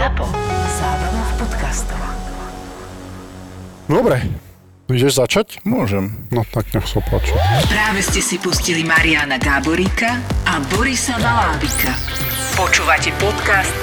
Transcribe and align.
ZAPO. 0.00 0.24
Zábrná 0.80 1.22
v 1.28 1.32
podcastov. 1.44 2.00
Dobre, 3.84 4.16
ideš 4.88 5.20
začať? 5.20 5.60
Môžem. 5.68 6.24
No 6.32 6.40
tak 6.48 6.72
nech 6.72 6.88
sa 6.88 7.04
páči. 7.04 7.36
Práve 7.68 8.00
ste 8.00 8.24
si 8.24 8.40
pustili 8.40 8.80
Mariana 8.80 9.36
Gáboríka 9.36 10.24
a 10.48 10.56
Borisa 10.72 11.20
Valábika. 11.20 11.92
Počúvate 12.56 13.12
podcast 13.20 13.76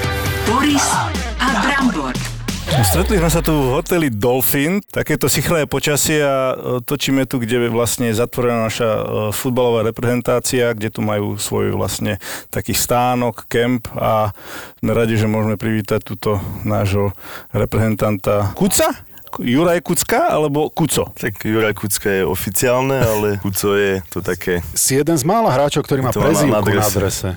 Boris 0.49 0.89
a 1.37 1.47
Brambor. 1.61 2.36
Stretli 2.67 3.19
sme 3.21 3.31
sa 3.31 3.39
tu 3.39 3.55
v 3.55 3.79
hoteli 3.79 4.11
Dolphin, 4.11 4.83
takéto 4.83 5.31
sichlé 5.31 5.63
počasie 5.63 6.19
a 6.19 6.51
e, 6.51 6.55
točíme 6.83 7.23
tu, 7.23 7.39
kde 7.39 7.71
vlastne 7.71 8.11
je 8.11 8.19
zatvorená 8.19 8.67
naša 8.67 8.89
e, 8.89 9.03
futbalová 9.31 9.87
reprezentácia, 9.87 10.75
kde 10.75 10.91
tu 10.91 10.99
majú 10.99 11.39
svoj 11.39 11.71
vlastne 11.75 12.19
taký 12.51 12.75
stánok, 12.75 13.47
kemp 13.47 13.87
a 13.95 14.35
sme 14.83 14.91
radi, 14.91 15.15
že 15.15 15.31
môžeme 15.31 15.55
privítať 15.55 16.03
túto 16.03 16.43
nášho 16.67 17.15
reprezentanta 17.55 18.51
Kuca? 18.57 18.91
Juraj 19.39 19.83
Kucka 19.83 20.31
alebo 20.31 20.71
Kuco? 20.71 21.11
Tak 21.13 21.43
Juraj 21.43 21.75
Kucka 21.75 22.09
je 22.09 22.23
oficiálne, 22.25 22.97
ale 22.99 23.27
Kuco 23.43 23.75
je 23.75 24.01
to 24.11 24.19
také... 24.19 24.59
Si 24.73 24.97
jeden 24.97 25.15
z 25.15 25.23
mála 25.27 25.53
hráčov, 25.53 25.85
ktorý 25.85 26.01
má 26.01 26.11
To 26.11 26.19
má 26.19 26.31
na 26.31 26.33
prezývku 26.33 26.67
na 26.71 26.83
adrese. 26.83 27.29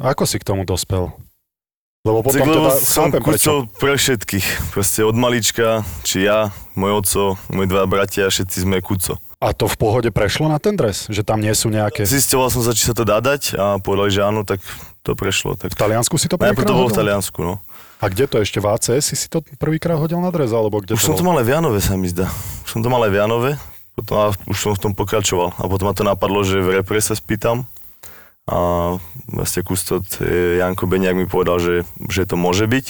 Ako 0.00 0.24
si 0.24 0.40
k 0.40 0.46
tomu 0.46 0.64
dospel? 0.64 1.12
Lebo 2.02 2.18
potom 2.26 2.42
lebo 2.42 2.66
teda 2.66 2.70
som 2.82 3.14
chápem 3.14 3.22
prečo. 3.22 3.62
Kuco 3.62 3.78
pre 3.78 3.94
všetkých. 3.94 4.46
Proste 4.74 5.06
od 5.06 5.14
malička, 5.14 5.86
či 6.02 6.26
ja, 6.26 6.50
môj 6.74 6.98
oco, 6.98 7.22
moji 7.46 7.70
dva 7.70 7.86
bratia, 7.86 8.26
všetci 8.26 8.66
sme 8.66 8.82
Kuco. 8.82 9.22
A 9.38 9.54
to 9.54 9.70
v 9.70 9.78
pohode 9.78 10.10
prešlo 10.10 10.50
na 10.50 10.58
ten 10.58 10.74
dres? 10.74 11.06
Že 11.06 11.22
tam 11.22 11.38
nie 11.38 11.54
sú 11.54 11.70
nejaké... 11.70 12.02
Zistoval 12.02 12.50
som 12.50 12.66
sa, 12.66 12.74
či 12.74 12.90
sa 12.90 12.94
to 12.94 13.06
dá 13.06 13.22
dať 13.22 13.54
a 13.54 13.78
povedali, 13.78 14.10
že 14.10 14.22
áno, 14.26 14.42
tak 14.42 14.58
to 15.06 15.14
prešlo. 15.14 15.54
Tak... 15.54 15.74
V 15.74 15.78
Taliansku 15.78 16.18
si 16.18 16.26
to 16.26 16.34
Najprv 16.42 16.58
prvýkrát 16.58 16.66
to 16.66 16.74
bolo 16.74 16.90
v? 16.90 16.98
Taliansku, 16.98 17.38
no. 17.38 17.54
A 18.02 18.10
kde 18.10 18.26
to 18.26 18.42
ešte? 18.42 18.58
V 18.58 18.66
ACS 18.66 19.02
si 19.06 19.14
si 19.14 19.30
to 19.30 19.38
prvýkrát 19.62 19.94
hodil 19.94 20.18
na 20.18 20.34
dres? 20.34 20.50
Alebo 20.50 20.82
kde 20.82 20.98
Už 20.98 21.06
to 21.06 21.14
som 21.14 21.14
to 21.14 21.22
mal 21.22 21.38
aj 21.38 21.46
v 21.46 21.54
Janove, 21.54 21.78
sa 21.78 21.94
mi 21.94 22.10
zdá. 22.10 22.26
Už 22.66 22.70
som 22.70 22.82
to 22.82 22.90
mal 22.90 23.02
aj 23.06 23.14
v 23.14 23.18
Janove, 23.22 23.50
potom 23.94 24.14
a 24.18 24.26
už 24.50 24.58
som 24.58 24.74
v 24.74 24.90
tom 24.90 24.92
pokračoval. 24.98 25.54
A 25.54 25.70
potom 25.70 25.86
ma 25.86 25.94
to 25.94 26.02
napadlo, 26.02 26.42
že 26.42 26.58
v 26.58 26.82
repre 26.82 26.98
sa 26.98 27.14
spýtam. 27.14 27.62
A 28.44 28.56
vlastne 29.28 29.62
kustot 29.62 30.02
eh, 30.18 30.58
Janko 30.58 30.84
Beniak 30.84 31.14
mi 31.14 31.24
povedal, 31.24 31.56
že, 31.56 31.74
že 32.04 32.24
to 32.24 32.34
môže 32.34 32.66
byť. 32.66 32.86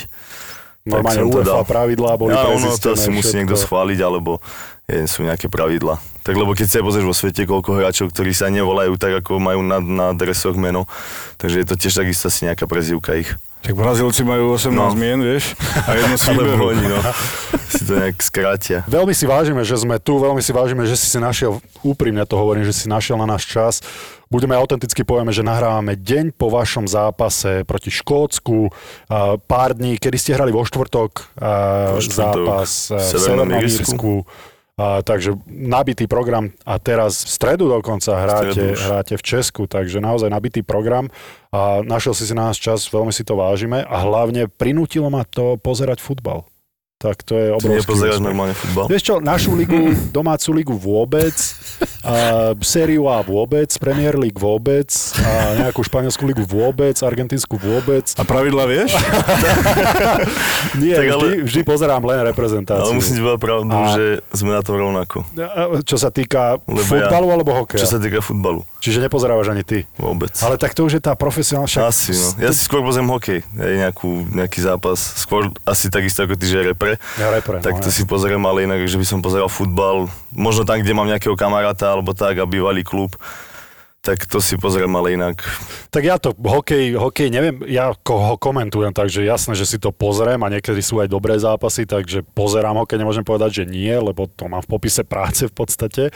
Normálne 0.83 1.14
som 1.14 1.31
to 1.31 1.39
UEFA 1.39 1.47
dal. 1.55 1.62
pravidlá 1.62 2.11
boli 2.17 2.34
Áno, 2.34 2.58
ono 2.58 2.75
to 2.75 2.91
asi 2.91 3.06
musí 3.06 3.22
všetko. 3.22 3.39
niekto 3.39 3.55
schváliť, 3.56 3.98
alebo 4.00 4.42
je, 4.84 5.06
sú 5.06 5.23
nejaké 5.23 5.47
pravidla. 5.47 6.03
Tak 6.23 6.34
lebo 6.34 6.50
keď 6.53 6.67
sa 6.69 6.83
pozrieš 6.83 7.05
vo 7.05 7.14
svete, 7.14 7.47
koľko 7.47 7.70
hráčov, 7.77 8.11
ktorí 8.11 8.33
sa 8.33 8.50
nevolajú 8.50 8.97
tak, 8.97 9.23
ako 9.23 9.39
majú 9.39 9.62
na, 9.62 9.78
na 9.78 10.06
dresoch 10.11 10.55
meno, 10.55 10.91
takže 11.36 11.62
je 11.62 11.67
to 11.67 11.75
tiež 11.77 11.95
takisto 11.95 12.27
asi 12.27 12.50
nejaká 12.50 12.67
prezývka 12.67 13.14
ich. 13.14 13.30
Tak 13.62 13.78
Brazílci 13.78 14.27
majú 14.27 14.58
18 14.58 14.75
No. 14.75 14.91
mien, 14.92 15.23
vieš? 15.23 15.55
A 15.86 15.95
jedno 16.03 16.19
si 16.19 16.27
vyberú. 16.28 16.75
oni, 16.75 16.83
no. 16.83 16.98
si 17.73 17.83
to 17.84 17.95
nejak 17.95 18.19
skrátia. 18.19 18.83
Veľmi 18.84 19.14
si 19.14 19.23
vážime, 19.23 19.62
že 19.62 19.78
sme 19.78 20.03
tu, 20.03 20.19
veľmi 20.19 20.42
si 20.42 20.50
vážime, 20.50 20.83
že 20.83 20.98
si 20.98 21.06
si 21.06 21.19
našiel, 21.19 21.62
úprimne 21.78 22.27
to 22.27 22.34
hovorím, 22.34 22.64
že 22.64 22.75
si 22.75 22.91
našiel 22.91 23.14
na 23.14 23.27
náš 23.28 23.47
čas. 23.47 23.78
Budeme 24.33 24.56
autenticky 24.56 25.05
povieme, 25.05 25.28
že 25.28 25.44
nahrávame 25.44 25.92
deň 25.92 26.33
po 26.33 26.48
vašom 26.48 26.88
zápase 26.88 27.69
proti 27.69 27.92
Škótsku, 27.92 28.72
pár 29.44 29.77
dní, 29.77 30.00
kedy 30.00 30.16
ste 30.16 30.33
hrali 30.33 30.48
vo 30.48 30.64
štvrtok, 30.64 31.36
Vo 31.92 32.00
štvrtok 32.00 32.16
zápas 32.16 32.89
a, 32.89 32.97
v 32.97 33.02
Severnom 33.12 33.52
Írsku. 33.61 34.24
A, 34.80 35.05
takže 35.05 35.36
nabitý 35.52 36.08
program. 36.08 36.48
A 36.64 36.80
teraz 36.80 37.28
v 37.28 37.30
stredu 37.30 37.69
dokonca 37.69 38.08
hráte, 38.16 38.72
stredu 38.72 38.80
hráte 38.89 39.14
v 39.20 39.22
Česku, 39.22 39.69
takže 39.69 40.00
naozaj 40.00 40.33
nabitý 40.33 40.64
program. 40.64 41.12
A 41.52 41.84
našiel 41.84 42.17
si 42.17 42.24
si 42.24 42.33
na 42.33 42.48
nás 42.48 42.56
čas, 42.56 42.89
veľmi 42.89 43.12
si 43.12 43.28
to 43.28 43.36
vážime. 43.36 43.84
A 43.84 44.00
hlavne 44.00 44.48
prinútilo 44.48 45.12
ma 45.12 45.28
to 45.28 45.61
pozerať 45.61 46.00
futbal. 46.00 46.48
Tak 47.03 47.19
to 47.20 47.34
je 47.34 47.50
Ty 47.50 47.56
obrovský 47.58 47.83
nepozeráš 47.83 48.14
úspech. 48.14 48.22
normálne 48.25 48.55
futbal? 48.55 48.86
Vieš 48.86 49.03
čo, 49.03 49.14
našu 49.19 49.50
ligu, 49.53 49.75
domácu 50.08 50.48
ligu 50.53 50.70
vôbec, 50.72 51.34
a 52.00 52.14
sériu 52.62 53.06
A 53.06 53.18
vôbec, 53.20 53.67
Premier 53.77 54.14
League 54.14 54.39
vôbec, 54.39 54.86
a 55.18 55.30
nejakú 55.61 55.83
španielskú 55.83 56.23
ligu 56.24 56.42
vôbec, 56.42 56.95
argentínsku 56.96 57.58
vôbec. 57.58 58.07
A 58.14 58.23
pravidla 58.23 58.64
vieš? 58.64 58.95
Nie, 60.79 60.95
Tak 60.95 61.05
vždy, 61.05 61.11
ale- 61.11 61.42
vždy 61.42 61.61
pozerám 61.62 62.02
len 62.02 62.23
reprezentáciu. 62.24 62.86
Ale 62.86 62.95
musím 62.95 63.14
ti 63.14 63.20
povedať 63.20 63.41
pravdu, 63.41 63.73
A- 63.73 63.92
že 63.92 64.05
sme 64.30 64.51
na 64.52 64.62
tom 64.62 64.77
rovnako. 64.77 65.27
Čo 65.83 65.96
sa 65.96 66.08
týka 66.08 66.62
Lebo 66.62 66.80
futbalu 66.80 67.27
alebo 67.29 67.51
hokeja? 67.52 67.83
Čo 67.83 67.89
sa 67.89 67.98
týka 67.98 68.20
futbalu, 68.20 68.62
Čiže 68.79 68.98
nepozerávaš 69.01 69.51
ani 69.51 69.62
ty. 69.62 69.86
vôbec. 69.96 70.33
Ale 70.39 70.55
tak 70.55 70.73
to 70.73 70.83
už 70.83 70.98
je 70.98 71.02
tá 71.02 71.14
profesionálna... 71.14 71.67
však- 71.67 71.83
Asi, 71.85 72.12
no. 72.12 72.29
Ja 72.41 72.51
si 72.51 72.62
skôr 72.62 72.80
pozriem 72.80 73.07
hokej, 73.07 73.42
nejakú, 73.52 74.27
nejaký 74.29 74.58
zápas. 74.61 74.98
Skôr 75.17 75.51
asi 75.62 75.86
takisto 75.89 76.23
ako 76.23 76.35
ty, 76.35 76.46
že 76.46 76.62
repre. 76.64 76.92
Ja 77.20 77.29
repre, 77.33 77.61
Tak 77.61 77.79
no, 77.79 77.83
to 77.85 77.91
si 77.92 78.03
pozriem, 78.08 78.42
ale 78.42 78.64
inak, 78.64 78.85
že 78.89 78.98
by 78.98 79.07
som 79.07 79.20
pozeral 79.20 79.53
futbal. 79.53 80.08
Možno 80.33 80.64
tam, 80.64 80.80
kde 80.80 80.97
mám 80.97 81.08
nejakého 81.08 81.36
kamaráta, 81.36 81.92
alebo 81.92 82.17
tak, 82.17 82.41
a 82.41 82.47
bývalý 82.48 82.83
klub. 82.83 83.14
Tak 84.03 84.27
to 84.27 84.42
si 84.42 84.58
pozriem, 84.58 84.91
ale 84.98 85.14
inak. 85.14 85.47
Tak 85.95 86.03
ja 86.03 86.19
to, 86.19 86.35
hokej, 86.35 86.98
hokej 86.98 87.30
neviem, 87.30 87.63
ja 87.70 87.95
ho 87.95 88.35
komentujem, 88.35 88.91
takže 88.91 89.23
jasné, 89.23 89.55
že 89.55 89.63
si 89.63 89.79
to 89.79 89.95
pozriem 89.95 90.42
a 90.42 90.51
niekedy 90.51 90.83
sú 90.83 90.98
aj 90.98 91.07
dobré 91.07 91.39
zápasy, 91.39 91.86
takže 91.86 92.27
pozerám 92.35 92.83
hokej, 92.83 92.98
nemôžem 92.98 93.23
povedať, 93.23 93.63
že 93.63 93.64
nie, 93.70 93.95
lebo 93.95 94.27
to 94.27 94.51
mám 94.51 94.59
v 94.67 94.74
popise 94.74 95.07
práce 95.07 95.47
v 95.47 95.55
podstate. 95.55 96.11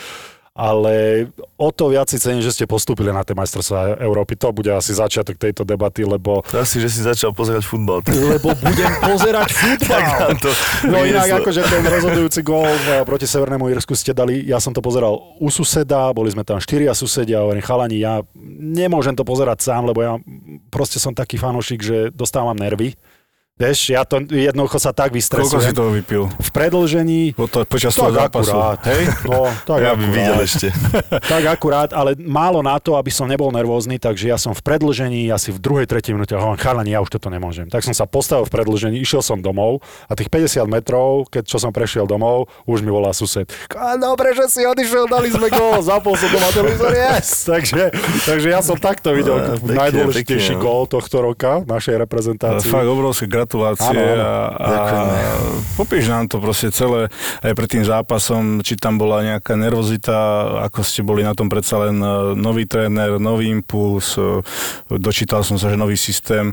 Ale 0.56 1.28
o 1.54 1.68
to 1.68 1.92
viac 1.92 2.08
si 2.08 2.16
cením, 2.16 2.40
že 2.40 2.48
ste 2.48 2.64
postúpili 2.64 3.12
na 3.12 3.20
tie 3.20 3.32
majstrovstvá 3.32 4.00
Európy. 4.00 4.34
To 4.36 4.50
bude 4.50 4.72
asi 4.72 4.90
začiatok 4.90 5.36
tejto 5.36 5.62
debaty, 5.62 6.00
lebo 6.00 6.40
asi, 6.48 6.80
že 6.80 6.88
si 6.88 7.00
začal 7.00 7.30
pozerať 7.30 7.60
futbal. 7.62 8.00
Tak, 8.00 8.16
lebo 8.16 8.56
budem 8.56 8.88
pozerať 8.98 9.52
futbal. 9.60 10.00
to 10.34 10.48
No 10.86 11.04
inak 11.04 11.28
vynieslo. 11.28 11.36
akože 11.38 11.60
ten 11.62 11.82
rozhodujúci 11.82 12.40
gól 12.40 12.64
v- 12.64 13.04
proti 13.04 13.28
Severnému 13.28 13.68
Írsku 13.68 13.92
ste 13.92 14.10
dali, 14.10 14.40
ja 14.42 14.56
som 14.56 14.72
to 14.72 14.80
pozeral 14.80 15.12
u 15.36 15.48
suseda, 15.48 16.08
boli 16.10 16.28
sme 16.28 16.40
tam 16.40 16.56
štyria 16.56 16.90
susedia, 16.90 17.44
hovorím, 17.44 17.60
chalani, 17.60 18.00
ja 18.00 18.24
nemôžem 18.56 19.12
to 19.12 19.22
pozerať 19.22 19.60
sám, 19.60 19.84
lebo 19.84 20.00
ja 20.00 20.16
proste 20.68 20.96
som 20.96 21.12
taký 21.12 21.36
fanúšik, 21.36 21.80
že 21.80 22.08
dostávam 22.10 22.54
nervy. 22.54 22.96
Vieš, 23.56 23.88
ja 23.88 24.04
to 24.04 24.20
jednoducho 24.20 24.76
sa 24.76 24.92
tak 24.92 25.16
Koľko 25.16 25.16
si 25.16 25.20
vystresujem. 25.24 25.72
toho 25.72 25.88
vypil? 25.96 26.22
V 26.28 26.50
predlžení 26.52 27.32
to, 27.32 27.64
počas 27.64 27.96
tak 27.96 28.04
toho 28.04 28.12
zápasu. 28.12 28.52
akurát, 28.52 28.80
hej? 28.84 29.02
No, 29.24 29.48
tak 29.64 29.78
ja 29.80 29.96
by 29.96 30.04
akurát. 30.04 30.12
videl 30.12 30.38
ešte. 30.44 30.68
Tak 31.32 31.42
akurát, 31.48 31.90
ale 31.96 32.12
málo 32.20 32.60
na 32.60 32.76
to, 32.76 33.00
aby 33.00 33.08
som 33.08 33.24
nebol 33.24 33.48
nervózny, 33.48 33.96
takže 33.96 34.28
ja 34.28 34.36
som 34.36 34.52
v 34.52 34.60
predlžení, 34.60 35.32
asi 35.32 35.56
v 35.56 35.58
druhej, 35.58 35.88
tretej 35.88 36.12
minúte, 36.12 36.36
hovorím, 36.36 36.60
chalani, 36.60 36.92
ja 36.92 37.00
už 37.00 37.16
toto 37.16 37.32
nemôžem. 37.32 37.72
Tak 37.72 37.80
som 37.80 37.96
sa 37.96 38.04
postavil 38.04 38.44
v 38.44 38.52
predlžení, 38.52 39.00
išiel 39.00 39.24
som 39.24 39.40
domov 39.40 39.80
a 40.04 40.12
tých 40.12 40.28
50 40.28 40.68
metrov, 40.68 41.24
keď 41.32 41.48
čo 41.48 41.56
som 41.56 41.72
prešiel 41.72 42.04
domov, 42.04 42.52
už 42.68 42.84
mi 42.84 42.92
volá 42.92 43.16
sused. 43.16 43.48
A 43.72 43.96
dobre, 43.96 44.36
že 44.36 44.52
si 44.52 44.68
odišiel, 44.68 45.08
dali 45.08 45.32
sme 45.32 45.48
gól, 45.48 45.80
zapol 45.80 46.12
som 46.20 46.28
doma 46.28 46.52
televízor, 46.52 46.92
yes! 46.92 47.40
takže, 47.56 47.88
takže 48.28 48.48
ja 48.52 48.60
som 48.60 48.76
takto 48.76 49.16
videl 49.16 49.56
pekne, 49.56 49.72
najdôležitejší 49.80 50.60
no. 50.60 50.62
gól 50.62 50.82
tohto 50.84 51.24
roka 51.24 51.64
našej 51.64 51.96
Ale 51.96 52.04
reprezentácii. 52.04 52.68
Fakt 52.68 52.88
obrovské 52.92 53.24
gratulácie 53.46 53.94
Áno, 53.94 54.58
áno. 54.58 54.58
a, 54.58 54.66
a 54.66 54.74
popíš 55.78 56.10
nám 56.10 56.26
to 56.26 56.42
proste 56.42 56.74
celé 56.74 57.06
aj 57.46 57.54
pred 57.54 57.70
tým 57.70 57.84
zápasom, 57.86 58.66
či 58.66 58.74
tam 58.74 58.98
bola 58.98 59.22
nejaká 59.22 59.54
nervozita, 59.54 60.18
ako 60.66 60.82
ste 60.82 61.06
boli 61.06 61.22
na 61.22 61.38
tom 61.38 61.46
predsa 61.46 61.78
len 61.86 62.02
e, 62.02 62.34
nový 62.34 62.66
tréner, 62.66 63.22
nový 63.22 63.54
impuls, 63.54 64.18
e, 64.18 64.42
dočítal 64.90 65.46
som 65.46 65.54
sa, 65.54 65.70
že 65.70 65.78
nový 65.78 65.94
systém, 65.94 66.50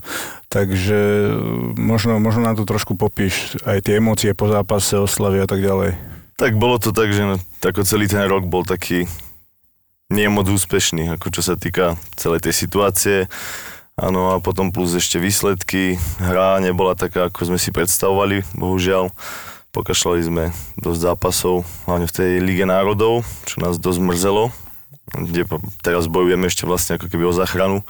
takže 0.53 1.33
e, 1.33 1.33
možno, 1.81 2.21
možno 2.21 2.45
nám 2.45 2.61
to 2.61 2.69
trošku 2.69 2.93
popíš, 2.93 3.57
aj 3.65 3.89
tie 3.89 3.97
emócie 3.97 4.37
po 4.37 4.45
zápase, 4.45 5.01
oslavy 5.01 5.41
a 5.41 5.49
tak 5.49 5.65
ďalej. 5.65 5.97
Tak 6.37 6.53
bolo 6.61 6.77
to 6.77 6.93
tak, 6.93 7.09
že 7.09 7.41
ako 7.65 7.81
celý 7.81 8.05
ten 8.05 8.21
rok 8.29 8.45
bol 8.45 8.61
taký 8.61 9.09
nie 10.13 10.29
moc 10.29 10.45
úspešný, 10.45 11.17
ako 11.17 11.33
čo 11.33 11.41
sa 11.41 11.57
týka 11.57 11.97
celej 12.13 12.45
tej 12.45 12.53
situácie. 12.53 13.17
Áno, 13.93 14.33
a 14.33 14.41
potom 14.41 14.73
plus 14.73 14.89
ešte 14.97 15.21
výsledky. 15.21 16.01
Hra 16.17 16.57
nebola 16.65 16.97
taká, 16.97 17.29
ako 17.29 17.53
sme 17.53 17.59
si 17.61 17.69
predstavovali, 17.69 18.41
bohužiaľ. 18.57 19.13
Pokašľali 19.69 20.21
sme 20.25 20.43
dosť 20.81 21.13
zápasov, 21.13 21.61
hlavne 21.85 22.09
v 22.09 22.15
tej 22.17 22.31
Lige 22.41 22.65
národov, 22.65 23.21
čo 23.45 23.61
nás 23.61 23.77
dosť 23.77 24.01
mrzelo, 24.01 24.49
kde 25.13 25.45
teraz 25.85 26.09
bojujeme 26.09 26.49
ešte 26.49 26.65
vlastne 26.65 26.97
ako 26.97 27.05
keby 27.05 27.29
o 27.29 27.37
záchranu. 27.37 27.85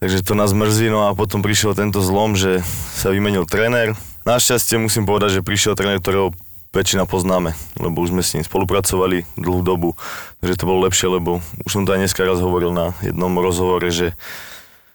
Takže 0.00 0.24
to 0.24 0.32
nás 0.32 0.56
mrzí, 0.56 0.88
no 0.88 1.08
a 1.08 1.12
potom 1.12 1.44
prišiel 1.44 1.76
tento 1.76 2.00
zlom, 2.00 2.32
že 2.32 2.64
sa 2.96 3.12
vymenil 3.12 3.44
tréner. 3.44 3.92
Našťastie 4.24 4.80
musím 4.80 5.04
povedať, 5.04 5.40
že 5.40 5.44
prišiel 5.44 5.76
tréner, 5.76 6.00
ktorého 6.00 6.32
väčšina 6.72 7.04
poznáme, 7.04 7.52
lebo 7.76 8.00
už 8.00 8.16
sme 8.16 8.24
s 8.24 8.32
ním 8.40 8.44
spolupracovali 8.44 9.28
dlhú 9.36 9.60
dobu, 9.60 10.00
takže 10.40 10.64
to 10.64 10.68
bolo 10.68 10.88
lepšie, 10.88 11.12
lebo 11.12 11.44
už 11.64 11.70
som 11.70 11.84
to 11.84 11.92
aj 11.92 12.08
dneska 12.08 12.24
raz 12.24 12.40
hovoril 12.40 12.72
na 12.72 12.96
jednom 13.04 13.30
rozhovore, 13.36 13.84
že 13.92 14.16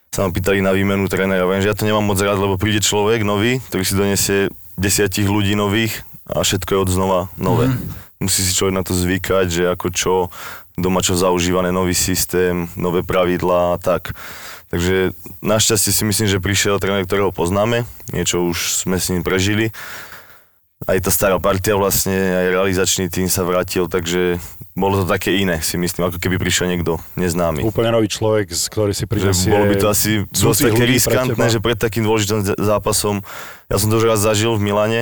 sa 0.10 0.26
ma 0.26 0.34
pýtali 0.34 0.60
na 0.60 0.74
výmenu 0.74 1.06
trénera. 1.06 1.46
Viem, 1.46 1.62
že 1.62 1.70
ja 1.70 1.78
to 1.78 1.86
nemám 1.86 2.06
moc 2.06 2.18
rád, 2.18 2.42
lebo 2.42 2.58
príde 2.58 2.82
človek 2.82 3.22
nový, 3.22 3.62
ktorý 3.70 3.84
si 3.86 3.94
donesie 3.94 4.40
desiatich 4.74 5.30
ľudí 5.30 5.54
nových 5.54 6.02
a 6.26 6.42
všetko 6.42 6.70
je 6.74 6.80
od 6.82 6.90
znova 6.90 7.20
nové. 7.38 7.70
Mm. 7.70 7.78
Musí 8.20 8.44
si 8.44 8.52
človek 8.52 8.76
na 8.76 8.84
to 8.84 8.98
zvykať, 8.98 9.48
že 9.48 9.64
ako 9.70 9.88
čo, 9.94 10.14
doma 10.76 11.00
čo 11.00 11.16
zaužívané, 11.16 11.72
nový 11.72 11.96
systém, 11.96 12.68
nové 12.76 13.06
pravidlá 13.06 13.76
a 13.76 13.82
tak. 13.82 14.12
Takže 14.70 15.18
našťastie 15.42 15.92
si 15.94 16.04
myslím, 16.06 16.28
že 16.30 16.44
prišiel 16.44 16.78
tréner, 16.78 17.06
ktorého 17.08 17.34
poznáme, 17.34 17.90
niečo 18.14 18.46
už 18.46 18.86
sme 18.86 19.02
s 19.02 19.10
ním 19.10 19.26
prežili. 19.26 19.74
Aj 20.88 20.96
tá 21.04 21.12
stará 21.12 21.36
partia 21.44 21.76
vlastne, 21.76 22.16
aj 22.16 22.56
realizačný 22.56 23.12
tým 23.12 23.28
sa 23.28 23.44
vrátil, 23.44 23.92
takže 23.92 24.40
bolo 24.80 25.04
to 25.04 25.06
také 25.12 25.36
iné, 25.36 25.60
si 25.60 25.76
myslím, 25.76 26.08
ako 26.08 26.24
keby 26.24 26.40
prišiel 26.40 26.72
niekto 26.72 27.04
neznámy. 27.20 27.68
Úplne 27.68 27.92
nový 27.92 28.08
človek, 28.08 28.48
ktorý 28.48 28.96
si 28.96 29.04
prinesie... 29.04 29.52
Bolo 29.52 29.68
by 29.68 29.76
to 29.76 29.92
asi 29.92 30.24
dosť 30.32 30.72
také 30.72 30.88
riskantné, 30.88 31.52
že 31.52 31.60
pred 31.60 31.76
takým 31.76 32.08
dôležitým 32.08 32.56
zápasom, 32.56 33.20
ja 33.68 33.76
som 33.76 33.92
to 33.92 34.00
už 34.00 34.08
raz 34.08 34.24
zažil 34.24 34.56
v 34.56 34.72
Milane, 34.72 35.02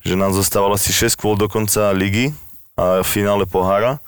že 0.00 0.16
nám 0.16 0.32
zostávalo 0.32 0.80
asi 0.80 0.88
6 0.88 1.20
kôl 1.20 1.36
do 1.36 1.52
konca 1.52 1.92
ligy 1.92 2.32
a 2.72 3.04
v 3.04 3.08
finále 3.08 3.44
pohára 3.44 4.00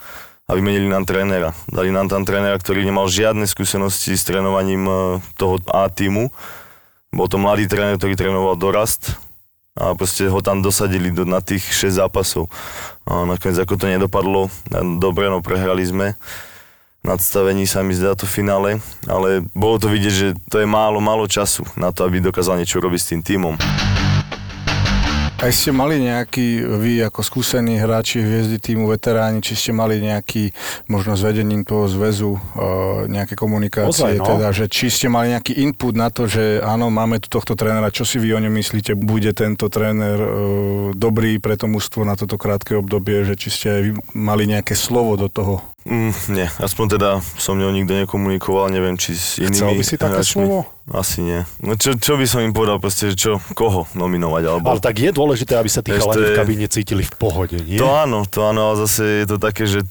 a 0.48 0.56
vymenili 0.56 0.88
nám 0.88 1.04
trénera. 1.04 1.52
Dali 1.68 1.92
nám 1.92 2.08
tam 2.08 2.24
trénera, 2.24 2.56
ktorý 2.56 2.88
nemal 2.88 3.04
žiadne 3.12 3.44
skúsenosti 3.44 4.16
s 4.16 4.24
trénovaním 4.24 4.88
e, 4.88 4.94
toho 5.36 5.60
A 5.68 5.92
týmu. 5.92 6.32
Bol 7.12 7.28
to 7.28 7.36
mladý 7.36 7.68
tréner, 7.68 8.00
ktorý 8.00 8.16
trénoval 8.16 8.56
dorast 8.56 9.18
a 9.76 9.92
proste 9.92 10.24
ho 10.26 10.40
tam 10.40 10.64
dosadili 10.64 11.12
do, 11.12 11.28
na 11.28 11.44
tých 11.44 11.62
6 11.62 12.00
zápasov. 12.00 12.48
A 13.04 13.28
nakoniec 13.28 13.60
ako 13.60 13.76
to 13.76 13.86
nedopadlo, 13.86 14.48
dobre, 14.98 15.28
no 15.28 15.44
prehrali 15.44 15.84
sme 15.84 16.16
nadstavení 17.06 17.70
sa 17.70 17.86
mi 17.86 17.94
zdá 17.94 18.18
to 18.18 18.26
finále, 18.26 18.82
ale 19.06 19.46
bolo 19.54 19.78
to 19.78 19.86
vidieť, 19.86 20.12
že 20.12 20.28
to 20.50 20.58
je 20.58 20.66
málo, 20.66 20.98
málo 20.98 21.30
času 21.30 21.62
na 21.78 21.94
to, 21.94 22.02
aby 22.02 22.18
dokázal 22.18 22.58
niečo 22.58 22.82
robiť 22.82 23.00
s 23.00 23.10
tým 23.14 23.22
tímom. 23.22 23.54
Aj 25.36 25.52
ste 25.52 25.68
mali 25.68 26.00
nejaký, 26.00 26.64
vy 26.80 27.04
ako 27.12 27.20
skúsení 27.20 27.76
hráči 27.76 28.24
hviezdy 28.24 28.56
týmu, 28.56 28.88
veteráni, 28.88 29.44
či 29.44 29.52
ste 29.52 29.68
mali 29.68 30.00
nejaký, 30.00 30.48
možno 30.88 31.12
s 31.12 31.20
vedením 31.20 31.60
toho 31.60 31.84
zväzu, 31.92 32.40
uh, 32.40 33.04
nejaké 33.04 33.36
komunikácie, 33.36 34.16
Ozaj, 34.16 34.16
no. 34.16 34.24
teda, 34.32 34.48
že 34.56 34.64
či 34.72 34.88
ste 34.88 35.12
mali 35.12 35.36
nejaký 35.36 35.60
input 35.60 35.92
na 35.92 36.08
to, 36.08 36.24
že 36.24 36.64
áno, 36.64 36.88
máme 36.88 37.20
tu 37.20 37.28
tohto 37.28 37.52
trénera, 37.52 37.92
čo 37.92 38.08
si 38.08 38.16
vy 38.16 38.32
o 38.32 38.40
ňom 38.40 38.54
myslíte, 38.56 38.96
bude 38.96 39.36
tento 39.36 39.68
tréner 39.68 40.16
uh, 40.16 40.28
dobrý 40.96 41.36
pre 41.36 41.60
to 41.60 41.68
mužstvo 41.68 42.08
na 42.08 42.16
toto 42.16 42.40
krátke 42.40 42.72
obdobie, 42.72 43.28
že 43.28 43.36
či 43.36 43.48
ste 43.52 43.68
mali 44.16 44.48
nejaké 44.48 44.72
slovo 44.72 45.20
do 45.20 45.28
toho? 45.28 45.60
Mm, 45.86 46.10
nie, 46.34 46.50
aspoň 46.58 46.98
teda 46.98 47.10
som 47.38 47.54
ňou 47.54 47.70
nikto 47.70 47.94
nekomunikoval, 47.94 48.74
neviem, 48.74 48.98
či 48.98 49.14
s 49.14 49.38
inými 49.38 49.54
Chcel 49.54 49.70
by 49.78 49.84
si 49.86 49.94
také 49.94 50.18
hráčmi. 50.18 50.42
slovo? 50.42 50.58
Asi 50.90 51.22
nie. 51.22 51.46
No 51.62 51.78
čo, 51.78 51.94
čo 51.94 52.18
by 52.18 52.26
som 52.26 52.42
im 52.42 52.50
povedal, 52.50 52.82
proste, 52.82 53.14
čo, 53.14 53.38
koho 53.54 53.86
nominovať, 53.94 54.42
alebo... 54.50 54.66
Ale 54.74 54.82
tak 54.82 54.98
je 54.98 55.14
dôležité, 55.14 55.54
aby 55.54 55.70
sa 55.70 55.86
tí 55.86 55.94
chalani 55.94 56.34
v 56.34 56.38
kabíne 56.38 56.66
cítili 56.66 57.06
v 57.06 57.14
pohode, 57.14 57.62
nie? 57.62 57.78
To 57.78 57.94
áno, 57.94 58.26
to 58.26 58.42
áno, 58.50 58.74
ale 58.74 58.82
zase 58.82 59.22
je 59.22 59.26
to 59.30 59.38
také, 59.38 59.70
že 59.70 59.86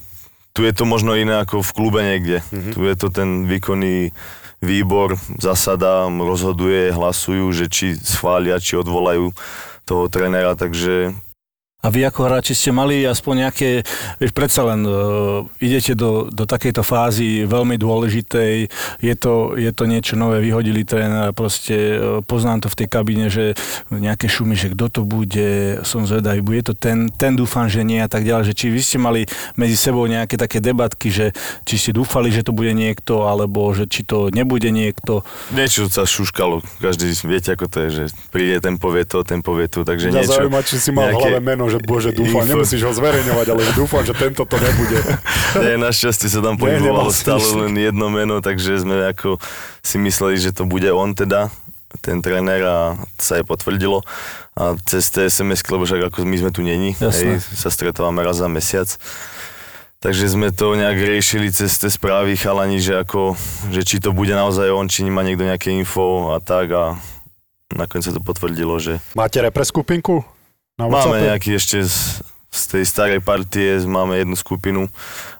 tu 0.52 0.68
je 0.68 0.72
to 0.76 0.84
možno 0.84 1.16
iné 1.16 1.40
ako 1.40 1.64
v 1.64 1.72
klube 1.72 2.00
niekde. 2.04 2.44
Mm-hmm. 2.52 2.74
Tu 2.76 2.80
je 2.88 2.96
to 3.00 3.08
ten 3.12 3.48
výkonný 3.48 4.12
výbor, 4.64 5.20
zasada, 5.40 6.08
rozhoduje, 6.12 6.92
hlasujú, 6.92 7.52
že 7.56 7.72
či 7.72 7.96
schvália, 7.96 8.60
či 8.60 8.80
odvolajú 8.80 9.36
toho 9.84 10.08
trénera, 10.12 10.56
takže 10.58 11.14
a 11.86 11.88
vy 11.94 12.02
ako 12.10 12.26
hráči 12.26 12.58
ste 12.58 12.74
mali 12.74 13.06
aspoň 13.06 13.46
nejaké, 13.46 13.86
vieš, 14.18 14.34
predsa 14.34 14.66
len 14.66 14.82
uh, 14.90 15.46
idete 15.62 15.94
do, 15.94 16.34
do 16.34 16.50
takejto 16.50 16.82
fázy 16.82 17.46
veľmi 17.46 17.78
dôležitej, 17.78 18.54
je 19.06 19.14
to, 19.14 19.54
je 19.54 19.70
to 19.70 19.86
niečo 19.86 20.18
nové, 20.18 20.42
vyhodili 20.42 20.82
trénera, 20.82 21.30
proste 21.30 21.78
uh, 21.78 22.26
poznám 22.26 22.66
to 22.66 22.74
v 22.74 22.78
tej 22.82 22.88
kabíne, 22.90 23.30
že 23.30 23.54
nejaké 23.94 24.26
šumy, 24.26 24.58
že 24.58 24.74
kto 24.74 24.90
to 24.90 25.02
bude, 25.06 25.78
som 25.86 26.10
zvedavý, 26.10 26.42
bude 26.42 26.66
to 26.66 26.74
ten, 26.74 27.06
ten 27.14 27.38
dúfam, 27.38 27.70
že 27.70 27.86
nie 27.86 28.02
a 28.02 28.10
tak 28.10 28.26
ďalej, 28.26 28.50
že 28.50 28.58
či 28.58 28.66
vy 28.74 28.82
ste 28.82 28.98
mali 28.98 29.30
medzi 29.54 29.78
sebou 29.78 30.10
nejaké 30.10 30.42
také 30.42 30.58
debatky, 30.58 31.14
že 31.14 31.38
či 31.70 31.78
ste 31.78 31.92
dúfali, 31.94 32.34
že 32.34 32.42
to 32.42 32.50
bude 32.50 32.74
niekto, 32.74 33.30
alebo 33.30 33.70
že 33.78 33.86
či 33.86 34.02
to 34.02 34.34
nebude 34.34 34.74
niekto. 34.74 35.22
Niečo 35.54 35.86
sa 35.94 36.10
šuškalo, 36.10 36.66
každý 36.82 37.14
viete, 37.30 37.54
ako 37.54 37.70
to 37.70 37.78
je, 37.86 37.90
že 37.94 38.04
príde 38.34 38.58
ten 38.58 38.82
povie 38.82 39.06
to, 39.06 39.22
ten 39.22 39.46
povie 39.46 39.70
to, 39.70 39.86
takže 39.86 40.10
Mňa 40.10 40.26
niečo. 40.26 40.34
Zaujíma, 40.42 40.62
či 40.66 40.76
si 40.82 40.90
mal 40.90 41.14
nejaké... 41.14 41.38
meno, 41.46 41.75
že 41.76 41.78
bože, 41.84 42.10
dúfam, 42.20 42.48
Info. 42.48 42.52
nemusíš 42.56 42.82
ho 42.88 42.92
zverejňovať, 42.96 43.48
ale 43.52 43.62
dúfam, 43.76 44.04
že 44.08 44.16
tento 44.16 44.48
to 44.48 44.56
nebude. 44.56 44.98
Nie, 45.64 45.76
našťastie 45.76 46.32
sa 46.32 46.40
tam 46.40 46.56
pohybovalo 46.56 47.12
stále 47.12 47.44
len 47.68 47.76
jedno 47.76 48.08
meno, 48.08 48.40
takže 48.40 48.80
sme 48.80 49.12
ako 49.12 49.38
si 49.84 50.00
mysleli, 50.00 50.40
že 50.40 50.56
to 50.56 50.64
bude 50.64 50.88
on 50.88 51.12
teda, 51.12 51.52
ten 52.00 52.24
tréner 52.24 52.64
a 52.64 52.78
sa 53.20 53.40
aj 53.40 53.46
potvrdilo. 53.48 54.04
A 54.56 54.80
cez 54.88 55.12
tie 55.12 55.28
sms 55.28 55.68
lebo 55.68 55.84
však 55.84 56.12
ako 56.12 56.24
my 56.24 56.38
sme 56.40 56.52
tu 56.56 56.64
není, 56.64 56.96
hej, 56.96 57.44
sa 57.44 57.68
stretávame 57.68 58.24
raz 58.24 58.40
za 58.40 58.48
mesiac. 58.48 58.88
Takže 60.00 60.38
sme 60.38 60.54
to 60.54 60.78
nejak 60.78 61.02
riešili 61.02 61.50
cez 61.50 61.82
tie 61.82 61.90
správy 61.90 62.38
chalani, 62.38 62.78
že, 62.78 62.94
ako, 63.02 63.34
že 63.74 63.82
či 63.82 63.98
to 63.98 64.14
bude 64.14 64.30
naozaj 64.38 64.70
on, 64.70 64.86
či 64.86 65.02
má 65.10 65.26
niekto 65.26 65.48
nejaké 65.48 65.74
info 65.74 66.30
a 66.30 66.38
tak 66.38 66.70
a 66.78 66.84
nakoniec 67.74 68.06
sa 68.06 68.14
to 68.14 68.22
potvrdilo, 68.22 68.78
že... 68.78 69.02
Máte 69.18 69.42
repre 69.42 69.66
skupinku? 69.66 70.22
Na 70.76 70.92
Máme 70.92 71.24
nejaký 71.24 71.56
ešte 71.56 71.88
z, 71.88 72.20
z 72.56 72.80
tej 72.80 72.84
starej 72.88 73.20
partie, 73.20 73.84
máme 73.84 74.16
jednu 74.24 74.40
skupinu 74.40 74.88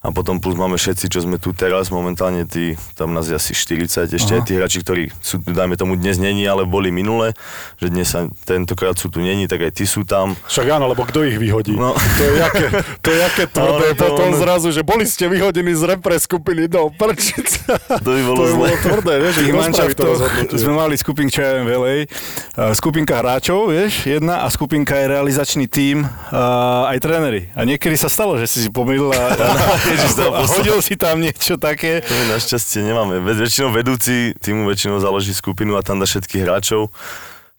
a 0.04 0.12
potom 0.12 0.44
plus 0.44 0.60
máme 0.60 0.76
všetci, 0.76 1.08
čo 1.08 1.24
sme 1.24 1.40
tu 1.40 1.56
teraz, 1.56 1.88
momentálne 1.88 2.44
tí, 2.44 2.76
tam 3.00 3.16
nás 3.16 3.32
je 3.32 3.36
asi 3.40 3.56
40, 3.56 4.12
ešte 4.12 4.36
Aha. 4.36 4.38
aj 4.38 4.44
tí 4.44 4.54
hráči, 4.60 4.84
ktorí 4.84 5.04
sú, 5.24 5.40
dajme 5.40 5.80
tomu 5.80 5.96
dnes 5.96 6.20
není, 6.20 6.44
ale 6.44 6.68
boli 6.68 6.92
minule, 6.92 7.32
že 7.80 7.88
dnes 7.88 8.12
sa 8.12 8.28
tentokrát 8.44 9.00
sú 9.00 9.08
tu 9.08 9.24
není, 9.24 9.48
tak 9.48 9.64
aj 9.64 9.72
tí 9.80 9.88
sú 9.88 10.04
tam. 10.04 10.36
Však 10.52 10.68
áno, 10.76 10.92
lebo 10.92 11.08
kto 11.08 11.24
ich 11.24 11.40
vyhodí? 11.40 11.80
No. 11.80 11.96
To 11.96 12.22
je 12.22 12.34
jaké, 12.36 12.68
to 13.00 13.10
je 13.10 13.20
jaké 13.24 13.44
tvrdé 13.56 13.88
no, 13.96 13.98
potom 13.98 14.30
no. 14.36 14.38
zrazu, 14.38 14.68
že 14.76 14.84
boli 14.84 15.08
ste 15.08 15.32
vyhodení 15.32 15.72
z 15.72 15.84
repre 15.88 16.20
skupiny 16.20 16.68
do 16.68 16.92
prčica. 16.92 17.80
To 18.04 18.10
by 18.12 18.22
bolo, 18.28 18.38
to 18.40 18.44
by 18.44 18.54
bolo 18.60 18.76
tvrdé, 18.84 19.14
vieš, 19.24 19.36
to 20.52 20.56
sme 20.60 20.74
mali 20.76 21.00
skupinku, 21.00 21.32
čo 21.32 21.42
ja 21.42 21.52
viem, 21.58 21.68
velej, 21.72 22.00
skupinka 22.76 23.24
hráčov, 23.24 23.72
vieš, 23.72 24.04
jedna 24.04 24.44
a 24.44 24.48
skupinka 24.52 24.98
je 25.00 25.06
realizačný 25.08 25.66
tím, 25.70 26.04
uh, 26.04 26.92
aj 26.92 26.98
tréneri. 27.06 27.54
A 27.54 27.62
niekedy 27.70 27.94
sa 27.94 28.10
stalo, 28.10 28.42
že 28.42 28.50
si 28.50 28.66
si 28.66 28.70
pomýlil 28.74 29.14
a, 29.14 29.38
a, 29.38 29.48
a, 29.54 30.26
a 30.42 30.44
hodil 30.50 30.82
si 30.82 30.98
tam 30.98 31.22
niečo 31.22 31.62
také. 31.62 32.02
To 32.02 32.10
my 32.10 32.26
našťastie 32.34 32.82
nemáme. 32.82 33.22
Väčšinou 33.22 33.70
vedúci 33.70 34.34
týmu 34.42 34.66
väčšinou 34.66 34.98
založí 34.98 35.38
skupinu 35.38 35.78
a 35.78 35.86
tam 35.86 36.02
dá 36.02 36.10
všetkých 36.10 36.42
hráčov, 36.42 36.90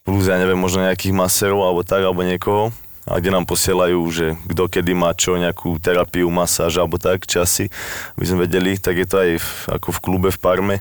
plus 0.02 0.26
ja 0.26 0.34
neviem, 0.34 0.58
možno 0.58 0.82
nejakých 0.82 1.14
maserov 1.14 1.62
alebo 1.62 1.86
tak, 1.86 2.02
alebo 2.02 2.26
niekoho 2.26 2.74
a 3.06 3.22
kde 3.22 3.30
nám 3.30 3.46
posielajú, 3.46 4.02
že 4.10 4.34
kto 4.50 4.66
kedy 4.66 4.92
má 4.98 5.14
čo, 5.14 5.38
nejakú 5.38 5.78
terapiu, 5.78 6.26
masáž 6.26 6.82
alebo 6.82 6.98
tak, 6.98 7.22
časy, 7.22 7.70
aby 8.18 8.24
sme 8.26 8.50
vedeli, 8.50 8.74
tak 8.82 8.98
je 8.98 9.06
to 9.06 9.16
aj 9.22 9.30
v, 9.38 9.48
ako 9.78 9.88
v 9.94 10.02
klube 10.02 10.28
v 10.34 10.38
Parme, 10.42 10.76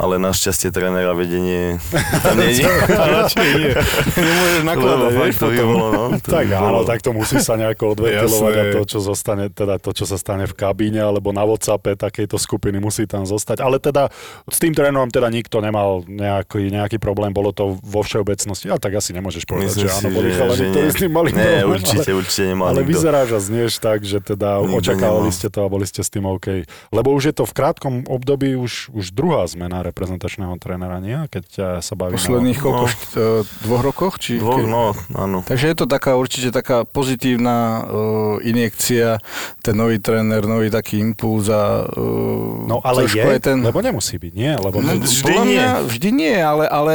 ale 0.00 0.16
našťastie 0.16 0.72
trénera 0.72 1.12
vedenie 1.12 1.76
tam 2.24 2.40
nie 2.40 2.56
je. 2.56 3.72
Nemôžeš 4.16 4.62
nakladať, 4.64 5.12
vieš, 5.12 5.34
to 5.36 5.46
by 5.46 5.56
bolo, 5.60 5.86
no. 5.92 6.04
To 6.16 6.28
tak 6.32 6.46
by 6.48 6.56
áno, 6.56 6.80
tak 6.88 6.98
to 7.04 7.10
musí 7.12 7.36
sa 7.38 7.54
nejako 7.54 7.92
odventilovať 7.94 8.54
a 8.56 8.64
to, 8.72 8.82
čo 8.88 8.98
zostane, 8.98 9.52
teda 9.52 9.76
to, 9.76 9.90
čo 9.92 10.08
sa 10.08 10.16
stane 10.16 10.48
v 10.48 10.54
kabíne 10.56 11.04
alebo 11.04 11.30
na 11.30 11.44
WhatsAppe 11.44 11.94
takejto 11.94 12.40
skupiny 12.40 12.80
musí 12.80 13.04
tam 13.04 13.28
zostať. 13.28 13.60
Ale 13.60 13.76
teda 13.76 14.08
s 14.48 14.58
tým 14.58 14.72
trénerom 14.72 15.12
teda 15.12 15.28
nikto 15.28 15.60
nemal 15.60 16.02
nejaký, 16.08 16.72
nejaký 16.72 16.96
problém, 16.96 17.30
bolo 17.30 17.52
to 17.52 17.76
vo 17.78 18.00
všeobecnosti. 18.00 18.72
A 18.72 18.80
tak 18.80 18.96
asi 18.96 19.12
nemôžeš 19.12 19.44
povedať, 19.44 19.76
Myslím 19.76 19.84
že 19.84 19.96
áno, 20.00 20.08
boli 20.10 20.28
chalani, 20.32 20.64
ktorí 20.72 20.88
s 20.88 20.96
tým 20.96 21.12
mali 21.12 21.30
nie, 21.30 21.44
problém. 21.60 21.70
určite, 21.76 22.08
ale, 22.08 22.18
určite 22.18 22.42
nemal 22.48 22.66
Ale 22.72 22.80
nikto. 22.80 22.90
vyzeráš 22.96 23.28
a 23.30 23.40
znieš 23.40 23.72
tak, 23.76 23.98
že 24.02 24.18
teda 24.18 24.48
nikto 24.64 24.78
očakávali 24.80 25.28
nemal. 25.28 25.36
ste 25.36 25.48
to 25.52 25.58
a 25.60 25.68
boli 25.68 25.84
ste 25.84 26.00
s 26.00 26.08
tým 26.08 26.24
OK. 26.24 26.46
Lebo 26.88 27.08
už 27.12 27.22
je 27.28 27.34
to 27.36 27.44
v 27.44 27.52
krátkom 27.52 27.94
období 28.08 28.56
už, 28.56 28.88
už 28.94 29.12
druhá 29.12 29.44
zmena 29.44 29.82
reprezentačného 29.90 30.54
trénera, 30.56 31.02
nie? 31.02 31.18
Keď 31.26 31.44
sa 31.82 31.94
bavíme 31.98 32.16
Posledných 32.16 32.58
o... 32.58 32.62
koľko, 32.62 32.84
no. 32.86 32.94
E, 32.94 33.66
dvoch 33.66 33.82
rokoch? 33.82 34.14
Či 34.22 34.38
dvoch, 34.38 34.62
keď... 34.62 34.70
no, 34.70 34.94
áno. 35.18 35.38
Takže 35.44 35.66
je 35.70 35.76
to 35.76 35.86
taká 35.90 36.14
určite 36.14 36.54
taká 36.54 36.86
pozitívna 36.86 37.84
uh, 37.84 38.46
injekcia, 38.46 39.18
ten 39.60 39.74
nový 39.74 39.98
tréner, 39.98 40.46
nový 40.46 40.70
taký 40.70 41.02
impuls 41.02 41.50
a 41.50 41.84
uh, 41.84 42.70
No 42.70 42.78
ale 42.84 43.10
je, 43.10 43.24
ten... 43.42 43.58
lebo 43.60 43.82
nemusí 43.82 44.14
byť, 44.20 44.32
nie? 44.34 44.52
Lebo 44.54 44.78
no, 44.78 44.94
vždy 45.00 45.34
nie. 45.42 45.58
Mňa, 45.58 45.70
vždy 45.90 46.08
nie, 46.14 46.36
ale, 46.38 46.64
ale 46.70 46.94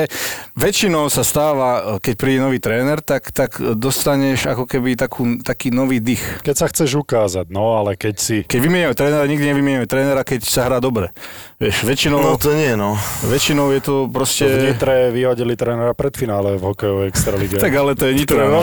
väčšinou 0.55 1.11
sa 1.11 1.25
stáva, 1.25 1.99
keď 1.99 2.13
príde 2.15 2.39
nový 2.39 2.63
tréner, 2.63 3.03
tak, 3.03 3.35
tak 3.35 3.59
dostaneš 3.59 4.47
ako 4.47 4.63
keby 4.69 4.95
takú, 4.95 5.43
taký 5.43 5.73
nový 5.73 5.99
dých. 5.99 6.23
Keď 6.45 6.55
sa 6.55 6.71
chceš 6.71 6.95
ukázať, 7.01 7.51
no 7.51 7.75
ale 7.75 7.99
keď 7.99 8.15
si... 8.15 8.37
Keď 8.47 8.59
vymieňajú 8.61 8.93
trénera, 8.95 9.25
nikdy 9.27 9.45
nevymieňajú 9.51 9.87
trénera, 9.89 10.21
keď 10.23 10.39
sa 10.47 10.67
hrá 10.69 10.79
dobre. 10.79 11.11
Vieš, 11.55 11.87
väčšinou... 11.87 12.19
No 12.19 12.35
to 12.35 12.51
nie, 12.51 12.75
no. 12.75 12.99
Väčšinou 13.23 13.71
je 13.71 13.79
to 13.79 14.11
proste... 14.11 14.43
V 14.43 14.75
Nitre 14.75 15.07
vyhodili 15.07 15.55
trénera 15.55 15.95
pred 15.95 16.11
finále 16.11 16.59
v 16.59 16.63
hokejovej 16.67 17.07
extralíge. 17.07 17.55
tak 17.63 17.71
ale 17.71 17.95
to 17.95 18.11
je 18.11 18.13
Nitro. 18.19 18.43
No. 18.43 18.59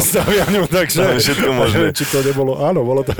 takže... 0.68 1.00
No, 1.00 1.16
všetko 1.16 1.48
možné. 1.56 1.84
Či 1.96 2.04
to 2.12 2.20
nebolo... 2.20 2.60
Áno, 2.60 2.84
bolo 2.84 3.00
to... 3.00 3.16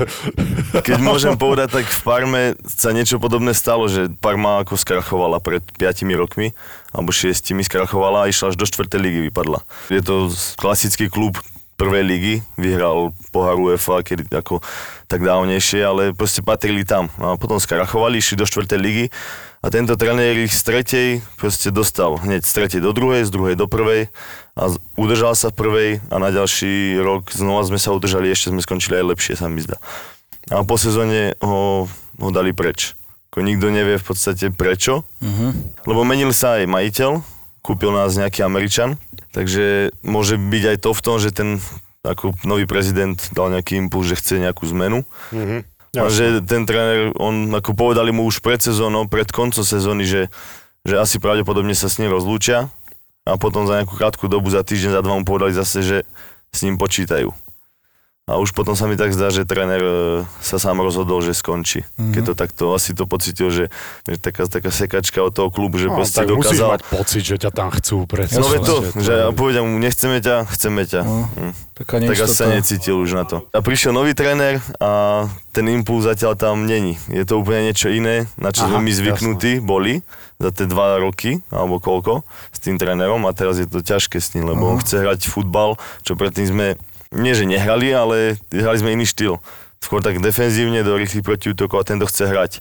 Keď 0.77 1.01
môžem 1.01 1.33
povedať, 1.41 1.81
tak 1.81 1.89
v 1.89 2.01
Parme 2.05 2.43
sa 2.69 2.93
niečo 2.93 3.17
podobné 3.17 3.57
stalo, 3.57 3.89
že 3.89 4.13
Parma 4.21 4.61
ako 4.61 4.77
skrachovala 4.77 5.41
pred 5.41 5.65
5 5.65 6.05
rokmi, 6.21 6.53
alebo 6.93 7.09
6 7.09 7.33
skrachovala 7.65 8.25
a 8.25 8.29
išla 8.29 8.53
až 8.53 8.55
do 8.61 8.69
4. 8.69 8.93
ligy 9.01 9.25
vypadla. 9.33 9.65
Je 9.89 10.05
to 10.05 10.29
klasický 10.53 11.09
klub 11.09 11.41
prvej 11.73 12.05
ligy, 12.05 12.35
vyhral 12.61 13.09
pohár 13.33 13.57
UEFA, 13.57 14.05
kedy 14.05 14.29
ako 14.29 14.61
tak 15.09 15.25
dávnejšie, 15.25 15.81
ale 15.81 16.13
proste 16.13 16.45
patrili 16.45 16.85
tam. 16.85 17.09
A 17.17 17.33
potom 17.41 17.57
skrachovali, 17.57 18.21
išli 18.21 18.37
do 18.37 18.45
štvrtej 18.45 18.77
ligy 18.77 19.05
a 19.63 19.71
tento 19.71 19.95
tréner 19.95 20.35
ich 20.43 20.51
z 20.51 20.61
tretej 20.67 21.09
proste 21.39 21.71
dostal 21.71 22.19
hneď 22.19 22.43
z 22.43 22.51
tretej 22.51 22.81
do 22.83 22.91
druhej, 22.91 23.23
z 23.23 23.31
druhej 23.31 23.55
do 23.55 23.71
prvej 23.71 24.11
a 24.59 24.67
udržal 24.99 25.39
sa 25.39 25.55
v 25.55 25.57
prvej 25.57 25.89
a 26.11 26.15
na 26.19 26.35
ďalší 26.35 26.99
rok 26.99 27.31
znova 27.31 27.63
sme 27.63 27.79
sa 27.79 27.95
udržali, 27.95 28.27
ešte 28.27 28.51
sme 28.51 28.59
skončili 28.59 28.99
aj 28.99 29.15
lepšie, 29.15 29.39
sa 29.39 29.47
mi 29.47 29.63
zdá. 29.63 29.79
A 30.51 30.67
po 30.67 30.75
sezóne 30.75 31.39
ho, 31.39 31.87
ho 32.19 32.29
dali 32.35 32.51
preč. 32.51 32.99
Ako 33.31 33.39
nikto 33.39 33.71
nevie 33.71 33.95
v 33.95 34.05
podstate 34.05 34.51
prečo, 34.51 35.07
lebo 35.87 36.03
menil 36.03 36.35
sa 36.35 36.59
aj 36.59 36.67
majiteľ, 36.67 37.11
kúpil 37.63 37.95
nás 37.95 38.13
nejaký 38.19 38.43
Američan, 38.43 38.99
takže 39.31 39.95
môže 40.03 40.35
byť 40.35 40.63
aj 40.75 40.77
to 40.83 40.89
v 40.91 41.01
tom, 41.01 41.15
že 41.17 41.31
ten 41.31 41.63
ako 42.03 42.35
nový 42.43 42.67
prezident 42.67 43.15
dal 43.31 43.47
nejaký 43.47 43.79
impuls, 43.79 44.11
že 44.11 44.19
chce 44.19 44.43
nejakú 44.43 44.67
zmenu. 44.75 45.07
Mhm. 45.31 45.63
A 45.93 46.09
že 46.09 46.41
ten 46.41 46.65
tréner, 46.65 47.13
on 47.21 47.53
ako 47.53 47.77
povedali 47.77 48.09
mu 48.09 48.25
už 48.25 48.41
pred 48.41 48.57
sezónou, 48.57 49.05
pred 49.05 49.29
koncom 49.29 49.61
sezóny, 49.61 50.09
že, 50.09 50.21
že 50.81 50.97
asi 50.97 51.21
pravdepodobne 51.21 51.77
sa 51.77 51.85
s 51.85 52.01
ním 52.01 52.09
rozlúčia 52.09 52.73
a 53.29 53.37
potom 53.37 53.69
za 53.69 53.77
nejakú 53.77 53.93
krátku 53.93 54.25
dobu, 54.25 54.49
za 54.49 54.65
týždeň, 54.65 54.97
za 54.97 55.01
dva 55.05 55.21
mu 55.21 55.23
povedali 55.23 55.53
zase, 55.53 55.85
že 55.85 55.97
s 56.49 56.59
ním 56.65 56.81
počítajú. 56.81 57.29
A 58.23 58.39
už 58.39 58.55
potom 58.55 58.71
sa 58.71 58.87
mi 58.87 58.95
tak 58.95 59.11
zdá, 59.11 59.35
že 59.35 59.43
tréner 59.43 59.83
e, 59.83 60.23
sa 60.39 60.55
sám 60.55 60.79
rozhodol, 60.79 61.19
že 61.19 61.35
skončí. 61.35 61.83
Mm-hmm. 61.83 62.13
Keď 62.15 62.23
to 62.23 62.33
takto 62.39 62.63
asi 62.71 62.95
to 62.95 63.03
pocitil, 63.03 63.51
že, 63.51 63.67
že 64.07 64.15
taká, 64.15 64.47
taká 64.47 64.71
sekačka 64.71 65.19
od 65.19 65.35
toho 65.35 65.51
klubu, 65.51 65.75
že 65.75 65.91
No, 65.91 65.99
proste 65.99 66.23
tak 66.23 66.31
musíš 66.31 66.63
dokázal... 66.63 66.69
mať 66.71 66.81
pocit, 66.87 67.23
že 67.27 67.35
ťa 67.35 67.51
tam 67.51 67.67
chcú. 67.75 68.07
Predsa, 68.07 68.39
No 68.39 68.47
veď 68.47 68.61
to, 68.63 68.75
že 68.95 69.13
povedia 69.35 69.59
mu, 69.67 69.75
nechceme 69.75 70.23
ťa, 70.23 70.47
chceme 70.55 70.87
ťa. 70.87 71.01
No, 71.03 71.27
Hm. 71.35 71.51
taká 71.75 71.95
Tak 71.99 72.17
asi 72.23 72.35
sa 72.39 72.47
necítil 72.47 72.95
už 72.95 73.11
na 73.11 73.27
to. 73.27 73.43
A 73.51 73.59
prišiel 73.59 73.91
nový 73.91 74.15
tréner 74.15 74.63
a 74.79 75.27
ten 75.51 75.67
impuls 75.67 76.07
zatiaľ 76.07 76.39
tam 76.39 76.63
není. 76.63 76.95
Je 77.11 77.27
to 77.27 77.43
úplne 77.43 77.67
niečo 77.67 77.91
iné, 77.91 78.31
na 78.39 78.55
čo 78.55 78.63
Aha, 78.63 78.79
sme 78.79 78.87
my 78.87 78.91
zvyknutí 79.03 79.59
boli 79.59 79.99
za 80.39 80.55
tie 80.55 80.63
dva 80.63 80.95
roky, 80.95 81.43
alebo 81.51 81.83
koľko, 81.83 82.23
s 82.55 82.59
tým 82.63 82.79
trénerom 82.79 83.27
a 83.27 83.35
teraz 83.35 83.59
je 83.59 83.67
to 83.67 83.83
ťažké 83.83 84.23
s 84.23 84.31
ním, 84.31 84.47
lebo 84.47 84.71
on 84.71 84.79
chce 84.79 85.03
hrať 85.03 85.27
futbal, 85.27 85.75
čo 86.07 86.15
predtým 86.15 86.47
sme, 86.47 86.67
nie 87.13 87.37
že 87.37 87.45
nehrali, 87.45 87.93
ale 87.93 88.41
hrali 88.49 88.77
sme 88.77 88.97
iný 88.97 89.05
štýl. 89.05 89.37
Skôr 89.79 90.01
tak 90.01 90.19
defenzívne 90.19 90.81
do 90.81 90.97
rýchlych 90.97 91.23
protiútokov 91.23 91.77
a 91.79 91.87
tento 91.87 92.09
chce 92.09 92.25
hrať. 92.25 92.53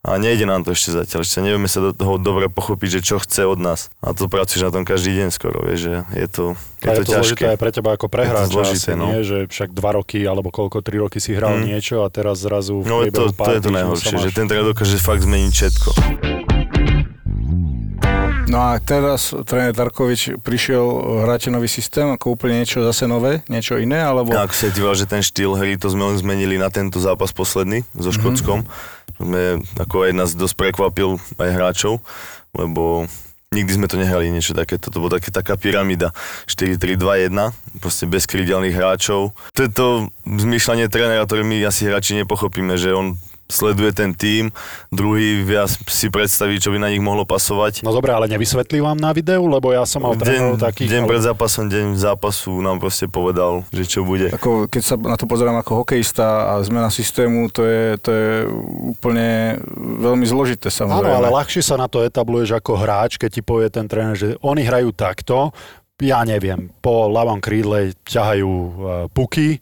A 0.00 0.16
nejde 0.16 0.48
nám 0.48 0.64
to 0.64 0.72
ešte 0.72 0.96
zatiaľ, 0.96 1.28
ešte 1.28 1.44
nevieme 1.44 1.68
sa 1.68 1.84
do 1.84 1.92
toho 1.92 2.16
dobre 2.16 2.48
pochopiť, 2.48 2.88
že 2.88 3.00
čo 3.04 3.16
chce 3.20 3.44
od 3.44 3.60
nás. 3.60 3.92
A 4.00 4.16
to 4.16 4.32
pracuješ 4.32 4.64
na 4.64 4.72
tom 4.72 4.88
každý 4.88 5.12
deň 5.12 5.28
skoro, 5.28 5.60
vieš, 5.60 5.92
že 5.92 5.94
je 6.16 6.26
to, 6.32 6.44
je 6.80 6.88
A 6.88 6.92
to, 6.96 7.00
je 7.04 7.04
to 7.04 7.12
ťažké. 7.20 7.44
aj 7.52 7.58
pre 7.60 7.68
teba 7.68 8.00
ako 8.00 8.08
prehráča, 8.08 8.48
zložité, 8.48 8.96
asi 8.96 8.96
no. 8.96 9.12
nie, 9.12 9.20
že 9.28 9.44
však 9.52 9.76
dva 9.76 10.00
roky 10.00 10.24
alebo 10.24 10.48
koľko, 10.48 10.80
tri 10.80 10.96
roky 10.96 11.20
si 11.20 11.36
hral 11.36 11.60
Mm. 11.60 11.76
niečo 11.76 12.00
a 12.00 12.08
teraz 12.08 12.40
zrazu 12.40 12.80
v 12.80 12.88
No 12.88 13.04
to, 13.12 13.28
to 13.28 13.52
je 13.52 13.60
to 13.60 13.68
najhoršie, 13.68 14.16
že 14.24 14.32
ten 14.32 14.48
tréner 14.48 14.72
dokáže 14.72 14.96
fakt 14.96 15.20
zmeniť 15.20 15.52
všetko. 15.52 15.88
No 18.50 18.74
a 18.74 18.82
teraz 18.82 19.30
tréner 19.46 19.70
Tarkovič 19.70 20.42
prišiel, 20.42 20.82
hráte 21.22 21.54
nový 21.54 21.70
systém, 21.70 22.10
ako 22.10 22.34
úplne 22.34 22.58
niečo 22.58 22.82
zase 22.82 23.06
nové, 23.06 23.46
niečo 23.46 23.78
iné, 23.78 24.02
alebo... 24.02 24.34
Ako 24.34 24.50
sa 24.50 24.74
díval, 24.74 24.98
že 24.98 25.06
ten 25.06 25.22
štýl 25.22 25.54
hry, 25.54 25.78
to 25.78 25.86
sme 25.86 26.10
len 26.10 26.18
zmenili 26.18 26.58
na 26.58 26.66
tento 26.66 26.98
zápas 26.98 27.30
posledný 27.30 27.86
so 27.94 28.10
Škótskom. 28.10 28.66
Sme, 29.22 29.62
ako 29.78 30.10
aj 30.10 30.12
nás 30.18 30.34
dosť 30.34 30.58
prekvapil 30.58 31.22
aj 31.38 31.50
hráčov, 31.54 32.02
lebo 32.50 33.06
nikdy 33.54 33.70
sme 33.70 33.86
to 33.86 33.94
nehrali 33.94 34.34
niečo 34.34 34.50
takéto, 34.50 34.90
to 34.90 34.98
bola 34.98 35.22
také, 35.22 35.30
taká 35.30 35.54
pyramída 35.54 36.10
4-3-2-1, 36.50 37.30
proste 37.78 38.10
bez 38.10 38.26
krídelných 38.26 38.74
hráčov. 38.74 39.30
To 39.54 39.60
je 39.62 39.70
to 39.70 40.10
zmýšľanie 40.26 40.90
trénera, 40.90 41.22
ktoré 41.22 41.46
my 41.46 41.62
asi 41.62 41.86
hráči 41.86 42.18
nepochopíme, 42.18 42.74
že 42.74 42.98
on 42.98 43.14
sleduje 43.50 43.90
ten 43.92 44.14
tým, 44.14 44.54
druhý 44.88 45.42
viac 45.42 45.68
si 45.90 46.08
predstaví, 46.08 46.62
čo 46.62 46.70
by 46.70 46.78
na 46.78 46.88
nich 46.88 47.02
mohlo 47.02 47.26
pasovať. 47.26 47.82
No 47.84 47.90
dobre, 47.90 48.14
ale 48.14 48.30
nevysvetlí 48.30 48.80
vám 48.80 48.96
na 48.96 49.10
videu, 49.10 49.42
lebo 49.44 49.74
ja 49.74 49.84
som 49.84 50.06
mal 50.06 50.14
Deň, 50.14 50.56
takých... 50.62 50.88
deň 50.88 51.02
ale- 51.04 51.10
pred 51.10 51.22
zápasom, 51.26 51.64
deň 51.66 51.86
zápasu 51.98 52.54
nám 52.62 52.78
proste 52.78 53.10
povedal, 53.10 53.66
že 53.74 53.84
čo 53.84 54.06
bude. 54.06 54.30
Ako, 54.30 54.70
keď 54.70 54.82
sa 54.82 54.94
na 54.96 55.18
to 55.18 55.26
pozerám 55.26 55.58
ako 55.60 55.82
hokejista 55.84 56.56
a 56.56 56.62
zmena 56.62 56.88
systému, 56.88 57.50
to 57.50 57.66
je, 57.66 57.98
to 57.98 58.10
je 58.10 58.32
úplne 58.94 59.58
veľmi 60.00 60.24
zložité 60.24 60.70
samozrejme. 60.70 61.10
Áno, 61.10 61.18
ale 61.26 61.28
ľahšie 61.34 61.62
sa 61.66 61.74
na 61.74 61.90
to 61.90 62.06
etabluješ 62.06 62.54
ako 62.54 62.78
hráč, 62.78 63.18
keď 63.18 63.30
ti 63.34 63.42
povie 63.42 63.68
ten 63.68 63.90
tréner, 63.90 64.14
že 64.14 64.38
oni 64.40 64.62
hrajú 64.62 64.94
takto, 64.94 65.50
ja 66.00 66.24
neviem, 66.24 66.72
po 66.80 67.12
ľavom 67.12 67.44
krídle 67.44 67.92
ťahajú 68.08 68.48
uh, 68.48 68.70
puky, 69.12 69.60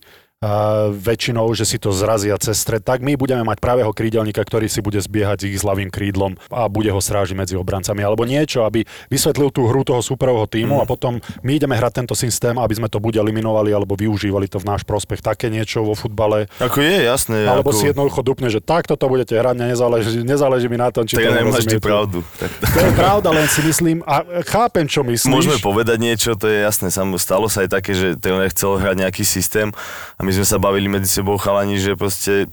väčšinou, 0.94 1.50
že 1.50 1.66
si 1.66 1.76
to 1.76 1.90
zrazia 1.90 2.38
cez 2.38 2.54
stred, 2.56 2.80
tak 2.80 3.02
my 3.02 3.18
budeme 3.18 3.42
mať 3.42 3.58
pravého 3.58 3.90
krídelníka, 3.90 4.38
ktorý 4.40 4.70
si 4.70 4.78
bude 4.78 4.96
zbiehať 4.96 5.42
s 5.42 5.46
ich 5.50 5.62
ľavým 5.62 5.90
krídlom 5.90 6.38
a 6.48 6.70
bude 6.70 6.88
ho 6.88 7.00
strážiť 7.02 7.34
medzi 7.34 7.54
obrancami, 7.54 8.00
alebo 8.00 8.22
niečo, 8.22 8.62
aby 8.62 8.82
vysvetlil 9.10 9.50
tú 9.50 9.66
hru 9.66 9.82
toho 9.82 9.98
superového 9.98 10.46
týmu 10.46 10.66
Mm. 10.68 10.82
a 10.82 10.86
potom 10.86 11.12
my 11.42 11.52
ideme 11.54 11.74
hrať 11.74 12.04
tento 12.04 12.14
systém, 12.14 12.54
aby 12.54 12.74
sme 12.74 12.86
to 12.86 13.00
buď 13.00 13.18
eliminovali, 13.18 13.72
alebo 13.72 13.94
využívali 13.94 14.46
to 14.46 14.58
v 14.58 14.68
náš 14.68 14.82
prospech. 14.84 15.18
Také 15.18 15.48
niečo 15.48 15.82
vo 15.82 15.96
futbale, 15.96 16.46
Ako 16.60 16.78
je, 16.78 17.02
jasné. 17.02 17.48
alebo 17.48 17.72
ako... 17.72 17.78
si 17.78 17.84
jednoducho 17.88 18.20
dupne, 18.22 18.46
že 18.46 18.60
takto 18.60 18.94
to 18.94 19.08
budete 19.08 19.34
hrať, 19.34 19.58
nezáleží, 19.58 20.22
nezáleží 20.22 20.68
mi 20.68 20.78
na 20.78 20.92
tom, 20.92 21.02
či 21.02 21.16
to 21.16 21.24
Tak 21.24 21.34
ty 21.34 21.42
rozumiete. 21.42 21.80
pravdu. 21.82 22.18
To 22.38 22.78
je 22.78 22.92
pravda, 22.94 23.28
len 23.32 23.46
si 23.48 23.60
myslím, 23.64 24.04
a 24.06 24.22
chápem, 24.44 24.86
čo 24.86 25.02
myslíš. 25.02 25.30
môžeme 25.30 25.58
povedať 25.58 25.98
niečo, 25.98 26.36
to 26.36 26.46
je 26.46 26.62
jasné. 26.62 26.92
Stalo 27.18 27.48
sa 27.48 27.64
aj 27.64 27.70
také, 27.72 27.92
že 27.96 28.14
tréner 28.14 28.52
chcel 28.52 28.76
hrať 28.76 28.96
nejaký 28.98 29.24
systém 29.24 29.72
a 30.14 30.27
my 30.28 30.36
sme 30.36 30.44
sa 30.44 30.60
bavili 30.60 30.92
medzi 30.92 31.08
sebou 31.08 31.40
chalani, 31.40 31.80
že 31.80 31.96
proste 31.96 32.52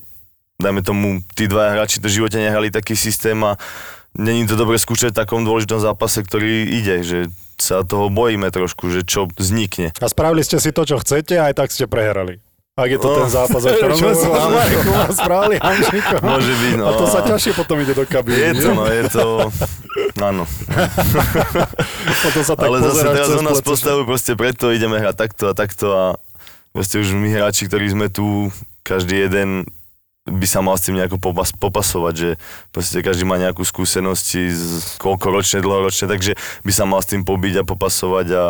dajme 0.55 0.79
tomu, 0.79 1.19
tí 1.35 1.51
dva 1.51 1.75
hráči 1.75 1.99
to 1.99 2.07
v 2.07 2.23
živote 2.23 2.39
nehrali 2.39 2.71
taký 2.71 2.95
systém 2.95 3.35
a 3.43 3.59
není 4.15 4.47
to 4.47 4.55
dobre 4.55 4.79
skúšať 4.79 5.11
v 5.11 5.19
takom 5.19 5.43
dôležitom 5.43 5.83
zápase, 5.83 6.23
ktorý 6.23 6.71
ide, 6.71 7.03
že 7.03 7.19
sa 7.59 7.83
toho 7.83 8.07
bojíme 8.07 8.47
trošku, 8.47 8.87
že 8.87 9.03
čo 9.03 9.27
vznikne. 9.35 9.91
A 9.99 10.07
spravili 10.07 10.39
ste 10.47 10.55
si 10.63 10.71
to, 10.71 10.87
čo 10.87 11.03
chcete, 11.03 11.35
a 11.35 11.51
aj 11.51 11.59
tak 11.59 11.75
ste 11.75 11.83
prehrali. 11.83 12.39
Ak 12.75 12.91
je 12.91 12.99
to 12.99 13.07
No. 13.07 13.23
ten 13.23 13.31
zápas, 13.31 13.59
o 13.59 13.71
ktorom 13.75 13.95
sme 13.95 14.11
sa 14.15 14.27
spravili, 15.19 15.55
Hamšiko. 15.59 16.15
Môže 16.23 16.53
byť, 16.55 16.73
no. 16.79 16.85
A 16.87 16.91
to 16.95 17.05
sa 17.11 17.19
ťažšie 17.27 17.51
potom 17.55 17.75
ide 17.79 17.91
do 17.91 18.03
kabíny. 18.07 18.39
Je 18.39 18.51
to, 18.55 18.69
no, 18.71 18.83
je 18.87 19.03
to... 19.11 19.23
Áno. 20.19 20.43
Potom 22.23 22.43
sa 22.43 22.55
tak 22.55 22.67
Ale 22.71 22.79
zase 22.83 23.03
teraz 23.03 23.27
on 23.31 23.43
nás 23.43 23.59
plece, 23.59 23.67
postavujú 23.67 24.03
proste 24.07 24.33
preto, 24.35 24.71
ideme 24.71 24.99
hrať 24.99 25.15
takto 25.15 25.43
a 25.51 25.53
takto 25.55 25.85
a 25.91 26.03
proste 26.75 26.99
už 26.99 27.15
my 27.15 27.31
hráči, 27.31 27.71
ktorí 27.71 27.87
sme 27.87 28.11
tu, 28.11 28.51
každý 28.83 29.23
jeden 29.23 29.63
by 30.27 30.43
sa 30.43 30.59
mal 30.59 30.75
s 30.75 30.89
tým 30.89 30.99
nejako 30.99 31.21
popas, 31.21 31.55
popasovať, 31.55 32.13
že 32.17 32.29
proste 32.75 32.99
každý 32.99 33.23
má 33.23 33.39
nejakú 33.39 33.63
skúsenosti 33.63 34.51
z 34.51 34.83
koľko 34.99 35.31
ročne, 35.31 35.63
dlhoročne, 35.63 36.11
takže 36.11 36.35
by 36.67 36.71
sa 36.73 36.83
mal 36.83 36.99
s 36.99 37.15
tým 37.15 37.23
pobiť 37.23 37.61
a 37.61 37.63
popasovať 37.63 38.27
a 38.35 38.43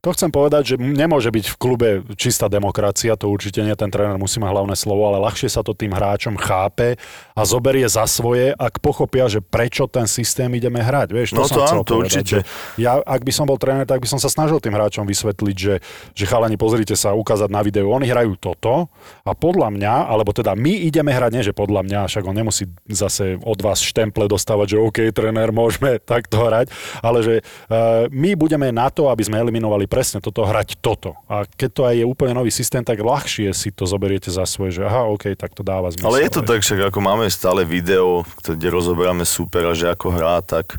To 0.00 0.16
chcem 0.16 0.32
povedať, 0.32 0.62
že 0.64 0.76
nemôže 0.80 1.28
byť 1.28 1.44
v 1.52 1.56
klube 1.60 1.88
čistá 2.16 2.48
demokracia, 2.48 3.20
to 3.20 3.28
určite 3.28 3.60
nie, 3.60 3.76
ten 3.76 3.92
tréner 3.92 4.16
musí 4.16 4.40
mať 4.40 4.48
hlavné 4.48 4.72
slovo, 4.72 5.04
ale 5.04 5.20
ľahšie 5.20 5.52
sa 5.52 5.60
to 5.60 5.76
tým 5.76 5.92
hráčom 5.92 6.40
chápe 6.40 6.96
a 7.36 7.42
zoberie 7.44 7.84
za 7.84 8.08
svoje, 8.08 8.56
ak 8.56 8.80
pochopia, 8.80 9.28
že 9.28 9.44
prečo 9.44 9.84
ten 9.92 10.08
systém 10.08 10.48
ideme 10.56 10.80
hrať. 10.80 11.12
Vieš, 11.12 11.28
to 11.36 11.44
No 11.44 11.44
to 11.44 11.60
áno, 11.60 11.84
to 11.84 12.00
povedať, 12.00 12.16
určite. 12.16 12.36
Ja, 12.80 12.96
ak 13.04 13.28
by 13.28 13.32
som 13.36 13.44
bol 13.44 13.60
tréner, 13.60 13.84
tak 13.84 14.00
by 14.00 14.08
som 14.08 14.16
sa 14.16 14.32
snažil 14.32 14.56
tým 14.64 14.72
hráčom 14.72 15.04
vysvetliť, 15.04 15.56
že, 15.60 15.84
že 16.16 16.24
chalani, 16.24 16.56
pozrite 16.56 16.96
sa, 16.96 17.12
ukázať 17.12 17.52
na 17.52 17.60
videu, 17.60 17.92
oni 17.92 18.08
hrajú 18.08 18.40
toto 18.40 18.88
a 19.28 19.36
podľa 19.36 19.68
mňa, 19.68 20.08
alebo 20.08 20.32
teda 20.32 20.56
my 20.56 20.80
ideme 20.80 21.12
hrať, 21.12 21.28
nie 21.28 21.44
že 21.44 21.52
podľa 21.52 21.84
mňa, 21.84 22.00
však 22.08 22.24
on 22.24 22.40
nemusí 22.40 22.64
zase 22.88 23.36
od 23.44 23.60
vás 23.60 23.84
štemple 23.84 24.32
dostávať, 24.32 24.66
že 24.72 24.76
OK, 24.80 24.98
tréner, 25.12 25.52
môžeme 25.52 26.00
takto 26.16 26.48
hrať, 26.48 26.72
ale 27.04 27.20
že 27.20 27.34
uh, 27.68 28.08
my 28.08 28.32
budeme 28.32 28.72
na 28.72 28.88
to, 28.88 29.12
aby 29.12 29.28
sme 29.28 29.36
eliminovali 29.36 29.89
presne 29.90 30.22
toto, 30.22 30.46
hrať 30.46 30.78
toto. 30.78 31.18
A 31.26 31.42
keď 31.44 31.70
to 31.74 31.82
aj 31.82 31.94
je 31.98 32.06
úplne 32.06 32.38
nový 32.38 32.54
systém, 32.54 32.86
tak 32.86 33.02
ľahšie 33.02 33.50
si 33.50 33.74
to 33.74 33.90
zoberiete 33.90 34.30
za 34.30 34.46
svoje, 34.46 34.78
že 34.78 34.86
aha, 34.86 35.10
OK, 35.10 35.34
tak 35.34 35.50
to 35.50 35.66
dáva 35.66 35.90
zmysel. 35.90 36.06
Ale 36.06 36.22
je 36.22 36.30
to 36.30 36.42
tak, 36.46 36.62
však 36.62 36.94
ako 36.94 36.98
máme 37.02 37.26
stále 37.26 37.66
video, 37.66 38.22
kde 38.46 38.70
rozoberáme 38.70 39.26
supera, 39.26 39.74
že 39.74 39.90
ako 39.90 40.14
hrá, 40.14 40.38
tak 40.46 40.78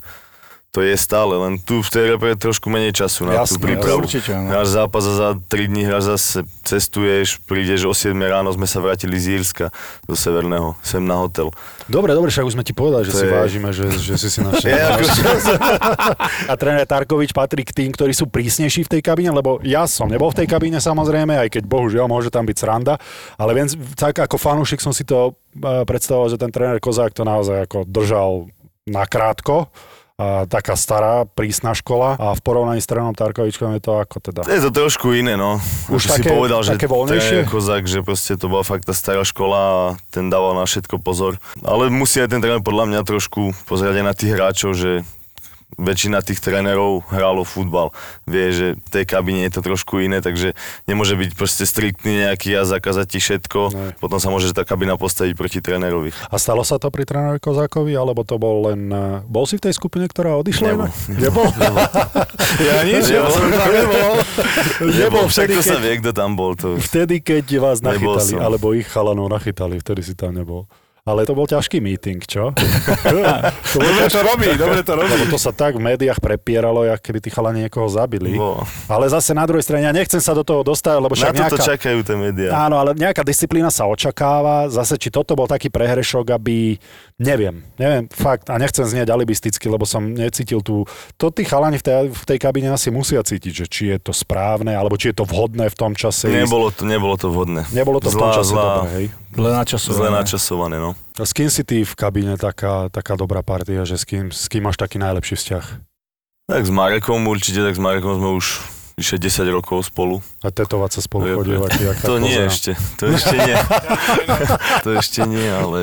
to 0.72 0.80
je 0.80 0.96
stále, 0.96 1.36
len 1.36 1.60
tu 1.60 1.84
v 1.84 1.90
tej 1.92 2.04
repre 2.10 2.32
trošku 2.32 2.72
menej 2.72 2.96
času 2.96 3.28
na 3.28 3.36
Jasné, 3.38 3.52
tú 3.52 3.56
prípravu. 3.60 4.08
určite, 4.08 4.32
áno. 4.32 4.48
Hráš 4.48 4.72
zápas 4.72 5.04
a 5.04 5.14
za 5.14 5.30
3 5.36 5.68
dní 5.68 5.84
hráš 5.84 6.16
zase, 6.16 6.38
cestuješ, 6.64 7.44
prídeš 7.44 7.84
o 7.84 7.92
7 7.92 8.16
ráno, 8.16 8.48
sme 8.50 8.64
sa 8.64 8.80
vrátili 8.80 9.20
z 9.20 9.36
Írska, 9.36 9.68
zo 10.02 10.16
Severného, 10.16 10.80
sem 10.80 11.04
na 11.04 11.20
hotel. 11.20 11.52
Dobre, 11.86 12.16
dobre, 12.16 12.32
však 12.32 12.48
už 12.48 12.56
sme 12.56 12.64
ti 12.64 12.72
povedali, 12.72 13.04
že 13.04 13.12
To 13.12 13.20
si 13.20 13.28
je- 13.28 13.36
vážime, 13.36 13.70
že, 13.70 13.92
že 13.92 14.16
si 14.16 14.32
si 14.32 14.40
našiel. 14.48 14.72
Je, 14.72 14.80
ako, 14.80 15.06
A 16.48 16.54
tréner 16.56 16.88
Tarkovič 16.88 17.32
patrí 17.32 17.62
k 17.62 17.76
tým, 17.76 17.92
ktorí 17.92 18.16
sú 18.16 18.32
prísnejší 18.32 18.88
v 18.88 18.92
tej 18.96 19.02
kabíne, 19.04 19.36
lebo 19.36 19.60
ja 19.62 19.84
som 19.86 20.08
nebol 20.08 20.32
v 20.32 20.40
tej 20.40 20.48
kabíne 20.48 20.80
samozrejme, 20.80 21.36
aj 21.38 21.52
keď 21.52 21.64
bohužiaľ 21.68 22.08
môže 22.08 22.32
tam 22.32 22.48
byť 22.48 22.56
sranda, 22.56 22.96
ale 23.36 23.52
viem, 23.54 23.68
tak 23.94 24.16
ako 24.18 24.40
fanúšik 24.40 24.80
som 24.80 24.96
si 24.96 25.04
to 25.04 25.36
eh, 25.60 25.84
predstavoval, 25.84 26.32
že 26.32 26.40
ten 26.40 26.48
tréner 26.48 26.80
Kozák 26.80 27.12
to 27.12 27.22
naozaj 27.22 27.68
ako 27.68 27.84
držal 27.84 28.48
nakrátko 28.88 29.68
a 30.22 30.46
taká 30.46 30.78
stará, 30.78 31.26
prísna 31.26 31.74
škola 31.74 32.14
a 32.14 32.38
v 32.38 32.42
porovnaní 32.46 32.78
s 32.78 32.86
trénom 32.86 33.18
Tarkovičkom 33.18 33.74
je 33.74 33.82
to 33.82 33.98
ako 33.98 34.22
teda? 34.22 34.46
Je 34.46 34.62
to 34.62 34.70
trošku 34.70 35.18
iné, 35.18 35.34
no. 35.34 35.58
Už 35.90 35.98
Už 35.98 36.02
si 36.06 36.22
také- 36.22 36.30
povedal, 36.30 36.62
že 36.62 36.78
také 36.78 36.86
voľnejšie? 36.86 37.42
tréner 37.42 37.50
Kozák, 37.50 37.84
že 37.90 38.06
proste 38.06 38.38
to 38.38 38.46
bola 38.46 38.62
fakt 38.62 38.86
tá 38.86 38.94
stará 38.94 39.26
škola 39.26 39.58
a 39.58 39.78
ten 40.14 40.30
dával 40.30 40.54
na 40.54 40.70
všetko 40.70 41.02
pozor. 41.02 41.42
Ale 41.66 41.90
musí 41.90 42.22
aj 42.22 42.30
ten 42.30 42.42
tréner 42.42 42.62
podľa 42.62 42.86
mňa 42.86 43.02
trošku 43.02 43.58
pozerať 43.66 43.98
aj 43.98 44.06
na 44.06 44.14
tých 44.14 44.32
hráčov, 44.38 44.78
že 44.78 45.02
väčšina 45.76 46.20
tých 46.20 46.40
trénerov 46.40 47.08
hrálo 47.08 47.44
futbal. 47.44 47.92
Vie, 48.26 48.52
že 48.52 48.68
v 48.76 48.90
tej 48.92 49.06
kabine 49.08 49.48
je 49.48 49.52
to 49.56 49.62
trošku 49.64 50.04
iné, 50.04 50.20
takže 50.20 50.56
nemôže 50.86 51.16
byť 51.16 51.32
proste 51.36 51.64
striktný 51.64 52.28
nejaký 52.28 52.56
a 52.56 52.68
zakázať 52.68 53.06
ti 53.08 53.20
všetko. 53.20 53.60
Ne. 53.72 53.92
Potom 54.00 54.20
sa 54.20 54.28
môže 54.28 54.52
tá 54.52 54.68
kabina 54.68 55.00
postaviť 55.00 55.34
proti 55.36 55.60
trénerovi. 55.64 56.12
A 56.28 56.36
stalo 56.36 56.64
sa 56.64 56.76
to 56.76 56.92
pri 56.92 57.08
trénerovi 57.08 57.40
Kozákovi, 57.40 57.94
alebo 57.96 58.24
to 58.24 58.36
bol 58.36 58.68
len... 58.68 58.92
eh, 58.92 59.24
Bol 59.28 59.48
si 59.48 59.56
v 59.56 59.70
tej 59.70 59.74
skupine, 59.78 60.08
ktorá 60.08 60.36
odišla? 60.40 60.66
Nebol. 60.76 60.88
inak? 60.88 60.94
Nebol? 61.08 61.48
Ja 62.62 62.84
nič, 62.84 63.06
ja 63.10 63.26
Nebol. 63.26 63.32
som 63.32 63.48
tam 63.50 63.70
nebol. 63.72 64.12
Nebol 64.92 65.26
vtedy, 65.28 65.54
sa 65.62 65.76
keď, 65.76 65.82
vie, 65.82 65.94
kto 66.04 66.12
tam 66.12 66.30
bol. 66.36 66.52
To... 66.58 66.78
vtedy, 66.78 67.24
keď 67.24 67.46
vás 67.58 67.78
Nebol 67.80 68.18
nachytali, 68.18 68.34
alebo 68.38 68.66
ich 68.76 68.88
chalanov 68.88 69.28
nachytali, 69.30 69.80
vtedy 69.80 70.02
si 70.04 70.14
tam 70.14 70.36
nebol. 70.36 70.68
Ale 71.02 71.26
to 71.26 71.34
bol 71.34 71.50
ťažký 71.50 71.82
meeting, 71.82 72.22
čo? 72.22 72.54
to 73.74 73.78
bol 73.82 73.90
Dobre 73.90 74.06
to 74.06 74.22
robí, 74.22 74.50
dobre 74.54 74.86
to 74.86 74.94
robí. 74.94 75.10
Lebo 75.10 75.34
to 75.34 75.42
sa 75.42 75.50
tak 75.50 75.74
v 75.74 75.82
médiách 75.82 76.22
prepieralo, 76.22 76.86
jak 76.86 77.02
keby 77.02 77.18
tí 77.18 77.34
chalani 77.34 77.66
niekoho 77.66 77.90
zabili. 77.90 78.38
Bolo. 78.38 78.62
Ale 78.86 79.10
zase 79.10 79.34
na 79.34 79.42
druhej 79.50 79.66
strane, 79.66 79.90
ja 79.90 79.90
nechcem 79.90 80.22
sa 80.22 80.38
do 80.38 80.46
toho 80.46 80.62
dostať, 80.62 81.02
lebo 81.02 81.18
Na 81.18 81.18
však 81.18 81.34
toto 81.34 81.58
nejaká... 81.58 81.66
čakajú 81.74 82.00
tie 82.06 82.14
médiá. 82.14 82.54
Áno, 82.54 82.78
ale 82.78 82.94
nejaká 82.94 83.26
disciplína 83.26 83.74
sa 83.74 83.90
očakáva. 83.90 84.70
Zase, 84.70 85.02
či 85.02 85.10
toto 85.10 85.34
bol 85.34 85.50
taký 85.50 85.74
prehrešok, 85.74 86.38
aby... 86.38 86.78
Neviem, 87.18 87.66
neviem, 87.82 88.06
fakt. 88.06 88.54
A 88.54 88.62
nechcem 88.62 88.86
znieť 88.86 89.10
alibisticky, 89.10 89.66
lebo 89.74 89.90
som 89.90 90.06
necítil 90.06 90.62
tú... 90.62 90.86
To 91.18 91.34
tí 91.34 91.50
chalani 91.50 91.82
v 91.82 91.86
tej, 91.86 92.14
v 92.14 92.24
tej 92.30 92.38
kabine 92.38 92.70
asi 92.70 92.94
musia 92.94 93.26
cítiť, 93.26 93.54
že 93.54 93.66
či 93.66 93.84
je 93.90 93.98
to 93.98 94.14
správne, 94.14 94.78
alebo 94.78 95.02
či 95.02 95.10
je 95.10 95.18
to 95.18 95.26
vhodné 95.26 95.66
v 95.66 95.78
tom 95.78 95.98
čase. 95.98 96.30
Nebolo 96.30 96.70
to, 96.70 96.86
nebolo 96.86 97.18
to 97.18 97.34
vhodné. 97.34 97.66
Nebolo 97.74 97.98
to 97.98 98.14
v 98.14 98.22
tom 98.22 98.30
Zlá- 98.30 98.38
čase 98.38 98.54
zlá- 98.54 98.66
dobré, 98.86 98.90
hej. 99.02 99.08
Zle 99.32 99.50
načasované. 99.56 99.98
Zle 99.98 100.10
načasované, 100.12 100.78
no. 100.78 100.91
A 101.16 101.24
s 101.24 101.32
kým 101.32 101.48
si 101.48 101.62
ty 101.62 101.84
v 101.84 101.94
kabíne 101.94 102.36
taká, 102.36 102.88
taká 102.88 103.14
dobrá 103.16 103.42
partia, 103.42 103.84
že 103.84 103.96
s 103.96 104.04
kým, 104.04 104.30
s 104.30 104.46
kým 104.46 104.64
máš 104.64 104.78
taký 104.78 104.98
najlepší 104.98 105.36
vzťah? 105.36 105.66
Tak 106.48 106.64
s 106.64 106.72
Marekom 106.72 107.22
určite, 107.26 107.62
tak 107.62 107.76
s 107.76 107.82
Marekom 107.82 108.18
sme 108.18 108.30
už 108.36 108.46
vyše 108.92 109.16
10 109.18 109.48
rokov 109.50 109.88
spolu. 109.88 110.20
A 110.44 110.52
tetovať 110.52 111.00
sa 111.00 111.02
spolu 111.02 111.24
Je- 111.26 111.36
chodievate, 111.40 111.80
jak 111.80 111.98
To 112.06 112.20
nie 112.20 112.28
pozerám. 112.38 112.50
ešte, 112.50 112.72
to 113.00 113.04
ešte 113.10 113.36
nie. 113.40 113.56
to 114.86 114.90
ešte 114.94 115.22
nie, 115.26 115.48
ale 115.48 115.80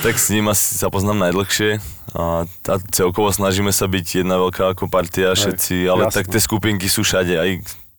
tak 0.00 0.16
s 0.16 0.32
ním 0.32 0.48
asi 0.48 0.74
sa 0.74 0.88
poznám 0.88 1.30
najdlhšie 1.30 1.78
a, 2.16 2.42
a 2.48 2.74
celkovo 2.90 3.28
snažíme 3.30 3.70
sa 3.70 3.86
byť 3.86 4.24
jedna 4.24 4.40
veľká 4.40 4.72
ako 4.72 4.88
partia 4.88 5.30
všetci, 5.30 5.84
ale 5.86 6.08
jasné. 6.08 6.16
tak 6.16 6.26
tie 6.32 6.40
skupinky 6.40 6.88
sú 6.88 7.04
všade, 7.04 7.36
aj 7.36 7.50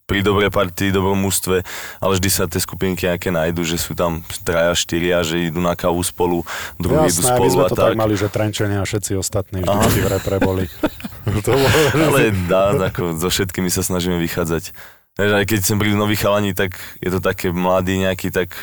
pri 0.07 0.23
dobrej 0.23 0.47
partii, 0.55 0.95
dobrom 0.95 1.19
mústve, 1.19 1.67
ale 1.99 2.11
vždy 2.15 2.29
sa 2.31 2.47
tie 2.47 2.63
skupinky 2.63 3.11
nejaké 3.11 3.27
nájdu, 3.27 3.67
že 3.67 3.75
sú 3.75 3.91
tam 3.91 4.23
traja, 4.47 4.71
štyria, 4.71 5.19
že 5.19 5.51
idú 5.51 5.59
na 5.59 5.75
kávu 5.75 5.99
spolu, 5.99 6.47
druhí 6.79 7.11
idú 7.11 7.19
Jasné, 7.19 7.27
my 7.27 7.31
spolu 7.35 7.49
sme 7.51 7.63
a 7.63 7.67
to 7.67 7.75
tak. 7.75 7.91
tak 7.91 7.99
mali, 7.99 8.15
že 8.15 8.31
Trenčania 8.31 8.79
a 8.79 8.87
všetci 8.87 9.19
ostatní 9.19 9.67
vždy 9.67 9.99
v 9.99 10.07
repre 10.07 10.39
boli. 10.39 10.63
to 11.43 11.51
bolo, 11.51 11.67
Ale 11.91 12.31
dá, 12.47 12.71
ako 12.87 13.19
so 13.19 13.27
všetkými 13.27 13.67
sa 13.67 13.83
snažíme 13.83 14.15
vychádzať. 14.23 14.71
Vieš, 15.19 15.31
aj 15.43 15.45
keď 15.45 15.59
sem 15.67 15.75
prídu 15.75 15.99
noví 15.99 16.15
chalani, 16.15 16.55
tak 16.55 16.79
je 17.03 17.11
to 17.11 17.19
také 17.19 17.51
mladý 17.51 17.99
nejaký, 17.99 18.31
tak 18.31 18.55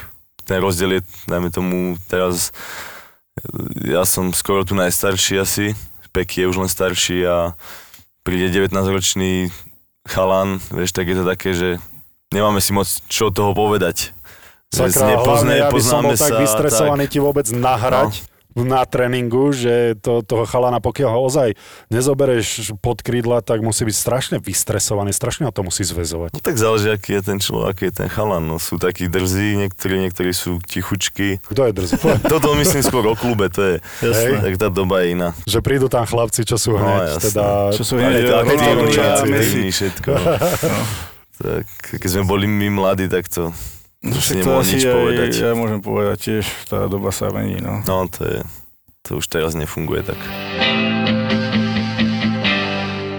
ten 0.48 0.64
rozdiel 0.64 0.96
je, 0.96 1.00
dajme 1.28 1.52
tomu, 1.52 2.00
teraz 2.08 2.56
ja 3.84 4.08
som 4.08 4.32
skoro 4.32 4.64
tu 4.64 4.72
najstarší 4.72 5.44
asi, 5.44 5.76
Peky 6.14 6.46
je 6.46 6.48
už 6.48 6.56
len 6.56 6.70
starší 6.70 7.26
a 7.28 7.52
príde 8.24 8.48
19-ročný 8.48 9.52
chalan, 10.04 10.60
vieš, 10.70 10.92
tak 10.92 11.08
je 11.08 11.16
to 11.16 11.24
také, 11.24 11.50
že 11.56 11.68
nemáme 12.30 12.60
si 12.60 12.76
moc 12.76 12.86
čo 13.08 13.32
toho 13.32 13.56
povedať. 13.56 14.12
Sakra, 14.74 15.22
hlavne 15.22 15.54
ja 15.54 15.68
by 15.70 15.80
som 15.80 16.02
bol 16.02 16.18
tak 16.18 16.34
vystresovaný 16.34 17.06
tak. 17.06 17.12
ti 17.14 17.18
vôbec 17.22 17.46
nahrať 17.54 18.26
na 18.54 18.86
tréningu, 18.86 19.50
že 19.50 19.98
to, 19.98 20.22
toho 20.22 20.46
chalana, 20.46 20.78
pokiaľ 20.78 21.10
ho 21.10 21.20
ozaj 21.26 21.48
nezobereš 21.90 22.70
pod 22.78 23.02
krídla, 23.02 23.42
tak 23.42 23.60
musí 23.60 23.82
byť 23.82 23.96
strašne 23.98 24.36
vystresovaný, 24.38 25.10
strašne 25.10 25.46
ho 25.46 25.52
to 25.52 25.66
musí 25.66 25.82
zväzovať. 25.82 26.30
No 26.30 26.40
tak 26.40 26.54
záleží, 26.54 26.88
aký 26.88 27.18
je 27.18 27.22
ten 27.24 27.38
človek, 27.42 27.66
aký 27.74 27.84
je 27.90 27.94
ten 28.04 28.08
chalan. 28.08 28.46
No, 28.46 28.62
sú 28.62 28.78
takí 28.78 29.10
drzí, 29.10 29.58
niektorí, 29.58 29.98
niektorí 30.06 30.30
sú 30.30 30.62
tichučky. 30.62 31.42
Kto 31.42 31.66
je 31.66 31.72
drzý? 31.74 31.94
Toto 32.32 32.54
myslím 32.54 32.82
skôr 32.86 33.04
o 33.10 33.18
klube, 33.18 33.50
to 33.50 33.60
je, 33.60 33.74
Jasné. 34.02 34.38
tak 34.42 34.54
tá 34.56 34.68
doba 34.70 35.02
je 35.02 35.18
iná. 35.18 35.28
že 35.46 35.58
prídu 35.58 35.90
tam 35.90 36.06
chlapci, 36.06 36.46
čo 36.46 36.54
sú 36.54 36.74
No, 36.74 36.82
hneď, 36.82 37.18
jasné. 37.18 37.22
teda... 37.30 37.44
Čo 37.74 37.82
sú 37.82 37.94
hneď 37.98 38.22
aktívni, 38.30 39.70
všetko. 39.70 40.10
No. 40.14 40.22
Tak, 41.34 41.66
keď 41.98 42.08
sme 42.14 42.22
boli 42.22 42.46
my 42.46 42.70
mladí, 42.70 43.10
tak 43.10 43.26
to, 43.26 43.50
nemohol 44.04 44.60
asi 44.60 44.76
nič 44.76 44.84
aj- 44.84 44.92
povedať. 44.92 45.30
Ja 45.40 45.52
môžem 45.56 45.80
povedať 45.80 46.16
tiež, 46.20 46.44
tá 46.68 46.84
doba 46.86 47.08
sa 47.10 47.32
mení, 47.32 47.58
no. 47.60 47.80
No, 47.88 48.04
to 48.08 48.20
je, 48.24 48.38
to 49.00 49.10
už 49.18 49.26
teraz 49.32 49.56
nefunguje 49.56 50.04
tak. 50.04 50.20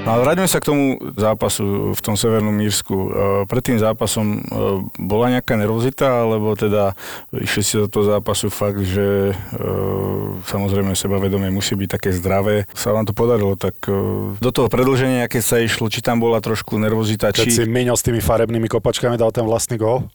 No 0.06 0.14
ale 0.14 0.22
vráťme 0.22 0.46
sa 0.46 0.62
k 0.62 0.70
tomu 0.70 1.02
zápasu 1.18 1.98
v 1.98 2.02
tom 2.06 2.14
Severnom 2.14 2.54
Mírsku. 2.54 2.94
E, 2.94 3.10
Pred 3.50 3.74
tým 3.74 3.82
zápasom 3.82 4.38
e, 4.38 4.40
bola 5.02 5.34
nejaká 5.34 5.58
nervozita, 5.58 6.22
alebo 6.22 6.54
teda 6.54 6.94
išli 7.34 7.64
si 7.66 7.74
do 7.82 7.90
toho 7.90 8.14
zápasu 8.14 8.54
fakt, 8.54 8.86
že 8.86 9.34
e, 9.34 9.36
samozrejme 10.46 10.94
sebavedomie 10.94 11.50
musí 11.50 11.74
byť 11.74 11.90
také 11.90 12.14
zdravé. 12.14 12.70
Sa 12.78 12.94
vám 12.94 13.10
to 13.10 13.18
podarilo, 13.18 13.58
tak 13.58 13.82
do 14.38 14.52
toho 14.54 14.70
predlženia, 14.70 15.26
keď 15.26 15.42
sa 15.42 15.58
išlo, 15.58 15.90
či 15.90 16.06
tam 16.06 16.22
bola 16.22 16.38
trošku 16.38 16.78
nervozita, 16.78 17.34
Keď 17.34 17.50
si 17.50 17.66
či... 17.66 17.66
Miňo 17.66 17.98
s 17.98 18.06
tými 18.06 18.22
farebnými 18.22 18.70
kopačkami 18.70 19.18
dal 19.18 19.34
ten 19.34 19.42
vlastný 19.42 19.82
gól. 19.82 20.06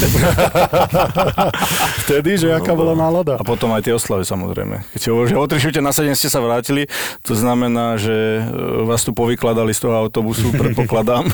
Vtedy, 2.04 2.36
že 2.36 2.52
aká 2.52 2.76
bola 2.76 2.92
nálada. 2.92 3.40
A 3.40 3.44
potom 3.44 3.72
aj 3.72 3.88
tie 3.88 3.96
oslavy 3.96 4.28
samozrejme. 4.28 4.84
Keď 4.92 5.00
si 5.00 5.08
hovorí, 5.08 5.32
že 5.32 5.40
o 5.40 5.48
3 5.48 5.56
šute 5.56 5.80
na 5.80 5.96
7 5.96 6.12
ste 6.12 6.28
sa 6.28 6.44
vrátili, 6.44 6.92
to 7.24 7.32
znamená, 7.32 7.96
že 7.96 8.44
vás 8.84 9.00
tu 9.00 9.16
povykladali 9.30 9.70
z 9.70 9.86
toho 9.86 9.94
autobusu, 9.94 10.50
predpokladám. 10.58 11.30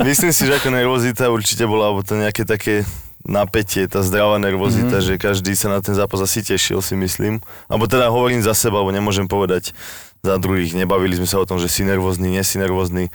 Myslím 0.00 0.32
si, 0.32 0.48
že 0.48 0.56
ako 0.56 0.72
nervozita 0.72 1.28
určite 1.28 1.68
bola, 1.68 1.92
alebo 1.92 2.00
to 2.00 2.16
nejaké 2.16 2.48
také 2.48 2.88
napätie, 3.20 3.84
tá 3.84 4.00
zdravá 4.00 4.40
nervozita, 4.40 4.96
mm-hmm. 4.96 5.08
že 5.12 5.20
každý 5.20 5.52
sa 5.52 5.68
na 5.68 5.84
ten 5.84 5.92
zápas 5.92 6.24
asi 6.24 6.40
tešil, 6.40 6.80
si 6.80 6.96
myslím. 6.96 7.44
Alebo 7.68 7.84
teda 7.84 8.08
hovorím 8.08 8.40
za 8.40 8.56
seba, 8.56 8.80
alebo 8.80 8.96
nemôžem 8.96 9.28
povedať 9.28 9.76
za 10.24 10.40
druhých. 10.40 10.72
Nebavili 10.72 11.20
sme 11.20 11.28
sa 11.28 11.36
o 11.36 11.44
tom, 11.44 11.60
že 11.60 11.68
si 11.68 11.84
nervózny, 11.84 12.32
nie 12.32 12.40
si 12.40 12.56
nervózny. 12.56 13.12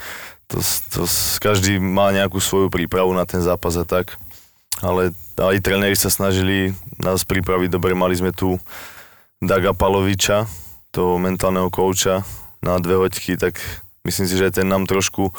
To, 0.54 0.62
to, 0.94 1.10
každý 1.42 1.82
má 1.82 2.14
nejakú 2.14 2.38
svoju 2.38 2.70
prípravu 2.70 3.10
na 3.18 3.26
ten 3.26 3.42
zápas 3.42 3.74
a 3.82 3.86
tak. 3.86 4.14
Ale 4.86 5.10
aj 5.42 5.58
tréneri 5.66 5.98
sa 5.98 6.14
snažili 6.14 6.78
nás 7.02 7.26
pripraviť 7.26 7.74
dobre. 7.74 7.98
Mali 7.98 8.14
sme 8.14 8.30
tu 8.30 8.62
Daga 9.42 9.74
Paloviča, 9.74 10.46
toho 10.94 11.18
mentálneho 11.18 11.74
kouča 11.74 12.22
na 12.62 12.78
dve 12.78 12.98
hoďky, 12.98 13.38
tak 13.38 13.58
myslím 14.10 14.26
si, 14.26 14.36
že 14.36 14.50
ten 14.50 14.66
nám 14.66 14.90
trošku 14.90 15.30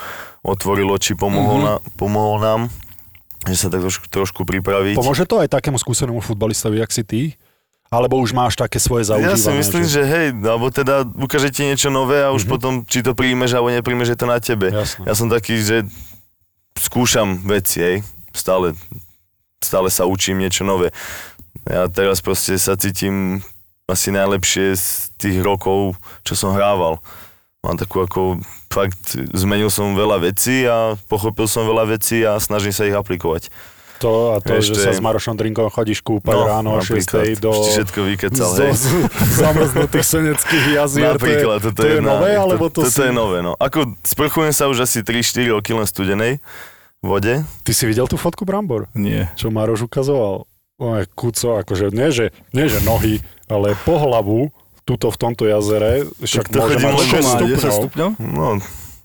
otvoril 0.47 0.87
oči, 0.95 1.19
pomohol, 1.19 1.59
mm-hmm. 1.61 1.83
na, 1.83 1.95
pomohol 1.99 2.39
nám, 2.39 2.61
že 3.51 3.67
sa 3.67 3.69
tak 3.69 3.83
trošku, 3.83 4.07
trošku 4.07 4.41
pripraviť. 4.47 4.95
Pomôže 4.95 5.27
to 5.27 5.43
aj 5.43 5.51
takému 5.51 5.77
skúsenému 5.77 6.23
futbalistovi, 6.23 6.79
jak 6.79 6.95
si 6.95 7.03
ty? 7.03 7.23
Alebo 7.91 8.23
už 8.23 8.31
máš 8.31 8.55
také 8.55 8.79
svoje 8.79 9.11
zaužívané? 9.11 9.35
Ja 9.35 9.43
si 9.43 9.51
myslím, 9.51 9.83
že... 9.83 10.07
hej, 10.07 10.31
alebo 10.47 10.71
teda 10.71 11.03
ukáže 11.03 11.51
ti 11.51 11.67
niečo 11.67 11.91
nové 11.91 12.23
a 12.23 12.31
už 12.31 12.47
mm-hmm. 12.47 12.53
potom, 12.55 12.73
či 12.87 13.03
to 13.03 13.19
príjmeš 13.19 13.59
alebo 13.59 13.75
nepríjmeš, 13.75 14.15
je 14.15 14.19
to 14.23 14.27
na 14.31 14.39
tebe. 14.39 14.71
Jasné. 14.71 15.03
Ja 15.11 15.15
som 15.19 15.27
taký, 15.27 15.59
že 15.59 15.91
skúšam 16.79 17.43
veci, 17.43 17.83
hej, 17.83 17.97
stále, 18.31 18.79
stále 19.59 19.91
sa 19.91 20.07
učím 20.07 20.39
niečo 20.39 20.63
nové. 20.63 20.95
Ja 21.67 21.91
teraz 21.91 22.23
proste 22.23 22.55
sa 22.63 22.79
cítim 22.79 23.43
asi 23.91 24.15
najlepšie 24.15 24.79
z 24.79 24.87
tých 25.19 25.43
rokov, 25.43 25.99
čo 26.23 26.39
som 26.39 26.55
hrával. 26.55 27.03
Mám 27.67 27.77
takú 27.77 28.07
ako, 28.07 28.39
fakt, 28.71 29.03
zmenil 29.35 29.69
som 29.69 29.93
veľa 29.93 30.23
vecí 30.23 30.63
a 30.63 30.95
pochopil 31.07 31.45
som 31.45 31.67
veľa 31.67 31.91
vecí 31.91 32.23
a 32.23 32.39
snažím 32.39 32.71
sa 32.71 32.87
ich 32.87 32.95
aplikovať. 32.95 33.51
To 34.01 34.33
a 34.33 34.41
to, 34.41 34.57
Vieš, 34.57 34.65
že 34.65 34.73
to 34.73 34.81
sa 34.81 34.91
je- 34.91 34.97
s 34.97 35.05
Marošom 35.05 35.37
Drinkom 35.37 35.69
chodíš 35.69 36.01
kúpať 36.01 36.33
ráno 36.33 36.73
o 36.73 36.81
6 36.81 37.05
napríklad, 37.05 37.37
do... 37.37 37.53
všetko 37.53 37.99
vykecal, 38.09 38.49
zo- 38.49 38.65
hej. 38.65 38.73
z- 38.73 39.05
zamrznutých 39.45 40.07
seneckých 40.09 40.65
jazier. 40.73 41.13
Napríklad, 41.13 41.59
to 41.59 41.69
je, 41.69 41.69
toto 41.69 41.77
to 41.77 41.87
je 41.87 42.01
na- 42.01 42.17
nové, 42.17 42.31
alebo 42.33 42.65
to, 42.67 42.81
toto 42.81 42.89
si... 42.89 43.05
je 43.05 43.13
nové, 43.13 43.45
no. 43.45 43.53
Ako 43.55 43.93
sprchujem 44.01 44.57
sa 44.57 44.73
už 44.73 44.89
asi 44.89 45.05
3-4 45.05 45.53
roky 45.53 45.77
len 45.77 45.85
studenej 45.85 46.41
vode. 47.05 47.45
Ty 47.61 47.73
si 47.77 47.85
videl 47.85 48.09
tú 48.09 48.17
fotku 48.17 48.49
Brambor? 48.49 48.89
Nie. 48.95 49.29
Čo 49.35 49.53
Maroš 49.53 49.85
ukazoval? 49.85 50.49
O, 50.81 50.87
je 50.97 51.05
kuco, 51.13 51.61
akože 51.61 51.93
nie 51.93 52.09
že, 52.09 52.33
nie, 52.57 52.65
že 52.65 52.81
nohy, 52.81 53.21
ale 53.47 53.77
po 53.85 54.01
hlavu, 54.01 54.49
tuto 54.85 55.13
v 55.13 55.17
tomto 55.17 55.45
jazere, 55.47 56.07
však 56.21 56.51
to 56.51 56.59
môže 56.59 56.77
chodí 56.77 56.85
mať 56.85 56.95
len 56.95 57.09
6 57.09 57.23
Má 57.23 57.39
10 57.41 57.59
stupňov. 57.59 57.75
stupňov? 57.79 58.11
No, 58.19 58.49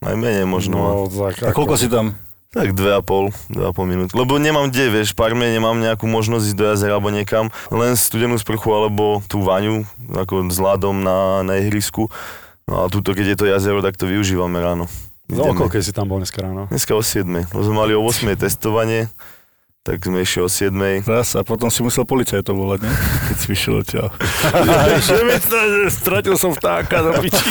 aj 0.06 0.16
menej 0.16 0.46
možno. 0.48 0.76
No. 0.78 0.90
Tak, 1.10 1.50
A 1.50 1.52
koľko 1.54 1.76
si 1.78 1.88
tam? 1.88 2.18
Tak 2.56 2.72
2,5, 2.72 3.52
2,5 3.52 3.84
minút. 3.84 4.10
Lebo 4.16 4.40
nemám 4.40 4.72
kde, 4.72 4.88
vieš, 4.88 5.12
Parme 5.12 5.44
nemám 5.52 5.76
nejakú 5.76 6.08
možnosť 6.08 6.56
ísť 6.56 6.58
do 6.58 6.66
jazera 6.72 6.96
alebo 6.96 7.12
niekam. 7.12 7.52
Len 7.68 8.00
studenú 8.00 8.40
sprchu 8.40 8.72
alebo 8.72 9.20
tú 9.28 9.44
vaňu, 9.44 9.84
ako 10.16 10.48
s 10.48 10.56
ľadom 10.56 11.04
na, 11.04 11.44
na 11.44 11.60
ihrisku. 11.60 12.08
No 12.64 12.88
a 12.88 12.90
tuto, 12.90 13.12
keď 13.12 13.36
je 13.36 13.38
to 13.44 13.46
jazero, 13.52 13.84
tak 13.84 14.00
to 14.00 14.08
využívame 14.08 14.56
ráno. 14.64 14.88
No, 15.28 15.52
koľko 15.52 15.84
si 15.84 15.92
tam 15.92 16.08
bol 16.08 16.24
dneska 16.24 16.48
ráno? 16.48 16.72
Dneska 16.72 16.96
o 16.96 17.04
7. 17.04 17.28
Lebo 17.28 17.62
sme 17.66 17.76
mali 17.76 17.92
o 17.92 18.00
8. 18.00 18.24
testovanie, 18.40 19.12
tak 19.86 20.02
sme 20.02 20.26
išli 20.26 20.42
o 20.42 20.50
7. 20.50 20.74
Raz 21.06 21.38
a 21.38 21.46
potom 21.46 21.70
si 21.70 21.86
musel 21.86 22.10
policajtov 22.10 22.58
volať, 22.58 22.90
ne? 22.90 22.92
Keď 23.30 23.36
si 23.38 23.46
vyšiel 23.54 23.74
odtiaľ. 23.86 24.10
Stratil 26.02 26.34
som 26.42 26.58
vtáka 26.58 27.06
do 27.06 27.22
piči. 27.22 27.46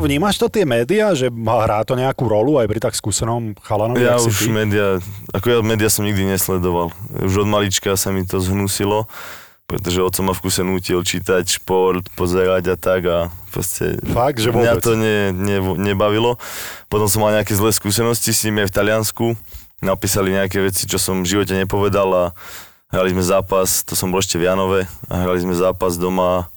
Vnímaš 0.00 0.36
to 0.36 0.48
tie 0.48 0.64
médiá, 0.64 1.12
že 1.12 1.28
má 1.28 1.60
hrá 1.64 1.84
to 1.84 1.92
nejakú 1.92 2.24
rolu 2.24 2.56
aj 2.56 2.66
pri 2.68 2.80
tak 2.80 2.92
skúsenom 2.96 3.52
chalanovi, 3.60 4.04
Ja 4.04 4.16
už 4.16 4.32
ty? 4.32 4.48
média, 4.48 5.00
ako 5.32 5.46
ja 5.48 5.58
média 5.60 5.88
som 5.88 6.04
nikdy 6.04 6.24
nesledoval. 6.24 6.88
Už 7.20 7.44
od 7.44 7.48
malička 7.48 7.96
sa 7.96 8.12
mi 8.12 8.24
to 8.24 8.40
zhnusilo, 8.40 9.08
pretože 9.64 10.04
otco 10.04 10.20
ma 10.20 10.36
v 10.36 10.42
kuse 10.44 10.60
nutil 10.60 11.00
čítať 11.00 11.60
šport, 11.60 12.04
pozerať 12.14 12.72
a 12.72 12.76
tak 12.76 13.02
a 13.08 13.18
proste 13.48 13.96
Fakt, 14.12 14.38
že 14.38 14.52
mňa 14.52 14.72
vôbec? 14.76 14.84
to 14.84 14.92
ne, 14.94 15.32
ne, 15.32 15.58
nebavilo. 15.80 16.36
Potom 16.92 17.08
som 17.08 17.24
mal 17.24 17.32
nejaké 17.32 17.56
zlé 17.56 17.72
skúsenosti 17.72 18.30
s 18.36 18.44
nimi 18.44 18.62
aj 18.64 18.68
v 18.70 18.76
Taliansku. 18.76 19.26
Napísali 19.80 20.36
nejaké 20.36 20.60
veci, 20.60 20.84
čo 20.84 21.00
som 21.00 21.24
v 21.24 21.30
živote 21.32 21.56
nepovedal 21.56 22.08
a 22.12 22.24
hrali 22.92 23.16
sme 23.16 23.24
zápas, 23.24 23.82
to 23.82 23.96
som 23.96 24.12
bol 24.12 24.20
ešte 24.20 24.36
v 24.38 24.46
Janove 24.46 24.86
a 25.08 25.14
hrali 25.24 25.40
sme 25.42 25.56
zápas 25.56 25.96
doma, 25.96 26.52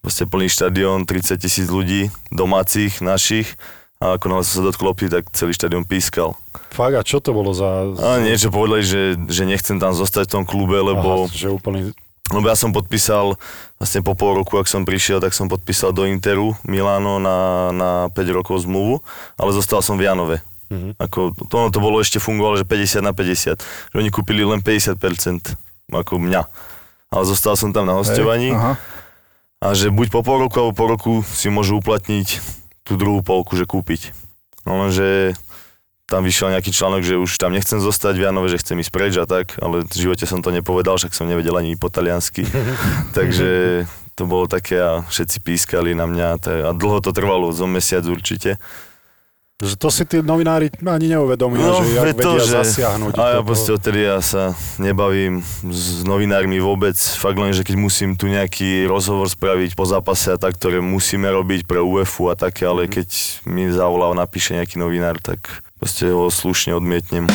proste 0.00 0.24
plný 0.24 0.48
štadión, 0.48 1.04
30 1.04 1.36
tisíc 1.36 1.66
ľudí, 1.68 2.08
domácich, 2.30 3.02
našich 3.04 3.56
a 4.04 4.20
ako 4.20 4.24
náhle 4.28 4.44
som 4.44 4.60
sa 4.60 4.64
dotkol 4.68 4.92
lopty, 4.92 5.08
tak 5.08 5.32
celý 5.32 5.56
štadión 5.56 5.88
pískal. 5.88 6.36
Fakt, 6.74 6.92
a 6.92 7.02
čo 7.06 7.24
to 7.24 7.32
bolo 7.32 7.56
za... 7.56 7.88
A 7.96 8.20
niečo 8.20 8.52
povedali, 8.52 8.84
že, 8.84 9.16
že 9.32 9.48
nechcem 9.48 9.80
tam 9.80 9.96
zostať 9.96 10.28
v 10.28 10.34
tom 10.40 10.44
klube, 10.44 10.76
lebo, 10.76 11.24
Aha, 11.24 11.32
že 11.32 11.48
úplný... 11.48 11.96
lebo 12.32 12.48
ja 12.48 12.56
som 12.56 12.72
podpísal, 12.72 13.36
vlastne 13.76 14.00
po 14.00 14.16
pol 14.16 14.40
roku, 14.40 14.56
ak 14.56 14.64
som 14.64 14.88
prišiel, 14.88 15.20
tak 15.20 15.36
som 15.36 15.44
podpísal 15.44 15.92
do 15.92 16.08
Interu 16.08 16.56
Milano 16.64 17.20
na, 17.20 17.68
na 17.68 17.90
5 18.08 18.16
rokov 18.32 18.64
zmluvu, 18.64 19.04
ale 19.36 19.50
zostal 19.52 19.84
som 19.84 20.00
v 20.00 20.08
Janove. 20.08 20.40
Mhm. 20.72 20.96
Ako, 20.96 21.36
to, 21.36 21.54
ono 21.60 21.68
to 21.68 21.84
bolo 21.84 22.00
ešte 22.00 22.16
fungovalo, 22.16 22.56
že 22.56 22.64
50 22.64 23.04
na 23.04 23.12
50. 23.12 23.60
Že 23.92 23.96
oni 24.00 24.08
kúpili 24.08 24.40
len 24.40 24.64
50% 24.64 24.96
ako 25.92 26.16
mňa. 26.16 26.42
Ale 27.12 27.22
zostal 27.28 27.54
som 27.60 27.70
tam 27.70 27.84
na 27.84 27.94
hostovaní 27.94 28.50
Aha. 28.50 28.74
a 29.60 29.66
že 29.76 29.92
buď 29.92 30.10
po 30.10 30.26
pol 30.26 30.42
roku 30.42 30.56
alebo 30.58 30.74
po 30.74 30.86
roku 30.88 31.12
si 31.22 31.52
môžu 31.52 31.78
uplatniť 31.78 32.40
tú 32.82 32.96
druhú 32.98 33.20
polku, 33.20 33.54
že 33.54 33.68
kúpiť. 33.68 34.16
No 34.64 34.80
lenže 34.82 35.36
tam 36.04 36.20
vyšiel 36.20 36.52
nejaký 36.52 36.68
článok, 36.68 37.00
že 37.00 37.16
už 37.16 37.40
tam 37.40 37.56
nechcem 37.56 37.80
zostať 37.80 38.20
v 38.20 38.24
Janove, 38.28 38.52
že 38.52 38.60
chcem 38.60 38.76
ísť 38.76 38.92
preč 38.92 39.16
a 39.16 39.24
tak, 39.24 39.56
ale 39.56 39.88
v 39.88 39.94
živote 39.96 40.28
som 40.28 40.44
to 40.44 40.52
nepovedal, 40.52 41.00
však 41.00 41.16
som 41.16 41.24
nevedel 41.24 41.56
ani 41.56 41.80
po 41.80 41.88
taliansky. 41.88 42.44
Takže 43.18 43.82
to 44.14 44.28
bolo 44.28 44.44
také 44.46 44.78
a 44.78 45.02
všetci 45.08 45.40
pískali 45.40 45.96
na 45.96 46.04
mňa 46.06 46.26
a 46.68 46.70
dlho 46.76 47.00
to 47.00 47.10
trvalo, 47.10 47.50
zo 47.50 47.64
mesiac 47.64 48.04
určite. 48.04 48.60
Že 49.62 49.74
to 49.78 49.88
si 49.88 50.02
tí 50.02 50.18
novinári 50.18 50.66
ani 50.82 51.14
neuvedomujú, 51.14 51.62
že 51.62 51.94
jak 51.94 52.04
veď 52.10 52.16
vedia 52.20 52.46
zasiahnuť. 52.58 53.12
No, 53.14 53.22
A 53.22 53.38
ja 53.38 53.40
proste 53.40 53.70
odtedy 53.70 54.02
ja 54.02 54.18
sa 54.18 54.50
nebavím 54.82 55.46
s 55.62 56.02
novinármi 56.02 56.58
vôbec. 56.58 56.98
Fakt 56.98 57.38
len, 57.38 57.54
že 57.54 57.62
keď 57.62 57.78
musím 57.78 58.18
tu 58.18 58.26
nejaký 58.26 58.84
rozhovor 58.90 59.30
spraviť 59.30 59.78
po 59.78 59.86
zápase 59.86 60.34
a 60.34 60.38
tak, 60.42 60.58
ktoré 60.58 60.82
musíme 60.82 61.30
robiť 61.30 61.70
pre 61.70 61.78
UEFu 61.78 62.28
a 62.28 62.36
také, 62.36 62.66
ale 62.66 62.86
Mhm. 62.86 62.92
keď 62.92 63.08
mi 63.46 63.70
zavolá 63.70 64.10
napíše 64.12 64.58
nejaký 64.58 64.76
novinár, 64.76 65.22
tak 65.22 65.64
proste 65.84 66.08
ho 66.08 66.32
slušne 66.32 66.72
odmietnem. 66.72 67.28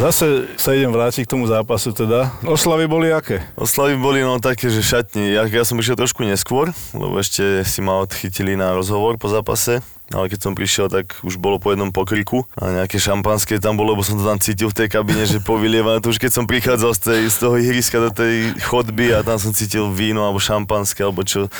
Zase 0.00 0.48
sa 0.56 0.72
idem 0.72 0.88
vrátiť 0.88 1.28
k 1.28 1.32
tomu 1.36 1.44
zápasu 1.44 1.92
teda. 1.92 2.32
Oslavy 2.48 2.88
boli 2.88 3.12
aké? 3.12 3.44
Oslavy 3.60 4.00
boli 4.00 4.24
no 4.24 4.40
také, 4.40 4.72
že 4.72 4.80
šatni. 4.80 5.36
Ja, 5.36 5.44
ja 5.44 5.60
som 5.68 5.76
prišiel 5.76 6.00
trošku 6.00 6.24
neskôr, 6.24 6.72
lebo 6.96 7.20
ešte 7.20 7.60
si 7.68 7.84
ma 7.84 8.00
odchytili 8.00 8.56
na 8.56 8.72
rozhovor 8.72 9.20
po 9.20 9.28
zápase. 9.28 9.84
Ale 10.08 10.32
keď 10.32 10.40
som 10.48 10.56
prišiel, 10.56 10.88
tak 10.88 11.12
už 11.20 11.36
bolo 11.36 11.60
po 11.60 11.76
jednom 11.76 11.92
pokriku 11.92 12.48
a 12.56 12.72
nejaké 12.72 12.96
šampanské 12.96 13.60
tam 13.60 13.76
bolo, 13.76 13.92
lebo 13.92 14.04
som 14.04 14.16
to 14.16 14.24
tam 14.24 14.40
cítil 14.40 14.72
v 14.72 14.84
tej 14.84 14.88
kabine, 14.88 15.28
že 15.28 15.44
povylievané. 15.44 16.00
To 16.00 16.08
už 16.08 16.20
keď 16.20 16.32
som 16.40 16.48
prichádzal 16.48 16.92
z, 16.96 17.00
tej, 17.04 17.20
z 17.28 17.36
toho 17.36 17.56
ihriska 17.60 18.00
do 18.00 18.08
tej 18.12 18.56
chodby 18.64 19.12
a 19.12 19.20
tam 19.20 19.36
som 19.36 19.52
cítil 19.52 19.92
víno 19.92 20.24
alebo 20.24 20.40
šampanské 20.40 21.04
alebo 21.04 21.20
čo. 21.20 21.52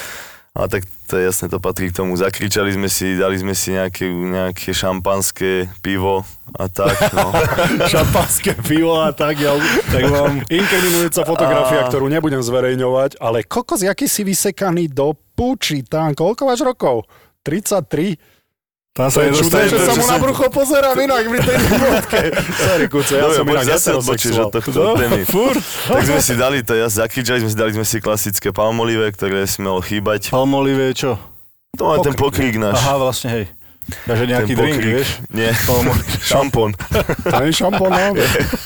A 0.53 0.69
tak 0.69 0.85
to 1.09 1.17
je 1.17 1.33
jasné, 1.33 1.49
to 1.49 1.57
patrí 1.57 1.89
k 1.89 1.97
tomu. 2.05 2.13
Zakričali 2.13 2.77
sme 2.77 2.85
si, 2.93 3.17
dali 3.17 3.41
sme 3.41 3.57
si 3.57 3.73
nejaké, 3.73 4.05
nejaké 4.05 4.77
šampanské 4.77 5.73
pivo 5.81 6.29
a 6.53 6.69
tak. 6.69 6.93
No. 7.17 7.33
Šampanské 7.93 8.53
pivo 8.61 9.01
a 9.01 9.17
tak, 9.17 9.41
ja, 9.41 9.57
tak 9.89 10.13
mám 10.13 10.45
inkriminujúca 10.45 11.25
fotografia, 11.25 11.81
A- 11.81 11.89
ktorú 11.89 12.13
nebudem 12.13 12.45
zverejňovať, 12.45 13.17
ale 13.17 13.49
kokos, 13.49 13.81
jaký 13.81 14.05
si 14.05 14.29
vysekaný 14.29 14.93
do 14.93 15.17
puči, 15.33 15.89
tam, 15.89 16.13
koľko 16.13 16.45
máš 16.45 16.61
rokov? 16.61 17.09
33? 17.49 18.21
Tam 18.93 19.09
To 19.09 19.25
je 19.25 19.33
čudné, 19.33 19.73
že 19.73 19.79
sa 19.89 19.97
mu 19.97 20.05
na 20.05 20.21
brucho... 20.21 20.53
pozerám 20.53 20.93
inak 21.01 21.25
pri 21.25 21.41
tej 21.41 21.57
fotke. 21.65 22.21
Sorry, 22.69 22.87
kuce, 22.93 23.13
ja 23.17 23.25
Dobre, 23.25 23.37
som 23.41 23.45
poď 23.49 23.57
inak 23.57 23.69
zase 23.73 23.89
odbočíš 23.97 24.35
od 24.37 24.51
tohto 24.53 24.79
No, 24.85 24.93
témy. 25.01 25.25
furt. 25.33 25.65
Tak 25.89 26.03
sme 26.05 26.21
si 26.21 26.35
dali 26.37 26.61
to, 26.61 26.77
ja 26.77 26.93
zakričali 26.93 27.41
sme 27.41 27.49
si, 27.49 27.57
dali 27.57 27.73
sme 27.73 27.87
si 27.89 28.05
klasické 28.05 28.53
palmolive, 28.53 29.09
ktoré 29.17 29.49
si 29.49 29.65
malo 29.65 29.81
chýbať. 29.81 30.29
Palmolive 30.29 30.93
je 30.93 31.09
čo? 31.09 31.13
To 31.81 31.89
má 31.89 32.05
ten 32.05 32.13
pokrík 32.13 32.61
náš. 32.61 32.85
Aha, 32.85 33.01
vlastne, 33.01 33.29
hej. 33.33 33.45
Takže 33.83 34.25
nejaký 34.29 34.53
drink, 34.61 34.79
vieš? 34.85 35.09
Nie, 35.33 35.57
šampón. 36.29 36.77
To 36.77 37.35
nie 37.43 37.49
je 37.49 37.57
šampón, 37.65 37.91
no? 37.97 38.13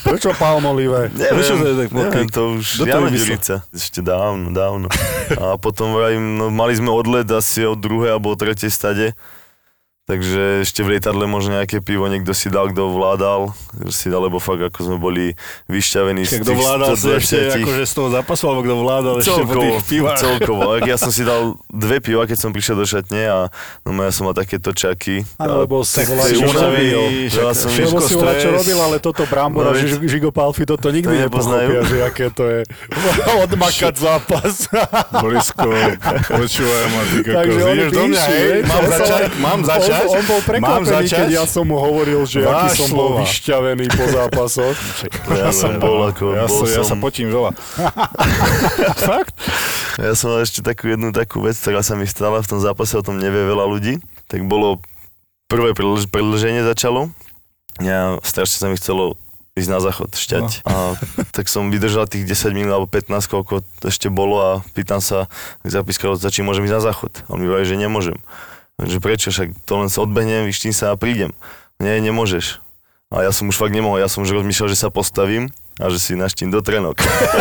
Prečo 0.04 0.34
palmolivé? 0.34 1.06
Prečo 1.14 1.54
to 1.54 1.64
je 1.70 1.74
tak 1.86 1.88
neviem, 1.94 2.26
to 2.26 2.58
už 2.58 2.82
vymyslel? 2.82 3.14
Ďurica. 3.14 3.54
Ešte 3.70 4.02
dávno, 4.02 4.50
dávno. 4.50 4.90
A 5.38 5.54
potom 5.54 5.94
vravím, 5.94 6.34
no, 6.34 6.50
mali 6.50 6.74
sme 6.74 6.90
odlet 6.90 7.30
asi 7.30 7.62
od 7.62 7.78
druhej 7.78 8.18
alebo 8.18 8.34
od 8.34 8.38
tretej 8.42 8.74
stade. 8.74 9.14
Takže 10.06 10.62
ešte 10.62 10.80
v 10.80 10.94
lietadle 10.94 11.26
možno 11.26 11.58
nejaké 11.58 11.82
pivo 11.82 12.06
niekto 12.06 12.30
si 12.30 12.46
dal, 12.46 12.70
kto 12.70 12.94
vládal. 12.94 13.50
Si 13.88 14.06
dal, 14.06 14.22
lebo 14.22 14.38
fakt 14.38 14.62
ako 14.62 14.78
sme 14.80 14.96
boli 14.96 15.34
vyšťavení 15.66 16.22
z 16.22 16.40
Kto 16.40 16.46
tých 16.48 16.58
vládal 16.58 16.94
si 16.94 17.10
ešte 17.10 17.36
120. 17.50 17.58
akože 17.58 17.82
z 17.82 17.92
toho 17.92 18.08
zápasu, 18.08 18.42
alebo 18.46 18.62
kto 18.62 18.74
vládal 18.78 19.14
ešte 19.18 19.34
po 19.34 19.38
Celkovo, 19.42 19.66
tých 19.66 19.82
pivách? 19.90 20.18
celkovo. 20.22 20.64
Ja 20.86 20.94
som 20.94 21.10
si 21.10 21.20
dal 21.20 21.42
dve 21.66 21.98
piva, 21.98 22.22
keď 22.22 22.38
som 22.38 22.50
prišiel 22.50 22.76
do 22.76 22.86
šatne 22.86 23.18
a 23.20 23.38
no, 23.82 23.98
ja 23.98 24.08
som 24.08 24.24
mal 24.24 24.36
takéto 24.36 24.70
čaky. 24.70 25.26
Áno, 25.36 25.66
lebo 25.66 25.82
si 25.82 25.98
Tak 25.98 26.06
volá, 26.08 26.22
čo 26.24 26.46
robil. 26.46 26.98
Lebo 27.26 27.98
si 27.98 28.14
volá, 28.14 28.32
čo 28.36 28.48
robil, 28.52 28.78
ale 28.78 28.96
toto 28.98 29.26
Brambora, 29.26 29.68
No, 29.68 29.76
Ži- 29.76 30.06
Žigo 30.06 30.30
Palfi, 30.30 30.62
toto 30.64 30.86
nikdy 30.88 31.10
To 31.10 31.22
nepoznajú. 31.26 31.66
nepochopia, 31.74 31.82
že 31.84 31.96
aké 32.00 32.26
to 32.30 32.44
je 32.46 32.60
odmakať 33.42 33.94
zápas. 33.96 34.70
Borisko, 35.12 35.66
počúvaj 36.30 36.84
ma, 36.86 37.02
ty 37.04 37.18
kokos, 37.18 37.34
Takže 37.34 37.58
ideš 37.66 37.90
do 37.90 38.02
mňa, 38.06 38.22
hej, 38.22 38.46
mám 38.62 38.78
sa- 38.80 38.90
začať, 38.94 39.30
mám 39.42 39.60
začať, 39.60 39.94
On, 40.04 40.20
on 40.20 40.24
bol 40.28 40.40
mám 40.40 40.48
prekvapený, 40.84 41.06
keď 41.08 41.30
ja 41.32 41.44
som 41.48 41.64
mu 41.64 41.80
hovoril, 41.80 42.20
že 42.28 42.44
aký 42.44 42.74
Váš 42.74 42.78
som 42.78 42.88
bol 42.92 43.08
slova. 43.08 43.18
vyšťavený 43.24 43.86
po 43.88 44.04
zápasoch. 44.12 44.76
Ja 45.36 45.50
som 45.52 45.78
bol 45.80 45.98
ako, 46.10 46.24
ja, 46.34 46.44
bol 46.48 46.58
som, 46.60 46.66
ja 46.66 46.82
sa 46.82 46.94
som, 46.94 46.98
potím 46.98 47.28
veľa. 47.30 47.50
Fakt? 49.10 49.34
ja 50.00 50.12
som 50.16 50.32
mal 50.32 50.42
ešte 50.42 50.60
takú 50.64 50.90
jednu 50.90 51.12
takú 51.12 51.44
vec, 51.44 51.56
ktorá 51.56 51.80
sa 51.80 51.94
mi 51.94 52.08
stala 52.08 52.40
v 52.40 52.48
tom 52.48 52.60
zápase, 52.60 52.96
o 52.96 53.04
tom 53.04 53.20
nevie 53.20 53.42
veľa 53.44 53.64
ľudí. 53.68 54.00
Tak 54.26 54.44
bolo, 54.48 54.80
prvé 55.46 55.72
predlž- 55.76 56.10
predlženie 56.10 56.66
začalo. 56.66 57.10
Ja 57.78 58.16
strašne 58.24 58.56
sa 58.56 58.66
mi 58.72 58.76
chcelo 58.80 59.20
ísť 59.56 59.70
na 59.72 59.80
záchod, 59.80 60.12
šťať. 60.12 60.48
No. 60.64 60.68
A 60.68 60.74
tak 61.32 61.48
som 61.48 61.72
vydržal 61.72 62.04
tých 62.04 62.28
10 62.28 62.52
minút 62.52 62.72
alebo 62.76 62.88
15, 62.88 63.24
koľko 63.24 63.64
ešte 63.88 64.12
bolo 64.12 64.36
a 64.36 64.50
pýtam 64.76 65.00
sa 65.00 65.32
zapískal, 65.64 66.12
za 66.20 66.28
či 66.28 66.44
môžem 66.44 66.68
ísť 66.68 66.76
na 66.76 66.82
záchod. 66.84 67.12
On 67.32 67.40
mi 67.40 67.48
hovorí, 67.48 67.64
že 67.64 67.80
nemôžem. 67.80 68.20
Že 68.76 69.00
prečo, 69.00 69.32
však 69.32 69.64
to 69.64 69.72
len 69.80 69.88
sa 69.88 70.04
odbehnem, 70.04 70.44
vyštím 70.44 70.76
sa 70.76 70.92
a 70.92 71.00
prídem. 71.00 71.32
Nie, 71.80 71.96
nemôžeš. 72.00 72.60
A 73.08 73.24
ja 73.24 73.32
som 73.32 73.48
už 73.48 73.56
fakt 73.56 73.72
nemohol, 73.72 74.02
ja 74.02 74.10
som 74.10 74.26
už 74.26 74.36
rozmýšľal, 74.36 74.68
že 74.72 74.80
sa 74.80 74.92
postavím 74.92 75.48
a 75.76 75.86
že 75.86 75.98
si 75.98 76.12
naštím 76.12 76.48
do 76.48 76.58
trenok. 76.58 76.96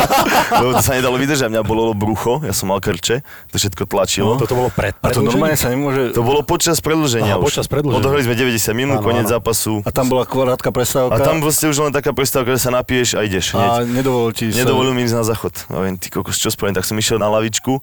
Lebo 0.61 0.71
to 0.71 0.83
sa 0.83 0.93
nedalo 0.93 1.15
vydržať, 1.15 1.47
mňa 1.47 1.61
bolelo 1.61 1.91
brucho, 1.91 2.43
ja 2.43 2.51
som 2.51 2.67
mal 2.67 2.77
krče, 2.77 3.23
to 3.47 3.55
všetko 3.55 3.83
tlačilo. 3.85 4.35
Toto 4.35 4.53
bolo 4.53 4.67
pred 4.67 4.91
A 4.97 5.07
to 5.07 5.23
normálne 5.23 5.55
sa 5.55 5.71
nemôže... 5.71 6.11
To 6.11 6.19
bolo 6.19 6.41
počas 6.41 6.79
predlženia 6.79 7.35
Aha, 7.35 7.41
už. 7.41 7.47
počas 7.49 7.65
predĺženia. 7.65 7.95
Odohrali 7.97 8.21
sme 8.21 8.35
90 8.35 8.75
minút, 8.75 8.99
Áno, 8.99 9.05
koniec 9.05 9.25
áno. 9.25 9.39
zápasu. 9.39 9.79
A 9.81 9.89
tam 9.89 10.07
bola 10.07 10.23
krátka 10.23 10.69
prestávka 10.69 11.15
A 11.15 11.23
tam 11.23 11.39
vlastne 11.39 11.71
už 11.71 11.77
len 11.79 11.91
taká 11.91 12.11
prestávka, 12.11 12.51
že 12.51 12.61
sa 12.61 12.71
napiješ 12.71 13.15
a 13.15 13.23
ideš 13.23 13.55
hneď. 13.55 13.69
a 13.69 13.79
nedovolil 13.81 14.31
ti 14.31 14.51
sa... 14.51 14.61
Nedovolil 14.61 14.91
mi 14.91 15.01
ísť 15.01 15.15
na 15.15 15.23
záchod. 15.23 15.53
A 15.71 15.75
viem, 15.81 15.95
ty 15.95 16.11
kokos, 16.11 16.35
čo 16.35 16.51
spravím? 16.51 16.75
Tak 16.75 16.83
som 16.83 16.95
išiel 16.95 17.15
na 17.15 17.31
lavičku, 17.31 17.79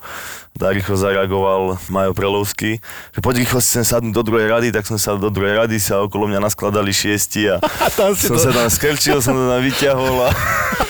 tak 0.53 0.77
rýchlo 0.77 0.95
zareagoval 0.95 1.81
Majo 1.89 2.13
Prelovský, 2.13 2.85
že 3.09 3.21
poď 3.21 3.41
rýchlo 3.41 3.59
si 3.59 3.73
sem 3.73 3.85
sadnúť 3.85 4.13
do 4.13 4.23
druhej 4.23 4.53
rady, 4.53 4.69
tak 4.69 4.85
som 4.85 5.01
sa 5.01 5.17
do 5.17 5.27
druhej 5.27 5.57
rady, 5.57 5.81
sa 5.81 6.05
okolo 6.05 6.29
mňa 6.29 6.45
naskladali 6.45 6.93
šiesti 6.93 7.49
a 7.53 7.57
tam 7.89 8.13
si 8.13 8.29
som 8.29 8.37
to- 8.37 8.45
sa 8.45 8.53
tam 8.53 8.69
skrčil, 8.69 9.17
som 9.19 9.33
to 9.33 9.49
tam 9.49 9.59
vyťahol 9.59 10.17
a 10.23 10.31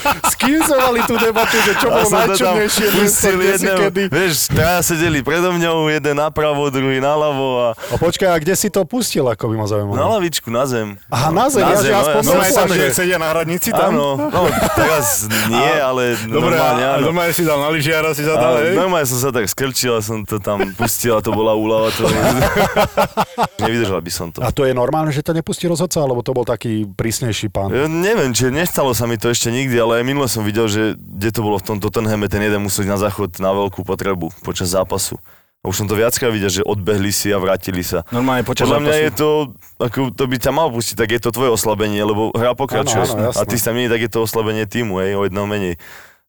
S 0.03 0.35
kým 0.35 0.59
sme 0.59 0.77
mali 0.79 1.01
tú 1.07 1.15
debatu, 1.15 1.55
že 1.63 1.73
čo 1.79 1.87
bolo 1.87 2.09
najčudnejšie 2.11 2.87
miesto, 2.99 3.29
kde 3.33 3.55
si 3.55 3.67
kedy... 3.71 4.03
Vieš, 4.11 4.35
traja 4.51 4.81
sedeli 4.83 5.23
predo 5.23 5.55
mňou, 5.55 5.87
jeden 5.89 6.19
napravo, 6.19 6.67
druhý 6.69 6.99
naľavo 6.99 7.49
a 7.63 7.69
A 7.79 7.95
počkaj, 7.97 8.29
a 8.31 8.37
kde 8.43 8.55
si 8.59 8.69
to 8.69 8.83
pustil, 8.83 9.31
ako 9.31 9.47
by 9.51 9.55
ma 9.63 9.67
zaujímalo? 9.71 9.95
na 9.95 10.07
lavičku, 10.19 10.51
na 10.51 10.65
zem. 10.67 10.99
Aha, 11.07 11.31
na 11.31 11.47
zem, 11.47 11.63
Na 11.63 11.75
ja, 11.75 11.81
zem, 11.83 11.93
no, 11.95 11.99
aspoň 12.03 12.19
no, 12.19 12.27
som 12.27 12.35
No 12.35 12.41
povedal, 12.43 12.59
tam, 12.59 12.69
že 12.75 12.85
sedia 12.93 13.19
na 13.19 13.29
hradnici 13.31 13.71
tam? 13.71 13.91
Áno, 13.95 14.09
no 14.19 14.41
teraz 14.75 15.07
nie, 15.49 15.73
ale 15.79 16.03
Dobre, 16.19 16.55
normálne 16.55 16.83
áno. 16.83 17.03
normálne 17.07 17.33
si 17.35 17.43
dal 17.43 17.59
na 17.59 17.69
lyžiara, 17.71 18.11
si 18.13 18.23
zadal, 18.23 18.53
hej? 18.59 18.75
normálne 18.75 19.07
som 19.07 19.19
sa 19.19 19.31
tak 19.31 19.47
skrčil 19.47 19.99
a 19.99 20.03
som 20.03 20.23
to 20.23 20.39
tam 20.39 20.63
pustil 20.75 21.15
a 21.15 21.21
to 21.23 21.31
bola 21.31 21.55
úlava. 21.55 21.91
To... 21.95 22.05
Nevydržal 23.63 23.99
by 23.99 24.13
som 24.13 24.29
to. 24.31 24.39
A 24.43 24.51
to 24.51 24.67
je 24.67 24.75
normálne, 24.75 25.11
že 25.11 25.23
to 25.23 25.33
nepustí 25.33 25.67
rozhodca, 25.67 25.99
alebo 25.99 26.23
to 26.23 26.31
bol 26.31 26.47
taký 26.47 26.87
prísnejší 26.87 27.49
pán? 27.49 27.71
Ja 27.71 27.87
neviem, 27.89 28.31
či 28.31 28.51
nestalo 28.51 28.93
sa 28.95 29.07
mi 29.07 29.17
to 29.17 29.31
ešte 29.31 29.42
nikdy, 29.51 29.75
ale 29.81 29.99
aj 29.99 30.05
minule 30.07 30.29
som 30.31 30.47
videl, 30.47 30.71
že 30.71 30.95
kde 30.95 31.31
to 31.33 31.41
bolo 31.43 31.57
v 31.59 31.67
tom 31.67 31.79
Tottenhame, 31.83 32.31
ten 32.31 32.45
jeden 32.45 32.63
musel 32.63 32.85
ísť 32.87 32.93
na 32.93 32.99
záchod 33.01 33.31
na 33.41 33.51
veľkú 33.51 33.83
potrebu 33.83 34.31
počas 34.47 34.71
zápasu. 34.71 35.17
A 35.63 35.71
už 35.71 35.79
som 35.79 35.87
to 35.87 35.95
viackrát 35.95 36.35
videl, 36.35 36.51
že 36.51 36.67
odbehli 36.67 37.15
si 37.15 37.31
a 37.31 37.39
vrátili 37.39 37.87
sa. 37.87 38.03
Normálne 38.11 38.43
počas 38.43 38.67
Podľa 38.67 38.83
mňa 38.83 38.97
je 38.99 39.11
to, 39.15 39.31
ako 39.79 40.11
to 40.11 40.25
by 40.27 40.37
ťa 40.43 40.51
mal 40.51 40.69
pustiť, 40.75 40.99
tak 40.99 41.09
je 41.15 41.21
to 41.23 41.31
tvoje 41.31 41.55
oslabenie, 41.55 42.03
lebo 42.03 42.35
hra 42.35 42.59
pokračuje. 42.59 42.99
Áno, 42.99 43.15
áno, 43.15 43.27
jasné. 43.31 43.47
a 43.47 43.47
ty 43.47 43.57
sa 43.63 43.71
menej, 43.71 43.91
tak 43.95 44.03
je 44.03 44.11
to 44.11 44.27
oslabenie 44.27 44.67
týmu, 44.67 44.99
hej, 44.99 45.15
o 45.15 45.23
jedno 45.23 45.47
menej. 45.47 45.79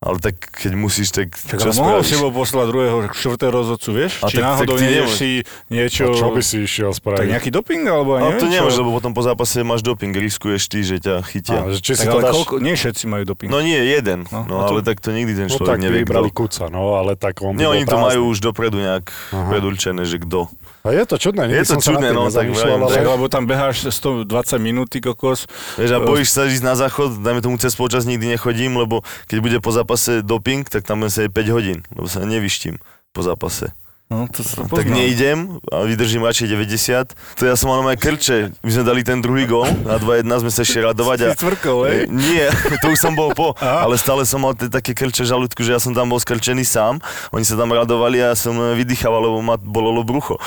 Ale 0.03 0.19
tak 0.19 0.35
keď 0.37 0.71
musíš, 0.73 1.09
tak 1.09 1.31
Čak, 1.31 1.57
čo 1.57 1.71
ale 1.71 1.79
mohol 1.79 2.03
bol 2.03 2.31
poslať 2.35 2.65
druhého, 2.67 2.97
štvrtého 3.09 3.51
rozhodcu, 3.53 3.89
vieš? 3.93 4.19
A 4.19 4.27
Či 4.27 4.35
tak- 4.35 4.43
náhodou 4.43 4.75
tak 4.75 4.83
nemôžeš. 4.83 5.15
si 5.15 5.29
niečo... 5.69 6.03
A 6.05 6.13
čo 6.13 6.27
by 6.29 6.41
si 6.41 6.57
išiel 6.61 6.91
Tak 6.91 6.99
spraviť? 6.99 7.27
nejaký 7.29 7.49
doping, 7.49 7.83
alebo 7.85 8.09
ja 8.11 8.19
Ale 8.19 8.23
neviem 8.29 8.41
to 8.41 8.47
nemôžeš, 8.49 8.77
lebo 8.77 8.91
potom 8.93 9.11
po 9.11 9.21
zápase 9.21 9.57
máš 9.61 9.79
doping, 9.81 10.11
riskuješ 10.11 10.63
ty, 10.65 10.79
že 10.81 10.99
ťa 10.99 11.15
chytia. 11.23 11.59
Že 11.65 11.79
či 11.79 11.91
si 11.93 11.99
Tak 11.99 12.05
to 12.05 12.13
ale 12.13 12.21
dáš... 12.21 12.33
koľko, 12.35 12.53
nie 12.59 12.73
všetci 12.73 13.03
majú 13.05 13.23
doping. 13.25 13.47
No 13.47 13.59
nie, 13.59 13.79
jeden, 13.79 14.27
No, 14.27 14.43
no, 14.43 14.55
a 14.57 14.67
to- 14.67 14.71
ale 14.73 14.79
tak 14.83 14.99
to 14.99 15.09
nikdy 15.09 15.33
ten 15.33 15.47
No 15.47 15.53
človek 15.53 15.71
tak 15.71 15.79
nevie, 15.81 16.03
vybrali 16.03 16.29
kto. 16.29 16.37
kuca, 16.37 16.63
no 16.67 16.93
ale 16.93 17.15
tak 17.15 17.39
on 17.39 17.55
Nie, 17.55 17.65
oni 17.65 17.81
to 17.81 17.95
prázdny. 17.95 18.07
majú 18.11 18.21
už 18.27 18.37
dopredu 18.39 18.77
nejak 18.77 19.07
Aha. 19.29 19.49
predurčené, 19.49 20.03
že 20.03 20.19
kto. 20.19 20.51
A 20.83 20.91
je 20.91 21.07
to 21.07 21.15
čudné, 21.15 21.47
Je 21.47 21.63
to 21.63 21.79
sa 21.79 21.95
čudné, 21.95 22.11
no, 22.11 22.27
tak 22.27 22.51
ale... 22.51 22.91
Tak, 22.91 23.07
lebo 23.07 23.31
tam 23.31 23.47
beháš 23.47 23.87
120 23.87 24.27
minút, 24.59 24.91
ty 24.91 24.99
kokos. 24.99 25.47
Vieš, 25.79 25.95
a 25.95 26.03
bojíš 26.03 26.35
sa 26.35 26.43
ísť 26.43 26.59
na 26.59 26.75
záchod, 26.75 27.23
dajme 27.23 27.39
tomu 27.39 27.55
cez 27.55 27.71
počas 27.71 28.03
nikdy 28.03 28.35
nechodím, 28.35 28.75
lebo 28.75 28.99
keď 29.31 29.37
bude 29.39 29.57
po 29.63 29.71
zápase 29.71 30.19
doping, 30.19 30.67
tak 30.67 30.83
tam 30.83 30.99
budem 30.99 31.23
sedieť 31.23 31.31
5 31.31 31.55
hodín, 31.55 31.79
lebo 31.95 32.11
sa 32.11 32.27
nevyštím 32.27 32.83
po 33.15 33.23
zápase. 33.23 33.71
No, 34.11 34.29
to 34.29 34.45
sa 34.45 34.61
Tak 34.67 34.85
neidem 34.85 35.57
a 35.73 35.89
vydržím 35.89 36.21
radšej 36.21 36.47
90. 36.53 37.17
To 37.39 37.43
ja 37.49 37.55
som 37.57 37.71
mal 37.71 37.81
aj 37.87 37.97
krče. 37.97 38.37
My 38.61 38.69
sme 38.69 38.83
dali 38.83 39.01
ten 39.01 39.17
druhý 39.17 39.49
gól, 39.49 39.65
na 39.81 39.97
2-1 39.97 40.27
sme 40.43 40.51
sa 40.53 40.61
ešte 40.61 40.79
radovať. 40.79 41.17
A... 41.23 41.27
Si 41.33 41.41
cvrkol, 41.41 41.79
hej? 41.87 41.97
E, 42.05 42.11
Nie, 42.11 42.45
to 42.83 42.93
už 42.93 42.99
som 42.99 43.17
bol 43.17 43.33
po, 43.33 43.57
Aha. 43.57 43.89
ale 43.89 43.97
stále 43.97 44.21
som 44.23 44.37
mal 44.37 44.53
také 44.53 44.93
krče 44.93 45.25
žalúdku, 45.25 45.65
že 45.65 45.73
ja 45.73 45.81
som 45.81 45.91
tam 45.91 46.07
bol 46.07 46.21
skrčený 46.21 46.61
sám, 46.61 47.01
oni 47.31 47.41
sa 47.41 47.57
tam 47.57 47.73
radovali 47.73 48.21
a 48.21 48.31
ja 48.31 48.37
som 48.37 48.53
vydýchaval, 48.53 49.23
lebo 49.23 49.41
ma 49.41 49.57
bolelo 49.57 50.05
brucho. 50.05 50.37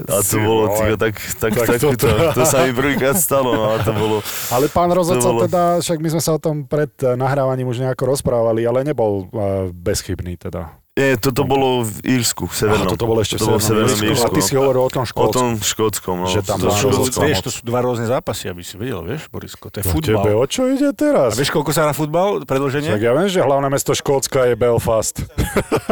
A 0.00 0.24
to 0.24 0.30
Ty 0.30 0.36
bolo, 0.40 0.62
tyko, 0.72 0.94
tak, 0.96 1.14
tak, 1.36 1.52
Tak 1.52 1.66
tak, 1.66 1.78
to- 1.78 1.98
to, 1.98 2.08
to, 2.32 2.42
sa 2.42 2.64
mi 2.64 2.72
prvýkrát 2.72 3.20
stalo, 3.20 3.52
no 3.52 3.64
a 3.68 3.84
to 3.84 3.92
bolo... 3.92 4.24
Ale 4.48 4.72
pán 4.72 4.88
rozhodca 4.88 5.20
To 5.20 5.34
bolo- 5.36 5.44
teda, 5.44 5.62
však 5.84 5.98
my 6.00 6.08
sme 6.08 6.22
sa 6.24 6.32
o 6.32 6.40
tom 6.40 6.64
pred 6.64 6.88
nahrávaním 6.96 7.68
už 7.68 7.84
nejako 7.84 8.16
rozprávali, 8.16 8.64
ale 8.64 8.80
nebol 8.80 9.28
uh, 9.28 9.68
bezchybný 9.70 10.40
teda. 10.40 10.72
Nie, 11.00 11.16
toto 11.16 11.42
bolo 11.42 11.80
v 11.80 11.96
Írsku, 12.04 12.44
v 12.44 12.52
Severnom. 12.52 12.84
Aha, 12.84 12.92
toto 12.92 13.08
bolo 13.08 13.24
ešte 13.24 13.34
v 13.34 13.40
to 13.40 13.46
bolo 13.46 13.56
v 13.56 13.64
Severnom 13.64 13.88
Severnom 13.88 14.12
Írsku. 14.12 14.26
A 14.26 14.36
ty 14.36 14.40
si 14.42 14.52
no. 14.52 14.58
hovoril 14.60 14.82
o 14.82 14.90
tom 14.90 15.02
O 15.02 15.08
Škótsku. 15.08 15.32
tom 15.32 15.48
škótskom, 15.56 16.16
no. 16.18 16.28
Že 16.28 16.40
tam 16.44 16.56
To 16.58 16.68
škótskom. 16.68 17.20
Vieš, 17.24 17.40
to 17.40 17.50
sú 17.50 17.60
dva 17.64 17.80
rôzne 17.80 18.04
zápasy, 18.04 18.44
aby 18.46 18.60
si 18.60 18.76
vedel, 18.76 19.00
vieš, 19.00 19.26
Borisko, 19.26 19.66
to 19.66 19.80
je 19.80 19.82
No 19.82 19.96
Tebe, 19.96 20.20
futbal. 20.20 20.36
o 20.36 20.44
čo 20.44 20.68
ide 20.68 20.92
teraz? 20.92 21.32
A 21.32 21.38
vieš, 21.40 21.48
koľko 21.48 21.72
sa 21.72 21.88
na 21.88 21.96
futbal, 21.96 22.44
predlženie? 22.44 22.92
Tak 22.92 23.00
ja 23.00 23.12
viem, 23.12 23.26
že 23.26 23.40
hlavné 23.40 23.66
mesto 23.66 23.90
Škótska 23.90 24.44
je 24.44 24.54
Belfast. 24.54 25.24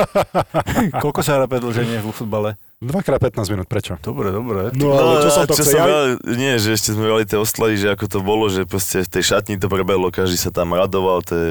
koľko 1.02 1.20
sa 1.20 1.40
hrá 1.40 1.46
predlženie 1.46 1.98
vo 2.00 2.12
futbale? 2.12 2.60
2x15 2.78 3.34
minút, 3.50 3.66
prečo? 3.66 3.98
Dobre, 3.98 4.30
dobre. 4.30 4.70
No, 4.72 4.94
ale 4.94 5.18
čo 5.18 5.30
som 5.32 5.42
to 5.44 5.56
čo 5.56 5.66
chcel? 5.66 5.72
som 5.72 5.78
Ja... 5.78 5.84
veľa, 5.84 6.02
nie, 6.30 6.54
že 6.56 6.68
ešte 6.70 6.94
sme 6.94 7.08
mali 7.08 7.24
tie 7.24 7.34
oslavy, 7.34 7.74
že 7.74 7.90
ako 7.90 8.04
to 8.06 8.18
bolo, 8.20 8.46
že 8.46 8.62
proste 8.62 9.02
v 9.02 9.10
tej 9.10 9.24
šatni 9.26 9.58
to 9.58 9.66
prebehlo, 9.66 10.14
každý 10.14 10.38
sa 10.38 10.54
tam 10.54 10.70
radoval, 10.70 11.26
to 11.26 11.34
je, 11.34 11.50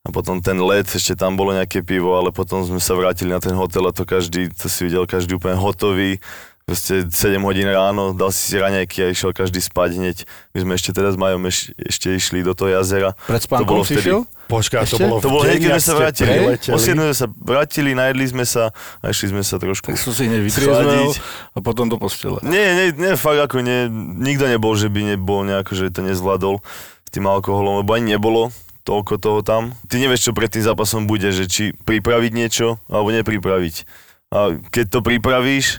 a 0.00 0.08
potom 0.08 0.40
ten 0.40 0.56
let, 0.56 0.88
ešte 0.88 1.12
tam 1.12 1.36
bolo 1.36 1.52
nejaké 1.52 1.84
pivo, 1.84 2.16
ale 2.16 2.32
potom 2.32 2.64
sme 2.64 2.80
sa 2.80 2.96
vrátili 2.96 3.36
na 3.36 3.40
ten 3.40 3.52
hotel 3.52 3.84
a 3.84 3.92
to 3.92 4.08
každý, 4.08 4.48
to 4.48 4.72
si 4.72 4.88
videl 4.88 5.04
každý 5.04 5.36
úplne 5.36 5.60
hotový, 5.60 6.16
proste 6.64 7.04
7 7.04 7.36
hodín 7.42 7.66
ráno, 7.66 8.14
dal 8.14 8.30
si 8.30 8.54
si 8.54 8.56
raňajky 8.56 9.02
a 9.02 9.06
išiel 9.10 9.34
každý 9.34 9.58
spať 9.58 9.98
hneď. 9.98 10.16
My 10.54 10.58
sme 10.62 10.72
ešte 10.78 10.94
teraz 10.94 11.18
majom 11.18 11.42
eš, 11.50 11.74
ešte 11.74 12.14
išli 12.14 12.46
do 12.46 12.54
toho 12.54 12.70
jazera. 12.78 13.18
Pred 13.26 13.42
To 13.42 13.66
bolo 13.66 13.82
spánkom 13.82 13.84
si 13.84 13.94
vtedy. 13.98 14.06
šiel? 14.06 14.20
Počkaj, 14.46 14.82
to 14.86 14.96
bolo 15.02 15.16
To 15.18 15.28
bolo 15.28 15.42
hneď, 15.44 15.58
keď 15.58 15.70
sme 15.74 15.82
sa 15.82 15.94
vrátili. 15.98 16.30
O 16.70 16.78
7 16.78 16.94
sme 16.94 17.16
sa 17.18 17.26
vrátili, 17.26 17.90
najedli 17.92 18.24
sme 18.30 18.44
sa 18.46 18.64
a 19.02 19.04
išli 19.10 19.34
sme 19.34 19.42
sa 19.42 19.58
trošku 19.58 19.90
Tak 19.90 19.98
som 19.98 20.14
si 20.14 20.30
hneď 20.30 20.40
vytriezvel 20.46 21.10
a 21.52 21.58
potom 21.58 21.90
do 21.90 21.98
postele. 21.98 22.38
Nie, 22.46 22.72
nie, 22.72 22.86
nie, 22.94 23.12
fakt 23.18 23.50
ako 23.50 23.66
nie, 23.66 23.90
nikto 24.22 24.46
nebol, 24.46 24.78
že 24.78 24.86
by 24.86 25.18
nebol 25.18 25.42
nejako, 25.42 25.74
že 25.74 25.90
to 25.90 26.06
nezvládol 26.06 26.62
s 27.04 27.10
tým 27.10 27.26
alkoholom, 27.26 27.82
lebo 27.82 27.98
ani 27.98 28.14
nebolo 28.14 28.54
toľko 28.90 29.14
toho 29.22 29.40
tam. 29.46 29.70
Ty 29.86 30.02
nevieš, 30.02 30.26
čo 30.26 30.32
pred 30.34 30.50
tým 30.50 30.66
zápasom 30.66 31.06
bude, 31.06 31.30
že 31.30 31.46
či 31.46 31.70
pripraviť 31.86 32.32
niečo, 32.34 32.82
alebo 32.90 33.14
nepripraviť. 33.14 33.86
A 34.34 34.58
keď 34.58 34.84
to 34.90 34.98
pripravíš, 34.98 35.78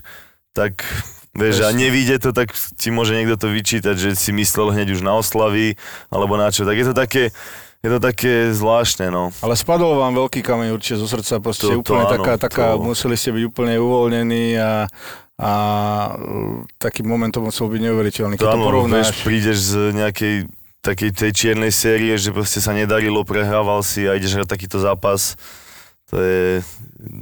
tak 0.56 0.80
vieš, 1.36 1.64
a 1.64 1.76
nevíde 1.76 2.20
to, 2.24 2.32
tak 2.32 2.56
ti 2.56 2.88
môže 2.92 3.12
niekto 3.12 3.36
to 3.36 3.48
vyčítať, 3.52 3.96
že 4.00 4.10
si 4.16 4.32
myslel 4.32 4.72
hneď 4.72 4.96
už 4.96 5.04
na 5.04 5.20
oslavy, 5.20 5.76
alebo 6.08 6.40
na 6.40 6.52
čo. 6.56 6.64
Tak 6.64 6.76
je 6.76 6.88
to 6.88 6.96
také, 6.96 7.24
je 7.84 7.90
to 7.92 8.00
také 8.00 8.52
zvláštne, 8.56 9.12
no. 9.12 9.36
Ale 9.44 9.56
spadol 9.60 10.00
vám 10.00 10.16
veľký 10.16 10.40
kameň 10.40 10.76
určite 10.76 11.00
zo 11.00 11.08
srdca, 11.12 11.44
proste 11.44 11.68
To- 11.68 11.80
to 11.80 11.82
úplne 11.84 12.08
áno, 12.08 12.14
taká, 12.16 12.34
taká 12.40 12.66
to- 12.76 12.84
museli 12.84 13.16
ste 13.20 13.36
byť 13.36 13.44
úplne 13.48 13.76
uvoľnení 13.80 14.56
a, 14.60 14.88
a 15.40 15.52
uh, 16.16 16.64
taký 16.80 17.04
moment 17.08 17.32
to 17.32 17.40
musel 17.44 17.72
byť 17.72 17.80
neuveriteľný. 17.80 18.36
Keď 18.36 18.44
To 18.44 18.52
to 18.52 18.56
áno, 18.56 18.68
porovnáš, 18.68 19.16
vieš, 19.16 19.24
prídeš 19.24 19.58
z 19.72 19.96
nejakej 19.96 20.36
takej 20.82 21.14
tej 21.14 21.32
čiernej 21.32 21.70
série, 21.70 22.14
že 22.18 22.34
proste 22.34 22.58
sa 22.58 22.74
nedarilo, 22.74 23.22
prehrával 23.22 23.86
si 23.86 24.10
a 24.10 24.18
ideš 24.18 24.42
hrať 24.42 24.50
takýto 24.50 24.82
zápas. 24.82 25.38
To 26.10 26.20
je 26.20 26.66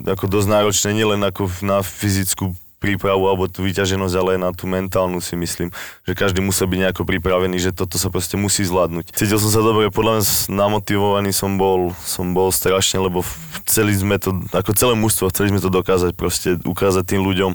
ako 0.08 0.26
dosť 0.32 0.48
náročné, 0.48 0.89
nielen 0.95 1.22
ako 1.22 1.52
na 1.62 1.84
fyzickú 1.84 2.56
prípravu 2.80 3.28
alebo 3.28 3.52
tú 3.52 3.67
vyťaženosť, 3.67 4.15
ale 4.15 4.30
aj 4.36 4.39
na 4.39 4.52
tú 4.56 4.63
mentálnu 4.63 5.19
si 5.19 5.36
myslím, 5.36 5.67
že 6.08 6.15
každý 6.15 6.39
musel 6.39 6.72
byť 6.72 6.80
nejako 6.80 7.04
pripravený, 7.04 7.60
že 7.60 7.76
toto 7.76 8.00
sa 8.00 8.08
proste 8.08 8.39
musí 8.39 8.63
zvládnuť. 8.63 9.12
Cítil 9.12 9.36
som 9.36 9.52
sa 9.52 9.60
dobre, 9.60 9.91
podľa 9.91 10.24
mňa 10.24 10.26
namotivovaný 10.48 11.36
som 11.36 11.60
bol, 11.60 11.91
som 12.08 12.32
bol 12.32 12.56
strašne, 12.56 13.04
lebo 13.04 13.22
chceli 13.67 13.91
sme 13.91 14.15
to, 14.15 14.32
ako 14.56 14.72
celé 14.74 14.95
mužstvo, 14.95 15.28
chceli 15.36 15.52
sme 15.52 15.60
to 15.60 15.67
dokázať, 15.67 16.15
proste 16.15 16.56
ukázať 16.63 17.04
tým 17.04 17.22
ľuďom, 17.28 17.52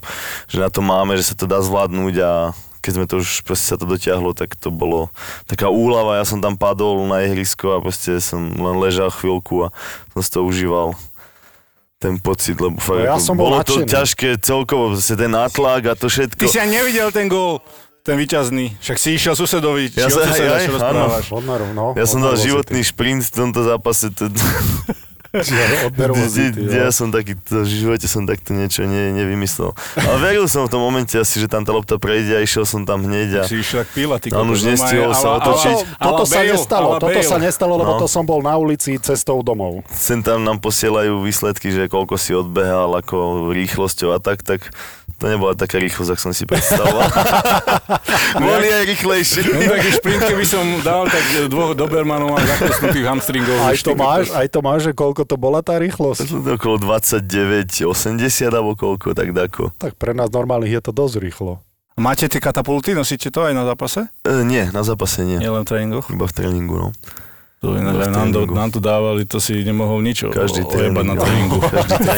že 0.52 0.60
na 0.60 0.68
to 0.68 0.84
máme, 0.84 1.16
že 1.16 1.32
sa 1.32 1.34
to 1.34 1.48
dá 1.48 1.64
zvládnuť 1.64 2.14
a 2.20 2.32
keď 2.84 2.92
sme 2.94 3.06
to 3.06 3.16
už 3.18 3.40
proste 3.42 3.64
sa 3.64 3.74
to 3.74 3.84
dotiahlo, 3.84 4.30
tak 4.30 4.52
to 4.52 4.68
bolo 4.68 5.08
taká 5.44 5.66
úlava, 5.66 6.14
ja 6.14 6.24
som 6.24 6.38
tam 6.38 6.54
padol 6.54 7.00
na 7.02 7.22
ihrisko 7.22 7.72
a 7.72 7.80
proste 7.80 8.20
som 8.20 8.44
len 8.44 8.76
ležal 8.76 9.08
chvíľku 9.08 9.64
a 9.64 9.72
som 10.10 10.20
si 10.20 10.28
to 10.28 10.40
užíval 10.42 10.92
ten 11.96 12.16
pocit, 12.16 12.54
lebo 12.54 12.76
fakt, 12.76 13.00
No 13.00 13.08
ja 13.08 13.16
som 13.16 13.32
bol 13.32 13.48
bolo 13.48 13.56
to 13.58 13.80
nadšený. 13.80 13.88
ťažké 13.88 14.28
celkovo, 14.38 14.92
proste 14.92 15.16
ten 15.16 15.30
nátlak 15.30 15.82
a 15.86 15.94
to 15.94 16.06
všetko. 16.06 16.36
ty 16.38 16.46
si 16.46 16.60
ani 16.60 16.76
nevidel 16.76 17.08
ten 17.08 17.24
gól, 17.24 17.64
ten 18.02 18.14
vyťazný. 18.14 18.76
Však 18.78 18.96
si 18.98 19.08
išiel 19.14 19.32
susedovi, 19.32 19.88
či 19.88 19.96
Ja 19.96 20.06
o 20.06 20.12
sa- 20.12 20.28
suseda, 20.28 20.52
aj, 20.52 20.60
čo 20.60 20.70
áno. 20.70 20.76
rozprávaš. 20.76 21.26
Od 21.32 21.44
nerv, 21.46 21.66
no. 21.72 21.86
Ja 21.94 22.04
som 22.04 22.20
dal 22.20 22.36
životný 22.36 22.84
šprint 22.84 23.24
v 23.24 23.32
tomto 23.32 23.64
zápase. 23.64 24.12
To. 24.12 24.28
ja 25.34 26.88
som 26.88 27.10
taký, 27.10 27.34
to, 27.36 27.62
v 27.62 27.68
živote 27.68 28.06
som 28.06 28.22
takto 28.22 28.52
niečo 28.52 28.84
ne, 28.84 29.10
nevymyslel. 29.12 29.74
Ale 29.96 30.16
veril 30.18 30.46
som 30.46 30.64
v 30.64 30.70
tom 30.70 30.78
momente 30.78 31.14
asi, 31.14 31.36
že 31.36 31.46
tam 31.46 31.62
tá 31.62 31.70
lopta 31.70 31.98
prejde 31.98 32.32
a 32.32 32.40
išiel 32.40 32.62
som 32.62 32.82
tam 32.82 33.02
hneď 33.02 33.42
a 33.42 33.42
Si 33.44 33.58
išiel 33.58 33.82
píla, 33.86 34.16
ty 34.16 34.30
On 34.30 34.46
už 34.46 34.62
nestihol 34.64 35.10
sa 35.12 35.36
otočiť. 35.36 35.98
Toto 35.98 36.22
sa 36.22 36.40
nestalo, 36.40 36.88
toto 36.96 37.20
sa 37.20 37.36
nestalo, 37.36 37.74
lebo 37.74 37.92
No. 37.92 38.00
to 38.00 38.06
som 38.06 38.22
bol 38.22 38.38
na 38.38 38.54
ulici 38.54 38.96
cestou 38.96 39.38
domov. 39.40 39.82
sem 39.90 40.18
tam 40.18 40.40
nám 40.40 40.58
posielajú 40.58 41.20
výsledky, 41.20 41.68
že 41.68 41.86
koľko 41.86 42.14
si 42.14 42.32
odbehal, 42.32 42.90
ako 42.94 43.50
rýchlosťou 43.50 44.10
a 44.10 44.18
tak, 44.18 44.40
tak 44.40 44.70
to 45.14 45.24
nebola 45.26 45.54
taká 45.54 45.78
rýchlosť, 45.78 46.10
ak 46.10 46.20
som 46.20 46.30
si 46.30 46.42
predstavoval. 46.44 47.06
Boli 48.40 48.66
aj 48.68 48.84
rýchlejšie. 48.86 49.40
No 49.46 49.60
taký 49.70 49.90
šprint, 49.92 50.22
keby 50.24 50.44
som 50.44 50.64
dal, 50.80 51.06
tak 51.06 51.22
dvoch 51.46 51.72
Dobermanov 51.72 52.34
mám 52.34 52.42
zaklesnutých 52.42 53.04
hamstringov. 53.04 53.56
Aj 53.60 53.76
to 53.76 53.92
máš, 53.94 54.24
aj 54.32 54.46
to 54.48 54.58
máš, 54.60 54.80
že 54.82 54.92
koľko 54.92 55.22
to 55.24 55.40
bola 55.40 55.64
tá 55.64 55.80
rýchlosť? 55.80 56.28
Okolo 56.60 56.76
29, 56.80 57.24
80 57.84 58.20
alebo 58.48 58.76
koľko, 58.76 59.16
tak 59.16 59.32
dako. 59.32 59.72
Tak 59.76 59.96
pre 59.96 60.12
nás 60.12 60.28
normálnych 60.30 60.76
je 60.76 60.82
to 60.84 60.92
dosť 60.92 61.16
rýchlo. 61.20 61.60
Máte 61.94 62.26
tie 62.26 62.42
katapulty, 62.42 62.90
nosíte 62.90 63.30
to 63.30 63.46
aj 63.46 63.54
na 63.54 63.62
zápase? 63.62 64.10
E, 64.26 64.42
nie, 64.42 64.66
na 64.74 64.82
zápase 64.82 65.22
nie. 65.22 65.38
Nie 65.38 65.54
len 65.54 65.62
v 65.62 65.70
tréningoch? 65.70 66.10
Iba 66.10 66.26
v 66.26 66.34
tréningu, 66.34 66.74
no. 66.74 66.88
To 67.64 67.72
v 67.72 67.80
aj 67.80 68.12
nám, 68.12 68.28
to, 68.28 68.44
tréningu. 68.44 68.52
nám 68.52 68.70
to 68.70 68.80
dávali, 68.84 69.22
to 69.24 69.40
si 69.40 69.64
nemohol 69.64 70.04
nič 70.04 70.28
Každý 70.28 70.60
o- 70.62 70.68
ojebať 70.68 71.04
na 71.08 71.14
tréning. 71.16 71.48
tréningu. 71.48 71.58
Každý 71.64 71.96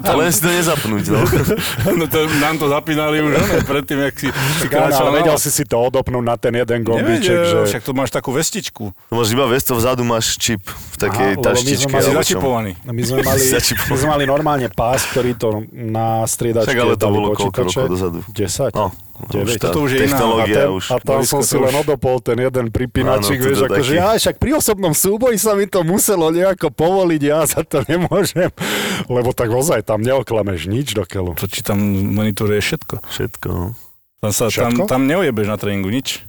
tréning. 0.00 0.16
Len 0.16 0.30
si 0.32 0.40
to 0.40 0.48
nezapnúť, 0.48 1.04
no. 1.12 1.20
no 2.00 2.04
to, 2.08 2.18
nám 2.40 2.56
to 2.56 2.66
zapínali 2.66 3.20
už 3.20 3.32
ne, 3.36 3.60
predtým, 3.62 3.98
jak 4.08 4.14
si, 4.16 4.28
si 4.32 4.66
kráčal 4.66 5.12
ale 5.12 5.20
vedel 5.20 5.36
si 5.36 5.50
si 5.52 5.62
to 5.62 5.76
odopnúť 5.76 6.24
na 6.24 6.36
ten 6.40 6.56
jeden 6.56 6.80
gombíček, 6.80 7.36
Nevedel, 7.36 7.68
že... 7.68 7.76
však 7.76 7.82
tu 7.84 7.92
máš 7.92 8.08
takú 8.08 8.32
vestičku. 8.32 8.84
To 8.90 9.14
máš 9.14 9.28
iba 9.28 9.44
vec, 9.44 9.60
to 9.60 9.76
vzadu 9.76 10.02
máš 10.02 10.40
čip 10.40 10.64
v 10.64 10.96
takej 10.96 11.28
Aha, 11.36 11.42
lebo 11.44 11.52
my 11.52 11.52
sme 11.52 11.68
taštičke. 11.68 11.92
mali 11.92 12.10
začipovaný. 12.16 12.70
My 12.88 13.02
sme 13.04 13.18
mali, 13.20 13.40
my 13.92 13.96
sme 13.98 14.08
mali 14.08 14.24
normálne 14.24 14.68
pás, 14.72 15.04
ktorý 15.12 15.36
to 15.36 15.48
na 15.68 16.24
striedačke 16.24 16.72
Však 16.72 16.80
ale 16.80 16.94
to 16.96 17.06
bolo 17.12 17.36
koľko 17.36 17.60
rokov 17.68 17.86
dozadu. 17.92 18.18
10. 18.32 18.72
No, 18.72 18.88
Deväť. 19.26 19.42
už 19.44 19.50
tá 19.58 19.66
Toto 19.68 19.78
už 19.82 19.90
je 19.90 19.98
iná. 20.06 20.18
A, 20.18 20.46
ten, 20.46 20.68
už. 20.70 20.84
a 20.88 20.96
tam 20.98 21.20
som 21.26 21.42
si 21.42 21.58
len 21.58 21.68
už- 21.68 21.80
odopol 21.82 22.16
ten 22.18 22.38
jeden 22.38 22.70
pripínačik, 22.70 23.34
vieš, 23.36 23.66
akože 23.66 23.90
taký. 23.90 23.98
ja 23.98 24.08
však 24.14 24.36
pri 24.38 24.50
osobnom 24.54 24.94
súboji 24.94 25.36
sa 25.36 25.58
mi 25.58 25.66
to 25.66 25.82
muselo 25.82 26.30
nejako 26.30 26.70
povoliť, 26.70 27.22
ja 27.22 27.42
za 27.42 27.66
to 27.66 27.82
nemôžem, 27.84 28.54
lebo 29.10 29.34
tak 29.34 29.50
ozaj 29.50 29.82
tam 29.82 30.00
neoklameš 30.00 30.66
nič 30.66 30.94
do 30.94 31.02
keľu. 31.02 31.34
To 31.34 31.50
ti 31.50 31.60
tam 31.60 31.82
monitoruje 32.14 32.62
všetko. 32.62 33.02
Všetko, 33.04 33.46
no. 33.50 33.66
Tam, 34.18 34.30
sa, 34.30 34.46
Všetko? 34.46 34.86
tam, 34.86 34.98
tam 34.98 35.02
neojebeš 35.04 35.46
na 35.46 35.56
tréningu 35.56 35.90
nič. 35.90 36.22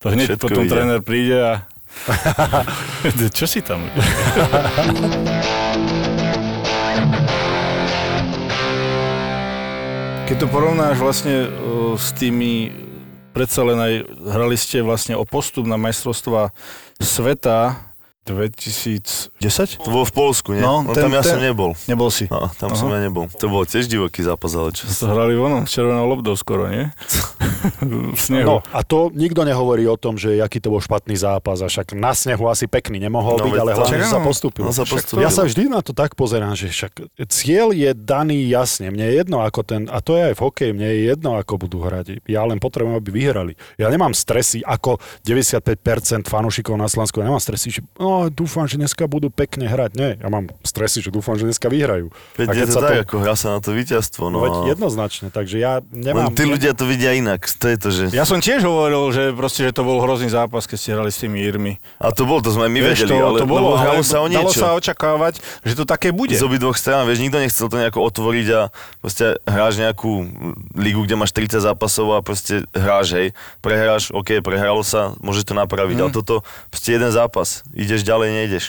To 0.00 0.08
hneď 0.08 0.32
Všetko 0.32 0.44
potom 0.44 0.62
ide. 0.64 0.72
tréner 0.72 1.00
príde 1.00 1.36
a... 1.36 1.52
Čo 3.36 3.44
si 3.44 3.60
tam? 3.60 3.84
Keď 10.30 10.46
to 10.46 10.54
porovnáš 10.54 11.02
vlastne 11.02 11.50
uh, 11.50 11.98
s 11.98 12.14
tými, 12.14 12.70
predsa 13.34 13.66
len 13.66 13.74
aj 13.82 13.94
hrali 14.30 14.54
ste 14.54 14.78
vlastne 14.78 15.18
o 15.18 15.26
postup 15.26 15.66
na 15.66 15.74
majstrovstva 15.74 16.54
sveta 17.02 17.89
2010? 18.22 19.32
To 19.80 19.88
bolo 19.88 20.04
v 20.04 20.12
Polsku, 20.12 20.52
nie? 20.52 20.60
No, 20.60 20.82
No, 20.82 20.92
ten- 20.92 21.08
tam 21.08 21.12
ja 21.12 21.22
ten- 21.22 21.32
som 21.32 21.40
nebol. 21.40 21.72
Nebol 21.84 22.08
si. 22.08 22.28
No, 22.28 22.52
tam 22.52 22.70
Aha. 22.70 22.78
som 22.78 22.88
ja 22.88 22.98
nebol. 22.98 23.26
To 23.32 23.46
bol 23.46 23.64
tiež 23.64 23.86
divoký 23.86 24.20
zápas, 24.20 24.52
ale 24.52 24.70
čo? 24.70 24.84
To 24.86 25.08
hrali 25.08 25.34
vono, 25.34 25.64
s 25.64 25.72
červenou 25.72 26.04
lobdou 26.06 26.36
skoro, 26.36 26.68
nie? 26.68 26.92
v 28.14 28.20
snehu. 28.20 28.46
No 28.46 28.56
a 28.66 28.80
to 28.82 29.08
nikto 29.10 29.40
nehovorí 29.42 29.84
o 29.84 29.96
tom, 29.96 30.14
že 30.14 30.36
aký 30.36 30.58
to 30.58 30.68
bol 30.68 30.78
špatný 30.78 31.14
zápas, 31.14 31.58
a 31.58 31.66
však 31.66 31.92
na 31.92 32.12
snehu 32.12 32.44
asi 32.46 32.64
pekný 32.66 33.00
nemohol 33.00 33.36
No, 33.36 33.44
byť, 33.44 33.54
ale 33.54 33.70
hlavne, 33.74 34.04
sa 34.04 34.18
áno. 34.18 34.26
postúpil. 34.26 34.62
No 34.62 34.70
sa 34.70 34.84
Však 34.84 34.94
postúpil. 34.94 35.22
Ja 35.22 35.30
sa 35.30 35.42
vždy 35.42 35.62
na 35.66 35.80
to 35.80 35.92
tak 35.92 36.12
pozerám, 36.12 36.52
že 36.52 36.68
však 36.68 36.92
cieľ 37.26 37.72
je 37.72 37.90
daný 37.94 38.46
jasne. 38.46 38.88
Mne 38.88 39.06
je 39.06 39.14
jedno 39.16 39.40
ako 39.40 39.60
ten, 39.62 39.82
a 39.86 39.98
to 39.98 40.14
je 40.14 40.28
aj 40.28 40.34
v 40.34 40.42
hokeji, 40.42 40.70
mne 40.72 40.88
je 40.88 40.98
jedno 41.08 41.30
ako 41.34 41.52
budú 41.58 41.80
hrať. 41.80 42.20
Ja 42.24 42.44
len 42.44 42.58
potrebujem, 42.58 42.96
aby 42.96 43.10
vyhrali. 43.10 43.52
Ja 43.76 43.88
nemám 43.88 44.12
stresy 44.12 44.60
ako 44.60 44.96
95% 45.22 46.26
fanúšikov 46.26 46.74
na 46.74 46.86
Slovensku. 46.86 47.18
Ja 47.18 47.26
nemám 47.26 47.40
stresy, 47.40 47.70
že 47.70 47.80
no, 47.96 48.09
dúfam, 48.28 48.64
že 48.64 48.74
dneska 48.74 49.04
budú 49.04 49.28
pekne 49.28 49.64
hrať. 49.64 49.90
Nie, 49.92 50.10
ja 50.14 50.26
mám 50.26 50.48
stresy, 50.60 50.98
že 50.98 51.08
dúfam, 51.08 51.34
že 51.34 51.44
dneska 51.44 51.66
vyhrajú. 51.66 52.10
Veď 52.34 52.46
A 52.46 52.52
je 52.52 52.64
to 52.64 52.72
sa 52.72 52.80
tak, 52.80 52.90
to- 52.90 53.02
ako 53.04 53.16
hrá 53.18 53.34
sa 53.34 53.48
na 53.50 53.60
to 53.60 53.70
víťazstvo. 53.70 54.24
No, 54.26 54.38
Veď 54.40 54.54
a- 54.54 54.66
jednoznačne, 54.68 55.28
takže 55.28 55.56
ja 55.56 55.78
nemám... 55.86 56.28
Len 56.28 56.34
tí 56.34 56.44
ľudia 56.44 56.72
to 56.72 56.84
vidia 56.84 57.12
inak. 57.12 57.40
To 57.44 57.66
je 57.66 57.76
to, 57.76 57.88
že... 57.88 58.02
Ja 58.10 58.22
som 58.22 58.38
tiež 58.38 58.60
hovoril, 58.60 59.00
že 59.10 59.30
proste, 59.30 59.62
že 59.62 59.70
to 59.70 59.82
bol 59.82 59.98
hrozný 59.98 60.28
zápas, 60.28 60.64
keď 60.64 60.76
ste 60.76 60.90
hrali 60.90 61.08
s 61.08 61.18
tými 61.18 61.38
Irmi. 61.38 61.72
A 61.96 62.10
to 62.10 62.22
bol, 62.22 62.38
to 62.38 62.50
sme 62.50 62.66
my 62.66 62.78
Vieš, 62.82 63.04
vedeli, 63.04 63.12
to, 63.12 63.16
ale 63.20 63.38
to 63.38 63.46
bolo, 63.46 63.68
hralo 63.74 63.98
ale 63.98 64.04
sa 64.04 64.18
o 64.18 64.26
dalo 64.26 64.46
niečo. 64.46 64.58
sa 64.58 64.74
očakávať, 64.74 65.34
že 65.62 65.74
to 65.74 65.84
také 65.84 66.10
bude. 66.10 66.32
Z 66.32 66.42
obidvoch 66.42 66.74
strán, 66.74 67.04
vieš, 67.04 67.20
nikto 67.20 67.36
nechcel 67.36 67.66
to 67.66 67.76
nejako 67.76 68.00
otvoriť 68.02 68.46
a 68.50 68.60
proste 68.98 69.38
hráš 69.42 69.76
nejakú 69.76 70.12
ligu, 70.72 71.00
kde 71.00 71.14
máš 71.14 71.30
30 71.30 71.60
zápasov 71.62 72.10
a 72.10 72.20
proste 72.20 72.64
hráš, 72.70 73.12
hej. 73.12 73.28
Prehráš, 73.60 74.08
OK, 74.10 74.40
prehralo 74.40 74.80
sa, 74.80 75.12
môžeš 75.18 75.44
to 75.44 75.54
napraviť, 75.54 75.92
Mm. 75.92 76.02
ale 76.02 76.12
toto 76.12 76.34
proste 76.66 76.90
jeden 76.92 77.10
zápas. 77.10 77.60
Ideš 77.70 77.99
ďalej, 78.02 78.30
nejdeš. 78.32 78.64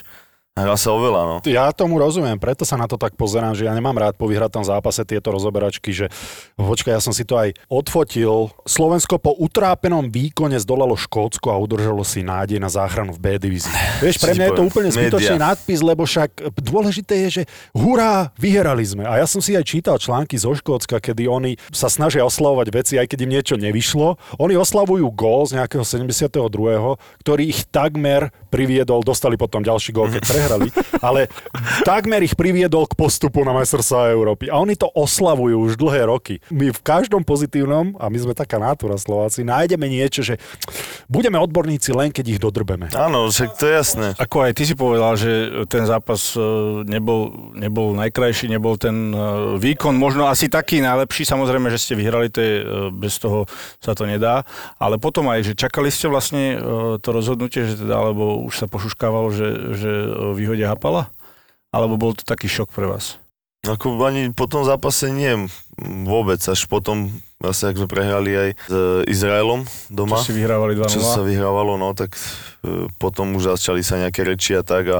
Sa 0.51 0.91
oveľa, 0.91 1.21
no. 1.23 1.35
Ja 1.47 1.71
tomu 1.71 1.95
rozumiem, 1.95 2.35
preto 2.35 2.67
sa 2.67 2.75
na 2.75 2.83
to 2.83 2.99
tak 2.99 3.15
pozerám, 3.15 3.55
že 3.55 3.63
ja 3.63 3.71
nemám 3.71 3.95
rád 3.95 4.19
po 4.19 4.27
vyhratom 4.27 4.67
zápase 4.67 5.07
tieto 5.07 5.31
rozoberačky, 5.31 5.95
že 5.95 6.11
počkaj, 6.59 6.91
ja 6.91 6.99
som 6.99 7.15
si 7.15 7.23
to 7.23 7.39
aj 7.39 7.55
odfotil. 7.71 8.51
Slovensko 8.67 9.15
po 9.15 9.31
utrápenom 9.31 10.11
výkone 10.11 10.59
zdolalo 10.59 10.99
Škótsko 10.99 11.55
a 11.55 11.57
udržalo 11.57 12.03
si 12.03 12.19
nádej 12.19 12.59
na 12.59 12.67
záchranu 12.67 13.15
v 13.15 13.19
B 13.23 13.25
divízii. 13.39 13.71
Vieš, 14.03 14.19
pre 14.19 14.35
mňa 14.35 14.45
je 14.51 14.57
to 14.59 14.63
úplne 14.67 14.89
zbytočný 14.91 15.39
média. 15.39 15.47
nadpis, 15.55 15.79
lebo 15.79 16.03
však 16.03 16.51
dôležité 16.59 17.13
je, 17.27 17.27
že 17.31 17.43
hurá, 17.71 18.35
vyhrali 18.35 18.83
sme. 18.83 19.07
A 19.07 19.23
ja 19.23 19.27
som 19.31 19.39
si 19.39 19.55
aj 19.55 19.63
čítal 19.63 20.03
články 20.03 20.35
zo 20.35 20.51
Škótska, 20.51 20.99
kedy 20.99 21.31
oni 21.31 21.55
sa 21.71 21.87
snažia 21.87 22.27
oslavovať 22.27 22.67
veci, 22.75 22.93
aj 22.99 23.07
keď 23.07 23.23
im 23.23 23.31
niečo 23.39 23.55
nevyšlo. 23.55 24.19
Oni 24.35 24.59
oslavujú 24.59 25.07
gól 25.15 25.47
z 25.47 25.63
nejakého 25.63 25.87
72., 25.87 26.27
ktorý 27.23 27.43
ich 27.47 27.63
takmer 27.71 28.35
priviedol, 28.51 28.99
dostali 28.99 29.39
potom 29.39 29.63
ďalší 29.63 29.95
gól, 29.95 30.11
keď 30.11 30.21
prehrali, 30.41 30.67
ale 30.97 31.29
takmer 31.85 32.25
ich 32.25 32.33
priviedol 32.33 32.89
k 32.89 32.97
postupu 32.97 33.45
na 33.45 33.53
majstrovstvá 33.53 34.09
Európy. 34.09 34.49
A 34.49 34.57
oni 34.57 34.73
to 34.73 34.89
oslavujú 34.89 35.69
už 35.69 35.77
dlhé 35.77 36.09
roky. 36.09 36.41
My 36.49 36.73
v 36.73 36.81
každom 36.81 37.21
pozitívnom, 37.21 37.93
a 38.01 38.09
my 38.09 38.17
sme 38.17 38.33
taká 38.33 38.57
nátura 38.57 38.97
Slováci, 38.97 39.45
nájdeme 39.45 39.85
niečo, 39.85 40.25
že 40.25 40.41
budeme 41.05 41.37
odborníci 41.37 41.93
len, 41.93 42.09
keď 42.09 42.25
ich 42.33 42.39
dodrbeme. 42.41 42.89
Áno, 42.97 43.29
však 43.29 43.53
to 43.53 43.69
je 43.69 43.73
jasné. 43.77 44.07
Ako 44.17 44.49
aj 44.49 44.51
ty 44.57 44.63
si 44.65 44.73
povedal, 44.73 45.13
že 45.13 45.63
ten 45.69 45.85
zápas 45.85 46.33
e, 46.33 46.41
nebol, 46.89 47.53
nebol 47.53 47.93
najkrajší, 47.93 48.49
nebol 48.49 48.81
ten 48.81 49.13
e, 49.13 49.17
výkon, 49.61 49.93
možno 49.93 50.25
asi 50.25 50.49
taký 50.49 50.81
najlepší, 50.81 51.27
samozrejme, 51.29 51.69
že 51.69 51.77
ste 51.77 51.93
vyhrali, 51.93 52.33
to 52.33 52.39
je, 52.41 52.55
e, 52.61 52.65
bez 52.89 53.21
toho 53.21 53.45
sa 53.77 53.93
to 53.93 54.09
nedá, 54.09 54.41
ale 54.81 54.97
potom 54.97 55.29
aj, 55.29 55.53
že 55.53 55.53
čakali 55.53 55.93
ste 55.93 56.09
vlastne 56.09 56.57
to 57.03 57.09
rozhodnutie, 57.11 57.67
že 57.67 57.83
teda, 57.83 57.99
alebo 57.99 58.41
už 58.47 58.55
sa 58.55 58.67
pošuškávalo, 58.71 59.29
že, 59.35 59.49
že 59.75 59.91
e, 60.31 60.37
vyhodia 60.37 60.71
Hapala? 60.71 61.11
Alebo 61.71 61.95
bol 61.95 62.11
to 62.15 62.23
taký 62.23 62.51
šok 62.51 62.71
pre 62.71 62.87
vás? 62.87 63.15
Ako 63.61 63.93
ani 64.01 64.33
po 64.33 64.49
tom 64.49 64.65
zápase 64.65 65.13
nie 65.13 65.47
vôbec, 65.77 66.41
až 66.41 66.65
potom 66.65 67.13
vlastne, 67.37 67.69
ak 67.69 67.77
sme 67.77 67.87
prehrali 67.87 68.31
aj 68.33 68.49
s 68.57 68.75
Izraelom 69.05 69.69
doma. 69.85 70.17
Čo 70.17 70.33
si 70.33 70.37
vyhrávali 70.41 70.73
2-0? 70.77 70.89
čo 70.89 71.01
sa 71.01 71.21
vyhrávalo, 71.21 71.77
no 71.77 71.93
tak 71.93 72.17
e, 72.65 72.89
potom 72.97 73.37
už 73.37 73.53
začali 73.53 73.85
sa 73.85 74.01
nejaké 74.01 74.25
reči 74.25 74.57
a 74.57 74.65
tak 74.65 74.89
a 74.89 74.99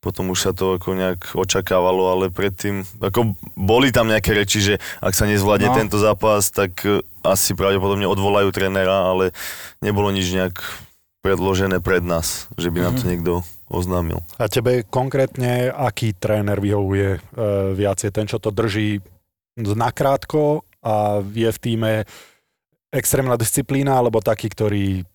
potom 0.00 0.32
už 0.32 0.48
sa 0.48 0.52
to 0.56 0.80
ako 0.80 0.96
nejak 0.96 1.36
očakávalo, 1.36 2.08
ale 2.16 2.32
predtým, 2.32 2.88
ako 3.04 3.36
boli 3.52 3.92
tam 3.92 4.08
nejaké 4.08 4.32
reči, 4.32 4.64
že 4.64 4.74
ak 5.04 5.12
sa 5.12 5.28
nezvládne 5.28 5.68
No. 5.68 5.76
tento 5.76 6.00
zápas, 6.00 6.48
tak 6.48 6.80
e, 6.88 7.04
asi 7.20 7.52
pravdepodobne 7.52 8.08
odvolajú 8.08 8.48
trénera, 8.48 9.12
ale 9.12 9.36
nebolo 9.84 10.08
nič 10.08 10.32
nejak 10.32 10.56
predložené 11.20 11.84
pred 11.84 12.00
nás, 12.00 12.48
že 12.56 12.72
by 12.72 12.80
nám 12.80 12.96
to 12.96 13.04
niekto 13.04 13.32
oznámil. 13.70 14.20
A 14.36 14.50
tebe 14.50 14.82
konkrétne, 14.82 15.70
aký 15.70 16.12
tréner 16.12 16.58
vyhovuje 16.58 17.08
e, 17.16 17.18
viacej? 17.78 18.10
Ten, 18.10 18.26
čo 18.26 18.42
to 18.42 18.50
drží 18.50 18.98
nakrátko 19.56 20.66
a 20.82 21.22
je 21.22 21.46
v 21.46 21.58
týme 21.62 21.92
extrémna 22.90 23.38
disciplína, 23.38 24.02
alebo 24.02 24.18
taký, 24.18 24.50
ktorý 24.50 25.06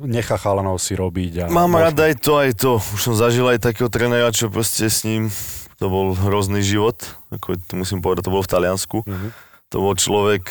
nechá 0.00 0.40
chalanov 0.40 0.80
si 0.80 0.96
robiť? 0.96 1.44
A 1.44 1.52
Mám 1.52 1.76
možno- 1.76 1.84
rád 1.92 1.98
aj 2.00 2.14
to, 2.24 2.32
aj 2.40 2.50
to. 2.56 2.72
Už 2.80 3.00
som 3.04 3.14
zažil 3.14 3.44
aj 3.44 3.60
takého 3.60 3.92
trénera, 3.92 4.32
čo 4.32 4.48
proste 4.48 4.88
s 4.88 5.04
ním, 5.04 5.28
to 5.76 5.92
bol 5.92 6.16
hrozný 6.16 6.64
život, 6.64 6.96
ako 7.28 7.56
to 7.60 7.72
musím 7.76 8.00
povedať, 8.00 8.28
to 8.28 8.34
bol 8.34 8.44
v 8.44 8.52
Taliansku. 8.52 8.98
Mhm. 9.04 9.28
To 9.70 9.76
bol 9.86 9.94
človek 9.94 10.48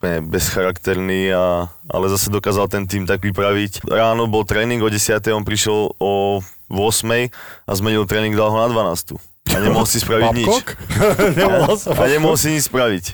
úplne 0.00 0.24
bezcharakterný, 0.32 1.28
a, 1.36 1.68
ale 1.84 2.08
zase 2.08 2.32
dokázal 2.32 2.72
ten 2.72 2.88
tým 2.88 3.04
tak 3.04 3.20
vypraviť. 3.20 3.84
Ráno 3.84 4.24
bol 4.32 4.48
tréning 4.48 4.80
o 4.80 4.88
10. 4.88 5.20
on 5.36 5.44
prišiel 5.44 5.92
o 6.00 6.40
8. 6.70 7.28
a 7.66 7.72
zmenil 7.74 8.06
tréning, 8.06 8.32
dal 8.38 8.54
ho 8.54 8.58
na 8.62 8.70
12. 8.70 9.18
A 9.50 9.58
nemohol 9.58 9.86
si 9.88 9.98
spraviť 9.98 10.30
nič. 10.30 10.46
Babcock? 10.46 10.68
Nemohol 11.40 11.74
som 11.74 11.90
A 11.98 12.04
nemohol 12.06 12.36
si 12.38 12.54
nič 12.54 12.70
spraviť. 12.70 13.04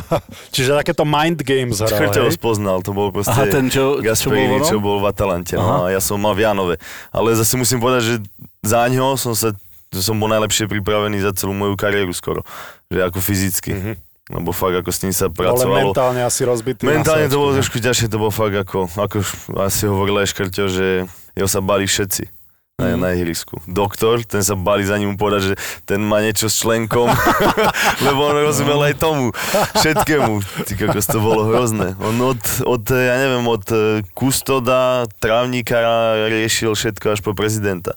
Čiže 0.54 0.76
takéto 0.78 1.02
mind 1.02 1.42
games 1.42 1.82
hral, 1.82 2.10
Čo 2.14 2.20
ho 2.26 2.30
hej? 2.30 2.36
spoznal, 2.36 2.78
to 2.84 2.94
bol 2.94 3.10
proste 3.10 3.34
Aha, 3.34 3.50
ten, 3.50 3.66
čo, 3.66 3.98
čo 3.98 3.98
bol 3.98 4.06
Gasperini, 4.06 4.58
čo 4.62 4.76
bol 4.78 5.02
v 5.02 5.10
Atalante. 5.10 5.58
No, 5.58 5.88
a 5.88 5.90
ja 5.90 5.98
som 5.98 6.20
mal 6.22 6.36
v 6.36 6.46
Janove. 6.46 6.76
Ale 7.10 7.34
zase 7.34 7.58
musím 7.58 7.82
povedať, 7.82 8.02
že 8.06 8.14
za 8.62 8.86
ňo 8.86 9.18
som 9.18 9.34
sa 9.34 9.50
že 9.90 10.06
som 10.06 10.14
bol 10.14 10.30
najlepšie 10.30 10.70
pripravený 10.70 11.18
za 11.18 11.34
celú 11.34 11.50
moju 11.50 11.74
kariéru 11.74 12.14
skoro. 12.14 12.46
Že 12.94 13.10
ako 13.10 13.18
fyzicky. 13.18 13.70
Mhm. 13.74 13.92
Lebo 14.30 14.54
fakt 14.54 14.78
ako 14.78 14.94
s 14.94 15.02
ním 15.02 15.10
sa 15.10 15.26
Ale 15.26 15.34
pracovalo. 15.34 15.90
mentálne 15.90 16.22
asi 16.22 16.46
rozbitý. 16.46 16.86
Mentálne 16.86 17.26
to 17.26 17.42
bolo 17.42 17.58
trošku 17.58 17.82
ťažšie, 17.82 18.06
to 18.06 18.22
bolo 18.22 18.30
fakt 18.30 18.54
ako, 18.54 18.86
ako 18.94 19.18
asi 19.58 19.90
hovoril 19.90 20.22
aj 20.22 20.30
Škrťo, 20.30 20.64
že 20.70 20.86
jeho 21.34 21.48
sa 21.50 21.58
bali 21.58 21.90
všetci 21.90 22.39
na, 22.80 22.86
Mhm. 22.90 22.98
na 22.98 23.08
ihrisku. 23.12 23.60
Doktor, 23.68 24.24
ten 24.24 24.40
sa 24.40 24.56
bali 24.56 24.82
za 24.82 24.96
ním 24.96 25.14
povedať, 25.14 25.52
že 25.52 25.54
ten 25.84 26.00
má 26.00 26.18
niečo 26.18 26.48
s 26.48 26.58
členkom, 26.58 27.12
lebo 28.06 28.20
on 28.24 28.40
rozumel 28.40 28.80
aj 28.80 28.96
tomu, 28.96 29.36
všetkému. 29.76 30.40
Ty 30.64 30.72
kokos, 30.74 31.04
to 31.04 31.20
bolo 31.20 31.44
hrozné. 31.46 31.92
On 32.00 32.16
od, 32.24 32.40
od 32.64 32.84
ja 32.88 33.20
neviem, 33.20 33.44
od 33.44 33.64
eh, 33.68 33.78
kustoda, 34.16 35.04
trávnika 35.20 35.76
riešil 36.26 36.72
všetko 36.72 37.12
až 37.12 37.20
po 37.20 37.36
prezidenta. 37.36 37.94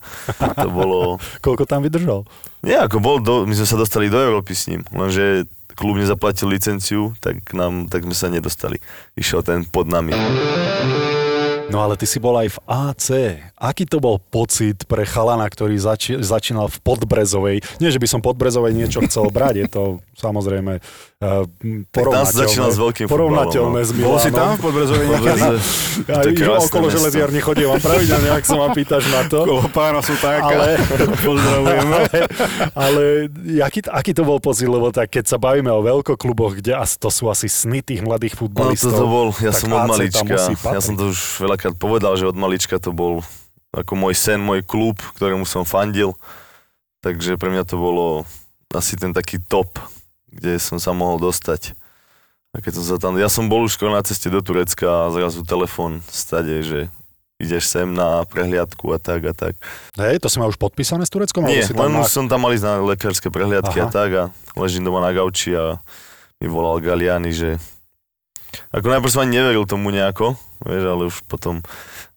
To 0.60 0.67
bolo... 0.67 1.17
Koľko 1.46 1.63
tam 1.63 1.82
vydržal? 1.82 2.28
Nie, 2.60 2.84
ako 2.84 3.00
bol, 3.00 3.17
do, 3.19 3.48
my 3.48 3.56
sme 3.56 3.67
sa 3.67 3.76
dostali 3.76 4.08
do 4.08 4.19
Európy 4.19 4.56
s 4.56 4.67
ním, 4.67 4.84
lenže 4.91 5.48
klub 5.74 5.98
nezaplatil 5.98 6.54
licenciu, 6.54 7.17
tak, 7.17 7.50
nám, 7.52 7.89
tak 7.89 8.06
sme 8.06 8.13
sa 8.13 8.30
nedostali. 8.30 8.78
Išiel 9.17 9.41
ten 9.41 9.65
pod 9.65 9.89
nami. 9.89 10.13
No 11.71 11.80
ale 11.80 11.95
ty 11.95 12.04
si 12.04 12.19
bol 12.19 12.36
aj 12.36 12.54
v 12.54 12.60
AC. 12.67 13.08
Aký 13.56 13.88
to 13.88 14.04
bol 14.04 14.19
pocit 14.19 14.84
pre 14.84 15.08
chalana, 15.08 15.47
ktorý 15.47 15.80
zači- 15.80 16.19
začínal 16.19 16.67
v 16.67 16.78
Podbrezovej? 16.84 17.63
Nie, 17.80 17.88
že 17.88 18.04
by 18.04 18.08
som 18.10 18.19
Podbrezovej 18.19 18.76
niečo 18.76 18.99
chcel 19.08 19.32
brať, 19.32 19.63
je 19.63 19.67
to 19.71 19.84
samozrejme 20.13 20.84
uh, 21.23 21.43
začínal 22.30 22.70
s 22.70 22.78
veľkým 22.80 23.07
porovnateľné 23.07 23.80
futbalom, 23.80 23.88
s 23.88 23.91
no. 23.95 24.05
Bol 24.05 24.18
si 24.20 24.30
tam 24.36 24.47
v 24.55 24.61
Podbrezovej 24.61 25.05
niekedy? 25.07 25.41
Ja, 26.03 26.20
krásne 26.20 26.68
okolo 26.68 26.88
železiarne 26.89 27.39
chodím 27.39 27.70
vám 27.70 27.80
pravidelne, 27.80 28.30
ak 28.34 28.43
sa 28.43 28.55
ma 28.59 28.68
pýtaš 28.74 29.07
na 29.14 29.22
to. 29.30 29.45
Koho 29.45 29.70
pána 29.72 30.01
sú 30.03 30.18
taká. 30.20 30.51
Ale, 30.51 30.76
Pozdravujeme. 31.26 31.95
ale, 32.03 32.20
ale 32.76 33.03
aký, 33.61 33.80
aký 33.88 34.11
to 34.11 34.26
bol 34.26 34.41
pocit, 34.41 34.68
lebo 34.68 34.89
tak 34.89 35.14
keď 35.14 35.32
sa 35.32 35.38
bavíme 35.39 35.70
o 35.70 35.80
veľkokluboch, 35.86 36.59
kde 36.59 36.76
to 36.97 37.09
sú 37.14 37.30
asi 37.30 37.47
sny 37.47 37.86
tých 37.86 38.01
mladých 38.03 38.36
No 38.36 38.39
futbalistov. 38.43 38.91
to, 38.91 38.99
to 38.99 39.05
bol, 39.07 39.28
ja 39.39 39.51
som 39.53 39.70
od 39.72 39.86
malička, 39.88 40.34
ja 40.49 40.82
som 40.82 40.93
to 40.97 41.14
už 41.14 41.45
veľakrát 41.54 41.78
povedal, 41.78 42.18
že 42.18 42.26
od 42.26 42.34
malička 42.34 42.82
to 42.82 42.89
bol 42.89 43.22
ako 43.70 43.93
môj 43.93 44.18
sen, 44.18 44.41
môj 44.41 44.66
klub, 44.66 44.97
ktorému 45.14 45.45
som 45.45 45.62
fandil. 45.62 46.18
Takže 47.06 47.38
pre 47.38 47.54
mňa 47.54 47.70
to 47.70 47.78
bolo 47.78 48.26
asi 48.74 48.97
ten 48.97 49.14
taký 49.14 49.38
top, 49.38 49.78
kde 50.34 50.58
som 50.58 50.82
sa 50.82 50.97
mohol 50.97 51.22
dostať. 51.22 51.78
A 52.58 52.62
keď 52.62 52.82
som 52.82 52.86
sa 52.89 52.97
tam, 52.97 53.14
ja 53.22 53.30
som 53.30 53.45
bol 53.45 53.70
už 53.70 53.78
skoro 53.78 53.93
na 53.93 54.01
ceste 54.01 54.34
do 54.34 54.41
Turecka 54.41 55.06
a 55.06 55.14
zrazu 55.14 55.45
telefon 55.45 56.01
stade, 56.10 56.66
že 56.66 56.89
ideš 57.38 57.70
sem 57.70 57.86
na 57.86 58.26
prehliadku 58.26 58.89
a 58.93 58.97
tak 58.97 59.30
a 59.30 59.34
tak. 59.38 59.54
Hej, 59.93 60.22
to 60.22 60.30
si 60.30 60.41
má 60.41 60.49
už 60.49 60.58
podpísané 60.58 61.06
s 61.06 61.14
Tureckom? 61.14 61.45
Nie, 61.45 61.66
si 61.66 61.78
tam 61.78 61.86
len 61.86 62.01
má... 62.01 62.10
som 62.10 62.26
tam 62.26 62.45
mal 62.45 62.54
ísť 62.54 62.66
na 62.66 62.74
lekárske 62.82 63.30
prehliadky 63.30 63.78
Aha. 63.78 63.89
a 63.89 63.93
tak 63.93 64.10
a 64.14 64.24
ležím 64.58 64.86
doma 64.86 65.06
na 65.06 65.14
gauči 65.14 65.54
a 65.54 65.78
mi 66.41 66.49
volal 66.49 66.82
Galiani, 66.82 67.30
že 67.30 67.62
ako 68.72 68.88
najprv 68.88 69.12
som 69.12 69.22
ani 69.22 69.38
neveril 69.38 69.66
tomu 69.66 69.89
nejako, 69.89 70.34
vieš, 70.62 70.84
ale 70.84 71.04
už 71.08 71.16
potom 71.26 71.62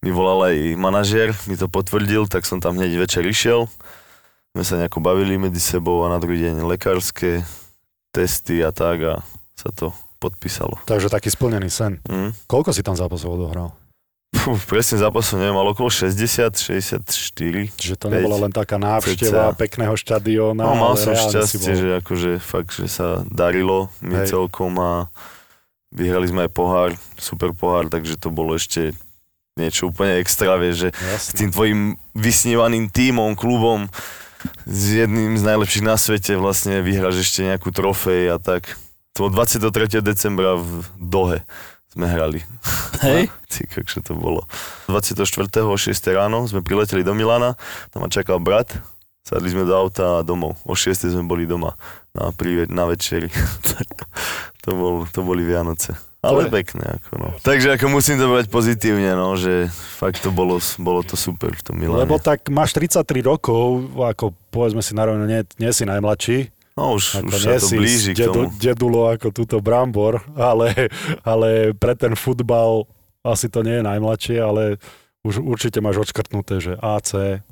mi 0.01 0.11
volal 0.11 0.53
aj 0.53 0.57
manažér, 0.75 1.33
mi 1.47 1.55
to 1.55 1.67
potvrdil, 1.67 2.29
tak 2.29 2.45
som 2.45 2.61
tam 2.61 2.77
hneď 2.77 2.97
večer 2.97 3.25
išiel. 3.25 3.67
sme 4.53 4.63
sa 4.65 4.77
nejako 4.77 5.01
bavili 5.01 5.37
medzi 5.37 5.61
sebou 5.61 6.05
a 6.05 6.13
na 6.13 6.17
druhý 6.17 6.49
deň 6.49 6.65
lekárske 6.65 7.45
testy 8.09 8.65
a 8.65 8.73
tak 8.73 8.99
a 9.05 9.15
sa 9.53 9.69
to 9.69 9.93
podpísalo. 10.17 10.81
Takže 10.89 11.13
taký 11.13 11.29
splnený 11.29 11.69
sen. 11.69 12.01
Mm. 12.09 12.33
Koľko 12.49 12.73
si 12.73 12.81
tam 12.81 12.97
zápasov 12.97 13.37
odohral? 13.37 13.77
Fú, 14.33 14.57
presne 14.65 14.97
zápasov 14.97 15.41
neviem, 15.41 15.57
ale 15.57 15.73
okolo 15.73 15.89
60, 15.89 16.57
64. 16.57 17.05
Čiže 17.77 17.95
to 17.97 18.09
Päť. 18.09 18.15
nebola 18.17 18.37
len 18.49 18.53
taká 18.53 18.77
návšteva 18.77 19.53
Cca. 19.53 19.57
pekného 19.57 19.95
štadióna, 19.97 20.65
No, 20.65 20.73
mal 20.77 20.97
som 20.97 21.13
šťastie, 21.13 21.73
že 21.77 21.89
akože 22.01 22.41
fakt, 22.41 22.77
že 22.77 22.89
sa 22.89 23.25
darilo 23.29 23.89
mi 24.01 24.17
Hej. 24.17 24.33
celkom 24.33 24.77
a 24.77 24.93
vyhrali 25.95 26.27
sme 26.27 26.47
aj 26.47 26.53
pohár, 26.53 26.91
super 27.19 27.55
pohár, 27.55 27.91
takže 27.91 28.19
to 28.19 28.31
bolo 28.33 28.55
ešte 28.55 28.95
niečo 29.57 29.89
úplne 29.89 30.21
extra, 30.21 30.61
vieš, 30.61 30.89
že 30.89 30.89
s 30.93 31.33
Jasne. 31.33 31.37
tým 31.41 31.51
tvojim 31.51 31.81
vysnívaným 32.13 32.93
tímom, 32.93 33.33
klubom, 33.33 33.89
s 34.69 34.83
jedným 34.93 35.35
z 35.41 35.43
najlepších 35.43 35.85
na 35.87 35.97
svete 35.97 36.37
vlastne 36.37 36.85
vyhráš 36.85 37.25
ešte 37.25 37.49
nejakú 37.49 37.73
trofej 37.73 38.37
a 38.37 38.37
tak. 38.37 38.77
To 39.17 39.27
bolo 39.27 39.43
23. 39.43 40.05
decembra 40.05 40.61
v 40.61 40.85
Dohe 41.01 41.41
sme 41.97 42.13
hrali. 42.13 42.45
Hej. 43.01 43.33
Ty, 43.51 43.61
kakže 43.73 44.05
to 44.05 44.13
bolo. 44.13 44.45
24. 44.93 45.25
o 45.65 45.77
6. 45.81 45.97
ráno 46.13 46.45
sme 46.45 46.61
prileteli 46.61 47.01
do 47.01 47.17
Milana, 47.17 47.57
tam 47.89 48.05
ma 48.05 48.13
čakal 48.13 48.37
brat, 48.37 48.69
sadli 49.25 49.49
sme 49.49 49.65
do 49.65 49.73
auta 49.73 50.21
a 50.21 50.25
domov. 50.27 50.61
O 50.69 50.77
6. 50.77 51.17
sme 51.17 51.25
boli 51.25 51.49
doma 51.49 51.73
na, 52.13 52.29
pri, 52.37 52.69
na 52.69 52.85
večeri. 52.85 53.33
to, 54.67 54.71
bol, 54.75 54.95
to 55.07 55.21
boli 55.23 55.47
Vianoce. 55.47 55.95
Ale 56.27 56.51
To 56.51 56.59
pekné. 56.59 56.99
Ako, 56.99 57.13
no. 57.23 57.29
Takže 57.39 57.79
ako 57.79 57.87
musím 57.87 58.19
to 58.19 58.27
brať 58.27 58.51
pozitívne, 58.51 59.15
no, 59.15 59.39
že 59.39 59.71
fakt 59.71 60.27
to 60.27 60.35
bolo, 60.35 60.59
bolo 60.83 61.07
to 61.07 61.15
super 61.15 61.55
v 61.55 61.63
tom 61.63 61.79
Miláne. 61.79 62.03
Lebo 62.03 62.19
tak 62.19 62.51
máš 62.51 62.75
33 62.75 63.23
rokov, 63.23 63.95
ako 63.95 64.35
povedzme 64.51 64.83
si 64.83 64.99
narovno, 64.99 65.23
nie, 65.23 65.47
nie 65.63 65.71
si 65.71 65.87
najmladší, 65.87 66.51
no 66.75 66.99
už, 66.99 67.23
ako 67.23 67.31
už 67.31 67.39
sa 67.39 67.63
to 67.63 67.69
blíži 67.79 68.11
k 68.13 68.27
dedu, 68.27 68.51
tomu. 68.51 68.59
dedulo 68.59 69.01
ako 69.15 69.29
túto 69.31 69.57
Brambor, 69.63 70.19
ale, 70.35 70.91
ale 71.23 71.71
pre 71.79 71.95
ten 71.95 72.19
futbal 72.19 72.91
asi 73.23 73.47
to 73.47 73.63
nie 73.63 73.79
je 73.79 73.85
najmladšie, 73.87 74.39
ale 74.43 74.83
už 75.23 75.43
určite 75.43 75.79
máš 75.79 76.11
odškrtnuté, 76.11 76.59
že 76.59 76.73
AC, 76.79 77.43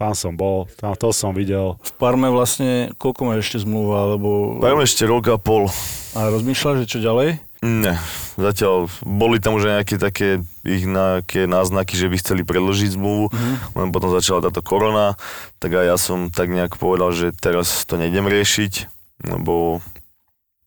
tam 0.00 0.16
som 0.16 0.32
bol, 0.32 0.64
tam 0.80 0.96
to 0.96 1.12
som 1.12 1.36
videl. 1.36 1.76
V 1.84 1.92
Parme 2.00 2.32
vlastne, 2.32 2.88
koľko 2.96 3.20
máš 3.28 3.44
ešte 3.44 3.68
zmluva, 3.68 4.08
alebo... 4.08 4.56
Máme 4.56 4.88
ešte 4.88 5.04
rok 5.04 5.28
a 5.28 5.36
pol. 5.36 5.68
A 6.16 6.32
rozmýšľaš, 6.32 6.88
že 6.88 6.96
čo 6.96 6.98
ďalej? 7.04 7.36
Ne, 7.60 8.00
zatiaľ 8.40 8.88
boli 9.04 9.36
tam 9.36 9.60
už 9.60 9.68
aj 9.68 9.74
nejaké 9.76 9.96
také 10.00 10.28
ich 10.64 10.88
nejaké 10.88 11.44
náznaky, 11.44 11.92
že 11.92 12.08
by 12.08 12.16
chceli 12.16 12.40
predložiť 12.48 12.96
zmluvu, 12.96 13.28
Mhm. 13.28 13.54
len 13.76 13.88
potom 13.92 14.08
začala 14.08 14.48
táto 14.48 14.64
korona, 14.64 15.20
tak 15.60 15.76
aj 15.76 15.84
ja 15.84 15.96
som 16.00 16.32
tak 16.32 16.48
nejak 16.48 16.80
povedal, 16.80 17.12
že 17.12 17.36
teraz 17.36 17.84
to 17.84 18.00
nejdem 18.00 18.24
riešiť, 18.24 18.88
lebo 19.28 19.84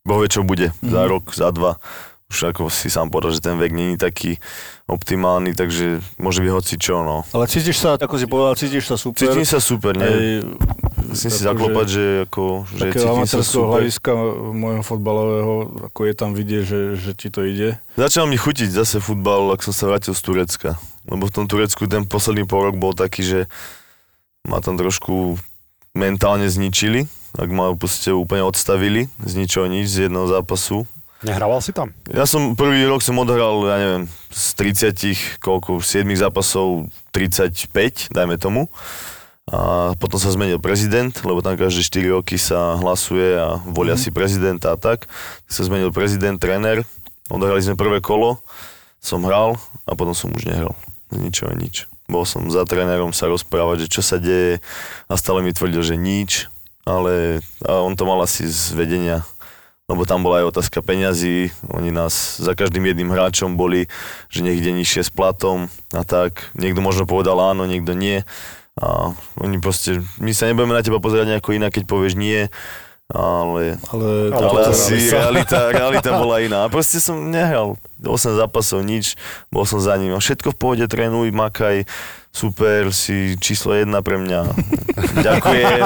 Boh 0.05 0.19
vie, 0.21 0.29
čo 0.29 0.45
bude 0.45 0.69
za 0.85 1.01
Mhm. 1.01 1.09
rok, 1.09 1.33
za 1.33 1.49
dva. 1.49 1.81
Už 2.33 2.49
ako 2.49 2.73
si 2.73 2.89
sám 2.89 3.13
povedal, 3.13 3.29
že 3.29 3.45
ten 3.45 3.61
vek 3.61 3.69
není 3.69 3.93
taký 3.93 4.41
optimálny, 4.89 5.53
takže 5.53 6.01
môže 6.17 6.41
byť 6.41 6.49
hoci 6.49 6.81
čo, 6.81 7.05
no. 7.05 7.21
Ale 7.29 7.45
cítiš 7.45 7.77
sa, 7.77 7.93
ako 7.93 8.17
si 8.17 8.25
povedal, 8.25 8.57
cítiš 8.57 8.89
sa 8.89 8.97
super. 8.97 9.21
Cítim 9.21 9.45
sa 9.45 9.61
super, 9.61 9.93
nie? 9.93 10.41
Musím 11.13 11.29
si 11.29 11.45
zaklopať, 11.45 11.87
že 11.93 12.05
ako, 12.25 12.65
že 12.73 12.89
cítim 12.89 13.29
sa 13.29 13.45
super. 13.45 13.85
hľadiska 13.85 14.11
môjho 14.49 14.81
fotbalového, 14.81 15.53
ako 15.93 15.99
je 16.09 16.13
tam 16.17 16.33
vidieť, 16.33 16.63
že, 16.65 16.81
že 16.97 17.11
ti 17.13 17.29
to 17.29 17.45
ide. 17.45 17.77
Začal 18.01 18.25
mi 18.25 18.33
chutiť 18.33 18.73
zase 18.73 18.97
futbal, 18.97 19.53
ak 19.53 19.61
som 19.61 19.77
sa 19.77 19.85
vrátil 19.85 20.17
z 20.17 20.21
Turecka. 20.25 20.81
Lebo 21.05 21.29
v 21.29 21.35
tom 21.37 21.45
Turecku 21.45 21.85
ten 21.85 22.09
posledný 22.09 22.49
pol 22.49 22.73
rok 22.73 22.81
bol 22.81 22.97
taký, 22.97 23.21
že 23.21 23.39
ma 24.41 24.57
tam 24.57 24.73
trošku 24.73 25.37
mentálne 25.93 26.49
zničili. 26.49 27.05
Ak 27.37 27.49
ma 27.49 27.73
proste 27.77 28.09
úplne 28.09 28.41
odstavili 28.45 29.09
z 29.21 29.31
ničoho 29.37 29.69
nič, 29.69 29.89
z 29.89 30.09
jedného 30.09 30.25
zápasu. 30.29 30.89
Nehrával 31.23 31.63
si 31.63 31.71
tam? 31.71 31.95
Ja 32.11 32.27
som 32.27 32.51
prvý 32.53 32.83
rok 32.83 32.99
som 32.99 33.15
odhral, 33.15 33.63
ja 33.71 33.77
neviem, 33.79 34.03
z 34.27 34.43
30, 34.91 35.39
koľko, 35.39 35.79
7 35.79 36.03
zápasov, 36.19 36.91
35, 37.15 38.11
dajme 38.11 38.35
tomu. 38.35 38.67
A 39.47 39.91
potom 39.99 40.19
sa 40.19 40.31
zmenil 40.31 40.59
prezident, 40.59 41.11
lebo 41.23 41.43
tam 41.43 41.55
každé 41.55 41.83
4 41.83 42.15
roky 42.15 42.35
sa 42.35 42.75
hlasuje 42.79 43.39
a 43.39 43.59
volia 43.63 43.95
si 43.95 44.11
prezidenta 44.11 44.75
a 44.75 44.79
tak. 44.79 45.07
Sa 45.47 45.63
zmenil 45.63 45.91
prezident, 45.95 46.35
tréner, 46.35 46.83
odohrali 47.31 47.63
sme 47.63 47.79
prvé 47.79 48.03
kolo, 48.03 48.39
som 49.03 49.23
hral 49.23 49.59
a 49.87 49.95
potom 49.95 50.15
som 50.15 50.31
už 50.31 50.47
nehral. 50.47 50.75
Z 51.11 51.19
ničoho 51.19 51.55
nič. 51.55 51.87
Bol 52.07 52.27
som 52.27 52.47
za 52.51 52.67
trénerom 52.67 53.15
sa 53.15 53.31
rozprávať, 53.31 53.87
že 53.87 53.99
čo 53.99 54.01
sa 54.03 54.19
deje 54.19 54.59
a 55.07 55.13
stále 55.15 55.39
mi 55.43 55.55
tvrdil, 55.55 55.83
že 55.83 55.95
nič, 55.95 56.51
ale 56.83 57.39
a 57.63 57.79
on 57.79 57.95
to 57.95 58.03
mal 58.03 58.19
asi 58.19 58.43
z 58.43 58.75
vedenia 58.75 59.23
lebo 59.93 60.09
tam 60.09 60.25
bola 60.25 60.41
aj 60.41 60.57
otázka 60.57 60.81
peňazí, 60.81 61.53
oni 61.69 61.93
nás 61.93 62.41
za 62.41 62.57
každým 62.57 62.83
jedným 62.89 63.13
hráčom 63.13 63.53
boli, 63.53 63.85
že 64.33 64.41
ide 64.41 64.73
nižšie 64.73 65.05
s 65.07 65.11
platom 65.13 65.69
a 65.93 66.01
tak. 66.01 66.49
Niekto 66.57 66.81
možno 66.81 67.05
povedal 67.05 67.37
áno, 67.37 67.69
niekto 67.69 67.93
nie. 67.93 68.25
A 68.73 69.13
oni 69.37 69.61
proste, 69.61 70.01
my 70.17 70.33
sa 70.33 70.49
nebudeme 70.49 70.73
na 70.73 70.81
teba 70.81 70.97
pozerať 70.97 71.29
nejako 71.29 71.53
inak, 71.53 71.77
keď 71.77 71.85
povieš 71.85 72.17
nie, 72.17 72.49
ale, 73.13 73.77
Ale, 73.93 74.33
Ale 74.33 74.45
ale 74.49 74.59
asi 74.73 75.11
sa. 75.11 75.29
realita, 75.29 75.69
realita 75.77 76.09
bola 76.17 76.41
iná. 76.41 76.65
Proste 76.71 76.97
som 76.97 77.29
nehral 77.29 77.77
8 78.01 78.41
zápasov, 78.41 78.81
nič, 78.81 79.13
bol 79.53 79.69
som 79.69 79.77
za 79.77 79.93
ním. 80.01 80.17
Všetko 80.17 80.55
v 80.55 80.57
pohode, 80.57 80.85
trénuj, 80.89 81.29
makaj, 81.29 81.85
super, 82.33 82.89
si 82.89 83.37
číslo 83.37 83.73
jedna 83.73 84.01
pre 84.01 84.17
mňa. 84.17 84.41
Ďakujem, 85.23 85.81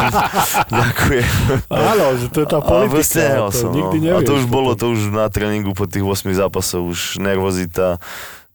ďakujem. 0.70 1.30
Áno, 1.70 2.06
že 2.16 2.28
to 2.28 2.40
je 2.42 2.48
tá 2.48 2.60
proste 2.60 2.88
politika, 2.88 3.20
nehral 3.22 3.50
to 3.50 3.58
som, 3.58 3.70
nikdy 3.70 3.98
no. 3.98 4.04
nevieš. 4.06 4.18
A 4.18 4.24
to 4.24 4.34
už 4.34 4.46
bolo, 4.48 4.70
to 4.74 4.86
už 4.90 5.12
na 5.12 5.28
tréningu 5.28 5.72
po 5.72 5.84
tých 5.84 6.02
8 6.02 6.32
zápasoch, 6.34 6.82
už 6.82 7.00
nervozita, 7.18 8.00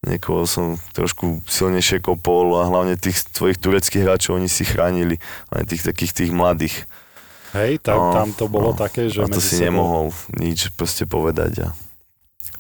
niekoho 0.03 0.45
som 0.45 0.65
trošku 0.91 1.45
silnejšie 1.47 2.01
kopol 2.01 2.57
a 2.57 2.67
hlavne 2.67 2.97
tých 2.97 3.23
tvojich 3.29 3.57
tureckých 3.57 4.03
hráčov 4.03 4.35
oni 4.35 4.49
si 4.49 4.65
chránili, 4.65 5.21
hlavne 5.49 5.67
tých 5.67 5.83
takých 5.83 6.13
tých 6.15 6.31
mladých. 6.31 6.89
Hej, 7.53 7.81
tak 7.81 7.95
No, 7.95 8.11
tam 8.11 8.33
to 8.33 8.49
bolo 8.49 8.73
no. 8.73 8.77
také, 8.77 9.07
že 9.07 9.21
a 9.21 9.29
to 9.29 9.37
si 9.37 9.55
sebou- 9.55 9.65
nemohol 9.69 10.05
nič 10.35 10.73
proste 10.73 11.05
povedať. 11.05 11.53
A... 11.63 11.77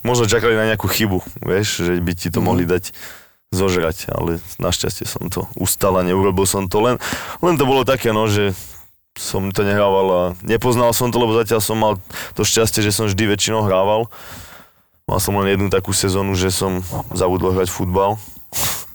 Možno 0.00 0.24
čakali 0.24 0.52
na 0.52 0.66
nejakú 0.66 0.84
chybu, 0.84 1.18
vieš, 1.40 1.80
že 1.82 1.96
by 1.96 2.12
ti 2.12 2.28
to 2.28 2.40
Mhm. 2.40 2.44
mohli 2.44 2.64
dať 2.64 2.92
zožrať, 3.52 4.08
ale 4.10 4.40
našťastie 4.56 5.04
som 5.04 5.28
to 5.28 5.44
ustal 5.54 6.00
a 6.00 6.02
neurobil 6.02 6.48
som 6.48 6.66
to 6.66 6.80
len, 6.80 6.96
len 7.44 7.54
to 7.60 7.68
bolo 7.68 7.84
také, 7.84 8.10
no, 8.10 8.26
že 8.26 8.56
som 9.12 9.52
to 9.52 9.60
nehrával 9.60 10.06
a 10.08 10.22
nepoznal 10.40 10.96
som 10.96 11.12
to, 11.12 11.20
lebo 11.20 11.36
zatiaľ 11.36 11.60
som 11.60 11.76
mal 11.76 12.00
to 12.32 12.42
šťastie, 12.48 12.80
že 12.80 12.96
som 12.96 13.04
vždy 13.04 13.28
väčšinou 13.28 13.68
hrával. 13.68 14.08
Mal 15.04 15.20
som 15.20 15.36
len 15.36 15.52
jednu 15.52 15.68
takú 15.68 15.92
sezónu, 15.92 16.32
že 16.32 16.48
som 16.48 16.80
zabudol 17.12 17.52
hrať 17.52 17.68
futbal. 17.68 18.16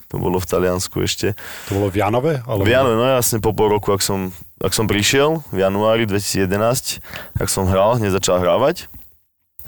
To 0.08 0.16
bolo 0.18 0.40
v 0.40 0.48
Taliansku 0.48 1.04
ešte. 1.04 1.36
To 1.68 1.72
bolo 1.78 1.92
v 1.92 2.00
Janove? 2.00 2.34
Alebo... 2.48 2.64
V 2.64 2.72
januári, 2.72 2.96
no 2.96 3.06
jasne 3.12 3.44
po 3.44 3.52
pol 3.52 3.76
roku, 3.76 3.92
ak 3.92 4.00
som, 4.00 4.32
ak 4.64 4.72
som 4.72 4.88
prišiel 4.88 5.44
v 5.52 5.68
januári 5.68 6.08
2011, 6.08 7.04
tak 7.36 7.48
som 7.52 7.68
hral, 7.68 8.00
hneď 8.00 8.16
začal 8.16 8.40
hrávať. 8.40 8.88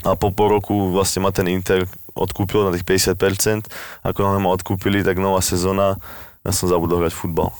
A 0.00 0.16
po 0.16 0.32
pol 0.32 0.56
roku 0.56 0.96
vlastne 0.96 1.20
ma 1.20 1.28
ten 1.28 1.44
Inter 1.44 1.84
odkúpil 2.12 2.62
na 2.62 2.72
tých 2.72 2.84
50%. 2.84 3.68
Ako 4.02 4.18
nám 4.20 4.40
ma 4.40 4.50
odkúpili, 4.50 5.00
tak 5.00 5.16
nová 5.16 5.40
sezóna, 5.40 5.96
ja 6.40 6.50
som 6.50 6.66
zabudol 6.66 7.00
hrať 7.00 7.12
futbal. 7.12 7.52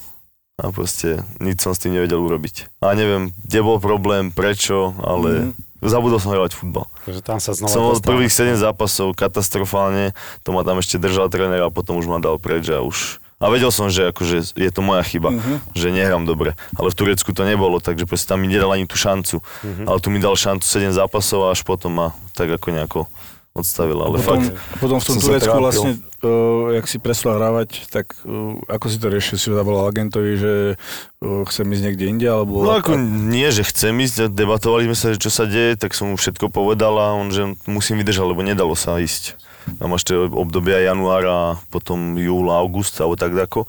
A 0.57 0.68
proste 0.70 1.24
nič 1.40 1.61
som 1.61 1.72
s 1.72 1.80
tým 1.80 1.96
nevedel 1.96 2.20
urobiť. 2.20 2.68
A 2.80 2.92
neviem, 2.92 3.32
kde 3.44 3.61
bol 3.61 3.80
problém, 3.80 4.28
prečo, 4.28 4.92
ale 5.01 5.53
mm. 5.80 5.80
zabudol 5.80 6.20
som 6.20 6.32
hrať 6.32 6.53
futbal. 6.53 6.84
Takže 7.09 7.20
tam 7.20 7.40
sa 7.40 7.57
znova 7.57 7.72
Som 7.72 7.82
dostal- 7.90 8.12
prvých 8.12 8.32
7 8.32 8.61
zápasov 8.61 9.16
katastrofálne, 9.16 10.12
to 10.44 10.53
ma 10.53 10.61
tam 10.61 10.76
ešte 10.76 11.01
držal 11.01 11.32
tréner 11.32 11.64
a 11.64 11.72
potom 11.72 11.96
už 11.96 12.07
ma 12.07 12.20
dal 12.20 12.36
preč 12.36 12.68
a 12.68 12.84
už... 12.84 13.16
A 13.40 13.48
vedel 13.48 13.72
som, 13.72 13.88
že 13.88 14.12
akože 14.12 14.53
je 14.53 14.68
to 14.68 14.84
moja 14.84 15.01
chyba, 15.01 15.32
Mhm. 15.32 15.72
že 15.72 15.88
nehrám 15.88 16.28
dobre. 16.28 16.53
Ale 16.76 16.92
v 16.92 16.96
Turecku 16.96 17.32
to 17.32 17.48
nebolo, 17.48 17.80
takže 17.80 18.05
proste 18.05 18.28
tam 18.28 18.44
mi 18.44 18.53
nedal 18.53 18.68
ani 18.68 18.84
tú 18.84 19.01
šancu. 19.01 19.40
Mhm. 19.64 19.88
Ale 19.88 19.96
tu 19.96 20.12
mi 20.12 20.20
dal 20.20 20.36
šancu 20.36 20.61
7 20.61 20.92
zápasov 20.92 21.48
a 21.48 21.57
až 21.57 21.64
potom 21.64 21.88
ma 21.96 22.12
tak 22.36 22.53
ako 22.53 22.68
nejako 22.68 23.01
odstavil. 23.51 23.98
Ale 23.98 24.22
Potom, 24.22 24.26
fakt, 24.26 24.46
potom 24.78 24.96
v 25.03 25.05
tom 25.05 25.16
Turecku 25.18 25.57
vlastne, 25.59 25.90
uh, 26.22 26.74
jak 26.78 26.86
si 26.86 26.96
prestal 27.03 27.36
hrávať, 27.36 27.90
tak 27.90 28.14
uh, 28.22 28.62
ako 28.70 28.86
si 28.86 28.96
to 29.03 29.07
riešil? 29.11 29.36
Si 29.36 29.51
zavolal 29.51 29.90
agentovi, 29.90 30.32
že 30.38 30.53
uh, 30.78 31.42
chcem 31.51 31.66
ísť 31.66 31.82
niekde 31.90 32.05
inde, 32.07 32.28
alebo... 32.30 32.62
No 32.62 32.78
ako 32.78 32.94
nie, 33.03 33.51
že 33.51 33.66
chcem 33.66 33.94
ísť, 33.98 34.30
debatovali 34.30 34.86
sme 34.90 34.96
sa, 34.96 35.07
že 35.12 35.18
čo 35.18 35.30
sa 35.34 35.44
deje, 35.51 35.74
tak 35.74 35.98
som 35.98 36.14
mu 36.14 36.16
všetko 36.16 36.48
povedal 36.48 36.94
a 36.96 37.18
on, 37.18 37.34
že 37.34 37.59
musím 37.66 37.98
vydržať, 37.98 38.24
lebo 38.30 38.46
nedalo 38.46 38.78
sa 38.78 39.03
ísť. 39.03 39.34
Tam 39.76 39.92
ešte 39.92 40.16
obdobia 40.16 40.80
január 40.80 41.22
a 41.26 41.38
potom 41.68 42.16
júl, 42.16 42.48
august 42.48 42.96
alebo 42.98 43.14
tak 43.18 43.36
ako. 43.36 43.68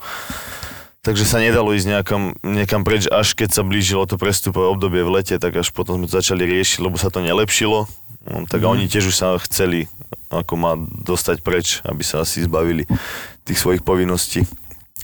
Takže 1.02 1.26
sa 1.26 1.42
nedalo 1.42 1.74
ísť 1.74 1.98
nejakam, 1.98 2.22
niekam 2.46 2.86
preč, 2.86 3.10
až 3.10 3.34
keď 3.34 3.50
sa 3.50 3.66
blížilo 3.66 4.06
to 4.06 4.14
prestupové 4.14 4.70
obdobie 4.70 5.02
v 5.02 5.18
lete, 5.18 5.34
tak 5.34 5.58
až 5.58 5.74
potom 5.74 5.98
sme 5.98 6.06
to 6.06 6.14
začali 6.22 6.46
riešiť, 6.46 6.78
lebo 6.78 6.94
sa 6.94 7.10
to 7.10 7.18
nelepšilo. 7.18 7.90
No, 8.22 8.46
tak 8.46 8.62
a 8.62 8.70
oni 8.70 8.86
tiež 8.86 9.10
už 9.10 9.16
sa 9.18 9.34
chceli 9.42 9.90
ako 10.32 10.54
ma 10.56 10.72
dostať 10.78 11.44
preč, 11.44 11.84
aby 11.84 12.00
sa 12.00 12.24
asi 12.24 12.48
zbavili 12.48 12.88
tých 13.44 13.60
svojich 13.60 13.84
povinností. 13.84 14.48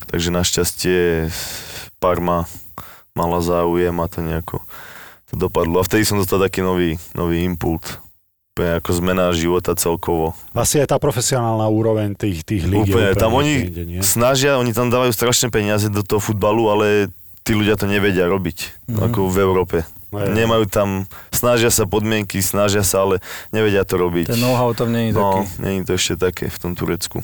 Takže 0.09 0.33
našťastie 0.33 1.29
Parma 1.99 2.49
mala 3.13 3.43
záujem 3.43 3.93
a 3.99 4.07
to 4.07 4.23
nejako 4.23 4.63
to 5.29 5.35
dopadlo. 5.37 5.83
A 5.83 5.87
vtedy 5.87 6.07
som 6.07 6.17
dostal 6.17 6.41
taký 6.41 6.65
nový, 6.65 6.97
nový 7.13 7.45
impult. 7.45 8.01
Úplne 8.57 8.83
ako 8.83 8.91
zmena 8.91 9.31
života 9.35 9.75
celkovo. 9.79 10.35
Asi 10.51 10.83
aj 10.83 10.91
tá 10.91 10.99
profesionálna 10.99 11.67
úroveň 11.71 12.19
tých, 12.19 12.43
tých 12.43 12.67
líg 12.67 12.91
Úplne, 12.91 13.15
tam 13.15 13.35
oni 13.39 13.71
nie? 13.71 14.03
snažia, 14.03 14.59
oni 14.59 14.75
tam 14.75 14.91
dávajú 14.91 15.15
strašné 15.15 15.51
peniaze 15.51 15.87
do 15.87 16.03
toho 16.03 16.19
futbalu, 16.19 16.67
ale 16.67 16.87
tí 17.47 17.55
ľudia 17.55 17.79
to 17.79 17.87
nevedia 17.87 18.27
robiť, 18.27 18.59
mm-hmm. 18.91 19.05
ako 19.11 19.31
v 19.31 19.37
Európe. 19.39 19.77
No 20.09 20.25
je. 20.25 20.33
Nemajú 20.33 20.65
tam, 20.73 21.05
snažia 21.29 21.69
sa 21.69 21.85
podmienky, 21.85 22.41
snažia 22.41 22.81
sa, 22.81 23.05
ale 23.05 23.21
nevedia 23.53 23.85
to 23.85 24.01
robiť. 24.01 24.33
Ten 24.33 24.41
know-how 24.41 24.73
tam 24.73 24.89
nie 24.89 25.13
je 25.13 25.21
taký. 25.21 25.41
No, 25.45 25.45
není 25.61 25.81
to 25.85 25.93
ešte 25.97 26.17
také 26.17 26.49
v 26.49 26.59
tom 26.59 26.73
Turecku. 26.73 27.21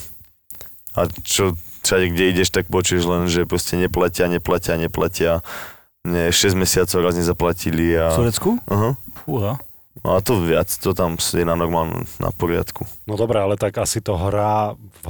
A 0.93 1.09
čo, 1.25 1.57
všade, 1.81 2.13
kde 2.13 2.25
ideš, 2.37 2.53
tak 2.53 2.69
počuješ 2.69 3.05
len, 3.09 3.25
že 3.27 3.49
proste 3.49 3.81
neplatia, 3.81 4.29
neplatia, 4.29 4.77
neplatia. 4.77 5.41
Nie, 6.05 6.29
6 6.29 6.53
mesiacov 6.53 7.01
raz 7.01 7.17
nezaplatili 7.17 7.97
a... 7.97 8.13
V 8.13 8.29
Turecku? 8.29 8.61
Fúha. 9.25 9.57
No 10.05 10.19
a 10.19 10.21
to 10.21 10.37
viac, 10.43 10.69
to 10.69 10.93
tam 10.93 11.17
je 11.17 11.47
na 11.47 11.57
normálnom, 11.57 12.05
na 12.21 12.29
poriadku. 12.29 12.85
No 13.09 13.17
dobré, 13.17 13.41
ale 13.41 13.57
tak 13.57 13.81
asi 13.81 14.05
to 14.05 14.19
hrá 14.19 14.77
v 14.77 15.07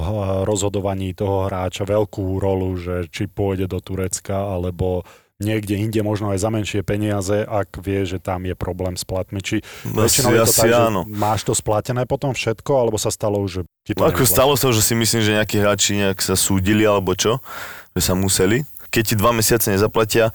rozhodovaní 0.47 1.11
toho 1.11 1.49
hráča 1.49 1.83
veľkú 1.83 2.39
rolu, 2.39 2.79
že 2.79 3.09
či 3.11 3.27
pôjde 3.27 3.67
do 3.67 3.83
Turecka, 3.83 4.55
alebo 4.55 5.03
niekde 5.43 5.75
inde, 5.75 5.99
možno 5.99 6.31
aj 6.31 6.39
za 6.39 6.49
menšie 6.51 6.79
peniaze, 6.79 7.43
ak 7.43 7.83
vie, 7.83 8.07
že 8.07 8.23
tam 8.23 8.47
je 8.47 8.55
problém 8.55 8.95
s 8.95 9.03
platmi. 9.03 9.43
Či 9.43 9.59
väčšinou 9.83 10.31
je 10.31 10.39
to 10.39 10.47
asi 10.47 10.59
tak, 10.63 10.87
áno. 10.87 11.01
že 11.03 11.11
máš 11.11 11.41
to 11.43 11.51
splatené 11.51 12.07
potom 12.07 12.31
všetko, 12.31 12.71
alebo 12.71 12.95
sa 12.95 13.11
stalo 13.11 13.43
už, 13.43 13.51
že 13.51 13.61
ti 13.83 13.91
to 13.91 13.99
No 13.99 14.07
ako 14.07 14.23
stalo 14.23 14.55
sa, 14.55 14.71
že 14.71 14.79
si 14.79 14.95
myslím, 14.95 15.21
že 15.21 15.35
nejakí 15.35 15.59
hráči 15.59 15.99
nejak 15.99 16.23
sa 16.23 16.39
súdili 16.39 16.87
alebo 16.87 17.11
čo, 17.19 17.43
že 17.91 18.01
sa 18.01 18.15
museli. 18.15 18.63
Keď 18.87 19.03
ti 19.03 19.15
dva 19.19 19.35
mesiace 19.35 19.67
nezaplatia, 19.75 20.31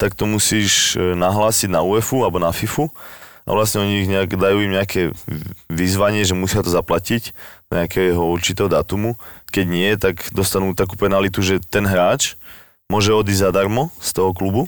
tak 0.00 0.16
to 0.16 0.24
musíš 0.24 0.96
e, 0.96 1.12
nahlásiť 1.12 1.68
na 1.68 1.84
UEFu 1.84 2.24
alebo 2.24 2.40
na 2.40 2.48
FIFU 2.48 2.88
a 3.44 3.50
vlastne 3.52 3.84
oni 3.84 4.04
ich 4.04 4.08
nejak, 4.08 4.32
dajú 4.32 4.64
im 4.64 4.72
nejaké 4.72 5.12
výzvanie, 5.72 6.24
že 6.24 6.32
musia 6.32 6.64
to 6.64 6.72
zaplatiť 6.72 7.36
nejakého 7.68 8.20
určitého 8.20 8.68
datumu. 8.72 9.20
Keď 9.52 9.64
nie, 9.68 9.88
tak 10.00 10.20
dostanú 10.32 10.72
takú 10.72 10.96
penalitu, 10.96 11.44
že 11.44 11.60
ten 11.60 11.84
hráč 11.84 12.40
môže 12.88 13.12
odísť 13.12 13.44
zadarmo 13.44 13.92
z 14.00 14.10
toho 14.10 14.32
klubu, 14.32 14.64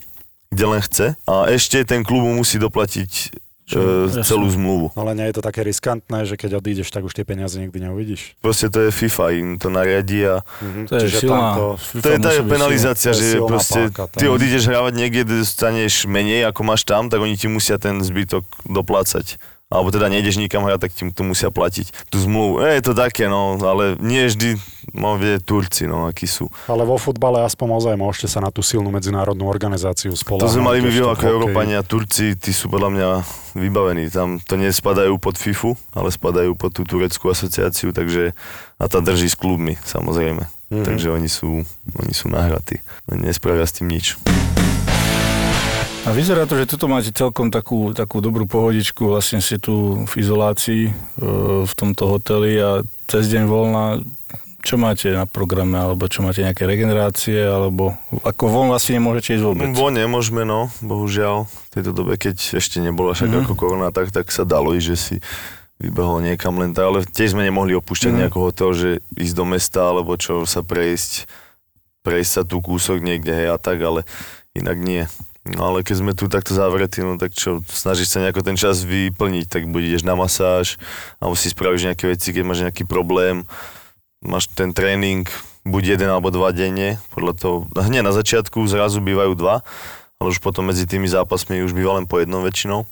kde 0.53 0.64
len 0.68 0.81
chce 0.81 1.16
a 1.25 1.49
ešte 1.49 1.81
ten 1.83 2.05
klub 2.05 2.21
mu 2.21 2.37
musí 2.37 2.61
doplatiť 2.61 3.11
e, 3.73 3.79
jasné. 4.12 4.21
celú 4.23 4.45
zmluvu. 4.47 4.93
Ale 4.93 5.16
nie 5.16 5.25
je 5.25 5.41
to 5.41 5.43
také 5.43 5.64
riskantné, 5.64 6.29
že 6.29 6.37
keď 6.37 6.61
odídeš, 6.61 6.93
tak 6.93 7.01
už 7.01 7.16
tie 7.16 7.25
peniaze 7.25 7.57
nikdy 7.57 7.81
neuvidíš. 7.81 8.37
Proste 8.39 8.68
to 8.68 8.85
je 8.85 8.91
FIFA, 8.91 9.25
im 9.33 9.49
to 9.57 9.73
nariadí 9.73 10.21
a 10.23 10.45
Mhm. 10.61 10.81
To 10.85 10.95
je 10.95 11.01
Čiže 11.01 11.16
silná. 11.18 11.33
tamto, 11.33 11.66
To 11.97 12.09
je 12.11 12.18
tá 12.21 12.31
penalizácia, 12.45 13.11
To 13.11 13.16
že 13.16 13.27
proste 13.41 13.81
páka 13.89 14.12
ty 14.12 14.29
odídeš 14.29 14.68
hravať 14.68 14.93
niekde, 14.93 15.21
kde 15.25 15.35
dostaneš 15.41 16.05
menej 16.05 16.45
ako 16.45 16.61
máš 16.61 16.85
tam, 16.85 17.09
tak 17.09 17.25
oni 17.25 17.41
ti 17.41 17.49
musia 17.49 17.81
ten 17.81 18.05
zbytok 18.05 18.45
doplácať. 18.68 19.41
Alebo 19.71 19.95
teda 19.95 20.11
nejdeš 20.11 20.43
nikam 20.43 20.66
hrať, 20.66 20.83
tak 20.83 20.91
ti 20.91 21.07
to 21.14 21.23
musia 21.23 21.55
platiť. 21.55 22.11
Tú 22.11 22.18
zmluvu. 22.18 22.66
E, 22.66 22.83
je 22.83 22.91
to 22.91 22.93
také, 22.93 23.31
no, 23.31 23.55
ale 23.62 23.95
nie 24.03 24.27
vždy, 24.27 24.59
no 24.99 25.14
vie 25.14 25.39
Turci, 25.39 25.87
no, 25.87 26.11
akí 26.11 26.27
sú. 26.27 26.51
Ale 26.66 26.83
vo 26.83 26.99
futbale 26.99 27.47
aspoň 27.47 27.79
ozaj 27.79 27.95
môžete 27.95 28.27
sa 28.35 28.43
na 28.43 28.51
tú 28.51 28.66
silnú 28.66 28.91
medzinárodnú 28.91 29.47
organizáciu 29.47 30.11
spoláhnuť. 30.11 30.43
To 30.43 30.55
sme 30.59 30.66
mali 30.66 30.83
my 30.83 30.91
ako 30.91 31.23
Európania, 31.23 31.87
Turci, 31.87 32.35
tí 32.35 32.51
sú 32.51 32.66
podľa 32.66 32.91
mňa 32.91 33.09
vybavení. 33.62 34.11
Tam 34.11 34.43
to 34.43 34.59
nespadajú 34.59 35.14
pod 35.23 35.39
FIFU, 35.39 35.79
ale 35.95 36.11
spadajú 36.11 36.59
pod 36.59 36.75
tú 36.75 36.83
tureckú 36.83 37.31
asociáciu, 37.31 37.95
takže 37.95 38.35
a 38.75 38.85
tá 38.91 38.99
drží 38.99 39.31
s 39.31 39.39
klubmi, 39.39 39.79
samozrejme. 39.87 40.51
Mhm. 40.75 40.83
Takže 40.83 41.14
oni 41.14 41.31
sú, 41.31 41.62
oni 41.95 42.11
sú 42.11 42.27
nahratí. 42.27 42.83
Oni 43.07 43.23
nespravia 43.31 43.62
s 43.62 43.79
tým 43.79 43.87
nič. 43.87 44.18
A 46.09 46.16
vyzerá 46.16 46.48
to, 46.48 46.57
že 46.57 46.64
tuto 46.66 46.88
máte 46.88 47.12
celkom 47.12 47.53
takú, 47.53 47.92
takú 47.92 48.24
dobrú 48.24 48.48
pohodičku, 48.48 49.05
vlastne 49.05 49.44
ste 49.44 49.61
tu 49.61 50.01
v 50.09 50.12
izolácii 50.16 50.82
e, 50.88 50.92
v 51.68 51.72
tomto 51.76 52.09
hoteli 52.09 52.57
a 52.57 52.80
cez 53.05 53.28
deň 53.28 53.44
voľna, 53.44 54.01
čo 54.64 54.80
máte 54.80 55.12
na 55.12 55.28
programe, 55.28 55.76
alebo 55.76 56.09
čo 56.09 56.24
máte 56.24 56.40
nejaké 56.40 56.64
regenerácie, 56.64 57.44
alebo 57.44 58.01
ako 58.24 58.44
von 58.48 58.66
vlastne 58.72 58.96
nemôžete 58.96 59.36
ísť 59.38 59.44
vôbec. 59.44 59.66
Bo 59.76 59.92
nemôžeme, 59.92 60.42
no, 60.42 60.72
bohužiaľ. 60.80 61.44
V 61.44 61.68
tejto 61.68 61.92
dobe, 61.92 62.16
keď 62.16 62.57
ešte 62.57 62.80
nebola 62.80 63.12
však 63.12 63.28
Mhm. 63.28 63.34
mm-hmm. 63.36 63.46
ako 63.46 63.61
korona, 63.61 63.88
tak, 63.92 64.09
tak 64.09 64.32
sa 64.32 64.48
dalo 64.48 64.72
ísť, 64.72 64.86
že 64.88 64.96
si 64.96 65.16
vybehol 65.76 66.24
niekam 66.24 66.57
len 66.57 66.72
tak, 66.72 66.88
ale 66.90 67.05
tiež 67.05 67.36
sme 67.36 67.44
nemohli 67.44 67.76
opúšťať 67.76 68.09
Mhm. 68.09 68.16
mm. 68.16 68.20
nejaký 68.24 68.38
hotel, 68.40 68.70
že 68.72 68.90
ísť 69.20 69.34
do 69.36 69.44
mesta, 69.44 69.80
alebo 69.84 70.16
čo 70.16 70.48
sa 70.48 70.64
prejsť, 70.64 71.28
prejsť 72.01 72.30
sa 72.32 72.42
tu 72.48 72.57
kúsok 72.64 73.05
niekde, 73.05 73.36
hej, 73.36 73.53
a 73.53 73.61
tak, 73.61 73.84
ale 73.84 74.09
inak 74.57 74.80
nie. 74.80 75.05
No 75.49 75.72
ale 75.72 75.80
keď 75.80 75.97
sme 76.05 76.12
tu 76.12 76.28
takto 76.28 76.53
zavretí, 76.53 77.01
no 77.01 77.16
tak 77.16 77.32
čo, 77.32 77.64
snažíš 77.64 78.12
sa 78.12 78.20
nejako 78.20 78.45
ten 78.45 78.61
čas 78.61 78.84
vyplniť, 78.84 79.49
tak 79.49 79.62
buď 79.72 79.82
ideš 79.97 80.05
na 80.05 80.12
masáž, 80.12 80.76
alebo 81.16 81.32
si 81.32 81.49
spravíš 81.49 81.88
nejaké 81.88 82.05
veci, 82.12 82.36
keď 82.36 82.43
máš 82.45 82.61
nejaký 82.61 82.84
problém, 82.84 83.49
máš 84.20 84.53
ten 84.53 84.76
tréning, 84.76 85.24
buď 85.64 85.97
jeden 85.97 86.12
alebo 86.12 86.28
dva 86.28 86.53
denne, 86.53 87.01
podľa 87.16 87.32
toho, 87.41 87.57
hneď 87.72 88.05
na 88.05 88.12
začiatku 88.12 88.61
zrazu 88.68 89.01
bývajú 89.01 89.32
dva, 89.32 89.64
ale 90.20 90.28
už 90.28 90.45
potom 90.45 90.68
medzi 90.68 90.84
tými 90.84 91.09
zápasmi 91.09 91.64
už 91.64 91.72
býva 91.72 91.97
len 91.97 92.05
po 92.05 92.20
jednom 92.20 92.45
väčšinou. 92.45 92.84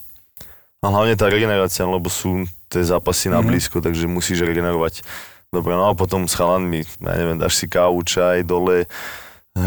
A 0.80 0.86
hlavne 0.88 1.20
tá 1.20 1.28
regenerácia, 1.28 1.84
lebo 1.84 2.08
sú 2.08 2.48
tie 2.72 2.80
zápasy 2.80 3.28
na 3.28 3.44
Mhm. 3.44 3.46
blízko, 3.50 3.76
takže 3.84 4.08
musíš 4.08 4.40
regenerovať. 4.40 5.04
Dobre, 5.52 5.76
no 5.76 5.88
a 5.88 5.96
potom 5.96 6.28
s 6.28 6.36
chalanmi, 6.36 6.84
ja 6.84 7.12
neviem, 7.16 7.36
dáš 7.40 7.60
si 7.60 7.68
kávu, 7.68 8.00
čaj, 8.04 8.44
dole, 8.44 8.84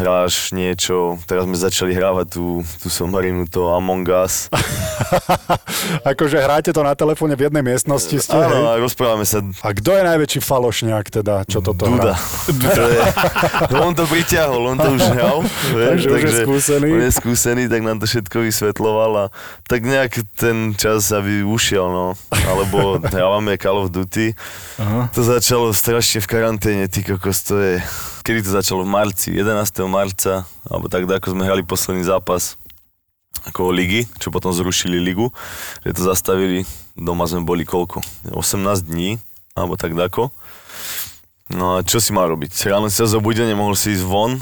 hráš 0.00 0.56
niečo. 0.56 1.20
Teraz 1.28 1.44
sme 1.44 1.56
začali 1.56 1.92
hrávať 1.92 2.32
tú, 2.32 2.64
tú 2.80 2.88
somarinu, 2.88 3.44
to 3.44 3.68
Among 3.72 4.08
Us. 4.08 4.48
akože 6.12 6.38
hráte 6.40 6.70
to 6.72 6.80
na 6.80 6.96
telefóne 6.96 7.36
v 7.36 7.48
jednej 7.48 7.60
miestnosti 7.60 8.16
ste, 8.16 8.32
hej? 8.32 8.48
Áno, 8.48 8.72
a 8.72 8.80
rozprávame 8.80 9.28
sa. 9.28 9.44
A 9.60 9.70
kto 9.76 9.96
je 9.98 10.02
najväčší 10.06 10.40
falošňák 10.40 11.06
teda, 11.12 11.44
čo 11.44 11.60
toto 11.60 11.88
Duda. 11.88 12.14
hrá? 12.14 12.16
To 12.72 12.84
je, 12.88 13.02
no 13.68 13.76
on 13.90 13.94
to 13.94 14.08
priťahol, 14.08 14.62
on 14.72 14.78
to 14.80 14.88
už 14.96 15.02
hral. 15.12 15.38
vieš, 15.76 16.08
Takže 16.08 16.08
už 16.08 16.22
je 16.22 16.32
skúsený. 16.46 16.88
On 16.88 17.02
je 17.04 17.12
skúsený, 17.12 17.62
tak 17.68 17.80
nám 17.84 17.98
to 18.00 18.06
všetko 18.08 18.36
vysvetloval 18.48 19.12
a 19.18 19.24
tak 19.68 19.84
nejak 19.84 20.24
ten 20.38 20.72
čas 20.72 21.12
aby 21.12 21.44
ušiel, 21.44 21.90
no. 21.92 22.06
Alebo 22.48 22.96
hrávame 23.02 23.60
Call 23.60 23.82
of 23.82 23.92
Duty. 23.92 24.32
Aha. 24.80 25.12
To 25.12 25.20
začalo 25.20 25.74
strašne 25.76 26.24
v 26.24 26.28
karanténe, 26.30 26.84
ty 26.88 27.04
kokos, 27.04 27.44
to 27.44 27.60
je... 27.60 27.74
Kedy 28.22 28.46
to 28.46 28.54
začalo? 28.54 28.86
V 28.86 28.90
marci, 28.94 29.34
11. 29.34 29.82
marca, 29.90 30.46
alebo 30.70 30.86
tak, 30.86 31.10
ako 31.10 31.34
sme 31.34 31.42
hrali 31.42 31.66
posledný 31.66 32.06
zápas 32.06 32.54
ako 33.50 33.74
ligy, 33.74 34.06
čo 34.22 34.30
potom 34.30 34.54
zrušili 34.54 35.02
ligu, 35.02 35.34
že 35.82 35.90
to 35.90 36.06
zastavili, 36.06 36.62
doma 36.94 37.26
sme 37.26 37.42
boli 37.42 37.66
koľko? 37.66 37.98
18 38.30 38.86
dní, 38.86 39.18
alebo 39.58 39.74
tak 39.74 39.98
dako. 39.98 40.30
No 41.50 41.74
a 41.74 41.82
čo 41.82 41.98
si 41.98 42.14
mal 42.14 42.30
robiť? 42.30 42.54
Ráno 42.70 42.86
si 42.86 43.02
sa 43.02 43.10
zobudil, 43.10 43.42
nemohol 43.42 43.74
si 43.74 43.98
ísť 43.98 44.06
von, 44.06 44.38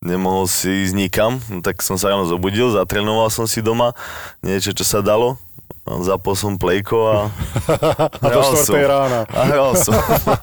nemohol 0.00 0.48
si 0.48 0.88
ísť 0.88 0.96
nikam, 0.96 1.36
no 1.52 1.60
tak 1.60 1.84
som 1.84 2.00
sa 2.00 2.08
ráno 2.08 2.24
zobudil, 2.24 2.72
zatrenoval 2.72 3.28
som 3.28 3.44
si 3.44 3.60
doma, 3.60 3.92
niečo, 4.40 4.72
čo 4.72 4.88
sa 4.88 5.04
dalo, 5.04 5.36
zapol 6.04 6.36
som 6.36 6.60
plejko 6.60 6.98
a... 7.08 7.18
A 8.24 8.26
do 8.28 8.40
4 8.42 8.84
rána. 8.84 9.20
A 9.30 9.40
hral 9.48 9.72
som. 9.78 9.94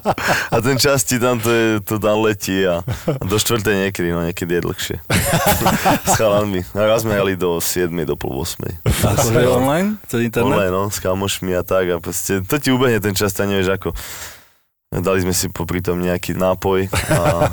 A 0.53 0.55
ten 0.63 0.77
čas 0.81 1.05
ti 1.05 1.21
tam 1.21 1.37
to, 1.37 1.49
je, 1.49 1.67
to 1.83 1.99
tam 2.01 2.23
letí 2.23 2.63
a, 2.65 2.81
a 2.85 3.23
do 3.23 3.37
4 3.37 3.61
niekedy, 3.61 4.09
no 4.15 4.23
niekedy 4.23 4.57
je 4.57 4.61
dlhšie. 4.65 4.97
S 6.09 6.13
chalanmi. 6.17 6.63
A 6.73 6.87
raz 6.87 7.03
sme 7.03 7.13
hrali 7.13 7.35
do 7.35 7.59
7, 7.59 7.91
do 8.07 8.15
pol 8.15 8.41
8. 8.41 8.85
Akože 8.85 9.47
online? 9.49 9.99
Cez 10.07 10.19
internet? 10.23 10.55
Online, 10.55 10.73
no, 10.73 10.83
s 10.89 10.97
kamošmi 11.03 11.51
a 11.53 11.61
tak. 11.61 11.85
A 11.91 11.95
proste, 11.99 12.41
to 12.45 12.55
ti 12.57 12.71
ubehne 12.71 12.97
ten 13.03 13.13
čas, 13.13 13.35
tak 13.35 13.51
nevieš 13.51 13.75
ako. 13.75 13.89
Dali 14.95 15.19
sme 15.25 15.35
si 15.35 15.51
popri 15.51 15.83
tom 15.83 15.99
nejaký 15.99 16.37
nápoj 16.39 16.87
a 17.11 17.51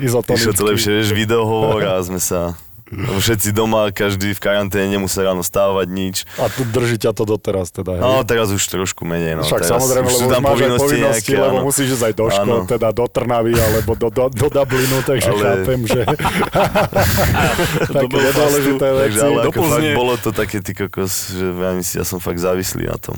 išlo 0.00 0.24
to 0.24 0.32
lepšie, 0.64 1.04
vieš, 1.04 1.12
videohovor 1.12 1.84
a 1.84 2.00
sme 2.00 2.16
sa 2.16 2.56
všetci 2.92 3.56
doma, 3.56 3.88
každý 3.88 4.36
v 4.36 4.40
karanténe, 4.40 5.00
nemusí 5.00 5.16
ráno 5.18 5.40
stávať 5.40 5.88
nič. 5.88 6.16
A 6.36 6.52
tu 6.52 6.68
drží 6.68 7.00
ťa 7.00 7.16
to 7.16 7.24
doteraz 7.24 7.72
teda, 7.72 7.96
hej? 7.96 8.02
No, 8.04 8.20
teraz 8.22 8.52
už 8.52 8.60
trošku 8.60 9.08
menej, 9.08 9.40
no. 9.40 9.42
Však 9.42 9.64
teraz 9.64 9.72
samozrejme, 9.80 10.06
už 10.06 10.14
lebo 10.14 10.28
tam 10.28 10.42
máš 10.42 10.52
povinnosti, 10.52 10.84
povinnosti, 10.84 11.30
nejaké, 11.32 11.34
lebo 11.40 11.56
áno. 11.56 11.66
musíš 11.66 11.88
ísť 11.96 12.04
aj 12.04 12.14
do 12.14 12.26
škôl, 12.28 12.58
Áno. 12.62 12.68
teda 12.68 12.88
do 12.92 13.04
Trnavy 13.08 13.54
alebo 13.56 13.92
do, 13.96 14.08
do, 14.12 14.24
do 14.28 14.46
Dublinu, 14.46 14.98
takže 15.02 15.30
Ale- 15.32 15.42
chápem, 15.42 15.80
že 15.88 16.00
také 17.96 18.16
nedôležité 18.16 18.86
Takže 18.86 19.18
veci. 19.18 19.24
ale 19.24 19.40
do 19.42 19.50
ako 19.50 19.62
fakt 19.64 19.90
bolo 19.94 20.14
to 20.20 20.30
také 20.30 20.58
ty 20.60 20.72
kokos, 20.74 21.32
že 21.32 21.46
ja, 21.48 21.70
myslím, 21.72 21.96
ja 22.02 22.04
som 22.04 22.18
fakt 22.20 22.40
závislý 22.40 22.86
na 22.88 22.98
tom. 23.00 23.16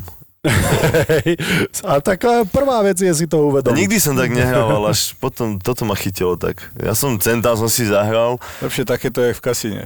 A 1.89 2.01
tak 2.05 2.21
eh, 2.25 2.45
prvá 2.45 2.85
vec 2.85 3.01
je 3.01 3.09
si 3.15 3.25
to 3.25 3.49
uvedomiť. 3.49 3.77
nikdy 3.77 3.97
som 3.97 4.13
tak 4.13 4.29
nehrával, 4.29 4.85
až 4.93 5.17
potom 5.17 5.57
toto 5.57 5.89
ma 5.89 5.97
chytilo 5.97 6.37
tak. 6.37 6.61
Ja 6.77 6.93
som 6.93 7.17
centám 7.17 7.57
som 7.57 7.69
si 7.73 7.89
zahral, 7.89 8.37
Lepšie 8.61 8.85
takéto 8.85 9.25
je 9.25 9.33
v 9.33 9.41
kasíne. 9.41 9.85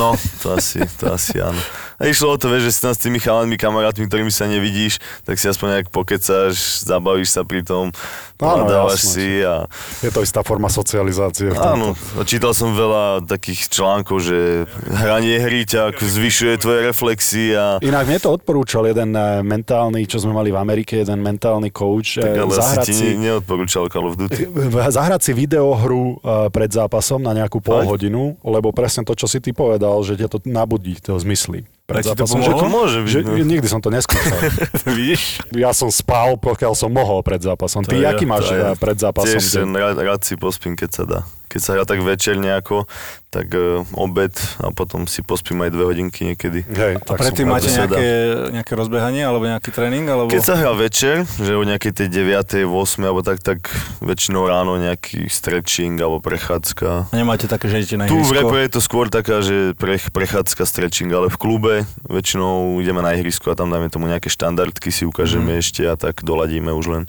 no 0.00 0.16
to 0.40 0.56
asi, 0.56 0.80
to 0.96 1.12
asi 1.12 1.38
áno. 1.38 1.60
A 2.02 2.10
išlo 2.10 2.34
o 2.34 2.36
to, 2.36 2.50
vieš, 2.50 2.66
že 2.66 2.72
si 2.74 2.80
tam 2.82 2.92
s 2.92 2.98
tými 2.98 3.22
chalanmi, 3.22 3.54
kamarátmi, 3.54 4.10
ktorými 4.10 4.34
sa 4.34 4.50
nevidíš, 4.50 4.98
tak 5.22 5.38
si 5.38 5.46
aspoň 5.46 5.78
nejak 5.78 5.88
pokecáš, 5.94 6.82
zabavíš 6.82 7.30
sa 7.30 7.46
pri 7.46 7.62
tom, 7.62 7.94
Áno, 8.42 8.66
nadávaš 8.66 9.06
jasné. 9.06 9.14
si 9.14 9.28
a 9.46 9.70
Je 10.02 10.10
to 10.10 10.26
istá 10.26 10.42
forma 10.42 10.66
socializácie. 10.66 11.54
V. 11.54 11.62
Áno, 11.62 11.94
čítal 12.26 12.58
som 12.58 12.74
veľa 12.74 13.22
takých 13.22 13.70
článkov, 13.70 14.18
že 14.18 14.66
hranie 14.90 15.38
hry 15.38 15.62
ťa 15.62 15.94
zvyšuje 15.94 16.58
tvoje 16.58 16.90
reflexy 16.90 17.54
a 17.54 17.78
Inak 17.78 18.10
mne 18.10 18.18
to 18.18 18.34
odporúčal 18.34 18.82
jeden 18.90 19.14
eh, 19.14 19.38
mentálny, 19.46 20.02
čo 20.10 20.18
sme 20.18 20.34
mali 20.34 20.50
v 20.50 20.58
Amerike, 20.58 20.98
jeden 20.98 21.22
mentálny 21.22 21.70
coach, 21.70 22.18
tak 22.18 22.34
eh, 22.34 22.42
ale 22.42 22.50
zahrať 22.50 22.86
si, 22.90 23.14
ne, 23.14 23.30
neodporúčal 23.30 23.86
Call 23.86 24.10
of 24.10 24.18
Duty. 24.18 24.50
zahrať 24.90 25.20
si 25.22 25.32
videohru 25.38 26.18
eh, 26.18 26.50
pred 26.50 26.66
zápasom 26.66 27.22
na 27.22 27.30
nejakú 27.30 27.62
pol 27.62 27.86
hodinu, 27.86 28.34
lebo 28.42 28.74
presne 28.74 29.06
to, 29.06 29.14
čo 29.14 29.30
si 29.30 29.38
ty 29.38 29.54
povedal, 29.54 30.02
že 30.02 30.18
ťa 30.18 30.28
to 30.34 30.38
nabudí, 30.42 30.98
to 30.98 31.14
zmysly. 31.14 31.62
Pred 31.92 32.00
A 32.00 32.04
ti 32.04 32.10
to 32.10 32.24
zápasom. 32.24 32.38
Že, 32.40 32.52
To 32.54 32.66
môže 32.66 32.98
byť, 32.98 33.10
že, 33.10 33.20
no. 33.22 33.32
nikdy 33.36 33.66
som 33.68 33.78
to 33.78 33.88
neskúšal. 33.88 34.38
Vidíš? 34.88 35.22
ja 35.52 35.70
som 35.70 35.88
spal, 35.88 36.34
pokiaľ 36.36 36.72
som 36.72 36.88
mohol 36.88 37.20
pred 37.20 37.38
zápasom. 37.38 37.84
Ty, 37.84 37.92
To 37.92 38.00
je- 38.00 38.08
aký 38.08 38.24
máš 38.24 38.48
je- 38.48 38.56
eh, 38.56 38.72
pred 38.74 38.96
zápasom? 38.96 39.28
Tiež 39.30 39.44
ten 39.54 39.68
rád, 39.70 39.96
rád 39.98 40.20
si 40.22 40.34
pospím, 40.34 40.72
keď 40.72 40.90
sa 40.90 41.04
dá. 41.04 41.20
Keď 41.52 41.60
sa 41.60 41.76
hrá 41.76 41.84
tak 41.84 42.00
večer 42.00 42.40
nejako, 42.40 42.88
tak 43.28 43.52
uh, 43.52 43.84
obed 43.92 44.32
a 44.56 44.72
potom 44.72 45.04
si 45.04 45.20
pospím 45.20 45.60
aj 45.62 45.70
dve 45.70 45.84
hodinky 45.84 46.24
niekedy. 46.24 46.64
Hej, 46.64 46.96
A 47.00 47.12
predtým 47.12 47.44
máte 47.44 47.68
nejaké, 47.68 48.04
nejaké 48.52 48.72
rozbehanie 48.72 49.20
alebo 49.20 49.44
nejaký 49.44 49.68
tréning? 49.68 50.04
Alebo... 50.04 50.32
Keď 50.32 50.40
sa 50.42 50.56
hrá 50.56 50.72
večer, 50.72 51.28
že 51.36 51.52
o 51.52 51.64
nejakej 51.64 51.92
tej 51.92 52.08
9. 52.08 52.64
8. 52.64 52.72
alebo 53.04 53.20
tak, 53.20 53.44
tak 53.44 53.68
väčšinou 54.00 54.48
ráno 54.48 54.76
nejaký 54.76 55.28
stretching 55.28 55.96
alebo 55.96 56.20
prechádzka. 56.20 57.08
A 57.08 57.14
nemáte 57.14 57.44
také, 57.44 57.68
že 57.68 57.84
idete 57.84 57.96
na 57.96 58.08
Tu 58.08 58.16
v 58.16 58.24
ihrisko? 58.24 58.36
repe 58.48 58.56
je 58.64 58.70
to 58.72 58.80
skôr 58.80 59.06
taká, 59.08 59.40
že 59.40 59.76
prech, 59.76 60.08
prechádzka, 60.08 60.64
stretching, 60.64 61.12
ale 61.12 61.28
v 61.28 61.36
klube 61.36 61.74
väčšinou 62.04 62.80
ideme 62.80 63.00
na 63.00 63.12
ihrisko 63.12 63.52
a 63.52 63.56
tam 63.56 63.68
dáme 63.68 63.92
tomu 63.92 64.08
nejaké 64.08 64.28
štandardky, 64.28 64.88
si 64.88 65.04
ukážeme 65.04 65.56
Mhm. 65.56 65.60
ešte 65.60 65.82
a 65.84 65.96
tak 65.96 66.20
doladíme 66.20 66.72
už 66.72 66.86
len 66.88 67.02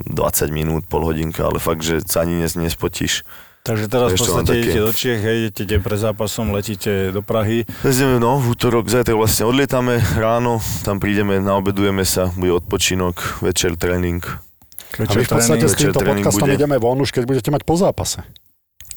20 0.00 0.48
minút, 0.48 0.88
pol 0.88 1.04
hodinka, 1.04 1.44
ale 1.44 1.60
fakt, 1.60 1.84
že 1.84 2.00
sa 2.00 2.24
ani 2.24 2.40
nes, 2.40 2.56
nespotíš. 2.56 3.28
Takže 3.62 3.86
teraz 3.86 4.10
v 4.10 4.18
podstate 4.18 4.48
také- 4.50 4.58
idete 4.58 4.80
do 4.82 4.90
Čiech, 4.90 5.20
hej, 5.22 5.36
idete 5.46 5.62
deň 5.70 5.80
pred 5.86 5.98
zápasom, 6.02 6.50
letíte 6.50 7.14
do 7.14 7.22
Prahy. 7.22 7.62
Dnes 7.86 7.94
ideme, 7.94 8.18
no, 8.18 8.42
v 8.42 8.58
útorok, 8.58 8.90
zajtra 8.90 9.14
vlastne 9.14 9.46
odlietame 9.46 10.02
ráno, 10.18 10.58
tam 10.82 10.98
prídeme, 10.98 11.38
naobedujeme 11.38 12.02
sa, 12.02 12.26
bude 12.34 12.58
odpočinok, 12.58 13.38
večer 13.38 13.78
tréning. 13.78 14.18
A 14.98 15.08
my 15.14 15.22
v 15.24 15.30
podstate 15.30 15.64
s 15.70 15.78
večer 15.78 15.94
týmto 15.94 16.00
tréning 16.02 16.26
podcastom 16.26 16.48
bude. 16.50 16.58
ideme 16.58 16.76
von 16.82 16.98
už, 16.98 17.14
keď 17.14 17.22
budete 17.24 17.50
mať 17.54 17.62
po 17.62 17.78
zápase. 17.78 18.26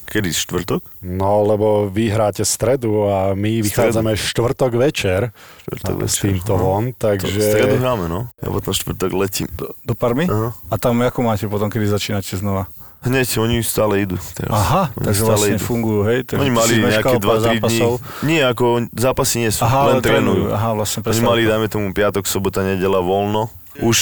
Kedy? 0.05 0.29
Štvrtok? 0.31 0.81
No, 1.01 1.43
lebo 1.43 1.89
vy 1.89 2.13
hráte 2.13 2.45
stredu 2.45 3.09
a 3.09 3.33
my 3.33 3.61
vychádzame 3.61 4.13
štvrtok 4.15 4.71
večer 4.77 5.33
Štvrtok 5.65 5.95
s 6.05 6.15
večer. 6.15 6.21
týmto 6.29 6.53
no. 6.55 6.61
von, 6.61 6.83
To 6.95 7.07
v 7.11 7.19
stredu 7.25 7.75
takže... 7.75 7.81
hráme, 7.81 8.05
no. 8.07 8.19
Ja 8.39 8.47
potom 8.53 8.71
štvrtok 8.71 9.11
letím. 9.17 9.47
Do, 9.57 9.73
do 9.83 9.93
Parmy? 9.97 10.29
Aha. 10.29 10.53
A 10.69 10.75
tam 10.77 11.01
ako 11.01 11.19
máte 11.25 11.45
potom, 11.49 11.67
kedy 11.67 11.89
začínate 11.89 12.37
znova? 12.37 12.69
Hneď, 13.05 13.37
oni 13.37 13.61
stále 13.61 14.01
idú 14.01 14.17
teraz. 14.33 14.49
Aha, 14.49 14.89
Oni 14.97 15.05
takže 15.05 15.21
stále 15.21 15.37
vlastne 15.37 15.57
idú. 15.61 15.65
fungujú, 15.69 16.01
hej? 16.09 16.19
Takže 16.25 16.41
Oni 16.41 16.49
mali 16.49 16.73
nejaké 16.81 17.15
pár 17.21 17.37
2-3 17.37 17.61
dní. 17.61 17.79
Nie, 18.25 18.41
ako 18.49 18.65
zápasy 18.97 19.35
nie 19.45 19.51
sú, 19.53 19.61
Aha, 19.61 19.93
len 19.93 20.01
trénujú. 20.01 20.49
Aha, 20.49 20.73
vlastne 20.73 21.05
Oni 21.05 21.21
mali, 21.21 21.45
dajme 21.45 21.69
tomu, 21.69 21.93
piatok, 21.93 22.25
sobota, 22.25 22.65
nedela 22.65 23.05
voľno. 23.05 23.53
Už 23.77 23.97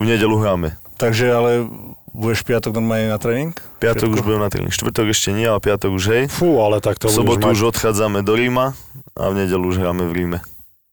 v 0.00 0.04
nedelu 0.08 0.32
hráme. 0.40 0.72
Takže 0.96 1.28
ale 1.28 1.68
budeš 2.16 2.40
piatok 2.48 2.72
normálne 2.72 3.12
na 3.12 3.20
tréning? 3.20 3.52
Piatok 3.76 4.08
Všetko? 4.08 4.16
už 4.16 4.20
budem 4.24 4.40
na 4.40 4.48
tréning. 4.48 4.72
Štvrtok 4.72 5.12
ešte 5.12 5.36
nie, 5.36 5.44
ale 5.44 5.60
piatok 5.60 5.90
už 5.92 6.04
hej. 6.08 6.22
Fú, 6.32 6.64
ale 6.64 6.80
tak 6.80 6.96
to 6.96 7.12
V 7.12 7.20
sobotu 7.20 7.44
už 7.52 7.60
už 7.60 7.76
odchádzame 7.76 8.24
do 8.24 8.32
Ríma 8.32 8.72
a 9.12 9.22
v 9.28 9.44
nedelu 9.44 9.64
už 9.68 9.76
hráme 9.84 10.08
v 10.08 10.12
Ríme. 10.16 10.38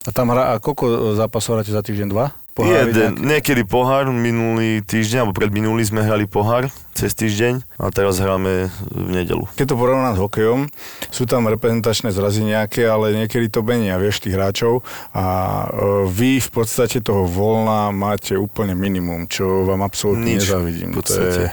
A 0.04 0.10
tam 0.12 0.36
hra, 0.36 0.56
a 0.56 0.60
koľko 0.60 0.84
e, 0.84 0.94
zápasov 1.16 1.60
hráte 1.60 1.72
za 1.72 1.80
týždeň? 1.80 2.08
Dva? 2.12 2.36
Pohári 2.54 2.94
Jeden, 2.94 3.18
nejak? 3.18 3.42
niekedy 3.42 3.62
pohár, 3.66 4.14
minulý 4.14 4.86
týždeň, 4.86 5.26
alebo 5.26 5.34
predminulý 5.34 5.90
sme 5.90 6.06
hrali 6.06 6.30
pohár 6.30 6.70
cez 6.94 7.18
týždeň 7.18 7.66
a 7.82 7.90
teraz 7.90 8.22
hráme 8.22 8.70
v 8.94 9.10
nedelu. 9.10 9.50
Keď 9.58 9.74
to 9.74 9.76
porovnám 9.80 10.14
s 10.14 10.22
hokejom, 10.22 10.70
sú 11.10 11.26
tam 11.26 11.50
reprezentačné 11.50 12.14
zrazy 12.14 12.46
nejaké, 12.46 12.86
ale 12.86 13.18
niekedy 13.18 13.50
to 13.50 13.66
benia, 13.66 13.98
vieš, 13.98 14.22
tých 14.22 14.38
hráčov 14.38 14.86
a 15.18 15.26
e, 15.26 15.68
vy 16.14 16.38
v 16.38 16.50
podstate 16.54 17.02
toho 17.02 17.26
voľna 17.26 17.90
máte 17.90 18.38
úplne 18.38 18.78
minimum, 18.78 19.26
čo 19.26 19.66
vám 19.66 19.82
absolútne 19.82 20.38
Nič, 20.38 20.46
nezavidím. 20.46 20.94
v 20.94 20.98
podstate. 21.02 21.26
To 21.26 21.42
je, 21.48 21.50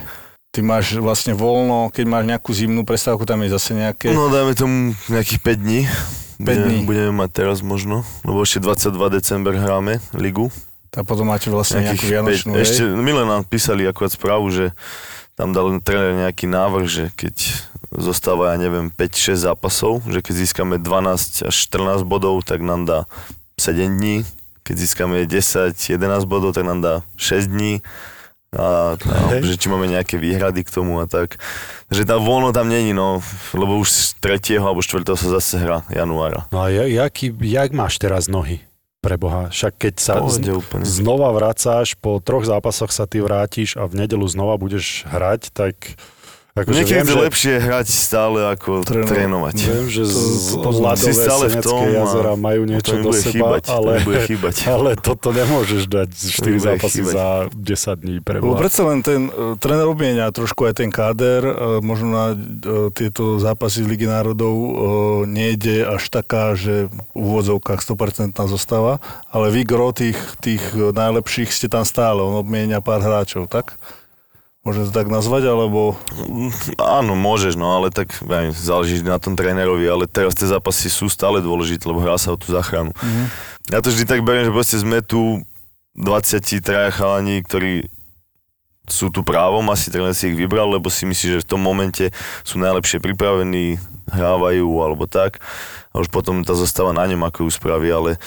ty 0.53 0.61
máš 0.61 1.01
vlastne 1.01 1.33
voľno, 1.33 1.89
keď 1.89 2.05
máš 2.05 2.25
nejakú 2.29 2.51
zimnú 2.53 2.85
prestávku, 2.85 3.25
tam 3.25 3.41
je 3.41 3.57
zase 3.57 3.73
nejaké... 3.73 4.13
No 4.13 4.29
dajme 4.29 4.53
tomu 4.53 4.93
nejakých 5.09 5.41
5 5.49 5.65
dní. 5.65 5.81
5 6.41 6.67
dní. 6.67 6.79
Budeme, 6.85 7.13
mať 7.13 7.31
teraz 7.31 7.59
možno, 7.61 8.03
lebo 8.25 8.41
ešte 8.41 8.59
22 8.59 8.97
december 9.13 9.55
hráme 9.55 10.01
ligu. 10.17 10.49
A 10.91 11.07
potom 11.07 11.31
máte 11.31 11.47
vlastne 11.47 11.87
nejakú 11.87 12.03
vianočnú, 12.09 12.51
päť- 12.57 12.63
Ešte 12.67 12.83
hej? 12.83 12.99
Mile 12.99 13.23
nám 13.23 13.47
písali 13.47 13.87
akurát 13.87 14.11
správu, 14.11 14.51
že 14.51 14.75
tam 15.39 15.55
dal 15.55 15.71
tréner 15.79 16.27
nejaký 16.27 16.51
návrh, 16.51 16.87
že 16.91 17.05
keď 17.15 17.37
zostáva, 17.95 18.55
ja 18.55 18.59
neviem, 18.59 18.91
5-6 18.91 19.47
zápasov, 19.47 20.03
že 20.07 20.19
keď 20.19 20.35
získame 20.37 20.75
12 20.79 21.47
až 21.47 21.55
14 21.55 22.03
bodov, 22.03 22.43
tak 22.43 22.59
nám 22.61 22.87
dá 22.87 22.99
7 23.55 23.87
dní. 23.99 24.27
Keď 24.67 24.75
získame 24.77 25.23
10-11 25.27 26.27
bodov, 26.27 26.55
tak 26.55 26.67
nám 26.67 26.83
dá 26.83 26.95
6 27.17 27.47
dní. 27.47 27.83
A, 28.51 28.99
a 28.99 29.17
Hej. 29.31 29.47
že 29.47 29.55
či 29.63 29.67
máme 29.71 29.87
nejaké 29.87 30.19
výhrady 30.19 30.67
k 30.67 30.75
tomu 30.75 30.99
a 30.99 31.07
tak. 31.07 31.39
Takže 31.87 32.03
tá 32.03 32.19
voľno 32.19 32.51
tam 32.51 32.67
není, 32.67 32.91
no, 32.91 33.23
lebo 33.55 33.79
už 33.79 33.87
z 33.87 34.01
3. 34.19 34.59
alebo 34.59 34.83
4. 34.83 35.07
sa 35.15 35.29
zase 35.39 35.55
hrá 35.63 35.87
januára. 35.87 36.51
No 36.51 36.67
a 36.67 36.71
ja- 36.71 37.07
jaký, 37.07 37.31
jak 37.47 37.71
máš 37.71 38.03
teraz 38.03 38.27
nohy? 38.27 38.59
Pre 39.01 39.17
Boha. 39.17 39.49
Však 39.49 39.81
keď 39.81 39.95
sa 39.97 40.15
z, 40.29 40.45
znova 40.85 41.33
vracáš, 41.33 41.97
po 41.97 42.21
troch 42.21 42.45
zápasoch 42.45 42.93
sa 42.93 43.09
ty 43.09 43.23
vrátiš 43.25 43.79
a 43.81 43.89
v 43.89 44.05
nedelu 44.05 44.27
znova 44.29 44.61
budeš 44.61 45.09
hrať, 45.09 45.55
tak 45.57 45.97
akože 46.53 46.77
Niekedy 46.77 46.93
viem, 46.93 47.07
je 47.07 47.15
že, 47.15 47.23
lepšie 47.23 47.55
hrať 47.61 47.87
stále 47.89 48.39
ako 48.51 48.83
Trénovať. 48.83 49.07
trénovať. 49.07 49.57
viem, 49.63 49.87
že 49.87 50.03
To- 50.03 50.11
z 50.11 50.51
to 50.51 50.57
poznám. 50.61 50.85
ľadové 50.85 51.07
Si 51.07 51.13
stále 51.15 51.45
v 51.47 51.57
tom 51.61 51.79
a 51.81 51.89
jazera 51.89 52.33
majú 52.35 52.63
niečo 52.65 52.91
to 52.91 52.97
do 53.01 53.11
seba, 53.13 53.31
chýbať, 53.31 53.63
to 53.63 53.71
ale, 53.71 53.91
bude 54.03 54.21
chýbať. 54.27 54.55
ale 54.75 54.91
toto 54.95 55.29
nemôžeš 55.31 55.83
dať 55.87 56.09
4 56.11 56.43
bude 56.51 56.59
zápasy 56.61 56.99
chýbať. 57.01 57.15
za 57.15 57.27
10 57.53 58.03
dní 58.03 58.17
pre 58.19 58.37
Lebo 58.37 58.51
Boha. 58.51 58.61
predsa 58.61 58.83
len 58.83 58.99
ten 59.01 59.21
uh, 59.27 59.55
tréner 59.57 59.87
obmienia 59.87 60.27
trošku 60.29 60.65
aj 60.65 60.75
ten 60.77 60.91
káder, 60.91 61.43
uh, 61.43 61.55
možno 61.81 62.07
na 62.09 62.27
uh, 62.31 62.39
tieto 62.91 63.39
zápasy 63.39 63.83
z 63.83 63.89
Ligy 63.89 64.07
národov 64.07 64.51
uh, 64.53 64.71
nejde 65.25 65.83
až 65.83 66.03
taká, 66.09 66.53
že 66.53 66.91
v 67.13 67.25
úvodzovkách 67.31 67.79
100% 67.79 68.35
zostava, 68.45 68.99
ale 69.27 69.49
vy 69.49 69.63
gro 69.63 69.91
tých, 69.91 70.19
tých 70.39 70.61
najlepších 70.75 71.49
ste 71.49 71.67
tam 71.67 71.83
stále, 71.83 72.19
on 72.19 72.37
obmienia 72.37 72.79
pár 72.79 73.01
hráčov, 73.01 73.47
tak? 73.47 73.79
Môžem 74.61 74.85
to 74.85 74.93
tak 74.93 75.09
nazvať, 75.09 75.49
alebo... 75.49 75.97
Áno, 76.77 77.17
môžeš, 77.17 77.57
no 77.57 77.81
ale 77.81 77.89
tak 77.89 78.13
aj, 78.21 78.53
záleží 78.53 79.01
na 79.01 79.17
tom 79.17 79.33
trénerovi, 79.33 79.89
ale 79.89 80.05
teraz 80.05 80.37
tie 80.37 80.45
zápasy 80.45 80.93
sú 80.93 81.09
stále 81.09 81.41
dôležité, 81.41 81.89
lebo 81.89 82.05
hrá 82.05 82.21
sa 82.21 82.37
o 82.37 82.41
tú 82.41 82.53
záchranu. 82.53 82.93
Mhm. 82.93 83.25
Ja 83.73 83.81
to 83.81 83.89
vždy 83.89 84.05
tak 84.05 84.21
beriem, 84.21 84.45
že 84.45 84.53
proste 84.53 84.77
sme 84.77 85.01
tu 85.01 85.41
23 85.97 86.93
chalani, 86.93 87.41
ktorí 87.41 87.89
sú 88.91 89.09
tu 89.09 89.23
právom, 89.23 89.65
asi 89.71 89.89
tréner 89.89 90.13
si 90.13 90.29
ich 90.29 90.37
vybral, 90.37 90.67
lebo 90.67 90.91
si 90.91 91.07
myslí, 91.07 91.39
že 91.39 91.43
v 91.47 91.51
tom 91.57 91.63
momente 91.63 92.11
sú 92.43 92.59
najlepšie 92.59 92.99
pripravení, 92.99 93.79
hrávajú 94.11 94.67
alebo 94.83 95.07
tak. 95.07 95.39
A 95.95 96.03
už 96.03 96.11
potom 96.11 96.43
tá 96.43 96.53
zostáva 96.59 96.91
na 96.91 97.07
ňom, 97.07 97.23
ako 97.23 97.47
ju 97.47 97.51
spraví, 97.55 97.89
ale 97.89 98.19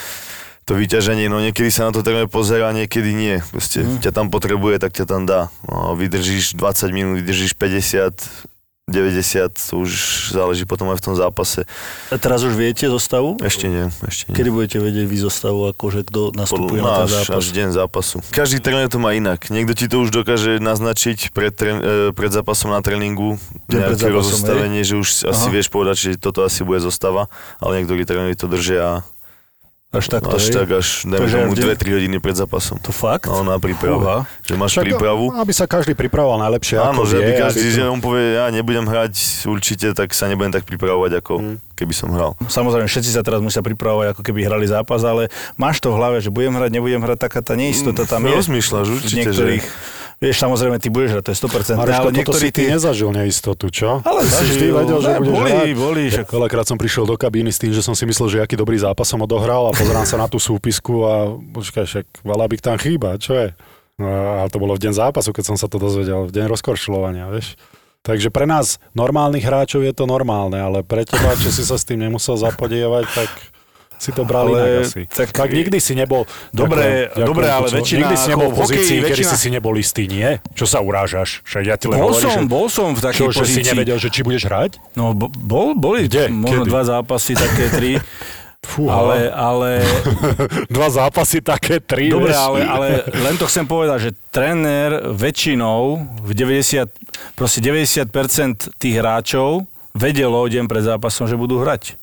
to 0.63 0.79
vyťaženie, 0.79 1.27
no 1.27 1.43
niekedy 1.43 1.67
sa 1.67 1.87
na 1.87 1.91
to 1.91 1.99
tréner 2.03 2.31
pozera, 2.31 2.71
niekedy 2.71 3.11
nie. 3.11 3.43
Proste 3.51 3.83
mm. 3.83 3.99
ťa 3.99 4.11
tam 4.15 4.27
potrebuje, 4.31 4.79
tak 4.79 4.95
ťa 4.95 5.05
tam 5.05 5.27
dá. 5.27 5.51
No, 5.67 5.95
vydržíš 5.99 6.55
20 6.55 6.95
minút, 6.95 7.13
vydržíš 7.19 7.55
50, 7.59 8.47
90, 8.83 9.55
to 9.55 9.79
už 9.79 9.91
záleží 10.35 10.67
potom 10.67 10.91
aj 10.91 10.99
v 10.99 11.03
tom 11.07 11.15
zápase. 11.15 11.63
A 12.11 12.19
teraz 12.19 12.43
už 12.43 12.51
viete 12.51 12.83
zostavu? 12.91 13.39
Ešte 13.39 13.71
nie, 13.71 13.87
ešte 14.03 14.27
nie. 14.27 14.35
Kedy 14.35 14.49
budete 14.51 14.77
vedieť 14.83 15.07
vy 15.07 15.17
zostavu, 15.23 15.71
akože 15.71 16.03
kto 16.03 16.35
nastupuje 16.35 16.83
Podľa, 16.83 16.91
na 16.91 16.99
ten 16.99 17.07
až, 17.07 17.11
zápas? 17.15 17.35
Až 17.39 17.45
deň 17.55 17.69
zápasu. 17.71 18.17
Každý 18.35 18.59
tréner 18.59 18.91
to 18.91 18.99
má 18.99 19.15
inak. 19.15 19.47
Niekto 19.47 19.71
ti 19.71 19.87
to 19.87 20.03
už 20.03 20.11
dokáže 20.11 20.59
naznačiť 20.59 21.31
pred, 21.31 21.55
trén, 21.55 21.79
e, 21.79 22.11
pred 22.11 22.27
zápasom 22.35 22.75
na 22.75 22.83
tréningu, 22.83 23.39
nejaké 23.71 24.11
rozostavenie, 24.11 24.83
že 24.83 24.99
už 24.99 25.31
Aha. 25.31 25.31
asi 25.31 25.47
vieš 25.47 25.71
povedať, 25.71 25.95
že 26.03 26.09
toto 26.19 26.43
asi 26.43 26.67
bude 26.67 26.83
zostava, 26.83 27.31
ale 27.63 27.79
niektorí 27.79 28.03
tréneri 28.03 28.35
to 28.35 28.51
držia 28.51 29.07
až 29.93 30.05
tak 30.09 30.25
to 30.25 30.35
Až 30.41 30.49
tak, 30.49 30.67
až 30.73 31.05
dajme 31.05 31.29
tomu 31.29 31.53
2-3 31.53 31.95
hodiny 32.01 32.17
pred 32.17 32.33
zápasom. 32.33 32.81
To 32.81 32.89
fakt? 32.89 33.29
No, 33.29 33.45
na 33.45 33.61
prípravu. 33.61 34.01
Uha. 34.01 34.25
Že 34.41 34.53
máš 34.57 34.73
Však, 34.73 34.83
prípravu. 34.89 35.29
Aby 35.37 35.53
sa 35.53 35.69
každý 35.69 35.93
pripravoval 35.93 36.41
najlepšie, 36.41 36.81
Áno, 36.81 37.05
ako 37.05 37.13
že 37.13 37.17
vie, 37.21 37.25
aby 37.29 37.31
každý, 37.37 37.61
aby 37.61 37.69
to... 37.69 37.77
že 37.77 37.83
on 37.85 37.99
povie, 38.01 38.25
ja 38.33 38.45
nebudem 38.49 38.85
hrať 38.89 39.13
určite, 39.45 39.93
tak 39.93 40.09
sa 40.17 40.25
nebudem 40.25 40.49
tak 40.49 40.65
pripravovať, 40.65 41.11
ako 41.21 41.33
hmm. 41.37 41.55
keby 41.77 41.93
som 41.93 42.09
hral. 42.09 42.33
Samozrejme, 42.41 42.89
všetci 42.89 43.13
sa 43.13 43.21
teraz 43.21 43.37
musia 43.45 43.61
pripravovať, 43.61 44.17
ako 44.17 44.21
keby 44.25 44.49
hrali 44.49 44.65
zápas, 44.65 45.05
ale 45.05 45.29
máš 45.61 45.77
to 45.77 45.93
v 45.93 46.01
hlave, 46.01 46.17
že 46.25 46.33
budem 46.33 46.57
hrať, 46.57 46.73
nebudem 46.73 47.01
hrať, 47.05 47.29
taká 47.29 47.45
tá 47.45 47.53
neistota 47.53 48.09
tam 48.09 48.25
mm, 48.25 48.33
je. 48.33 48.35
Rozmýšľaš 48.41 48.87
určite, 48.89 49.29
niektorých... 49.29 49.61
že 49.61 50.01
Vieš, 50.23 50.39
samozrejme, 50.39 50.79
ty 50.79 50.87
budeš 50.87 51.19
hrať, 51.19 51.23
to 51.27 51.31
je 51.35 51.37
100%. 51.43 51.83
Mareško, 51.83 52.07
ale 52.07 52.11
niektorí 52.15 52.47
ty... 52.55 52.71
nezažil 52.71 53.11
neistotu, 53.11 53.67
čo? 53.67 53.99
Ale 54.07 54.23
si 54.23 54.55
vždy 54.55 54.67
vedel, 54.71 54.99
že 55.03 55.11
budeš 55.19 55.35
boli, 55.35 55.51
hrať. 55.51 55.67
Boli, 55.75 56.03
však... 56.07 56.27
Veľakrát 56.31 56.65
som 56.71 56.79
prišiel 56.79 57.03
do 57.03 57.19
kabíny 57.19 57.51
s 57.51 57.59
tým, 57.59 57.75
že 57.75 57.83
som 57.83 57.91
si 57.91 58.07
myslel, 58.07 58.31
že 58.31 58.37
aký 58.39 58.55
dobrý 58.55 58.79
zápas 58.79 59.03
som 59.03 59.19
odohral 59.19 59.67
a 59.67 59.75
pozerám 59.75 60.07
sa 60.07 60.15
na 60.15 60.31
tú 60.31 60.39
súpisku 60.39 61.03
a 61.03 61.35
počkaj, 61.35 61.83
však 61.83 62.05
by 62.23 62.55
tam 62.55 62.79
chýba, 62.79 63.19
čo 63.19 63.35
je? 63.35 63.51
No, 63.99 64.07
a 64.39 64.47
to 64.47 64.63
bolo 64.63 64.79
v 64.79 64.87
deň 64.87 64.93
zápasu, 64.95 65.35
keď 65.35 65.53
som 65.53 65.57
sa 65.59 65.67
to 65.67 65.75
dozvedel, 65.75 66.25
v 66.25 66.31
deň 66.31 66.47
rozkoršľovania, 66.55 67.27
vieš. 67.27 67.59
Takže 68.03 68.31
pre 68.31 68.47
nás 68.47 68.79
normálnych 68.95 69.43
hráčov 69.43 69.83
je 69.83 69.91
to 69.91 70.07
normálne, 70.07 70.55
ale 70.55 70.87
pre 70.87 71.03
teba, 71.03 71.35
čo 71.35 71.51
si 71.51 71.67
sa 71.67 71.75
s 71.75 71.83
tým 71.83 71.99
nemusel 71.99 72.39
zapodievať, 72.39 73.05
tak 73.11 73.29
si 74.03 74.11
to 74.11 74.27
brali 74.27 74.51
ale, 74.51 74.83
asi. 74.83 75.07
Tak, 75.07 75.31
tak 75.31 75.49
nikdy 75.55 75.79
si 75.79 75.95
nebol... 75.95 76.27
Dobre, 76.51 77.07
ďakujem, 77.07 77.27
dobre 77.31 77.47
ale 77.47 77.67
čo, 77.71 77.75
väčšina... 77.79 77.99
Nikdy 78.03 78.15
si 78.19 78.27
nebol 78.35 78.49
v 78.51 78.55
pozícii, 78.59 78.97
hokeji, 78.99 79.09
kedy 79.15 79.23
si 79.23 79.37
si 79.39 79.49
nebol 79.49 79.73
istý, 79.79 80.03
nie? 80.11 80.29
Čo 80.51 80.65
sa 80.67 80.83
urážaš? 80.83 81.39
Však 81.47 81.63
ja 81.63 81.75
ti 81.79 81.87
len 81.87 82.03
bol 82.03 82.11
hovorím, 82.11 82.27
som, 82.27 82.43
že, 82.43 82.51
bol 82.51 82.65
som 82.67 82.87
v 82.91 82.99
takej 82.99 83.19
čo, 83.23 83.25
pozícii. 83.31 83.63
Že 83.63 83.63
si 83.63 83.71
nevedel, 83.71 83.97
že 84.03 84.09
či 84.11 84.19
budeš 84.27 84.43
hrať? 84.51 84.71
No, 84.99 85.15
bol, 85.15 85.71
boli 85.79 86.11
Kde? 86.11 86.27
možno 86.27 86.67
Kedy? 86.67 86.71
dva 86.75 86.81
zápasy, 86.83 87.31
také 87.39 87.65
tri. 87.71 87.91
Fú, 88.63 88.87
ale, 88.87 89.27
ale... 89.27 89.83
Dva 90.75 90.87
zápasy, 90.87 91.43
také 91.43 91.83
tri, 91.83 92.07
Dobre, 92.07 92.31
vieš. 92.31 92.39
ale, 92.39 92.59
ale 92.63 92.87
len 93.11 93.35
to 93.35 93.43
chcem 93.51 93.67
povedať, 93.67 94.09
že 94.09 94.11
tréner 94.31 95.11
väčšinou 95.11 95.99
v 96.23 96.31
90, 96.31 96.87
proste 97.35 97.59
90% 97.59 98.71
tých 98.79 98.95
hráčov 98.95 99.67
vedelo 99.91 100.47
deň 100.47 100.65
pred 100.71 100.83
zápasom, 100.87 101.27
že 101.27 101.35
budú 101.35 101.59
hrať 101.59 101.99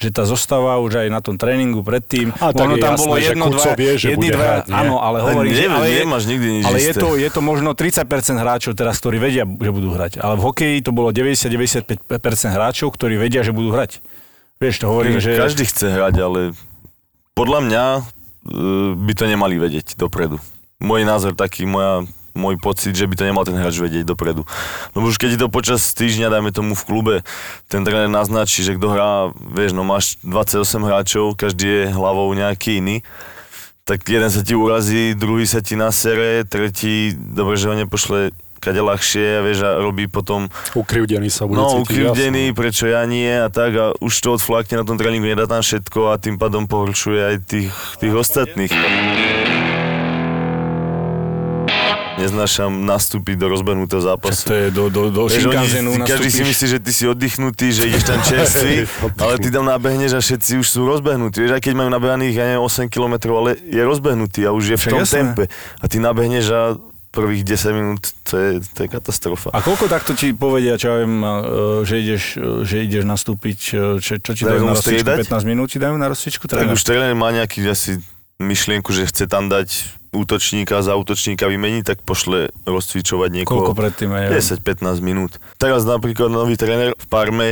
že 0.00 0.08
tá 0.08 0.24
zostava 0.24 0.80
už 0.80 1.04
aj 1.04 1.08
na 1.12 1.20
tom 1.20 1.36
tréningu 1.36 1.84
predtým, 1.84 2.32
a, 2.40 2.56
tak 2.56 2.64
ono 2.64 2.80
tam 2.80 2.96
jasné, 2.96 3.04
bolo 3.04 3.16
jedno, 3.20 3.46
dva, 3.52 3.64
vie, 3.76 3.92
že 4.00 4.06
jedny, 4.16 4.28
dva, 4.32 4.64
hrať, 4.64 4.72
áno, 4.72 4.96
ale 4.96 5.20
hovorím, 5.20 5.52
že, 5.52 5.64
ale, 5.68 5.86
je, 5.92 6.00
nemáš 6.08 6.24
nikdy 6.24 6.46
nič 6.56 6.64
ale 6.64 6.78
isté. 6.80 6.88
je 6.88 6.94
to, 6.96 7.08
je 7.20 7.28
to 7.28 7.40
možno 7.44 7.76
30% 7.76 8.08
hráčov 8.40 8.72
teraz, 8.72 8.96
ktorí 8.96 9.20
vedia, 9.20 9.44
že 9.44 9.70
budú 9.70 9.92
hrať, 9.92 10.24
ale 10.24 10.40
v 10.40 10.42
hokeji 10.48 10.76
to 10.80 10.90
bolo 10.96 11.12
90-95% 11.12 12.00
hráčov, 12.48 12.88
ktorí 12.96 13.20
vedia, 13.20 13.44
že 13.44 13.52
budú 13.52 13.76
hrať. 13.76 14.00
Vieš, 14.56 14.74
to 14.80 14.86
hovorím, 14.88 15.20
že... 15.20 15.36
Každý 15.36 15.68
chce 15.68 15.92
hrať, 15.92 16.14
ale 16.20 16.40
podľa 17.36 17.60
mňa 17.64 17.84
e, 17.96 18.00
by 18.96 19.12
to 19.16 19.24
nemali 19.28 19.60
vedieť 19.60 20.00
dopredu. 20.00 20.40
Môj 20.80 21.04
názor 21.04 21.36
taký, 21.36 21.68
moja 21.68 22.08
môj 22.32 22.56
pocit, 22.56 22.92
že 22.92 23.04
by 23.04 23.14
to 23.14 23.24
nemal 23.24 23.42
ten 23.42 23.54
hráč 23.54 23.76
vedieť 23.76 24.04
dopredu. 24.04 24.46
Lebo 24.92 25.06
už 25.06 25.16
keď 25.16 25.36
to 25.36 25.46
počas 25.48 25.92
týždňa, 25.92 26.28
dajme 26.28 26.50
tomu 26.50 26.72
v 26.74 26.82
klube, 26.82 27.14
ten 27.66 27.82
tréner 27.82 28.08
naznačí, 28.08 28.60
že 28.60 28.74
kto 28.74 28.86
hrá, 28.88 29.10
vieš, 29.34 29.72
no 29.72 29.82
máš 29.82 30.18
28 30.22 30.60
hráčov, 30.82 31.34
každý 31.34 31.66
je 31.66 31.82
hlavou 31.90 32.30
nejaký 32.30 32.78
iný, 32.78 33.02
tak 33.82 34.06
jeden 34.06 34.30
sa 34.30 34.40
ti 34.40 34.54
urazí, 34.54 35.14
druhý 35.14 35.46
sa 35.46 35.58
ti 35.58 35.74
nasere, 35.74 36.46
tretí, 36.46 37.10
dobre, 37.16 37.58
že 37.58 37.66
ho 37.66 37.74
nepošle 37.74 38.30
kade 38.60 38.76
ľahšie, 38.76 39.40
vieš, 39.40 39.64
a 39.64 39.80
robí 39.80 40.04
potom... 40.04 40.44
Ukrivdený 40.76 41.32
sa 41.32 41.48
bude 41.48 41.56
No, 41.56 41.80
cítiť, 41.80 41.80
ukrivdený, 41.80 42.52
jasný. 42.52 42.58
prečo 42.60 42.84
ja 42.84 43.00
nie 43.08 43.24
a 43.32 43.48
tak 43.48 43.72
a 43.72 43.96
už 44.04 44.12
to 44.12 44.36
odflakne 44.36 44.76
na 44.76 44.84
tom 44.84 45.00
tréningu, 45.00 45.24
nedá 45.24 45.48
tam 45.48 45.64
všetko 45.64 46.12
a 46.12 46.20
tým 46.20 46.36
pádom 46.36 46.68
pohoršuje 46.68 47.20
aj 47.24 47.36
tých, 47.48 47.72
tých 47.98 48.12
ostatných 48.12 48.68
neznášam 52.20 52.70
nastúpiť 52.84 53.40
do 53.40 53.46
rozbehnutého 53.48 54.04
zápasu. 54.04 54.46
To 54.46 54.54
je 54.54 54.66
do, 54.68 54.84
do, 54.92 55.00
do 55.08 55.20
oni, 55.26 56.04
Každý 56.04 56.28
si 56.28 56.42
myslí, 56.44 56.66
že 56.76 56.78
ty 56.78 56.92
si 56.92 57.04
oddychnutý, 57.08 57.72
že 57.72 57.88
ideš 57.88 58.04
tam 58.04 58.20
čerstvý, 58.28 58.84
ale 59.16 59.34
ty 59.40 59.48
tam 59.48 59.64
nabehneš 59.64 60.16
a 60.16 60.20
všetci 60.20 60.60
už 60.60 60.66
sú 60.68 60.84
rozbehnutí. 60.84 61.40
Vieš, 61.40 61.56
aj 61.56 61.62
keď 61.64 61.74
majú 61.80 61.88
nabehaných, 61.88 62.34
ja 62.36 62.44
neviem, 62.52 62.64
8 62.64 62.92
km, 62.92 63.14
ale 63.40 63.56
je 63.56 63.82
rozbehnutý 63.82 64.44
a 64.44 64.52
už 64.52 64.64
je 64.72 64.76
v 64.76 64.84
tom 64.86 65.02
jasné. 65.02 65.16
tempe. 65.24 65.44
A 65.80 65.84
ty 65.88 65.96
nabehneš 65.96 66.46
a 66.52 66.62
prvých 67.10 67.42
10 67.42 67.74
minút, 67.74 68.02
to 68.22 68.34
je, 68.38 68.50
to 68.70 68.86
je 68.86 68.88
katastrofa. 68.88 69.50
A 69.50 69.58
koľko 69.58 69.90
takto 69.90 70.14
ti 70.14 70.30
povedia, 70.30 70.78
čo 70.78 70.94
ja 70.94 70.96
viem, 71.02 71.18
že 71.82 71.94
ideš, 71.98 72.22
že 72.62 72.76
ideš 72.86 73.02
nastúpiť, 73.02 73.56
čo, 73.98 73.98
čo 73.98 74.30
ti 74.30 74.46
dajú 74.46 74.62
na 74.62 74.78
rozcvičku, 74.78 75.26
15 75.26 75.50
minút 75.50 75.74
ti 75.74 75.82
dajú 75.82 75.98
na 75.98 76.06
rozcvičku? 76.06 76.46
Tak 76.46 76.70
už 76.70 76.82
tréner 76.86 77.18
má 77.18 77.34
nejaký 77.34 77.66
asi 77.66 77.98
myšlienku, 78.40 78.90
že 78.90 79.06
chce 79.06 79.28
tam 79.28 79.52
dať 79.52 80.00
útočníka 80.10 80.82
za 80.82 80.98
útočníka 80.98 81.46
vymeniť, 81.46 81.84
tak 81.86 81.98
pošle 82.02 82.50
rozcvičovať 82.66 83.30
niekoho 83.30 83.62
Koľko 83.62 83.78
predtým, 83.78 84.10
10-15 84.10 84.98
minút. 85.04 85.38
Teraz 85.60 85.86
napríklad 85.86 86.32
nový 86.32 86.58
tréner 86.58 86.98
v 86.98 87.06
Parme 87.06 87.48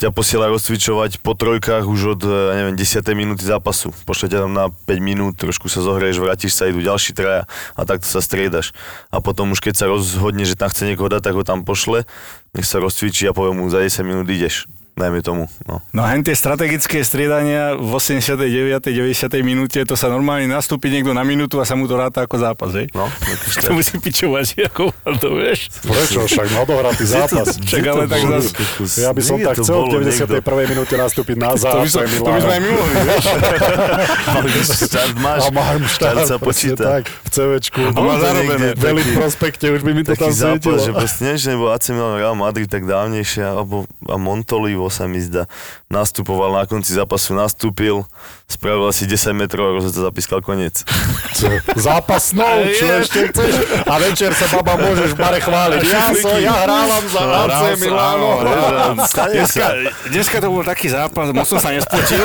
ťa 0.00 0.16
posiela 0.16 0.48
rozcvičovať 0.48 1.20
po 1.20 1.36
trojkách 1.36 1.84
už 1.84 2.16
od, 2.16 2.20
ja 2.24 2.56
neviem, 2.56 2.72
10. 2.72 3.04
minúty 3.12 3.44
zápasu. 3.44 3.92
Pošle 4.08 4.32
ťa 4.32 4.48
tam 4.48 4.52
na 4.56 4.72
5 4.72 4.96
minút, 4.96 5.36
trošku 5.36 5.68
sa 5.68 5.84
zohrieš, 5.84 6.24
vrátiš 6.24 6.56
sa, 6.56 6.72
idú 6.72 6.80
ďalší 6.80 7.12
traja 7.12 7.44
a 7.76 7.80
takto 7.84 8.08
sa 8.08 8.24
striedaš. 8.24 8.72
A 9.12 9.20
potom 9.20 9.52
už 9.52 9.60
keď 9.60 9.76
sa 9.76 9.86
rozhodne, 9.92 10.48
že 10.48 10.56
tam 10.56 10.72
chce 10.72 10.88
niekoho 10.88 11.12
dať, 11.12 11.20
tak 11.20 11.36
ho 11.36 11.44
tam 11.44 11.68
pošle, 11.68 12.08
nech 12.56 12.64
sa 12.64 12.80
rozcvičí 12.80 13.28
a 13.28 13.36
povie 13.36 13.52
mu, 13.52 13.68
za 13.68 13.84
10 13.84 14.00
minút 14.08 14.24
ideš 14.32 14.64
dajme 14.96 15.20
tomu. 15.22 15.44
No, 15.66 15.82
no 15.94 16.00
a 16.02 16.12
tie 16.20 16.36
strategické 16.36 17.02
striedania 17.04 17.76
v 17.76 17.90
89. 17.96 18.90
90. 18.90 19.30
minúte, 19.44 19.78
to 19.86 19.94
sa 19.94 20.10
normálne 20.10 20.50
nastúpi 20.50 20.90
niekto 20.92 21.14
na 21.14 21.24
minútu 21.24 21.58
a 21.60 21.64
sa 21.64 21.78
mu 21.78 21.86
to 21.86 21.94
ráta 21.96 22.26
ako 22.26 22.36
zápas, 22.40 22.70
hej? 22.74 22.90
No, 22.92 23.06
to 23.64 23.72
musí 23.76 23.96
pičovať, 24.00 24.70
ako 24.72 24.90
to 25.20 25.28
vieš. 25.36 25.70
Prečo? 25.84 26.26
Však 26.26 26.48
no 26.54 26.66
odohratý 26.66 27.04
zápas. 27.18 27.58
Čak, 27.70 27.82
ale 27.86 28.04
tak 28.10 28.20
zase... 28.24 28.50
Ja 29.00 29.10
by 29.14 29.22
som 29.22 29.36
tak 29.38 29.54
chcel 29.60 29.78
v 29.86 30.02
91. 30.02 30.72
minúte 30.72 30.94
nastúpiť 30.96 31.36
na 31.38 31.54
zápas. 31.54 31.92
To 31.92 32.02
by, 32.02 32.16
to 32.18 32.30
by 32.30 32.40
sme 32.40 32.52
aj 32.52 32.60
my 32.60 32.70
mohli, 32.74 32.94
vieš. 33.06 33.24
štart 34.90 35.14
máš, 35.20 35.40
a 35.44 35.48
mám 35.52 35.82
štart, 35.86 35.90
štart 35.90 36.18
sa 36.26 36.36
počíta. 36.40 36.82
Tak, 37.00 37.04
v 37.06 37.28
CVčku. 37.28 37.80
A 37.94 37.98
má 38.00 38.14
zarobené. 38.18 38.68
V 38.74 39.12
prospekte, 39.14 39.64
už 39.70 39.82
by 39.84 39.90
mi 39.92 40.02
to 40.02 40.14
tam 40.16 40.30
svietilo. 40.32 40.56
Taký 40.56 40.66
zápas, 40.66 40.78
že 40.82 40.90
proste 40.94 41.20
neviem, 41.26 41.40
že 41.40 41.48
nebol 41.52 41.68
AC 41.70 41.84
Milan 41.92 42.14
Real 42.18 42.36
Madrid 42.36 42.68
tak 42.68 42.84
dávnejšie, 42.86 43.44
alebo 43.44 43.84
a 44.08 44.16
Montoli 44.16 44.74
vo 44.80 44.88
sa 44.88 45.04
mi 45.04 45.20
zdá, 45.20 45.44
nastupoval 45.92 46.56
na 46.56 46.64
konci 46.64 46.96
zápasu, 46.96 47.36
nastúpil, 47.36 48.08
spravil 48.48 48.88
asi 48.88 49.04
10 49.04 49.36
metrov 49.36 49.68
a 49.68 49.76
rozhodca 49.76 50.00
zapískal 50.00 50.40
koniec. 50.40 50.82
Zápasnou, 51.76 52.64
čo 52.72 52.86
ešte 53.04 53.18
chceš? 53.30 53.52
A 53.84 53.94
večer 54.00 54.32
sa 54.32 54.48
baba 54.58 54.80
môžeš 54.80 55.12
v 55.14 55.18
bare 55.20 55.40
chváliť. 55.44 55.80
Ja, 55.84 56.10
som, 56.16 56.34
ja 56.40 56.54
hrávam 56.64 57.04
za 57.06 57.20
AC 57.20 57.60
Milano. 57.78 58.30
Dneska, 59.06 59.64
dneska 60.08 60.36
to 60.40 60.48
bol 60.48 60.64
taký 60.64 60.88
zápas, 60.88 61.28
moc 61.30 61.44
som 61.44 61.60
sa 61.60 61.70
nespočil. 61.76 62.24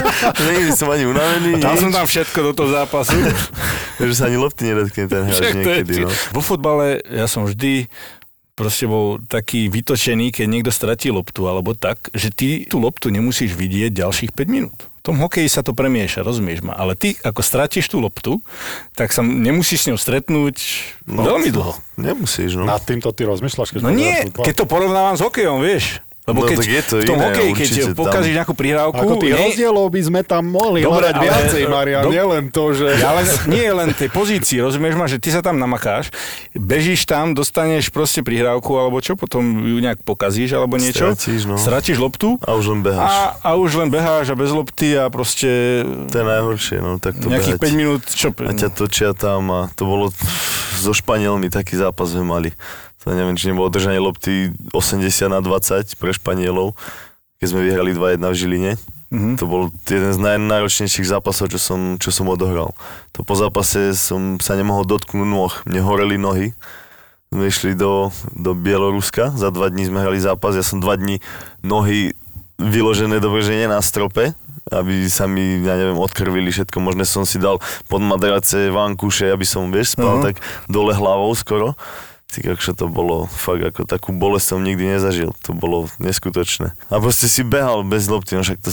Nikdy 0.46 0.72
som 0.72 0.88
ani 0.88 1.04
unavený. 1.10 1.58
Dal 1.58 1.76
som 1.76 1.90
tam 1.90 2.06
všetko 2.06 2.38
do 2.40 2.52
toho 2.54 2.68
zápasu. 2.70 3.18
že 4.06 4.14
sa 4.14 4.28
ani 4.28 4.36
lopty 4.36 4.68
nedotkne 4.68 5.08
ten 5.08 5.24
hráč 5.24 5.56
niekedy. 5.56 6.04
No. 6.04 6.10
Vo 6.36 6.42
futbale 6.44 7.00
ja 7.08 7.24
som 7.24 7.48
vždy 7.48 7.88
proste 8.56 8.88
bol 8.88 9.20
taký 9.20 9.68
vytočený, 9.68 10.32
keď 10.32 10.46
niekto 10.48 10.72
stratí 10.72 11.12
loptu, 11.12 11.44
alebo 11.44 11.76
tak, 11.76 12.08
že 12.16 12.32
ty 12.32 12.64
tú 12.64 12.80
loptu 12.80 13.12
nemusíš 13.12 13.52
vidieť 13.52 13.92
ďalších 13.92 14.32
5 14.32 14.48
minút. 14.48 14.88
V 15.04 15.14
tom 15.14 15.22
hokeji 15.22 15.46
sa 15.46 15.62
to 15.62 15.70
premieša, 15.70 16.26
rozumieš 16.26 16.66
ma. 16.66 16.74
Ale 16.74 16.98
ty, 16.98 17.14
ako 17.22 17.38
stratíš 17.38 17.86
tú 17.86 18.02
loptu, 18.02 18.42
tak 18.98 19.14
sa 19.14 19.22
nemusíš 19.22 19.86
s 19.86 19.88
ňou 19.92 19.98
stretnúť 20.00 20.56
no, 21.06 21.22
veľmi 21.22 21.54
dlho. 21.54 21.78
Nemusíš, 21.94 22.58
no. 22.58 22.66
Nad 22.66 22.82
týmto 22.82 23.14
ty 23.14 23.22
rozmýšľaš? 23.22 23.76
Keď 23.76 23.80
no 23.86 23.94
nie, 23.94 24.26
keď 24.34 24.64
to 24.64 24.66
porovnávam 24.66 25.14
s 25.14 25.22
hokejom, 25.22 25.62
vieš. 25.62 26.02
Lebo 26.26 26.42
No 26.42 26.48
keď 26.48 26.58
tak 26.58 26.66
je 26.66 26.82
to 26.82 26.94
v 26.96 27.04
tom 27.04 27.14
iné, 27.14 27.24
hokeji, 27.24 27.50
keď 27.52 27.62
určite 27.62 27.82
tam. 27.84 27.94
pokazíš 27.96 28.34
nejakú 28.34 28.52
prihrávku... 28.52 28.98
Ako 28.98 29.14
tých 29.16 29.30
nie- 29.30 29.42
rozdielov 29.46 29.86
by 29.86 30.00
sme 30.02 30.20
tam 30.22 30.42
mohli 30.44 30.82
Dobre, 30.82 31.06
ale- 31.06 31.22
viacej, 31.22 31.62
Marian, 31.66 32.02
do- 32.02 32.10
nielen 32.10 32.44
to, 32.48 32.64
že... 32.72 32.86
Ja 32.96 33.10
len, 33.12 33.26
nie 33.46 33.68
len 33.68 33.88
tej 33.92 34.10
pozícii, 34.10 34.58
rozumieš 34.58 34.94
ma, 34.94 35.06
že 35.06 35.16
ty 35.16 35.30
sa 35.30 35.38
tam 35.38 35.54
namakáš, 35.54 36.10
bežíš 36.52 37.04
tam, 37.04 37.30
dostaneš 37.30 37.88
proste 37.88 38.20
prihrávku, 38.20 38.74
alebo 38.74 38.98
čo, 38.98 39.14
potom 39.14 39.38
ju 39.60 39.78
nejak 39.78 40.02
pokazíš, 40.02 40.50
alebo 40.52 40.74
niečo. 40.74 41.14
Stratíš, 41.14 41.46
no. 41.46 41.54
Stratíš 41.56 41.96
loptu 41.96 42.42
A 42.42 42.52
už 42.52 42.66
len 42.68 42.82
beháš. 42.82 43.06
a, 43.06 43.22
a 43.40 43.50
už 43.54 43.70
len 43.76 43.88
beháš 43.88 44.26
a 44.26 44.34
bez 44.34 44.50
lopty 44.50 44.92
a 44.92 45.06
proste 45.06 45.46
To 46.10 46.16
je 46.16 46.26
najhoršie, 46.26 46.76
no 46.80 46.98
takto 46.98 47.30
nejakých 47.30 47.54
behať. 47.56 47.70
5 47.70 47.78
minút, 47.78 48.02
čo? 48.08 48.34
A 48.34 48.50
ťa 48.50 48.68
točia 48.68 49.10
tam 49.12 49.46
a 49.48 49.70
to 49.72 49.86
bolo 49.86 50.10
so 50.74 50.90
Španielmi 50.90 51.48
taký 51.48 51.74
zápas 51.74 52.10
sme 52.10 52.26
mali. 52.26 52.50
To 53.06 53.14
neviem, 53.14 53.38
či 53.38 53.48
nebolo 53.48 53.70
držanie 53.70 54.02
lopty 54.02 54.50
80 54.74 55.30
na 55.30 55.38
20 55.38 55.94
pre 55.94 56.10
Španielov, 56.10 56.74
keď 57.38 57.46
sme 57.46 57.60
vyhrali 57.62 57.94
2-1 57.94 58.18
v 58.18 58.34
Žiline. 58.34 58.72
Mhm. 59.06 59.38
To 59.38 59.44
bol 59.46 59.62
jeden 59.86 60.10
z 60.10 60.18
najnáročnejších 60.18 61.06
zápasov, 61.06 61.54
čo 61.54 61.62
som, 61.62 61.94
čo 61.96 62.10
som 62.10 62.26
odohral. 62.26 62.74
To 63.14 63.22
po 63.22 63.38
zápase 63.38 63.94
som 63.94 64.42
sa 64.42 64.58
nemohol 64.58 64.82
dotknúť 64.82 65.22
noh. 65.22 65.54
Mne 65.62 65.80
horeli 65.80 66.18
nohy. 66.18 66.50
Sme 67.30 67.46
išli 67.46 67.78
do, 67.78 68.10
do 68.34 68.54
Bieloruska, 68.54 69.30
za 69.34 69.50
dva 69.50 69.66
dní 69.66 69.86
sme 69.86 69.98
hrali 69.98 70.18
zápas, 70.18 70.54
ja 70.54 70.62
som 70.62 70.78
dva 70.78 70.94
dní 70.94 71.18
nohy 71.62 72.14
vyložené 72.58 73.18
do 73.18 73.30
vrženia 73.30 73.66
na 73.66 73.82
strope, 73.82 74.30
aby 74.70 75.06
sa 75.06 75.26
mi, 75.26 75.62
ja 75.62 75.74
neviem, 75.74 75.98
odkrvili 75.98 76.50
všetko. 76.50 76.78
Možno 76.78 77.06
som 77.06 77.22
si 77.22 77.38
dal 77.38 77.58
pod 77.86 78.02
madrace 78.02 78.70
vankúše, 78.70 79.30
aby 79.30 79.46
som, 79.46 79.70
vieš, 79.70 79.94
spal 79.94 80.18
Mhm. 80.18 80.22
tak 80.22 80.34
dole 80.66 80.90
hlavou 80.90 81.30
skoro. 81.38 81.78
Tak 82.36 82.52
akže 82.52 82.76
to 82.76 82.86
bolo 82.86 83.24
fakt, 83.26 83.64
ako 83.64 83.88
takú 83.88 84.12
bolesť 84.12 84.52
som 84.52 84.60
nikdy 84.60 84.92
nezažil. 84.92 85.32
To 85.42 85.56
bolo 85.56 85.88
neskutočné. 85.96 86.76
A 86.86 87.00
proste 87.00 87.26
si 87.26 87.40
behal 87.40 87.80
bez 87.80 88.04
lopty, 88.06 88.36
no 88.36 88.44
však 88.44 88.60
to... 88.60 88.68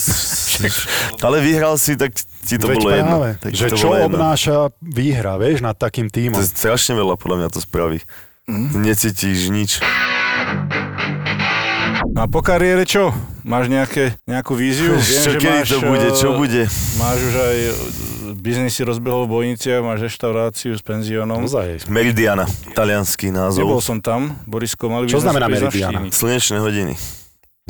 Ale 1.24 1.40
vyhral 1.40 1.80
si, 1.80 1.96
tak 1.96 2.12
ti 2.44 2.60
to 2.60 2.68
Veď 2.68 2.76
bolo 2.76 2.90
jedno. 2.92 3.08
práve, 3.08 3.30
Tak 3.40 3.50
ti 3.50 3.58
že 3.58 3.68
to 3.72 3.78
čo 3.78 3.88
bolo 3.88 3.96
jedno. 3.98 4.08
obnáša 4.12 4.56
výhra, 4.78 5.40
vieš, 5.40 5.64
nad 5.64 5.80
takým 5.80 6.08
To 6.08 6.16
tímom. 6.20 6.36
je 6.36 6.52
strašne 6.52 6.92
veľa, 6.94 7.16
podľa 7.16 7.38
mňa 7.40 7.50
to 7.50 7.60
spraví. 7.64 8.04
Mhm. 8.52 8.84
Necítiš 8.84 9.48
nič. 9.48 9.72
No 12.14 12.20
a 12.20 12.28
po 12.28 12.44
kariére 12.44 12.84
čo? 12.84 13.16
Máš 13.42 13.72
nejaké, 13.72 14.20
nejakú 14.24 14.54
víziu? 14.54 15.00
Čo, 15.00 15.36
kedy 15.36 15.64
to 15.66 15.80
bude, 15.82 16.08
čo 16.14 16.30
eh, 16.30 16.38
bude? 16.38 16.64
Máš 17.00 17.18
už 17.24 17.34
aj 17.34 17.58
biznis 18.44 18.76
si 18.76 18.84
rozbehol 18.84 19.24
v 19.24 19.40
Bojniciach, 19.40 19.80
máš 19.80 20.12
reštauráciu 20.12 20.76
s 20.76 20.84
penziónom. 20.84 21.48
Ozaj. 21.48 21.88
Meridiana, 21.88 22.44
talianský 22.76 23.32
Nebol 23.32 23.48
názov. 23.48 23.80
som 23.80 24.04
tam, 24.04 24.36
Borisko, 24.44 24.92
mali 24.92 25.08
by 25.08 25.16
Čo 25.16 25.24
znamená 25.24 25.48
Meridiana? 25.48 26.12
Slnečné 26.12 26.60
hodiny. 26.60 27.00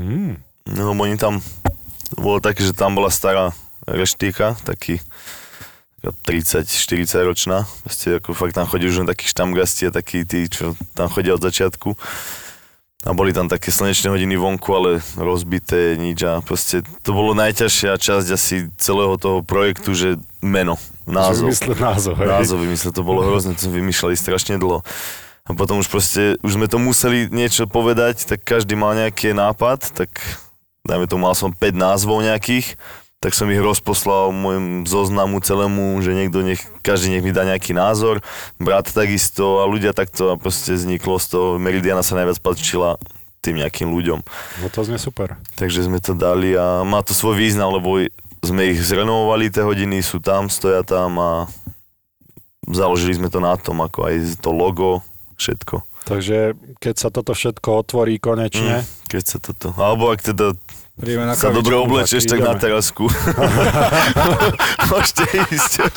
Mm. 0.01 0.41
No, 0.73 0.97
oni 0.97 1.21
tam, 1.21 1.45
bolo 2.17 2.41
také, 2.41 2.65
že 2.65 2.73
tam 2.73 2.97
bola 2.97 3.13
stará 3.13 3.53
reštíka, 3.85 4.57
taký 4.65 4.97
30-40 6.01 7.05
ročná. 7.21 7.69
Proste 7.85 8.17
ako 8.17 8.33
fakt 8.33 8.57
tam 8.57 8.65
chodí 8.65 8.89
už 8.89 9.05
len 9.05 9.07
takí 9.07 9.29
štamgasti 9.29 9.87
a 9.87 9.91
takí 9.93 10.25
tí, 10.25 10.49
čo 10.49 10.73
tam 10.97 11.07
chodia 11.07 11.37
od 11.37 11.43
začiatku. 11.45 11.95
A 13.03 13.11
boli 13.11 13.35
tam 13.35 13.51
také 13.51 13.67
slnečné 13.67 14.07
hodiny 14.07 14.39
vonku, 14.39 14.69
ale 14.71 15.03
rozbité, 15.19 15.99
nič 15.99 16.23
a 16.23 16.39
proste 16.39 16.79
to 17.03 17.11
bolo 17.11 17.35
najťažšia 17.35 17.99
časť 17.99 18.27
asi 18.31 18.71
celého 18.79 19.19
toho 19.19 19.43
projektu, 19.43 19.91
že 19.91 20.15
meno, 20.39 20.79
názov. 21.03 21.51
Vymysleť 21.51 21.79
názov, 21.83 22.13
hej. 22.23 22.27
Názov 22.31 22.57
vymyslel, 22.63 22.95
to 22.95 23.03
bolo 23.03 23.27
hrozné, 23.27 23.59
to 23.59 23.67
sme 23.67 23.83
vymýšľali 23.83 24.15
strašne 24.15 24.55
dlho. 24.55 24.79
A 25.43 25.51
potom 25.51 25.83
už 25.83 25.91
proste, 25.91 26.39
už 26.39 26.55
sme 26.55 26.71
to 26.71 26.79
museli 26.79 27.27
niečo 27.27 27.67
povedať, 27.67 28.23
tak 28.23 28.39
každý 28.47 28.79
mal 28.79 28.95
nejaký 28.95 29.35
nápad, 29.35 29.91
tak 29.91 30.15
dajme 30.87 31.03
tomu, 31.03 31.27
mal 31.27 31.35
som 31.35 31.51
5 31.51 31.59
názvov 31.75 32.23
nejakých, 32.23 32.79
tak 33.23 33.31
som 33.31 33.47
ich 33.47 33.63
rozposlal 33.63 34.35
môjmu 34.35 34.83
zoznamu 34.83 35.39
celému, 35.39 35.95
že 36.03 36.11
niekto 36.11 36.43
nech, 36.43 36.59
každý 36.83 37.07
nech 37.15 37.23
mi 37.23 37.31
dá 37.31 37.47
nejaký 37.47 37.71
názor, 37.71 38.19
brat 38.59 38.91
takisto 38.91 39.63
a 39.63 39.71
ľudia 39.71 39.95
takto 39.95 40.35
a 40.35 40.39
proste 40.39 40.75
vzniklo 40.75 41.15
z 41.23 41.25
toho, 41.31 41.47
Meridiana 41.55 42.03
sa 42.03 42.19
najviac 42.19 42.43
páčila 42.43 42.99
tým 43.39 43.63
nejakým 43.63 43.87
ľuďom. 43.95 44.19
No 44.59 44.67
to 44.67 44.83
znie 44.83 44.99
super. 44.99 45.39
Takže 45.55 45.87
sme 45.87 46.03
to 46.03 46.11
dali 46.11 46.51
a 46.51 46.83
má 46.83 46.99
to 46.99 47.15
svoj 47.15 47.39
význam, 47.39 47.71
lebo 47.71 48.03
sme 48.43 48.75
ich 48.75 48.83
zrenovovali, 48.83 49.47
tie 49.47 49.63
hodiny 49.63 50.03
sú 50.03 50.19
tam, 50.19 50.51
stoja 50.51 50.83
tam 50.83 51.15
a 51.15 51.31
založili 52.67 53.15
sme 53.15 53.31
to 53.31 53.39
na 53.39 53.55
tom, 53.55 53.79
ako 53.79 54.03
aj 54.03 54.35
to 54.43 54.51
logo, 54.51 54.99
všetko. 55.39 55.79
Takže 56.03 56.59
keď 56.83 56.95
sa 56.99 57.07
toto 57.07 57.31
všetko 57.31 57.87
otvorí 57.87 58.19
konečne, 58.19 58.83
Mm, 58.83 59.07
keď 59.07 59.23
sa 59.23 59.37
toto, 59.39 59.71
alebo 59.79 60.11
ak 60.11 60.19
teda 60.19 60.51
Prídeme 60.93 61.25
na 61.25 61.33
sa 61.33 61.49
kavičku. 61.49 61.57
dobre 61.57 61.73
oblečieš, 61.73 62.29
tak 62.29 62.37
na 62.37 62.53
terasku. 62.53 63.09
Môžete 64.93 65.25
ísť. 65.49 65.89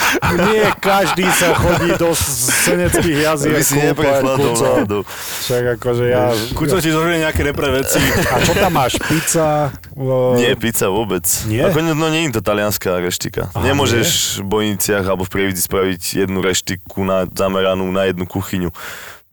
nie 0.48 0.64
každý 0.80 1.28
sa 1.36 1.52
chodí 1.52 1.92
do 2.00 2.16
seneckých 2.16 3.18
jazier 3.28 3.60
Aby 3.60 3.64
si 3.64 3.76
do 3.76 3.92
kuco. 3.92 4.56
vládu. 4.56 4.98
Však 5.44 5.64
akože 5.76 6.04
ja... 6.08 6.32
Kuco 6.56 6.80
ti 6.80 6.88
zožrie 6.88 7.20
nejaké 7.20 7.44
repre 7.44 7.76
veci. 7.76 8.00
A 8.32 8.40
čo 8.40 8.56
tam 8.56 8.72
máš? 8.72 8.96
Pizza? 9.04 9.68
O, 9.92 10.32
Nie, 10.40 10.56
pizza 10.56 10.88
vôbec. 10.88 11.28
Nie? 11.44 11.68
Ako, 11.68 11.92
no 11.92 12.08
nie 12.08 12.32
je 12.32 12.40
to 12.40 12.40
talianská 12.40 12.96
reštika. 12.96 13.52
Aha, 13.52 13.68
Nemôžeš 13.68 14.40
v 14.40 14.48
Bojniciach 14.48 15.04
alebo 15.04 15.28
v 15.28 15.32
Prievidzi 15.36 15.60
spraviť 15.60 16.24
jednu 16.24 16.40
reštiku 16.40 17.04
na, 17.04 17.28
zameranú 17.28 17.84
na 17.92 18.08
jednu 18.08 18.24
kuchyňu. 18.24 18.72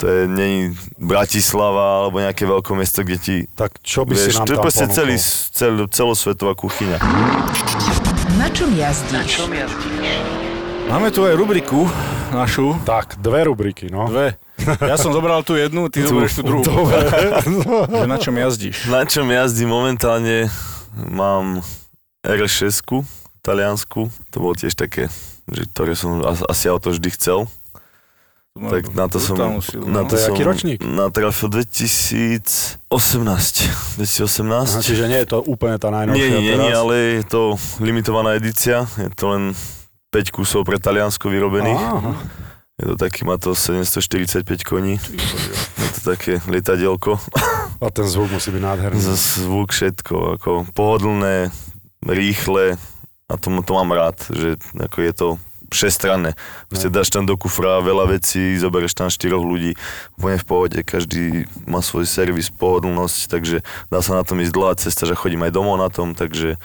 To 0.02 0.10
je, 0.10 0.26
nie 0.26 0.74
Bratislava 0.98 2.06
alebo 2.08 2.18
nejaké 2.18 2.44
veľké 2.44 2.72
mesto, 2.74 3.06
kde 3.06 3.18
ti 3.22 3.36
Tak 3.54 3.78
čo 3.86 4.04
by 4.04 4.18
si 4.18 4.34
Vieš, 4.34 4.36
nám 4.42 4.48
to 4.48 4.54
je 4.54 4.58
tam 4.58 4.66
proste 4.66 4.86
celý, 4.90 5.16
cel, 5.54 5.74
celosvetová 5.88 6.54
kuchyňa. 6.58 6.98
Na 8.42 8.48
čom 8.50 8.74
jazdíš? 8.74 9.46
Máme 10.90 11.14
tu 11.14 11.24
aj 11.24 11.38
rubriku 11.38 11.88
našu. 12.34 12.76
Tak, 12.84 13.22
dve 13.22 13.46
rubriky, 13.48 13.88
no. 13.94 14.10
Dve. 14.10 14.36
Ja 14.82 14.98
som 14.98 15.14
zobral 15.14 15.46
tú 15.46 15.54
jednu, 15.54 15.88
ty 15.88 16.02
zoberieš 16.04 16.42
tú 16.42 16.44
druhú. 16.44 16.66
Že 18.02 18.08
na 18.10 18.18
čom 18.18 18.36
jazdíš? 18.36 18.90
Na 18.90 19.06
čom 19.06 19.30
jazdím 19.30 19.70
momentálne 19.70 20.50
mám 20.98 21.62
R6, 22.26 22.82
taliansku. 23.46 24.10
To 24.34 24.38
bolo 24.38 24.54
tiež 24.58 24.74
také, 24.74 25.08
že, 25.48 25.64
ktoré 25.70 25.94
som 25.94 26.20
as- 26.26 26.46
asi 26.48 26.66
auto 26.68 26.90
vždy 26.90 27.10
chcel. 27.14 27.46
Tak 28.54 28.94
na 28.94 29.10
to 29.10 29.18
som, 29.18 29.34
silu, 29.66 29.90
na 29.90 30.06
no. 30.06 30.10
to 30.10 30.14
To 30.14 30.22
je 30.22 30.30
som 30.30 30.38
ročník? 30.38 30.78
natrafil 30.86 31.50
2018. 31.50 32.86
2018. 32.86 34.78
Aha, 34.78 34.78
čiže 34.78 35.10
nie 35.10 35.18
je 35.26 35.28
to 35.34 35.42
úplne 35.42 35.82
tá 35.82 35.90
najnovšia 35.90 36.22
Nie, 36.22 36.30
nie, 36.38 36.54
nie, 36.62 36.70
ale 36.70 37.18
je 37.18 37.26
to 37.26 37.58
limitovaná 37.82 38.38
edícia. 38.38 38.86
Je 39.02 39.10
to 39.10 39.34
len 39.34 39.44
5 40.14 40.30
kusov 40.30 40.70
pre 40.70 40.78
Taliansko 40.78 41.34
vyrobených. 41.34 41.82
Aha. 41.82 42.14
Je 42.78 42.94
to 42.94 42.96
taký, 43.02 43.26
má 43.26 43.42
to 43.42 43.58
745 43.58 44.46
koní. 44.62 45.02
Je 45.02 45.90
to 45.98 46.14
také 46.14 46.38
lietadielko. 46.46 47.18
A 47.82 47.90
ten 47.90 48.06
zvuk 48.06 48.38
musí 48.38 48.54
byť 48.54 48.62
nádherný. 48.62 49.02
Z 49.02 49.50
zvuk, 49.50 49.74
všetko, 49.74 50.38
ako 50.38 50.70
pohodlné, 50.78 51.50
rýchle 52.06 52.78
a 53.26 53.34
to, 53.34 53.50
to 53.66 53.72
mám 53.74 53.90
rád, 53.98 54.22
že 54.30 54.62
ako 54.78 54.98
je 55.02 55.14
to 55.18 55.28
všestranné. 55.74 56.38
Proste 56.70 56.94
dáš 56.94 57.10
tam 57.10 57.26
do 57.26 57.34
kufra 57.36 57.82
veľa 57.82 58.14
vecí, 58.14 58.56
zoberieš 58.62 58.94
tam 58.94 59.10
štyroch 59.10 59.42
ľudí, 59.42 59.74
úplne 60.16 60.38
v 60.38 60.46
pohode, 60.46 60.80
každý 60.86 61.50
má 61.66 61.82
svoj 61.82 62.06
servis, 62.06 62.54
pohodlnosť, 62.54 63.20
takže 63.28 63.66
dá 63.90 64.00
sa 64.06 64.16
na 64.16 64.24
tom 64.24 64.40
ísť 64.40 64.54
dlhá 64.54 64.74
cesta, 64.78 65.10
že 65.10 65.18
chodím 65.18 65.44
aj 65.44 65.52
domov 65.52 65.82
na 65.82 65.90
tom, 65.90 66.14
takže 66.14 66.62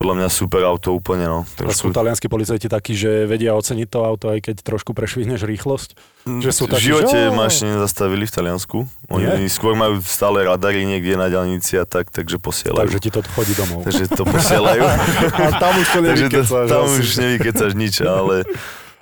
podľa 0.00 0.16
mňa 0.16 0.28
super 0.32 0.64
auto 0.64 0.90
úplne, 0.90 1.28
no. 1.28 1.44
A 1.60 1.70
sú 1.70 1.92
talianskí 1.92 2.24
policajti 2.24 2.66
takí, 2.66 2.96
že 2.96 3.28
vedia 3.28 3.52
oceniť 3.52 3.84
to 3.84 4.00
auto, 4.00 4.32
aj 4.32 4.40
keď 4.40 4.64
trošku 4.64 4.90
prešvihneš 4.90 5.44
rýchlosť? 5.44 5.92
Že 6.24 6.50
sú 6.50 6.64
v 6.64 6.70
takí, 6.70 6.84
živote 6.88 7.18
že- 7.20 7.28
ma 7.30 7.44
ešte 7.44 7.68
nezastavili 7.68 8.24
v 8.24 8.32
Taliansku. 8.32 8.78
Oni 9.06 9.28
Nie? 9.28 9.44
skôr 9.46 9.76
majú 9.76 10.00
stále 10.00 10.40
radary 10.42 10.82
niekde 10.82 11.14
na 11.14 11.28
diálnici 11.28 11.76
a 11.76 11.84
tak, 11.84 12.08
takže 12.08 12.36
posielajú. 12.36 12.80
Takže 12.80 12.98
ti 12.98 13.10
to 13.10 13.20
chodí 13.28 13.52
domov. 13.52 13.84
takže 13.84 14.08
to 14.08 14.24
posielajú. 14.24 14.82
A 15.44 15.48
tam 15.54 15.72
už 15.76 15.86
to 15.86 15.98
takže 16.08 16.26
to, 16.26 16.40
nevykecáš. 16.40 16.66
tam 16.66 16.82
asi. 16.82 16.96
už 16.96 17.08
nevykecaš 17.14 17.72
nič, 17.76 17.94
ale 18.00 18.36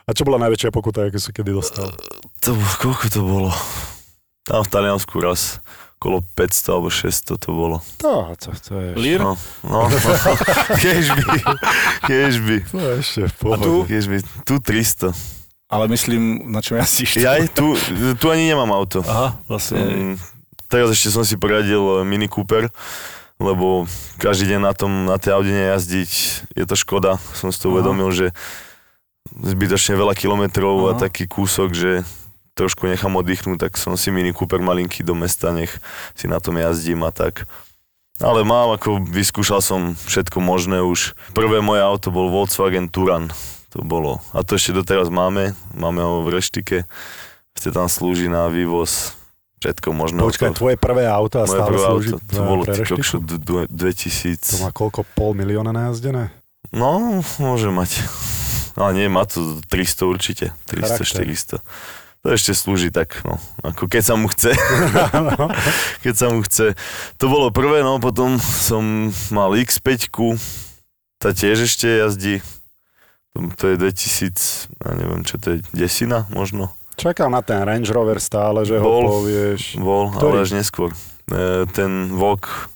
A 0.03 0.11
čo 0.11 0.27
bola 0.27 0.39
najväčšia 0.41 0.75
pokuta, 0.75 1.07
akú 1.07 1.17
si 1.17 1.31
kedy 1.31 1.55
dostal? 1.55 1.95
to, 2.41 2.51
koľko 2.77 3.07
to 3.07 3.21
bolo? 3.23 3.51
Tam 4.43 4.61
v 4.61 4.71
Taliansku 4.73 5.15
raz 5.19 5.63
okolo 5.99 6.23
500 6.39 6.71
alebo 6.71 6.89
600 6.89 7.35
to 7.43 7.51
bolo. 7.51 7.77
To, 7.99 8.31
to, 8.39 8.55
to 8.55 8.73
je... 8.79 8.89
Lír? 8.95 9.19
No, 9.19 9.35
no, 9.67 9.91
no. 9.91 10.11
kežby, 10.79 11.43
kežby, 12.07 12.57
To 12.71 12.79
je 12.79 12.93
ešte 13.03 13.21
v 13.27 13.35
A 13.35 13.39
pohode. 13.43 13.65
tu? 13.67 13.75
kežby. 13.91 14.17
Tu 14.47 14.55
300. 14.63 15.11
Ale 15.69 15.85
myslím, 15.91 16.49
na 16.49 16.63
čom. 16.65 16.79
Ja 17.19 17.37
aj 17.37 17.53
tu, 17.53 17.75
tu 18.17 18.27
ani 18.31 18.49
nemám 18.49 18.71
auto. 18.73 19.03
Aha, 19.05 19.37
vlastne. 19.51 20.15
Mm, 20.15 20.17
teraz 20.71 20.95
ešte 20.95 21.13
som 21.13 21.27
si 21.27 21.37
poradil 21.37 21.83
eh, 22.01 22.07
Mini 22.09 22.25
Cooper, 22.25 22.71
lebo 23.37 23.85
každý 24.17 24.55
deň 24.55 24.61
na 24.65 24.73
tom, 24.73 25.05
na 25.05 25.19
tej 25.21 25.35
Audi 25.37 25.53
nejazdiť 25.53 26.11
je 26.57 26.65
to 26.65 26.73
škoda. 26.73 27.19
Som 27.37 27.51
si 27.53 27.59
to 27.61 27.69
Aha. 27.69 27.75
uvedomil, 27.75 28.09
že 28.15 28.31
zbytočne 29.29 29.99
veľa 29.99 30.17
kilometrov 30.17 30.89
a 30.89 30.97
Aha. 30.97 31.01
taký 31.05 31.29
kúsok, 31.29 31.75
že 31.77 31.93
trošku 32.59 32.91
nechám 32.91 33.15
oddychnúť, 33.15 33.71
tak 33.71 33.73
som 33.79 33.95
si 33.95 34.11
Mini 34.11 34.35
Cooper 34.35 34.59
malinký 34.59 35.07
do 35.07 35.15
mesta, 35.15 35.55
nech 35.55 35.71
si 36.19 36.27
na 36.27 36.43
tom 36.43 36.59
jazdím 36.59 37.07
a 37.07 37.15
tak. 37.15 37.47
Ale 38.19 38.43
mám, 38.43 38.75
ako 38.75 38.99
vyskúšal 39.07 39.63
som 39.63 39.95
všetko 39.95 40.43
možné 40.43 40.83
už. 40.83 41.15
Prvé 41.39 41.63
moje 41.63 41.87
auto 41.87 42.11
bol 42.11 42.27
Volkswagen 42.35 42.91
Touran. 42.91 43.31
To 43.71 43.87
bolo. 43.87 44.19
A 44.35 44.43
to 44.43 44.59
ešte 44.59 44.75
doteraz 44.75 45.07
máme. 45.07 45.55
Máme 45.71 46.03
ho 46.03 46.27
v 46.27 46.35
reštike. 46.35 46.83
Ste 47.55 47.71
tam 47.71 47.87
slúži 47.87 48.27
na 48.27 48.51
vývoz 48.51 49.15
všetko 49.63 49.95
možné. 49.95 50.19
Počkaj, 50.19 50.51
tvoje 50.55 50.75
prvé 50.75 51.07
auto 51.07 51.43
a 51.43 51.47
Moje 51.47 51.55
stále 51.63 51.71
prvé 51.71 51.83
slúži 51.87 52.11
auto, 52.11 52.19
to 52.27 52.41
bolo 52.43 52.63
pre 52.67 52.75
ty 52.75 52.79
reštiku? 52.83 52.99
kokšo, 52.99 53.17
d- 53.23 53.39
d- 53.39 53.69
2000. 53.71 54.51
To 54.51 54.57
má 54.67 54.71
koľko? 54.75 55.01
Pol 55.15 55.31
milióna 55.39 55.71
najazdené? 55.71 56.35
No, 56.75 57.23
môže 57.39 57.71
mať. 57.71 58.03
Ale 58.79 58.99
nie, 58.99 59.07
má 59.07 59.27
to 59.31 59.63
300 59.71 60.11
určite. 60.11 60.45
300, 60.67 61.07
Charakter. 61.07 61.59
400. 61.63 61.63
To 62.29 62.37
ešte 62.37 62.53
slúži 62.53 62.93
tak, 62.93 63.25
no, 63.25 63.41
ako 63.65 63.89
keď 63.89 64.03
sa 64.05 64.15
mu 64.21 64.29
chce. 64.29 64.53
keď 66.05 66.13
sa 66.13 66.29
mu 66.29 66.45
chce. 66.45 66.77
To 67.17 67.25
bolo 67.33 67.49
prvé, 67.49 67.81
no, 67.81 67.97
potom 68.05 68.37
som 68.37 69.09
mal 69.33 69.57
X5, 69.57 70.13
tá 71.17 71.33
tiež 71.33 71.65
ešte 71.65 71.89
jazdí. 71.89 72.45
To, 73.33 73.65
je 73.65 73.81
2000, 73.81 74.69
ja 74.77 74.93
neviem, 74.93 75.25
čo 75.25 75.41
to 75.41 75.57
je, 75.57 75.65
desina 75.73 76.29
možno. 76.29 76.69
Čakám 77.01 77.33
na 77.33 77.41
ten 77.41 77.65
Range 77.65 77.89
Rover 77.97 78.21
stále, 78.21 78.69
že 78.69 78.77
Bol. 78.77 79.09
ho 79.09 79.25
povieš. 79.25 79.81
Bol, 79.81 80.13
Ktorý? 80.13 80.29
ale 80.29 80.45
až 80.45 80.53
neskôr. 80.53 80.93
E, 81.33 81.65
ten 81.73 82.13
Vogue 82.13 82.69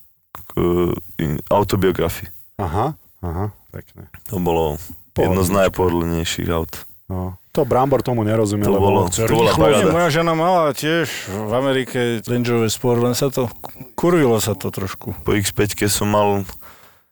e, 0.57 1.37
autobiografii. 1.53 2.33
Aha, 2.57 2.97
aha, 3.21 3.53
pekne. 3.69 4.09
To 4.33 4.41
bolo 4.41 4.81
jedno 5.13 5.45
z 5.45 5.51
najpohodlnejších 5.61 6.49
aut. 6.49 6.89
No. 7.13 7.37
To 7.53 7.69
Brambor 7.69 8.01
tomu 8.01 8.25
nerozumie, 8.25 8.65
To 8.65 8.73
lebo 8.73 8.87
bolo- 8.89 9.05
chce 9.13 9.29
to 9.29 9.37
bola 9.37 9.53
moja 9.93 10.09
žena 10.09 10.33
mala 10.33 10.73
tiež 10.73 11.05
v 11.29 11.53
Amerike 11.53 12.01
Range 12.25 12.49
Rover 12.49 12.73
Sport, 12.73 12.99
len 13.03 13.13
sa 13.13 13.29
to, 13.29 13.53
kurvilo 13.93 14.41
sa 14.41 14.57
to 14.57 14.73
trošku. 14.73 15.13
Po 15.21 15.31
X5 15.31 15.61
som 15.85 16.09
mal 16.09 16.49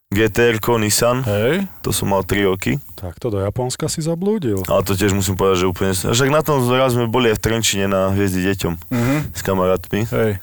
GTR 0.09 0.57
Nissan, 0.81 1.23
Hej? 1.23 1.69
to 1.81 1.93
som 1.93 2.09
mal 2.09 2.25
3 2.25 2.43
roky. 2.43 2.81
Tak 2.97 3.15
to 3.17 3.29
do 3.29 3.39
Japonska 3.39 3.87
si 3.87 4.01
zablúdil. 4.01 4.65
Ale 4.65 4.81
to 4.81 4.97
tiež 4.97 5.13
musím 5.13 5.37
povedať, 5.37 5.61
že 5.61 5.67
úplne... 5.69 5.93
Však 5.93 6.29
na 6.29 6.41
tom 6.41 6.65
raz 6.67 6.97
sme 6.97 7.05
boli 7.05 7.29
aj 7.29 7.37
v 7.37 7.45
Trenčine 7.45 7.85
na 7.85 8.09
Hviezdi 8.09 8.41
deťom 8.43 8.75
Mhm. 8.91 9.17
s 9.31 9.41
kamarátmi. 9.41 10.09
Hej. 10.09 10.41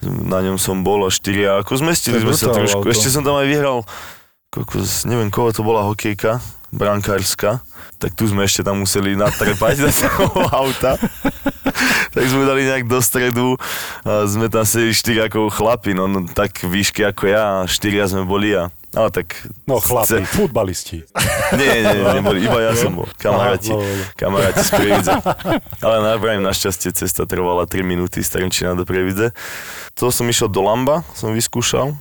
Na 0.00 0.40
ňom 0.40 0.56
som 0.56 0.80
bol 0.80 1.04
a 1.04 1.10
štyria. 1.10 1.58
Ako 1.58 1.74
zmestili 1.76 2.16
sme 2.16 2.32
sa 2.32 2.48
trošku. 2.48 2.80
auto. 2.80 2.88
Ešte 2.88 3.10
som 3.10 3.20
tam 3.20 3.36
aj 3.36 3.44
vyhral, 3.44 3.82
kokos, 4.48 5.04
neviem 5.04 5.28
koho 5.28 5.50
to 5.50 5.60
bola 5.60 5.84
hokejka, 5.84 6.38
brankárska. 6.70 7.60
Tak 8.00 8.16
tu 8.16 8.24
sme 8.24 8.48
ešte 8.48 8.64
tam 8.64 8.80
museli 8.80 9.12
natrepať 9.14 9.74
do 9.84 9.90
toho 9.92 10.26
auta. 10.64 10.96
tak 12.10 12.24
sme 12.26 12.48
dali 12.48 12.64
nejak 12.64 12.88
do 12.88 12.98
stredu 13.04 13.54
a 14.02 14.24
sme 14.24 14.48
tam 14.48 14.64
sedeli 14.64 14.96
štyri 14.96 15.20
ako 15.28 15.52
chlapi, 15.52 15.92
no, 15.92 16.08
no 16.08 16.24
tak 16.26 16.64
výšky 16.64 17.04
ako 17.06 17.22
ja, 17.28 17.44
štyria 17.68 18.08
sme 18.08 18.24
boli 18.24 18.56
a 18.56 18.72
ale 18.90 19.14
tak... 19.14 19.46
No 19.70 19.78
chlapi, 19.78 20.18
chce- 20.18 20.26
futbalisti. 20.26 21.06
Nie, 21.54 21.78
nie, 21.78 21.94
nie, 21.94 22.06
neboli, 22.18 22.42
iba 22.42 22.58
ja 22.58 22.74
som 22.74 22.98
bol. 22.98 23.06
Kamaráti, 23.22 23.70
Aha, 23.70 23.78
no, 23.78 23.86
no. 23.86 24.04
kamaráti 24.18 24.62
z 24.66 24.70
Prievidze. 24.74 25.12
Ale 25.86 25.96
navrajím, 26.02 26.42
našťastie 26.42 26.90
cesta 26.90 27.22
trvala 27.22 27.70
3 27.70 27.86
minúty 27.86 28.18
z 28.18 28.34
Trenčína 28.34 28.74
do 28.74 28.82
Prievidze. 28.82 29.30
To 29.94 30.10
som 30.10 30.26
išiel 30.26 30.50
do 30.50 30.66
Lamba, 30.66 31.06
som 31.14 31.30
vyskúšal. 31.30 31.94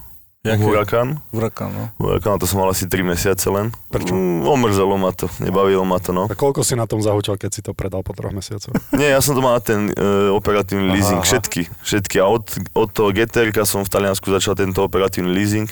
Jaké? 0.50 0.64
Hurakan. 0.64 1.08
Vrakan, 1.30 1.70
no. 1.70 1.84
Hurakan, 1.98 2.38
to 2.38 2.46
som 2.46 2.60
mal 2.60 2.70
asi 2.70 2.86
3 2.86 3.04
mesiace 3.04 3.46
len. 3.48 3.70
Prečo? 3.88 4.12
Mm, 4.12 4.44
omrzelo 4.44 4.96
ma 4.96 5.12
to, 5.12 5.30
nebavilo 5.38 5.84
ma 5.84 5.98
to, 5.98 6.10
no. 6.10 6.26
A 6.26 6.34
koľko 6.34 6.62
si 6.62 6.74
na 6.74 6.86
tom 6.86 7.00
zahučal, 7.00 7.36
keď 7.36 7.50
si 7.50 7.62
to 7.62 7.72
predal 7.72 8.02
po 8.02 8.12
troch 8.12 8.32
mesiacoch? 8.32 8.74
Nie, 9.00 9.14
ja 9.14 9.22
som 9.22 9.34
to 9.34 9.42
mal 9.42 9.56
na 9.56 9.64
ten 9.64 9.90
e, 9.90 9.94
operatívny 10.32 10.90
Aha, 10.90 10.96
leasing, 10.96 11.22
aha. 11.22 11.28
všetky, 11.28 11.62
všetky. 11.80 12.16
A 12.18 12.26
od, 12.26 12.44
od 12.74 12.90
toho 12.90 13.10
GTR 13.10 13.50
som 13.64 13.82
v 13.82 13.90
Taliansku 13.90 14.28
začal 14.28 14.54
tento 14.54 14.82
operatívny 14.82 15.30
leasing 15.30 15.70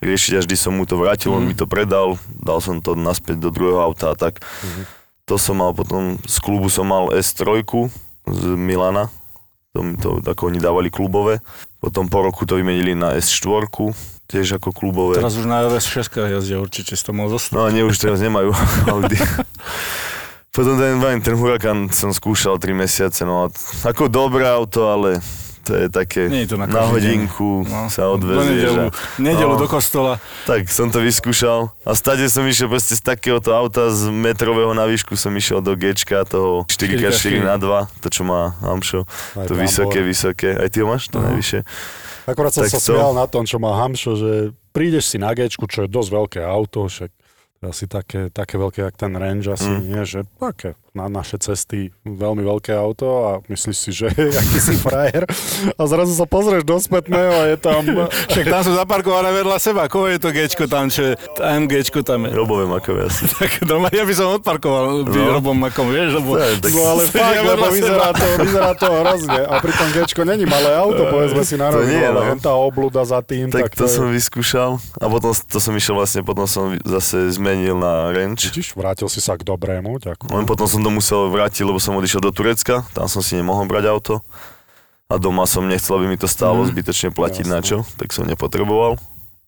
riešiť, 0.00 0.32
až 0.36 0.44
vždy 0.44 0.56
som 0.56 0.72
mu 0.72 0.84
to 0.84 0.96
vrátil, 0.96 1.30
on 1.30 1.42
Mhm. 1.42 1.48
mi 1.48 1.54
to 1.54 1.64
predal, 1.64 2.18
dal 2.28 2.58
som 2.58 2.82
to 2.82 2.92
naspäť 2.92 3.38
do 3.38 3.48
druhého 3.48 3.78
auta 3.78 4.10
a 4.10 4.16
tak. 4.16 4.42
Mhm. 4.42 4.82
To 5.26 5.34
som 5.36 5.58
mal 5.58 5.74
potom, 5.74 6.22
z 6.22 6.38
klubu 6.38 6.70
som 6.70 6.86
mal 6.86 7.10
S3 7.10 7.66
z 8.26 8.42
Milana, 8.54 9.10
to, 9.74 9.82
to 10.16 10.24
ako 10.24 10.48
oni 10.48 10.56
dávali 10.56 10.88
klubové. 10.88 11.42
Potom 11.76 12.08
po 12.08 12.24
roku 12.24 12.46
to 12.46 12.56
vymenili 12.56 12.94
na 12.94 13.12
S4, 13.12 13.68
tiež 14.26 14.56
ako 14.56 14.70
klubové. 14.70 15.14
Teraz 15.14 15.34
už 15.34 15.44
na 15.44 15.62
RS6 15.62 16.02
jazdia 16.28 16.58
určite, 16.58 16.92
si 16.92 17.02
to 17.02 17.10
mohol 17.10 17.30
zostať. 17.30 17.54
No 17.54 17.66
nie, 17.68 17.82
už 17.82 17.96
teraz 17.96 18.18
nemajú 18.18 18.50
Audi. 18.92 19.16
Potom 20.50 20.74
ten, 20.74 20.96
ten, 20.96 21.16
ten 21.20 21.34
Huracan 21.34 21.88
som 21.90 22.10
skúšal 22.10 22.56
3 22.56 22.72
mesiace, 22.72 23.22
no 23.22 23.44
a 23.44 23.52
ako 23.84 24.08
dobré 24.08 24.48
auto, 24.48 24.88
ale 24.88 25.20
to 25.60 25.74
je 25.74 25.90
také 25.90 26.30
Nie 26.30 26.46
je 26.46 26.54
to 26.54 26.56
na 26.56 26.64
na 26.64 26.86
hodinku 26.86 27.66
No. 27.66 27.86
sa 27.86 28.06
Do 28.06 28.16
odvezieš. 28.16 28.46
nedelu, 28.46 28.84
nedelu 29.18 29.52
No. 29.52 29.60
do 29.60 29.66
kostola. 29.66 30.16
Tak 30.44 30.64
som 30.66 30.88
to 30.88 30.98
vyskúšal 30.98 31.74
a 31.82 31.92
stade 31.92 32.22
som 32.26 32.40
išiel 32.42 32.66
proste 32.66 32.94
z 32.94 33.02
takéhoto 33.04 33.50
auta 33.50 33.90
z 33.90 34.08
metrového 34.08 34.70
na 34.72 34.86
výšku 34.86 35.12
som 35.14 35.28
išiel 35.30 35.58
do 35.60 35.74
Gčka 35.74 36.22
toho 36.24 36.62
4x4 36.64 37.42
na 37.42 37.58
2, 37.58 37.66
to 37.98 38.08
čo 38.08 38.22
má 38.22 38.54
Hamšo, 38.60 39.04
Aj 39.36 39.44
to 39.44 39.52
vysoké, 39.52 40.00
vysoké. 40.00 40.54
Aj 40.54 40.66
ty 40.66 40.80
ho 40.80 40.88
máš 40.88 41.10
to 41.10 41.18
No. 41.18 41.28
najvyššie? 41.28 41.60
Akorát 42.26 42.50
som 42.50 42.62
Tak 42.62 42.70
sa 42.70 42.78
to- 42.78 42.90
smial 42.92 43.12
na 43.12 43.24
tom, 43.24 43.42
čo 43.42 43.56
má 43.56 43.78
Hamšo, 43.78 44.12
že 44.14 44.32
prídeš 44.70 45.08
si 45.08 45.16
na 45.16 45.30
Gčku, 45.30 45.64
čo 45.64 45.82
je 45.82 45.88
dosť 45.88 46.10
veľké 46.10 46.40
auto, 46.42 46.84
však 46.84 47.10
asi 47.62 47.86
také, 47.86 48.28
také 48.28 48.54
veľké, 48.56 48.82
jak 48.82 48.96
ten 48.96 49.10
Range, 49.10 49.46
asi 49.48 49.64
Mm. 49.64 49.80
nie, 49.84 50.02
že 50.02 50.20
také 50.36 50.74
na 50.96 51.12
naše 51.12 51.36
cesty 51.36 51.92
veľmi 52.02 52.40
veľké 52.40 52.72
auto 52.72 53.06
a 53.28 53.30
myslíš 53.52 53.76
si, 53.76 53.90
že 53.92 54.08
aký 54.40 54.58
si 54.58 54.74
frajer 54.80 55.28
a 55.76 55.82
zrazu 55.84 56.16
sa 56.16 56.24
pozrieš 56.24 56.64
do 56.64 56.80
spätného 56.80 57.32
a 57.36 57.44
je 57.52 57.56
tam... 57.60 57.84
Však 58.32 58.46
tam 58.48 58.62
sú 58.64 58.72
zaparkované 58.72 59.28
vedľa 59.36 59.60
seba. 59.60 59.84
Koho 59.92 60.08
je 60.08 60.16
to 60.16 60.32
Gčko 60.32 60.64
tam, 60.64 60.88
čo 60.88 61.12
je, 61.12 61.12
AMGčko 61.36 62.00
tam 62.00 62.24
je. 62.24 62.32
Robové 62.32 62.64
makové 62.64 63.12
asi. 63.12 63.28
Tak 63.36 63.68
doma, 63.68 63.92
ja 63.92 64.08
by 64.08 64.14
som 64.16 64.40
odparkoval 64.40 65.04
by 65.04 65.12
No. 65.16 65.36
Robom 65.36 65.56
Makom, 65.58 65.92
vieš, 65.92 66.16
lebo... 66.16 66.40
To 66.40 66.56
tak- 66.62 66.72
No 66.72 66.82
ale 66.86 67.02
fakt, 67.08 67.40
lebo 67.42 67.66
vyzerá 67.68 68.08
to, 68.12 68.24
vyzerá 68.40 68.70
to 68.72 68.86
hrozne. 68.88 69.40
A 69.44 69.54
pritom 69.60 69.88
Gčko 69.92 70.22
není 70.24 70.48
malé 70.48 70.72
auto, 70.72 71.04
povedzme 71.08 71.42
si 71.42 71.58
na 71.58 71.68
To 71.68 71.82
rovinu, 71.82 72.00
ale 72.00 72.20
no. 72.32 72.40
tá 72.40 72.52
obluda 72.56 73.02
za 73.04 73.20
tým, 73.20 73.50
Tak, 73.52 73.72
tak, 73.72 73.72
to, 73.76 73.84
je... 73.84 73.92
som 73.92 74.06
vyskúšal 74.08 74.70
a 74.96 75.04
potom 75.10 75.32
to 75.34 75.58
som 75.58 75.72
išiel 75.74 75.98
vlastne, 75.98 76.20
potom 76.22 76.46
som 76.46 76.72
zase 76.84 77.32
zmenil 77.34 77.76
na 77.76 78.12
Range. 78.12 78.38
Vidíš, 78.38 78.72
vrátil 78.78 79.08
si 79.10 79.18
sa 79.20 79.34
k 79.34 79.42
dobrému, 79.42 79.98
ďakujem. 80.00 80.30
Len 80.32 80.46
potom 80.46 80.66
som 80.70 80.80
to 80.86 80.94
musel 80.94 81.26
vrátiť, 81.26 81.66
lebo 81.66 81.82
som 81.82 81.98
odišiel 81.98 82.22
do 82.22 82.30
Turecka, 82.30 82.86
tam 82.94 83.10
som 83.10 83.18
si 83.18 83.34
nemohol 83.34 83.66
brať 83.66 83.90
auto. 83.90 84.22
A 85.06 85.18
doma 85.18 85.42
som 85.44 85.62
nechcel, 85.62 85.98
aby 85.98 86.06
mi 86.06 86.14
to 86.14 86.26
stálo 86.26 86.62
Mhm. 86.62 86.70
zbytočne 86.70 87.08
platiť 87.10 87.42
Jasné. 87.42 87.50
na 87.50 87.58
čo, 87.60 87.82
tak 87.98 88.10
som 88.10 88.22
nepotreboval. 88.22 88.94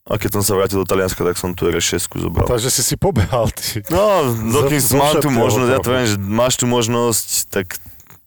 A 0.03 0.17
keď 0.17 0.35
som 0.35 0.43
sa 0.43 0.57
vrátil 0.57 0.81
do 0.81 0.87
Talianska, 0.87 1.21
tak 1.21 1.37
som 1.37 1.53
tu 1.53 1.63
RS6 1.63 2.17
zobral. 2.17 2.43
Takže 2.43 2.67
si 2.67 2.81
si 2.81 2.95
pobehal, 2.95 3.47
ty. 3.53 3.85
No, 3.87 4.25
dokým 4.51 4.81
mám 4.97 5.13
všetkého 5.13 5.31
možnosť, 5.31 5.69
ja 5.69 5.79
to 5.79 5.89
viem, 5.93 6.05
že 6.07 6.15
máš 6.17 6.53
tú 6.57 6.65
možnosť, 6.65 7.27
tak 7.47 7.65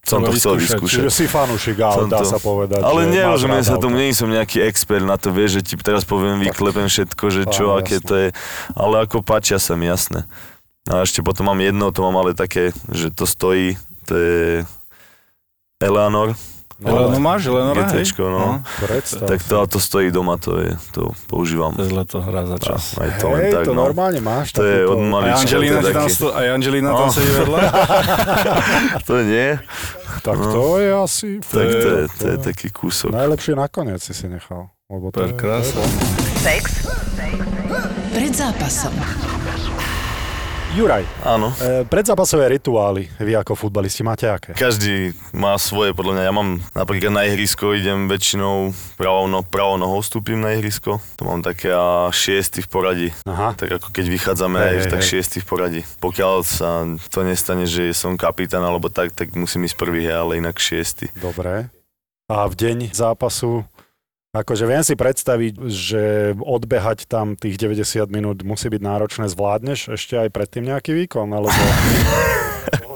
som 0.03 0.23
to 0.23 0.31
chcel 0.33 0.55
vyskúšať. 0.57 0.99
Čiže 1.03 1.11
si 1.11 1.25
fanúšik 1.27 1.79
aut, 1.81 2.07
Som 2.07 2.11
dá 2.11 2.23
to- 2.23 2.31
sa 2.31 2.39
povedať. 2.39 2.81
Ale 2.81 3.07
nerozumiem 3.07 3.63
sa 3.63 3.77
tomu, 3.77 3.99
nie 3.99 4.15
som 4.15 4.31
nejaký 4.31 4.63
expert 4.63 5.03
na 5.03 5.19
to, 5.19 5.31
vieš, 5.31 5.59
že 5.59 5.63
ti 5.63 5.75
teraz 5.75 6.05
poviem, 6.05 6.39
vyklepem 6.39 6.87
všetko, 6.87 7.25
že 7.29 7.43
čo, 7.51 7.75
aké 7.75 7.99
to 7.99 8.15
je, 8.15 8.29
ale 8.75 8.95
ako 9.03 9.21
páčia 9.21 9.59
sa 9.59 9.75
mi, 9.75 9.87
jasné. 9.87 10.23
A 10.85 11.03
ešte 11.03 11.21
potom 11.21 11.47
mám 11.47 11.59
jedno, 11.59 11.89
to 11.89 12.03
mám 12.03 12.17
ale 12.17 12.33
také, 12.33 12.75
že 12.89 13.09
to 13.09 13.23
stojí, 13.23 13.79
to 14.03 14.13
je 14.13 14.67
Eleanor, 15.79 16.35
Eleanor 16.83 17.23
máš, 17.23 17.47
Eleanora, 17.47 17.87
hej? 17.87 18.03
GTčko, 18.03 18.23
no. 18.27 18.59
Predstav. 18.83 19.31
tak 19.31 19.39
to, 19.41 19.55
to 19.69 19.79
stojí 19.79 20.11
doma, 20.11 20.35
to 20.35 20.59
je, 20.59 20.75
to 20.91 21.15
používam. 21.31 21.71
To 21.73 21.87
je 21.87 21.95
zlato, 21.95 22.19
hra 22.19 22.43
za 22.43 22.59
A, 22.59 22.65
čas. 22.67 22.99
aj 22.99 23.11
to 23.23 23.27
Hej, 23.31 23.51
tak, 23.55 23.63
to 23.63 23.73
no. 23.73 23.87
normálne 23.87 24.19
máš. 24.19 24.51
To 24.51 24.67
je 24.67 24.83
od 24.83 24.99
Aj 24.99 25.07
malička, 25.07 25.39
to 25.39 25.43
Angelina, 25.47 25.71
je 25.71 25.79
ti 25.79 25.87
tam 25.87 25.95
taký, 25.95 26.11
sto, 26.11 26.27
aj 26.29 26.47
Angelina 26.51 26.91
tam 26.91 27.07
No. 27.07 27.15
sedí 27.15 27.31
vedľa. 27.33 27.61
to 29.07 29.15
nie, 29.23 29.49
Tak 30.21 30.37
no. 30.37 30.51
to 30.51 30.65
je 30.77 30.91
asi... 30.93 31.29
tak 31.39 31.51
to 31.63 31.63
je, 31.63 32.03
to 32.11 32.25
je 32.27 32.37
to- 32.37 32.45
taký 32.45 32.67
kúsok. 32.69 33.15
Najlepšie 33.15 33.55
nakoniec 33.55 34.03
si 34.03 34.11
si 34.11 34.27
nechal. 34.27 34.67
Lebo 34.91 35.09
to 35.09 35.23
To 35.23 35.23
je 35.25 35.33
krása. 35.33 35.79
Sex 36.37 36.91
pred 38.11 38.33
zápasom. 38.35 38.91
Juraj, 40.73 41.05
Áno. 41.21 41.53
e, 41.61 41.85
predzápasové 41.85 42.57
rituály 42.57 43.05
vy 43.21 43.37
ako 43.37 43.53
futbalisti 43.53 44.01
máte 44.01 44.25
aké? 44.25 44.57
Každý 44.57 45.13
má 45.31 45.53
svoje, 45.61 45.93
podľa 45.93 46.17
mňa. 46.17 46.23
Ja 46.25 46.33
mám 46.33 46.49
napríklad 46.73 47.13
na 47.13 47.29
ihrisko, 47.29 47.77
idem 47.77 48.09
väčšinou 48.09 48.73
pravou, 48.97 49.29
no, 49.29 49.45
pravou 49.45 49.77
nohou 49.77 50.01
vstúpim 50.01 50.41
na 50.41 50.57
ihrisko. 50.57 50.97
To 51.21 51.29
mám 51.29 51.45
také 51.45 51.69
a 51.69 52.09
šiesty 52.09 52.65
v 52.65 52.69
poradí. 52.73 53.09
Aha, 53.29 53.53
Tak 53.53 53.69
ako 53.69 53.93
keď 53.93 54.07
vychádzame 54.09 54.59
Hej, 54.65 54.73
hej, 54.79 54.89
tak 54.89 55.01
hej. 55.05 55.09
šiesty 55.13 55.39
v 55.39 55.47
poradí. 55.47 55.81
Pokiaľ 56.01 56.35
sa 56.41 56.89
to 57.07 57.21
nestane, 57.21 57.69
že 57.69 57.93
som 57.93 58.17
kapitán 58.17 58.65
alebo 58.65 58.89
tak, 58.89 59.13
tak 59.13 59.37
musím 59.37 59.69
ísť 59.69 59.77
prvý, 59.77 60.09
ale 60.09 60.41
inak 60.41 60.57
šiesty. 60.57 61.13
dobre. 61.13 61.69
A 62.33 62.49
v 62.49 62.55
deň 62.57 62.97
zápasu 62.97 63.61
Akože 64.33 64.65
viem 64.65 64.81
si 64.81 64.97
predstaviť, 64.97 65.61
že 65.69 66.33
odbehať 66.41 67.05
tam 67.05 67.37
tých 67.37 67.61
90 67.61 68.09
minút 68.09 68.41
musí 68.49 68.73
byť 68.73 68.81
náročné. 68.81 69.29
Zvládneš 69.29 69.93
ešte 69.93 70.17
aj 70.17 70.33
predtým 70.33 70.73
nejaký 70.73 70.97
výkon? 70.97 71.29
Alebo... 71.29 71.53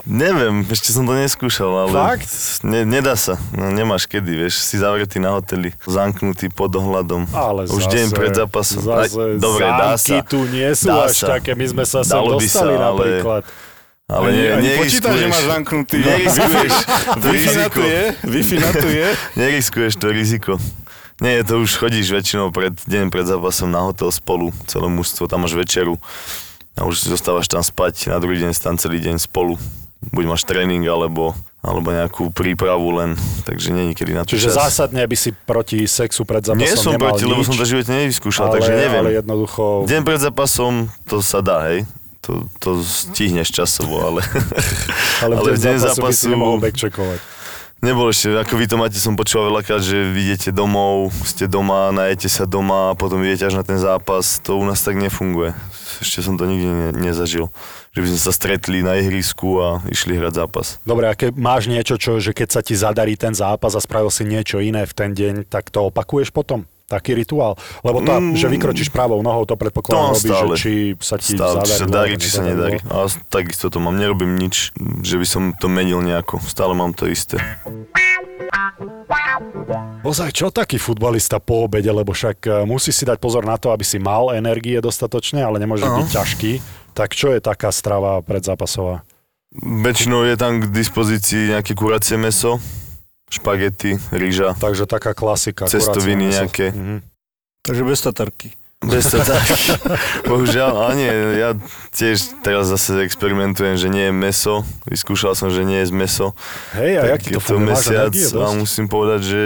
Neviem, 0.08 0.64
ešte 0.64 0.96
som 0.96 1.04
to 1.04 1.12
neskúšal, 1.12 1.68
ale 1.68 1.92
Fakt? 1.92 2.32
Ne, 2.64 2.88
nedá 2.88 3.20
sa. 3.20 3.36
No, 3.52 3.68
nemáš 3.68 4.08
kedy, 4.08 4.48
vieš, 4.48 4.64
si 4.64 4.80
zavretý 4.80 5.20
na 5.20 5.36
hoteli, 5.36 5.76
zamknutý 5.84 6.48
pod 6.48 6.72
ohľadom. 6.72 7.28
Ale 7.28 7.68
Už 7.68 7.84
zase, 7.84 7.92
deň 7.92 8.06
pred 8.16 8.32
zápasom. 8.32 8.80
Zase 8.80 9.36
dobre, 9.36 9.68
dá 9.68 9.92
sa. 10.00 10.24
tu 10.24 10.40
nie 10.48 10.72
sú 10.72 10.88
Dá 10.88 11.04
až 11.04 11.20
sa. 11.20 11.36
také. 11.36 11.52
My 11.52 11.68
sme 11.68 11.84
sa 11.84 12.00
sem 12.00 12.16
dostali 12.16 12.48
sa, 12.48 12.64
ale- 12.64 12.80
napríklad. 12.80 13.42
Ale 14.06 14.26
Ani- 14.30 14.38
ne, 14.38 14.48
ani 14.56 14.68
počítaš, 14.78 15.14
že 15.18 15.26
máš 15.26 15.44
zamknutý. 15.44 15.96
Neriskuješ 15.98 16.72
to 17.12 17.26
riziko. 17.34 17.80
Wi-Fi 18.24 18.56
na 18.56 18.70
tu 18.72 18.88
je. 18.88 19.06
Neriskuješ 19.42 19.92
to 19.98 20.06
riziko. 20.08 20.52
Nie, 21.16 21.40
to 21.40 21.64
už 21.64 21.80
chodíš 21.80 22.12
väčšinou 22.12 22.52
pred, 22.52 22.76
deň 22.84 23.08
pred 23.08 23.24
zápasom 23.24 23.72
na 23.72 23.80
hotel 23.88 24.12
spolu, 24.12 24.52
celé 24.68 24.92
mužstvo, 24.92 25.24
tam 25.24 25.48
máš 25.48 25.56
večeru 25.56 25.96
a 26.76 26.84
už 26.84 27.00
si 27.00 27.06
zostávaš 27.08 27.48
tam 27.48 27.64
spať, 27.64 28.12
na 28.12 28.20
druhý 28.20 28.36
deň 28.44 28.52
si 28.52 28.60
tam 28.60 28.76
celý 28.76 29.00
deň 29.00 29.16
spolu. 29.16 29.56
Buď 30.12 30.28
máš 30.28 30.44
tréning, 30.44 30.84
alebo, 30.84 31.32
alebo 31.64 31.88
nejakú 31.88 32.28
prípravu 32.28 33.00
len, 33.00 33.16
takže 33.48 33.72
nie 33.72 33.96
nikedy 33.96 34.12
na 34.12 34.28
to 34.28 34.36
Čiže 34.36 34.52
čas. 34.52 34.68
zásadne 34.68 35.00
by 35.08 35.16
si 35.16 35.32
proti 35.32 35.88
sexu 35.88 36.28
pred 36.28 36.44
zápasom 36.44 36.60
Nie 36.60 36.76
som 36.76 36.92
proti, 37.00 37.24
lebo 37.24 37.40
nič, 37.40 37.48
som 37.48 37.56
to 37.56 37.64
živote 37.64 37.88
nevyskúšal, 37.88 38.52
ale, 38.52 38.60
takže 38.60 38.72
neviem. 38.76 39.02
Ale 39.08 39.16
jednoducho... 39.24 39.88
Deň 39.88 40.02
pred 40.04 40.20
zápasom 40.20 40.92
to 41.08 41.24
sa 41.24 41.40
dá, 41.40 41.64
hej. 41.72 41.88
To, 42.28 42.44
to 42.60 42.84
stihneš 42.84 43.56
časovo, 43.56 44.04
ale, 44.04 44.20
ale, 45.24 45.32
ale 45.40 45.48
v 45.56 45.58
deň 45.64 45.76
zápasu, 45.80 46.04
by 46.04 46.12
si 46.12 46.26
nemohol 46.28 46.60
backcheckovať. 46.60 47.35
Nebol 47.86 48.10
ešte, 48.10 48.34
ako 48.34 48.58
vy 48.58 48.66
to 48.66 48.74
máte, 48.82 48.98
som 48.98 49.14
počúval 49.14 49.54
veľakrát, 49.54 49.78
že 49.78 50.10
vy 50.10 50.34
idete 50.34 50.50
domov, 50.50 51.14
ste 51.22 51.46
doma, 51.46 51.94
najete 51.94 52.26
sa 52.26 52.42
doma 52.42 52.90
a 52.90 52.98
potom 52.98 53.22
idete 53.22 53.46
až 53.46 53.54
na 53.54 53.62
ten 53.62 53.78
zápas. 53.78 54.42
To 54.42 54.58
u 54.58 54.66
nás 54.66 54.82
tak 54.82 54.98
nefunguje. 54.98 55.54
Ešte 56.02 56.18
som 56.18 56.34
to 56.34 56.50
nikdy 56.50 56.66
ne, 56.66 56.90
nezažil. 56.90 57.46
Že 57.94 58.00
by 58.02 58.06
sme 58.10 58.20
sa 58.26 58.32
stretli 58.34 58.82
na 58.82 58.98
ihrisku 58.98 59.62
a 59.62 59.86
išli 59.86 60.18
hrať 60.18 60.34
zápas. 60.34 60.82
Dobre, 60.82 61.06
a 61.06 61.14
keď 61.14 61.38
máš 61.38 61.70
niečo, 61.70 61.94
čo, 61.94 62.18
že 62.18 62.34
keď 62.34 62.58
sa 62.58 62.60
ti 62.66 62.74
zadarí 62.74 63.14
ten 63.14 63.38
zápas 63.38 63.70
a 63.70 63.78
spravil 63.78 64.10
si 64.10 64.26
niečo 64.26 64.58
iné 64.58 64.82
v 64.82 64.90
ten 64.90 65.14
deň, 65.14 65.46
tak 65.46 65.70
to 65.70 65.86
opakuješ 65.86 66.34
potom? 66.34 66.66
Taký 66.86 67.18
rituál? 67.18 67.58
Lebo 67.82 67.98
to, 67.98 68.14
Mm. 68.14 68.38
že 68.38 68.46
vykročíš 68.46 68.88
pravou 68.88 69.18
nohou, 69.18 69.42
to 69.42 69.58
predpokladám 69.58 70.14
robíš, 70.14 70.22
že 70.22 70.30
stále. 70.30 70.54
či 70.54 70.72
sa 71.02 71.16
ti 71.18 71.34
Stále, 71.34 71.58
či 71.58 71.74
sa 71.74 71.82
zadarilo, 71.82 71.90
darí, 71.90 72.14
či 72.14 72.28
sa 72.30 72.42
nedarí. 72.46 72.78
A 72.86 72.96
takisto 73.26 73.66
to 73.66 73.82
mám, 73.82 73.98
nerobím 73.98 74.38
nič, 74.38 74.70
že 75.02 75.18
by 75.18 75.26
som 75.26 75.42
to 75.52 75.66
menil 75.66 75.98
nejako. 75.98 76.38
Stále 76.38 76.78
mám 76.78 76.94
to 76.94 77.10
isté. 77.10 77.42
Ozaj, 80.00 80.30
čo 80.30 80.54
taký 80.54 80.78
futbalista 80.78 81.42
po 81.42 81.66
obede, 81.66 81.90
lebo 81.90 82.14
však 82.14 82.36
e, 82.40 82.50
musí 82.64 82.94
si 82.94 83.02
dať 83.02 83.18
pozor 83.18 83.42
na 83.42 83.58
to, 83.58 83.74
aby 83.74 83.82
si 83.82 83.98
mal 83.98 84.30
energie 84.30 84.78
dostatočne, 84.78 85.42
ale 85.42 85.58
nemôže 85.58 85.82
Áno. 85.82 85.98
byť 85.98 86.08
ťažký. 86.08 86.52
Tak 86.94 87.12
čo 87.12 87.34
je 87.34 87.42
taká 87.42 87.68
strava 87.68 88.22
predzápasová? 88.22 89.02
Väčšinou 89.56 90.22
je 90.22 90.36
tam 90.36 90.62
k 90.62 90.70
dispozícii 90.70 91.50
nejaké 91.50 91.74
kuracie 91.74 92.14
meso, 92.14 92.62
špagety, 93.26 93.98
rýža, 94.14 94.54
Takže 94.54 94.86
taká 94.86 95.12
klasika. 95.12 95.66
Cestoviny 95.66 96.30
nejaké. 96.30 96.70
Mhm. 96.70 96.96
Takže 97.66 97.82
bez 97.82 97.98
tatarky. 97.98 98.48
Bez 98.76 99.08
to 99.08 99.18
tak. 99.24 99.42
Bohužiaľ, 100.30 100.70
ale 100.76 100.92
nie, 100.94 101.10
ja 101.40 101.50
tiež 101.90 102.44
teraz 102.44 102.68
zase 102.68 103.02
experimentujem, 103.02 103.74
že 103.74 103.88
nie 103.88 104.12
je 104.12 104.14
meso. 104.14 104.62
Vyskúšal 104.84 105.32
som, 105.32 105.48
že 105.48 105.64
nie 105.64 105.80
je 105.82 105.90
meso. 105.90 106.36
Hej, 106.76 107.00
a 107.00 107.02
Tak 107.02 107.10
jak 107.10 107.20
ti 107.24 107.30
je 107.32 107.40
to? 107.40 107.56
Máš 107.56 107.88
mesiac 107.88 108.12
a 108.36 108.46
musím 108.52 108.86
povedať, 108.86 109.20
že 109.24 109.42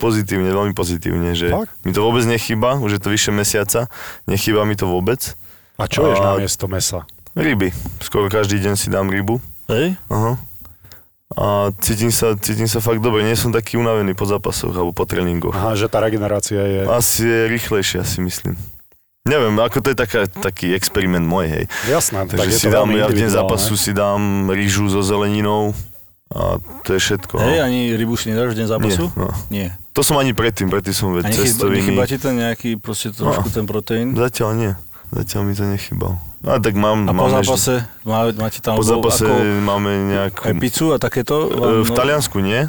pozitívne, 0.00 0.48
veľmi 0.48 0.72
pozitívne, 0.72 1.36
že 1.36 1.52
Fakt? 1.52 1.70
mi 1.84 1.92
to 1.92 2.00
vôbec 2.02 2.24
nechýba, 2.24 2.80
už 2.80 2.98
je 2.98 3.00
to 3.04 3.12
vyše 3.12 3.30
mesiaca, 3.30 3.86
nechýba 4.24 4.64
mi 4.64 4.74
to 4.74 4.88
vôbec. 4.88 5.36
A 5.76 5.84
čo 5.84 6.08
ješ 6.08 6.18
A- 6.18 6.24
na 6.24 6.32
miesto 6.40 6.64
mesa? 6.66 7.04
Ryby, 7.36 7.70
skoro 8.02 8.26
každý 8.26 8.58
deň 8.58 8.74
si 8.74 8.88
dám 8.90 9.06
rybu. 9.06 9.38
Hej? 9.70 9.94
Aha. 10.10 10.34
A 11.38 11.70
cítim 11.78 12.10
sa, 12.10 12.34
cítim 12.34 12.66
sa 12.66 12.82
fakt 12.82 12.98
dobre, 12.98 13.22
nie 13.22 13.38
som 13.38 13.54
taký 13.54 13.78
unavený 13.78 14.18
po 14.18 14.26
zápasoch 14.26 14.74
alebo 14.74 14.90
po 14.90 15.06
tréningoch. 15.06 15.54
Aha, 15.54 15.78
že 15.78 15.86
tá 15.86 16.02
regenerácia 16.02 16.58
je... 16.58 16.80
Asi 16.90 17.22
je 17.22 17.46
rýchlejšia, 17.46 18.02
si 18.02 18.18
myslím. 18.18 18.58
Neviem, 19.28 19.54
ako 19.62 19.78
to 19.78 19.94
je 19.94 19.96
taká, 20.00 20.26
taký 20.26 20.74
experiment 20.74 21.22
môj, 21.22 21.46
hej. 21.46 21.64
Jasné, 21.86 22.26
tak 22.26 22.42
Takže 22.42 22.56
je 22.56 22.60
si 22.60 22.66
to 22.66 22.74
dám, 22.74 22.90
ja 22.98 23.06
v 23.06 23.14
deň 23.14 23.30
zápasu 23.30 23.74
si 23.78 23.94
dám 23.94 24.50
rýžu 24.50 24.90
so 24.90 25.06
zeleninou 25.06 25.70
a 26.34 26.58
to 26.82 26.98
je 26.98 27.00
všetko. 27.02 27.38
Hej, 27.38 27.58
no. 27.58 27.66
ani 27.66 27.80
rybu 27.94 28.14
si 28.18 28.34
nedáš 28.34 28.54
v 28.54 28.64
deň 28.64 28.66
zápasu? 28.66 29.04
Nie, 29.06 29.18
no. 29.18 29.28
Nie. 29.50 29.68
To 29.94 30.02
som 30.02 30.18
ani 30.18 30.34
predtým, 30.34 30.66
predtým 30.66 30.94
som 30.94 31.14
nechyba, 31.14 31.46
cestoviny. 31.46 31.78
nechýba 31.78 32.02
ti 32.10 32.16
ten 32.18 32.34
nejaký, 32.38 32.70
proste 32.78 33.14
trošku 33.14 33.50
No. 33.50 33.54
ten 33.54 33.66
proteín? 33.70 34.14
Zatiaľ 34.18 34.50
nie. 34.58 34.72
Zatiaľ 35.14 35.42
mi 35.46 35.54
to 35.54 35.66
nechybal. 35.66 36.18
A 36.40 36.56
tak 36.56 36.72
mám, 36.72 37.04
A 37.04 37.12
po 37.12 37.28
zápase 37.28 37.84
má, 38.00 38.32
máte 38.32 38.64
tam 38.64 38.80
po 38.80 38.84
zápase 38.84 39.28
ako, 39.28 39.34
máme 39.60 39.90
nejakú... 40.08 40.42
pizzu 40.56 40.86
a 40.92 40.98
takéto? 40.98 41.52
E, 41.52 41.52
No, 41.52 41.84
v 41.84 41.90
Taliansku 41.92 42.40
nie. 42.40 42.64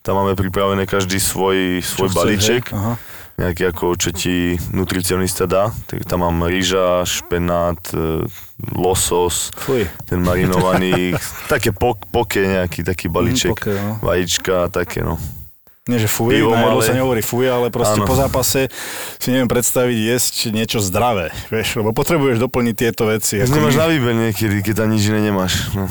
Tam 0.00 0.16
máme 0.16 0.32
pripravené 0.32 0.88
každý 0.88 1.20
svoj, 1.20 1.84
svoj 1.84 2.08
chceš, 2.08 2.16
balíček. 2.16 2.64
hej? 2.72 2.96
Nejaký 3.36 3.62
ako 3.72 3.96
čo 3.96 4.12
ti 4.12 4.56
nutricionista 4.72 5.44
dá. 5.44 5.68
Tak 5.84 6.04
tam 6.04 6.24
mám 6.24 6.44
rýža, 6.44 7.04
špenát, 7.04 7.80
e, 7.92 8.24
losos, 8.72 9.52
Fuj. 9.56 9.84
ten 10.04 10.20
marinovaný, 10.20 11.16
také 11.52 11.72
pok, 11.72 12.04
poke 12.08 12.40
nejaký 12.40 12.84
taký 12.84 13.08
balíček, 13.08 13.52
Mm, 13.52 13.56
poke, 13.56 13.72
no. 13.76 13.92
vajíčka 14.00 14.68
také 14.68 15.04
no. 15.04 15.16
Nie, 15.88 15.96
že 15.96 16.12
fuj, 16.12 16.36
Pivo 16.36 16.52
na 16.52 16.60
jedlo 16.60 16.76
malé. 16.76 16.84
sa 16.84 16.92
nehovorí 16.92 17.22
fuj, 17.24 17.48
ale 17.48 17.72
proste 17.72 18.04
Áno. 18.04 18.06
po 18.06 18.12
zápase 18.12 18.68
si 19.16 19.28
neviem 19.32 19.48
predstaviť 19.48 19.96
jesť 19.96 20.34
niečo 20.52 20.76
zdravé, 20.76 21.32
vieš, 21.48 21.80
lebo 21.80 21.96
potrebuješ 21.96 22.36
doplniť 22.36 22.74
tieto 22.76 23.08
veci. 23.08 23.40
Keď 23.40 23.48
Ako 23.48 23.56
nemáš 23.56 23.76
na 23.80 23.86
výber 23.88 24.12
niekedy, 24.12 24.60
keď 24.60 24.84
tam 24.84 24.88
nič 24.92 25.08
iné 25.08 25.32
nemáš. 25.32 25.72
No. 25.72 25.88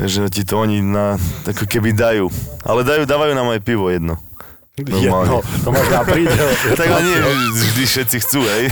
Vieš, 0.00 0.24
že 0.24 0.30
ti 0.32 0.42
to 0.42 0.56
oni 0.56 0.80
na, 0.80 1.20
ako 1.44 1.68
keby 1.68 1.92
dajú. 1.92 2.32
Ale 2.64 2.80
dajú, 2.80 3.04
dávajú 3.04 3.32
nám 3.36 3.52
aj 3.52 3.60
pivo 3.60 3.92
jedno. 3.92 4.16
Jedno, 4.76 5.40
to 5.64 5.68
máš 5.72 5.88
na 5.88 6.04
prídel. 6.04 6.48
Tak 6.80 6.84
ale 6.84 7.00
nie, 7.00 7.16
vždy 7.48 7.82
všetci 7.88 8.16
chcú, 8.24 8.40
hej. 8.44 8.68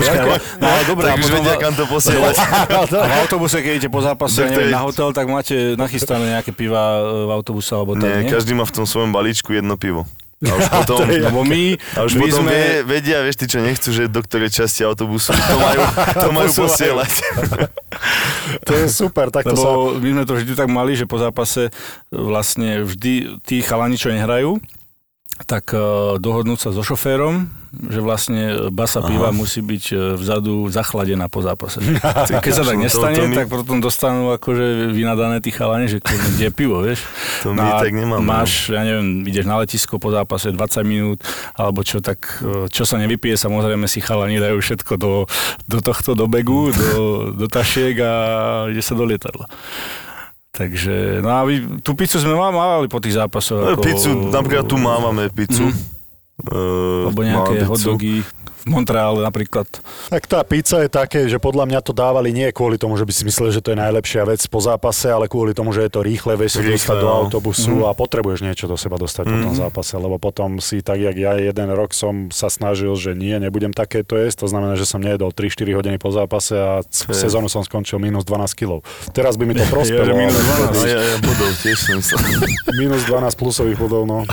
No 0.61 0.65
ale 0.69 0.83
dobré, 0.85 1.13
tak 1.13 1.17
už 1.17 1.33
vedia, 1.33 1.57
kam 1.57 1.73
to 1.73 1.89
posielať. 1.89 2.37
A 2.73 3.09
v 3.09 3.15
autobuse, 3.25 3.61
keď 3.61 3.73
idete 3.81 3.89
po 3.89 4.05
zápase 4.05 4.45
neviem, 4.45 4.69
na 4.69 4.85
hotel, 4.85 5.13
tak 5.13 5.29
máte 5.29 5.77
nachystané 5.77 6.37
nejaké 6.37 6.53
piva 6.53 7.01
e, 7.01 7.25
v 7.25 7.31
autobuse 7.33 7.73
alebo 7.73 7.97
tak, 7.97 8.05
Nie, 8.05 8.17
nie? 8.21 8.33
každý 8.33 8.53
má 8.53 8.69
v 8.69 8.75
tom 8.77 8.85
svojom 8.85 9.17
balíčku 9.17 9.57
jedno 9.57 9.81
pivo. 9.81 10.05
A 10.45 10.53
už 10.57 10.67
potom, 10.83 10.99
Lebo 11.09 11.41
my, 11.43 11.63
a 11.97 11.99
už 12.05 12.13
my 12.21 12.29
potom 12.29 12.45
sme... 12.45 12.53
vie, 12.53 12.69
vedia, 12.85 13.19
vieš, 13.25 13.37
tí, 13.41 13.47
čo 13.49 13.59
nechcú, 13.65 13.89
že 13.91 14.05
do 14.07 14.21
ktorej 14.21 14.51
časti 14.53 14.85
autobusu 14.85 15.33
to 15.33 15.57
majú, 15.57 15.81
to 16.25 16.29
majú 16.31 16.51
posielať. 16.53 17.13
To 18.69 18.73
je 18.77 18.87
super, 18.93 19.33
tak 19.33 19.49
to 19.49 19.57
sa... 19.57 19.69
My 19.99 20.09
sme 20.21 20.25
to 20.29 20.35
vždy 20.37 20.53
tak 20.53 20.69
mali, 20.69 20.93
že 20.95 21.09
po 21.09 21.17
zápase 21.17 21.73
vlastne 22.13 22.85
vždy 22.85 23.41
tí 23.43 23.65
chalani, 23.65 23.97
čo 23.97 24.13
nehrajú, 24.13 24.61
tak 25.45 25.75
uh, 25.75 26.15
dohodnúť 26.17 26.59
sa 26.59 26.71
so 26.71 26.81
šoférom, 26.81 27.51
že 27.75 27.99
vlastne 27.99 28.71
basa 28.71 29.03
Aha. 29.03 29.11
piva 29.11 29.29
musí 29.35 29.59
byť 29.59 29.85
e, 29.91 29.95
vzadu 30.15 30.71
zachladená 30.71 31.27
po 31.27 31.43
zápase. 31.43 31.83
Keď 32.47 32.53
sa 32.55 32.63
tak 32.63 32.79
to- 32.79 32.85
nestane, 32.87 33.19
to 33.19 33.27
my- 33.27 33.35
tak 33.35 33.51
potom 33.51 33.83
dostanú 33.83 34.31
akože 34.31 34.95
vynadané 34.95 35.43
tí 35.43 35.51
chalani, 35.51 35.91
že 35.91 35.99
kde 35.99 36.39
je 36.39 36.53
pivo, 36.55 36.79
vieš? 36.79 37.03
To 37.43 37.51
No 37.51 37.67
my 37.67 37.83
tak 37.83 37.91
nemáme. 37.91 38.23
Máš, 38.23 38.71
ja 38.71 38.87
neviem, 38.87 39.27
ideš 39.27 39.43
na 39.43 39.59
letisko 39.59 39.99
po 39.99 40.15
zápase 40.15 40.55
20 40.55 40.87
minút, 40.87 41.19
alebo 41.59 41.83
čo, 41.83 41.99
tak 41.99 42.23
e, 42.47 42.71
čo 42.71 42.87
sa 42.87 42.95
nevypije, 42.95 43.35
samozrejme 43.35 43.91
si 43.91 43.99
chalani 43.99 44.39
dajú 44.39 44.63
všetko 44.63 44.95
do, 44.95 45.27
do 45.67 45.79
tohto, 45.83 46.15
do 46.15 46.31
begu, 46.31 46.71
do, 46.71 46.95
do 47.35 47.51
tašiek 47.51 47.99
a 47.99 48.13
ide 48.71 48.87
sa 48.87 48.95
do 48.95 49.03
lietadla. 49.03 49.51
Takže, 50.55 51.19
no 51.19 51.29
a 51.29 51.43
vy, 51.43 51.83
tú 51.83 51.99
pizzu 51.99 52.23
sme 52.23 52.31
má- 52.31 52.55
mávali 52.55 52.87
po 52.87 53.03
tých 53.03 53.19
zápasoch. 53.19 53.75
No, 53.75 53.83
Pizzu, 53.83 54.31
napríklad 54.31 54.65
tu 54.65 54.79
máme 54.79 55.27
pizzu. 55.29 55.67
Mhm. 55.67 55.93
Uh, 56.35 57.07
Alebo 57.07 57.23
nejaké 57.23 57.63
hotdogy 57.63 58.27
v 58.65 58.71
Montreale 58.71 59.21
napríklad. 59.21 59.69
Tak 60.09 60.25
tá 60.25 60.41
pizza 60.41 60.81
je 60.81 60.89
také, 60.89 61.25
že 61.25 61.37
podľa 61.37 61.65
mňa 61.67 61.81
to 61.81 61.93
dávali 61.93 62.31
nie 62.31 62.49
kvôli 62.49 62.75
tomu, 62.75 62.95
že 62.95 63.05
by 63.05 63.13
si 63.13 63.23
mysleli, 63.23 63.51
že 63.51 63.61
to 63.61 63.71
je 63.71 63.79
najlepšia 63.79 64.25
vec 64.25 64.41
po 64.43 64.59
zápase, 64.59 65.07
ale 65.07 65.25
kvôli 65.25 65.53
tomu, 65.53 65.71
že 65.71 65.83
je 65.83 65.91
to 65.91 66.01
rýchle, 66.01 66.33
vieš 66.35 66.57
sa 66.57 66.63
dostať 66.63 66.97
do 66.97 67.07
no. 67.07 67.15
autobusu 67.23 67.85
a 67.85 67.93
potrebuješ 67.93 68.41
niečo 68.41 68.65
do 68.65 68.75
seba 68.75 68.97
dostať 68.97 69.25
po 69.25 69.37
tom 69.39 69.53
Mhm. 69.53 69.61
zápase, 69.61 69.95
lebo 69.95 70.17
potom 70.17 70.57
si 70.59 70.81
tak, 70.81 70.97
jak 70.99 71.13
ja 71.15 71.37
jeden 71.37 71.69
rok 71.71 71.93
som 71.93 72.29
sa 72.29 72.49
snažil, 72.49 72.91
že 72.95 73.13
nie, 73.13 73.37
nebudem 73.37 73.71
takéto 73.71 74.17
jesť, 74.17 74.41
to 74.41 74.49
znamená, 74.49 74.75
že 74.75 74.85
som 74.85 74.99
nejedol 74.99 75.31
3-4 75.31 75.45
hodiny 75.71 75.97
po 75.97 76.09
zápase 76.09 76.55
a 76.55 76.81
je- 76.81 77.13
sezónu 77.15 77.47
som 77.47 77.61
skončil 77.61 77.99
minus 77.99 78.25
12 78.25 78.55
kg. 78.55 78.81
Teraz 79.11 79.35
by 79.35 79.45
mi 79.45 79.53
to 79.53 79.61
Ja, 79.61 79.69
prospelo. 79.75 80.03
že 80.03 80.15
minus 80.15 80.41
ale 80.41 80.49
12. 80.65 80.73
No, 80.73 80.83
ja, 80.87 81.01
ja 81.03 81.17
bodov 81.19 81.51
tiež 81.59 81.77
som 81.79 81.95
myslel. 81.95 82.19
minus 82.81 83.03
12 83.05 83.29
plusových 83.35 83.77
bodov, 83.77 84.03
no. 84.03 84.25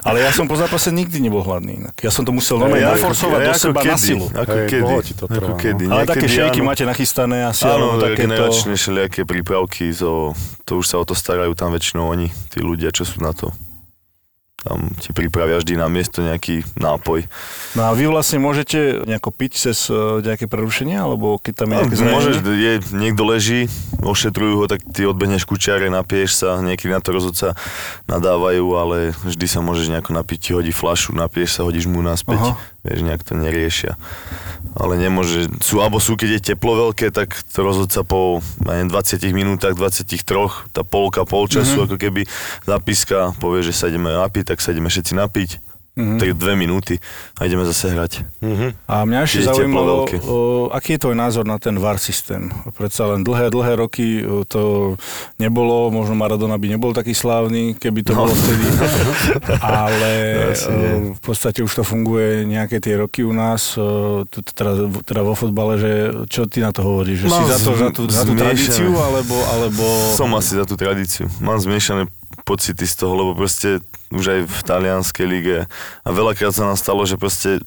Ale 0.00 0.18
ja 0.18 0.30
som 0.30 0.44
po 0.44 0.54
zápase 0.54 0.88
nikdy 0.88 1.20
nebol 1.20 1.40
hladný. 1.40 1.78
inak. 1.78 1.94
Ja 1.98 2.08
som 2.08 2.22
to 2.22 2.30
musel 2.30 2.56
Ja- 2.56 2.60
normálne 2.62 2.82
ja- 2.82 2.94
ja 2.94 3.41
do 3.48 3.54
seba 3.58 3.80
na 3.82 3.94
kedy, 3.94 4.06
silu. 4.06 4.26
Ako 4.30 4.54
Hej, 4.54 4.68
kedy. 4.70 4.92
ti 5.02 5.12
to 5.18 5.24
ako 5.26 5.34
trvá, 5.34 5.48
no. 5.50 5.58
kedy. 5.58 5.84
Ale 5.90 6.02
také 6.06 6.26
šejky 6.30 6.60
áno. 6.62 6.68
máte 6.68 6.84
nachystané 6.86 7.36
asi, 7.42 7.64
Áno, 7.66 7.74
alebo 7.74 8.06
takéto... 8.06 8.12
regeneračné 8.14 8.72
všelijaké 8.78 9.20
prípravky, 9.26 9.84
to, 9.96 10.36
to 10.62 10.72
už 10.78 10.86
sa 10.86 10.96
o 11.00 11.04
to 11.04 11.14
starajú 11.16 11.52
tam 11.58 11.74
väčšinou 11.74 12.06
oni, 12.10 12.30
tí 12.52 12.62
ľudia, 12.62 12.94
čo 12.94 13.02
sú 13.02 13.18
na 13.18 13.34
to. 13.34 13.50
Tam 14.62 14.94
ti 14.94 15.10
pripravia 15.10 15.58
vždy 15.58 15.74
na 15.74 15.90
miesto 15.90 16.22
nejaký 16.22 16.62
nápoj. 16.78 17.26
No 17.74 17.90
a 17.90 17.98
vy 17.98 18.06
vlastne 18.06 18.38
môžete 18.38 19.02
nejako 19.02 19.34
piť 19.34 19.58
cez 19.58 19.90
uh, 19.90 20.22
nejaké 20.22 20.46
prerušenie, 20.46 20.94
alebo 20.94 21.34
keď 21.42 21.66
tam 21.66 21.68
je 21.74 21.76
nejaké 21.82 21.96
zranenie? 21.98 22.14
Môžeš, 22.14 22.36
je, 22.46 22.72
niekto 22.94 23.22
leží, 23.26 23.60
ošetrujú 23.98 24.62
ho, 24.62 24.70
tak 24.70 24.86
ty 24.94 25.02
odbehneš 25.02 25.50
kučiare, 25.50 25.90
napiješ 25.90 26.46
sa, 26.46 26.62
niekedy 26.62 26.94
na 26.94 27.02
to 27.02 27.10
rozhodca 27.10 27.58
nadávajú, 28.06 28.66
ale 28.78 28.96
vždy 29.26 29.46
sa 29.50 29.58
môžeš 29.66 29.90
nejako 29.98 30.14
napiť, 30.14 30.38
ti 30.38 30.50
hodí 30.54 30.70
flašu, 30.70 31.10
napiješ 31.10 31.58
sa, 31.58 31.66
hodíš 31.66 31.90
mu 31.90 31.98
naspäť, 31.98 32.54
Aha. 32.54 32.54
Vieš, 32.82 33.00
nejak 33.06 33.22
to 33.22 33.38
neriešia. 33.38 33.94
Ale 34.74 34.98
nemôže, 34.98 35.50
sú, 35.62 35.82
alebo 35.82 36.02
sú, 36.02 36.18
keď 36.18 36.38
je 36.38 36.46
teplo 36.54 36.90
veľké, 36.90 37.14
tak 37.14 37.34
to 37.50 37.58
rozhodca 37.62 38.02
po 38.06 38.42
neviem, 38.62 38.90
20 38.90 39.22
minútach, 39.34 39.74
23, 39.74 40.18
tá 40.70 40.82
polka, 40.82 41.22
polčasu, 41.22 41.82
mm-hmm. 41.82 41.86
ako 41.88 41.96
keby 41.98 42.22
zapíska, 42.66 43.34
povie, 43.38 43.66
že 43.66 43.74
sa 43.74 43.90
ideme 43.90 44.10
napiť, 44.10 44.54
tak 44.54 44.58
sa 44.58 44.74
ideme 44.74 44.90
všetci 44.90 45.12
napiť. 45.14 45.71
Mm-hmm. 45.92 46.18
Tak 46.24 46.28
dve 46.40 46.56
minúty 46.56 46.94
a 47.36 47.44
ideme 47.44 47.68
zase 47.68 47.92
hrať. 47.92 48.24
A 48.88 49.04
mňa 49.04 49.28
ešte 49.28 49.44
zaujímalo, 49.44 50.08
o, 50.24 50.72
aký 50.72 50.96
je 50.96 51.04
tvoj 51.04 51.12
názor 51.12 51.44
na 51.44 51.60
ten 51.60 51.76
VAR 51.76 52.00
systém? 52.00 52.48
Predsa 52.72 53.12
len 53.12 53.20
dlhé, 53.20 53.52
dlhé 53.52 53.76
roky 53.76 54.24
o, 54.24 54.48
to 54.48 54.96
nebolo, 55.36 55.92
možno 55.92 56.16
Maradona 56.16 56.56
by 56.56 56.64
nebol 56.72 56.96
taký 56.96 57.12
slávny, 57.12 57.76
keby 57.76 58.08
to 58.08 58.16
no. 58.16 58.24
bolo 58.24 58.32
vtedy, 58.32 58.66
ale 59.60 60.12
Asi 60.56 60.72
nie. 60.72 60.80
o, 60.80 60.96
v 61.12 61.20
podstate 61.20 61.60
už 61.60 61.72
to 61.76 61.84
funguje 61.84 62.48
nejaké 62.48 62.80
tie 62.80 62.96
roky 62.96 63.20
u 63.20 63.36
nás, 63.36 63.76
tu, 64.32 64.38
teda, 64.40 64.88
teda 65.04 65.20
vo 65.20 65.36
fotbale, 65.36 65.76
že 65.76 65.92
čo 66.32 66.48
ty 66.48 66.64
na 66.64 66.72
to 66.72 66.88
hovoríš? 66.88 67.24
Že 67.24 67.28
si 67.28 67.32
Mám 67.36 67.44
za, 67.52 67.58
to, 67.60 67.70
za 67.76 67.88
tú, 67.92 68.02
za 68.08 68.24
tú 68.24 68.32
tradíciu, 68.32 68.96
alebo, 68.96 69.36
alebo... 69.44 69.84
Som 70.16 70.32
asi 70.40 70.56
za 70.56 70.64
tú 70.64 70.72
tradíciu. 70.72 71.28
Mám 71.44 71.60
zmiešané 71.60 72.08
pocity 72.44 72.84
z 72.86 72.94
toho, 72.98 73.12
lebo 73.14 73.32
proste 73.38 73.80
už 74.12 74.24
aj 74.28 74.40
v 74.46 74.58
talianskej 74.66 75.26
lige 75.26 75.56
a 76.02 76.08
veľakrát 76.08 76.52
sa 76.52 76.68
nám 76.68 76.78
stalo, 76.78 77.06
že 77.06 77.16
proste 77.16 77.62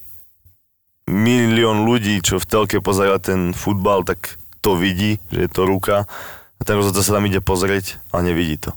milión 1.06 1.86
ľudí, 1.86 2.22
čo 2.22 2.42
v 2.42 2.50
telke 2.50 2.78
pozerá 2.82 3.22
ten 3.22 3.54
futbal, 3.54 4.02
tak 4.06 4.38
to 4.66 4.74
vidí, 4.74 5.22
že 5.30 5.46
je 5.46 5.50
to 5.50 5.70
ruka 5.70 6.10
a 6.58 6.62
ten 6.66 6.76
rozhodca 6.78 7.06
sa 7.06 7.16
tam 7.18 7.28
ide 7.30 7.42
pozrieť 7.42 8.02
a 8.10 8.26
nevidí 8.26 8.58
to. 8.58 8.72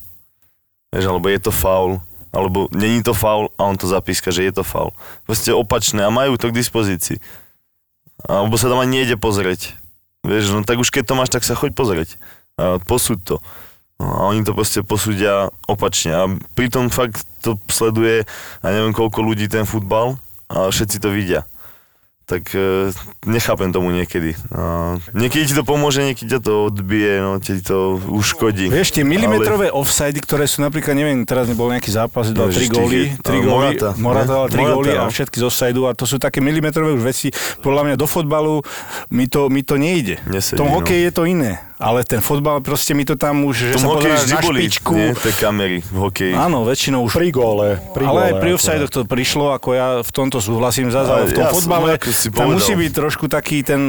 Vieš, 0.92 1.04
alebo 1.08 1.28
je 1.28 1.40
to 1.40 1.52
faul, 1.52 2.00
alebo 2.32 2.68
není 2.72 3.00
to 3.00 3.16
faul 3.16 3.48
a 3.56 3.68
on 3.68 3.76
to 3.76 3.88
zapíska, 3.88 4.32
že 4.32 4.44
je 4.44 4.52
to 4.60 4.64
faul. 4.64 4.92
Proste 5.24 5.52
opačné 5.52 6.04
a 6.04 6.12
majú 6.12 6.36
to 6.36 6.52
k 6.52 6.58
dispozícii. 6.60 7.20
Alebo 8.24 8.58
sa 8.60 8.68
tam 8.68 8.82
ani 8.82 9.04
nejde 9.04 9.16
pozrieť. 9.16 9.76
Vieš, 10.26 10.52
no 10.52 10.60
tak 10.66 10.80
už 10.82 10.90
keď 10.90 11.08
to 11.08 11.14
máš, 11.14 11.30
tak 11.30 11.46
sa 11.46 11.56
choď 11.56 11.72
pozrieť. 11.72 12.10
A 12.58 12.82
posúď 12.82 13.18
to. 13.24 13.36
No, 13.98 14.06
a 14.14 14.30
oni 14.30 14.46
to 14.46 14.54
proste 14.54 14.86
posúdia 14.86 15.50
opačne. 15.66 16.14
A 16.14 16.24
pritom 16.54 16.86
fakt 16.86 17.26
to 17.42 17.58
sleduje, 17.66 18.22
a 18.62 18.66
neviem 18.70 18.94
koľko 18.94 19.26
ľudí 19.26 19.50
ten 19.50 19.66
futbal 19.66 20.22
a 20.46 20.70
všetci 20.70 21.02
to 21.02 21.10
vidia. 21.10 21.42
Tak 22.28 22.44
e, 22.54 22.92
nechápem 23.24 23.72
tomu 23.72 23.88
niekedy. 23.90 24.36
A 24.52 24.94
niekedy 25.16 25.48
ti 25.48 25.54
to 25.56 25.64
pomôže, 25.64 26.04
niekedy 26.04 26.30
ťa 26.36 26.40
to 26.44 26.68
odbije, 26.68 27.24
no 27.24 27.40
ti 27.40 27.56
to 27.58 27.98
uškodí. 27.98 28.68
Vieš, 28.68 29.00
tie 29.00 29.02
milimetrové 29.02 29.72
ale... 29.72 29.74
offside, 29.74 30.20
ktoré 30.20 30.44
sú 30.44 30.60
napríklad, 30.60 30.92
neviem, 30.92 31.24
teraz 31.24 31.48
nebol 31.48 31.72
nejaký 31.72 31.88
zápas, 31.88 32.30
dal 32.30 32.52
No, 32.52 32.54
3 32.54 32.60
že 32.60 32.68
góly, 32.68 33.02
tých- 33.16 33.24
3 33.24 33.32
a 33.32 33.40
góly, 33.40 33.48
Morata, 33.48 33.88
Morata 33.96 34.32
dal 34.44 34.46
3 34.46 34.60
Morata, 34.60 34.74
góly 34.76 34.92
a 34.94 35.04
no. 35.08 35.10
všetky 35.10 35.36
z 35.40 35.44
offsideu 35.48 35.88
a 35.88 35.96
to 35.96 36.04
sú 36.04 36.20
také 36.20 36.38
milimetrové 36.44 36.94
už 36.94 37.02
veci. 37.02 37.32
Podľa 37.64 37.82
mňa 37.82 37.96
do 37.96 38.06
fotbalu 38.06 38.60
mi 39.08 39.24
to, 39.24 39.48
mi 39.48 39.64
to 39.64 39.80
nejde. 39.80 40.20
Nesedí, 40.28 40.54
v 40.54 40.60
tom 40.60 40.70
no. 40.70 40.84
hokeji 40.84 41.08
je 41.08 41.12
to 41.16 41.24
iné, 41.24 41.64
ale 41.78 42.02
ten 42.02 42.18
fotbal 42.18 42.58
proste 42.58 42.90
mi 42.90 43.02
to 43.02 43.14
tam 43.14 43.42
už, 43.42 43.54
že 43.54 43.78
sa 43.78 43.86
pozeráš 43.88 44.20
vždy 44.20 44.34
na 44.34 44.40
boli, 44.42 44.60
špičku. 44.60 44.92
nie, 44.92 45.10
tie 45.14 45.32
kamery 45.32 45.78
v 45.80 45.96
hokeji. 45.96 46.34
Áno, 46.34 46.62
väčšinou 46.62 47.06
už 47.06 47.12
Pri 47.14 47.30
góle. 47.30 47.78
Pri 47.94 48.04
ale 48.04 48.18
aj 48.20 48.32
pri 48.38 48.50
offside 48.52 48.82
to 48.86 49.06
prišlo, 49.06 49.54
ako 49.54 49.68
ja 49.72 49.86
v 50.02 50.10
tomto 50.10 50.38
súhlasím 50.38 50.90
zase, 50.90 51.08
ale 51.08 51.24
v 51.26 51.32
tom 51.32 51.44
ja 51.44 51.48
som- 51.48 51.56
fotbale 51.56 51.94
si 52.04 52.28
tam 52.28 52.50
povedal. 52.50 52.56
musí 52.58 52.72
byť 52.74 52.92
trošku 52.92 53.24
taký 53.26 53.62
ten, 53.62 53.80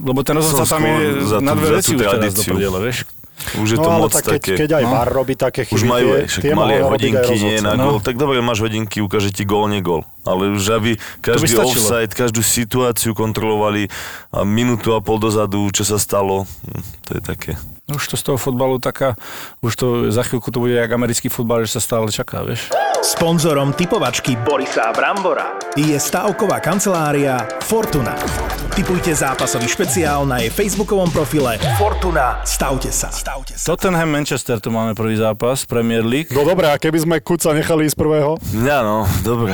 lebo 0.00 0.20
ten 0.20 0.34
rozhodca 0.34 0.64
Som 0.64 0.80
tam 0.80 0.88
je 0.88 0.96
na 1.38 1.52
dve 1.52 1.68
veci 1.78 1.92
už 1.92 2.00
teraz 2.00 2.12
do 2.12 2.18
tradíciu. 2.18 2.52
prdele, 2.56 2.78
vieš. 2.80 2.98
Už 3.58 3.68
je 3.74 3.78
no, 3.78 3.84
to 3.84 3.90
moc 3.98 4.12
tak 4.14 4.24
keď, 4.24 4.40
také. 4.40 4.52
keď 4.56 4.70
aj 4.78 4.84
No. 4.86 4.90
VAR 4.94 5.08
robí 5.10 5.34
také 5.34 5.62
chyby, 5.66 5.74
Už 5.74 5.82
majú 5.84 6.08
tie, 6.14 6.26
však 6.30 6.42
tie 6.42 6.54
mali 6.54 6.72
aj 6.78 6.82
hodinky 6.86 7.32
nie 7.34 7.56
na 7.58 7.72
No. 7.74 7.84
gól. 7.84 7.96
Tak 7.98 8.14
dobre, 8.14 8.38
máš 8.40 8.58
hodinky, 8.62 9.02
ukáže 9.02 9.34
ti 9.34 9.42
gól, 9.42 9.66
nie 9.66 9.82
gól. 9.82 10.06
Ale 10.22 10.54
už 10.54 10.64
aby 10.70 10.96
každý 11.18 11.58
offside, 11.58 12.14
každú 12.14 12.40
situáciu 12.46 13.12
kontrolovali 13.12 13.90
a 14.30 14.46
minútu 14.46 14.94
a 14.94 15.02
pol 15.02 15.18
dozadu, 15.18 15.66
čo 15.74 15.82
sa 15.82 15.98
stalo, 15.98 16.46
hm, 16.46 16.82
to 17.04 17.10
je 17.18 17.20
také. 17.26 17.52
Už 17.84 18.08
to 18.08 18.16
z 18.16 18.22
toho 18.24 18.38
fotbalu 18.40 18.80
taká, 18.80 19.12
už 19.60 19.72
to 19.76 19.86
za 20.08 20.24
chvíľku 20.24 20.48
to 20.48 20.56
bude 20.56 20.72
jak 20.72 20.88
americký 20.88 21.28
futbal, 21.28 21.68
že 21.68 21.76
sa 21.76 21.80
stále 21.84 22.08
čaká, 22.08 22.40
vieš. 22.40 22.72
Sponzorom 23.04 23.76
typovačky 23.76 24.40
Borisa 24.40 24.88
Brambora 24.96 25.60
je 25.76 25.92
stavková 25.92 26.64
kancelária 26.64 27.44
Fortuna. 27.60 28.16
Typujte 28.72 29.12
zápasový 29.12 29.68
špeciál 29.68 30.24
na 30.24 30.40
jej 30.40 30.48
facebookovom 30.48 31.12
profile 31.12 31.60
Fortuna. 31.76 32.40
Stavte 32.48 32.88
sa. 32.88 33.12
Stavte 33.12 33.60
sa. 33.60 33.76
Tottenham 33.76 34.08
Manchester, 34.08 34.56
tu 34.64 34.72
máme 34.72 34.96
prvý 34.96 35.20
zápas, 35.20 35.68
Premier 35.68 36.00
League. 36.00 36.32
No 36.32 36.48
dobre, 36.48 36.72
a 36.72 36.80
keby 36.80 37.04
sme 37.04 37.16
Kuca 37.20 37.52
nechali 37.52 37.84
ísť 37.84 38.00
prvého? 38.00 38.40
Ja 38.64 38.80
no, 38.80 39.04
dobre. 39.20 39.52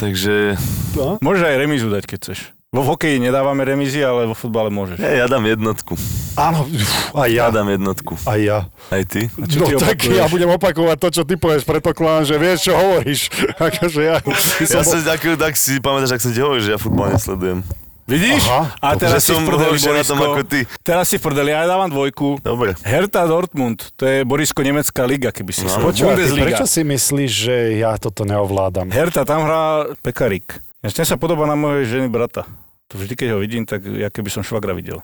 Takže 0.00 0.56
No. 0.96 1.20
Môžeš 1.20 1.44
aj 1.44 1.56
remízu 1.60 1.92
dať, 1.92 2.08
keď 2.08 2.18
chceš. 2.24 2.55
Vo 2.74 2.82
hokeji 2.82 3.22
nedávame 3.22 3.62
remízy, 3.62 4.02
ale 4.02 4.26
vo 4.26 4.34
futbale 4.34 4.74
môžeš. 4.74 4.98
ja, 4.98 5.22
ja 5.22 5.26
dám 5.30 5.46
jednotku. 5.46 5.94
Áno, 6.34 6.66
aj 7.14 7.30
ja. 7.30 7.46
Ja 7.46 7.54
dám 7.54 7.70
jednotku. 7.70 8.18
Aj 8.26 8.36
ja. 8.42 8.66
Aj 8.90 9.02
ty? 9.06 9.30
Čo 9.30 9.62
no 9.62 9.66
ty 9.70 9.74
tak 9.78 10.02
opakuješ? 10.02 10.18
ja 10.18 10.26
budem 10.26 10.50
opakovať 10.50 10.96
to, 10.98 11.08
čo 11.14 11.22
ty 11.22 11.34
povieš, 11.38 11.62
predpokladám, 11.62 12.26
že 12.26 12.34
vieš, 12.36 12.58
čo 12.66 12.72
hovoríš. 12.74 13.30
akože 13.70 14.00
ja, 14.02 14.18
Ja 14.66 14.82
som 14.82 14.98
tak, 14.98 15.22
tak 15.22 15.54
si 15.54 15.78
pamätáš, 15.78 16.18
ak 16.18 16.22
som 16.26 16.34
ti 16.34 16.42
hovoril, 16.42 16.62
že 16.66 16.74
ja 16.74 16.78
futbal 16.82 17.14
nesledujem. 17.14 17.62
Vidíš? 18.06 18.46
Aha, 18.46 18.70
a 18.78 18.94
teraz 18.94 19.26
si 19.26 19.34
v 19.34 19.42
prdeli, 19.42 19.78
tom 20.06 20.22
ako 20.22 20.42
ty. 20.46 20.62
Teraz 20.86 21.10
si 21.10 21.18
v 21.18 21.26
prdeli, 21.26 21.50
ja 21.50 21.66
dávam 21.66 21.90
dvojku. 21.90 22.38
Dobre. 22.38 22.78
Hertha 22.86 23.26
Dortmund, 23.26 23.90
to 23.98 24.06
je 24.06 24.22
Borisko 24.22 24.62
nemecká 24.62 25.02
liga, 25.02 25.34
keby 25.34 25.50
si 25.50 25.66
no, 25.66 25.90
Bundesliga. 25.90 26.54
prečo 26.54 26.66
si 26.70 26.86
myslíš, 26.86 27.30
že 27.34 27.56
ja 27.82 27.98
toto 27.98 28.22
neovládam? 28.22 28.94
Hertha, 28.94 29.26
tam 29.26 29.42
hrá 29.42 29.90
Pekarik. 30.06 30.62
Ten 30.92 31.06
sa 31.08 31.16
podobá 31.16 31.48
na 31.48 31.56
mojej 31.56 31.98
ženy 31.98 32.06
brata. 32.06 32.46
To 32.92 33.02
vždy, 33.02 33.18
keď 33.18 33.28
ho 33.34 33.42
vidím, 33.42 33.66
tak 33.66 33.82
ja 33.82 34.06
keby 34.12 34.30
som 34.30 34.46
švagra 34.46 34.70
videl. 34.70 35.02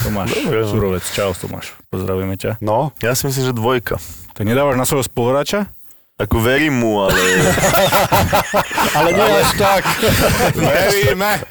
Tomáš, 0.00 0.32
Dobre, 0.40 0.64
no. 0.64 0.70
Surovec, 0.72 1.04
čau 1.12 1.36
Tomáš, 1.36 1.76
pozdravujeme 1.92 2.36
ťa. 2.40 2.64
No, 2.64 2.96
Ja 3.04 3.12
si 3.12 3.28
myslím, 3.28 3.52
že 3.52 3.52
dvojka. 3.52 4.00
Tak 4.32 4.44
nedávaš 4.48 4.80
na 4.80 4.88
svojho 4.88 5.04
spoluhráča? 5.04 5.68
Ako 6.14 6.38
verím 6.38 6.78
mu, 6.78 7.02
ale 7.02 7.18
ale 8.98 9.10
nie 9.10 9.26
až 9.34 9.50
tak. 9.58 9.82
Veríme. 10.54 11.42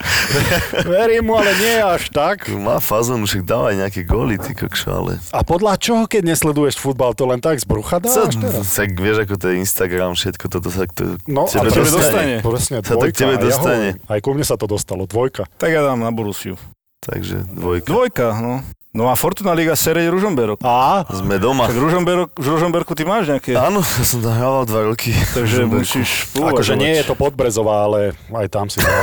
Verím 0.88 1.28
mu, 1.28 1.36
ale 1.36 1.52
nie 1.60 1.84
až 1.84 2.08
tak. 2.08 2.48
má 2.48 2.80
fazon, 2.80 3.20
však 3.20 3.44
dávaj 3.44 3.76
nejaké 3.76 4.08
góly, 4.08 4.40
ty 4.40 4.56
kokšo, 4.56 4.88
ale... 4.88 5.12
A 5.36 5.44
podľa 5.44 5.76
čoho, 5.76 6.08
keď 6.08 6.32
nesleduješ 6.32 6.80
futbal, 6.80 7.12
to 7.12 7.28
len 7.28 7.44
tak 7.44 7.60
z 7.60 7.68
brucha 7.68 8.00
dávaš 8.00 8.40
teraz? 8.40 8.64
tak 8.72 8.96
vieš, 8.96 9.28
ako 9.28 9.36
to 9.36 9.46
je 9.52 9.56
Instagram, 9.60 10.16
všetko 10.16 10.46
toto 10.48 10.72
sa 10.72 10.88
to 10.88 11.20
No, 11.28 11.44
tebe 11.44 11.68
a 11.68 11.76
tebe 11.76 11.90
dostane. 11.92 12.36
Presne, 12.40 12.76
Sa 12.80 12.96
tak 12.96 13.12
dvojka. 13.12 13.20
tebe 13.20 13.36
dostane. 13.36 13.88
hovorím, 14.00 14.12
aj 14.16 14.20
ku 14.24 14.30
mne 14.32 14.46
sa 14.48 14.56
to 14.56 14.66
dostalo, 14.66 15.04
dvojka. 15.04 15.44
Tak 15.60 15.70
ja 15.70 15.84
dám 15.84 16.00
na 16.00 16.12
Borussiu. 16.16 16.56
Takže 17.04 17.44
dvojka. 17.52 17.88
Dvojka, 17.92 18.28
no. 18.40 18.64
No 18.94 19.10
a 19.10 19.18
Fortuna 19.18 19.58
Liga 19.58 19.74
Serej 19.74 20.06
Ružomberok. 20.14 20.62
A? 20.62 21.02
Sme 21.10 21.42
doma. 21.42 21.66
Tak 21.66 21.82
Ružomberok, 21.82 22.30
v 22.38 22.46
Ružomberku 22.46 22.94
ty 22.94 23.02
máš 23.02 23.26
nejaké? 23.26 23.58
Áno, 23.58 23.82
ja 23.82 24.06
som 24.06 24.22
tam 24.22 24.38
hrával 24.38 24.70
dva 24.70 24.86
roky. 24.86 25.18
Takže 25.34 25.66
Ružomberku. 25.66 25.82
musíš 25.82 26.10
pouvažovať. 26.30 26.54
Akože 26.54 26.74
nie 26.78 26.94
je 27.02 27.04
to 27.10 27.18
Podbrezová, 27.18 27.90
ale 27.90 28.14
aj 28.14 28.48
tam 28.54 28.70
si 28.70 28.78
dal. 28.78 28.94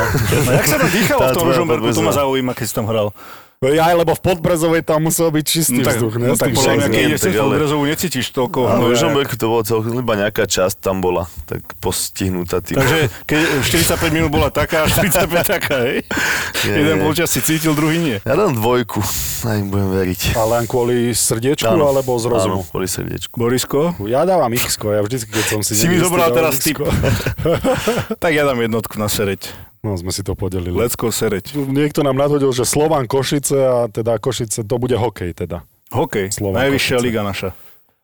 No 0.46 0.50
jak 0.62 0.66
sa 0.70 0.78
tam 0.78 0.90
dýchalo 0.94 1.20
v 1.26 1.34
tom 1.34 1.46
Ružomberku, 1.50 1.86
to 1.90 2.06
ma 2.06 2.14
zaujíma, 2.14 2.54
keď 2.54 2.66
si 2.70 2.74
tam 2.78 2.86
hral. 2.86 3.10
Ja, 3.60 3.92
lebo 3.92 4.16
v 4.16 4.24
Podbrezovej 4.24 4.88
tam 4.88 5.04
musel 5.04 5.28
byť 5.28 5.44
čistý 5.44 5.84
No 5.84 5.92
tak, 5.92 6.00
vzduch. 6.00 6.16
Ne? 6.16 6.32
no 6.32 6.36
tak 6.40 6.56
podľa 6.56 6.80
mňa, 6.80 6.86
keď 6.88 7.02
ideš 7.12 7.20
cez 7.20 7.32
ale- 7.36 7.44
Podbrezovu, 7.44 7.82
necítiš 7.84 8.26
toľko. 8.32 8.58
Áno, 8.64 8.88
hnoja. 8.88 8.96
v 8.96 9.36
to 9.36 9.46
bolo 9.52 9.60
celkom, 9.60 9.92
iba 10.00 10.14
nejaká 10.16 10.48
časť 10.48 10.80
tam 10.80 11.04
bola, 11.04 11.28
tak 11.44 11.60
postihnutá 11.76 12.64
tým. 12.64 12.80
Takže 12.80 13.12
keď 13.28 13.40
45 13.60 14.16
minút 14.16 14.32
bola 14.32 14.48
taká, 14.48 14.80
a 14.80 14.86
45 14.88 15.44
taká, 15.44 15.76
hej? 15.84 16.08
Nie, 16.64 16.72
Jeden 16.72 17.04
polčas 17.04 17.28
si 17.28 17.44
cítil, 17.44 17.76
druhý 17.76 18.00
nie. 18.00 18.16
Ja 18.24 18.32
dám 18.32 18.56
dvojku, 18.56 19.04
aj 19.44 19.56
im 19.60 19.68
budem 19.68 19.92
veriť. 19.92 20.40
A 20.40 20.42
len 20.56 20.64
kvôli 20.64 21.12
srdiečku, 21.12 21.68
alebo 21.68 22.16
z 22.16 22.32
rozumu? 22.32 22.64
Áno, 22.64 22.72
kvôli 22.72 22.88
srdiečku. 22.88 23.36
Borisko? 23.36 23.92
Ja 24.08 24.24
dávam 24.24 24.56
x 24.56 24.80
ja 24.80 25.04
vždycky, 25.04 25.36
keď 25.36 25.44
som 25.44 25.60
si 25.60 25.76
Si 25.76 25.84
mi 25.84 26.00
zobral 26.00 26.32
teraz 26.32 26.64
tip. 26.64 26.80
Tak 28.24 28.32
ja 28.32 28.48
dám 28.48 28.56
jednotku 28.56 28.96
na 28.96 29.12
sereť. 29.12 29.52
No, 29.80 29.96
sme 29.96 30.12
si 30.12 30.20
to 30.20 30.36
podelili. 30.36 30.76
Lecko 30.76 31.08
sereť. 31.08 31.56
Niekto 31.56 32.04
nám 32.04 32.12
nadhodil, 32.12 32.52
že 32.52 32.68
Slovan 32.68 33.08
Košice 33.08 33.56
a 33.56 33.76
teda 33.88 34.20
Košice, 34.20 34.60
to 34.60 34.76
bude 34.76 34.92
hokej 34.92 35.32
teda. 35.32 35.64
Hokej, 35.88 36.28
Slovan 36.30 36.68
najvyššia 36.68 36.96
Košice. 36.96 37.06
liga 37.08 37.20
naša. 37.24 37.48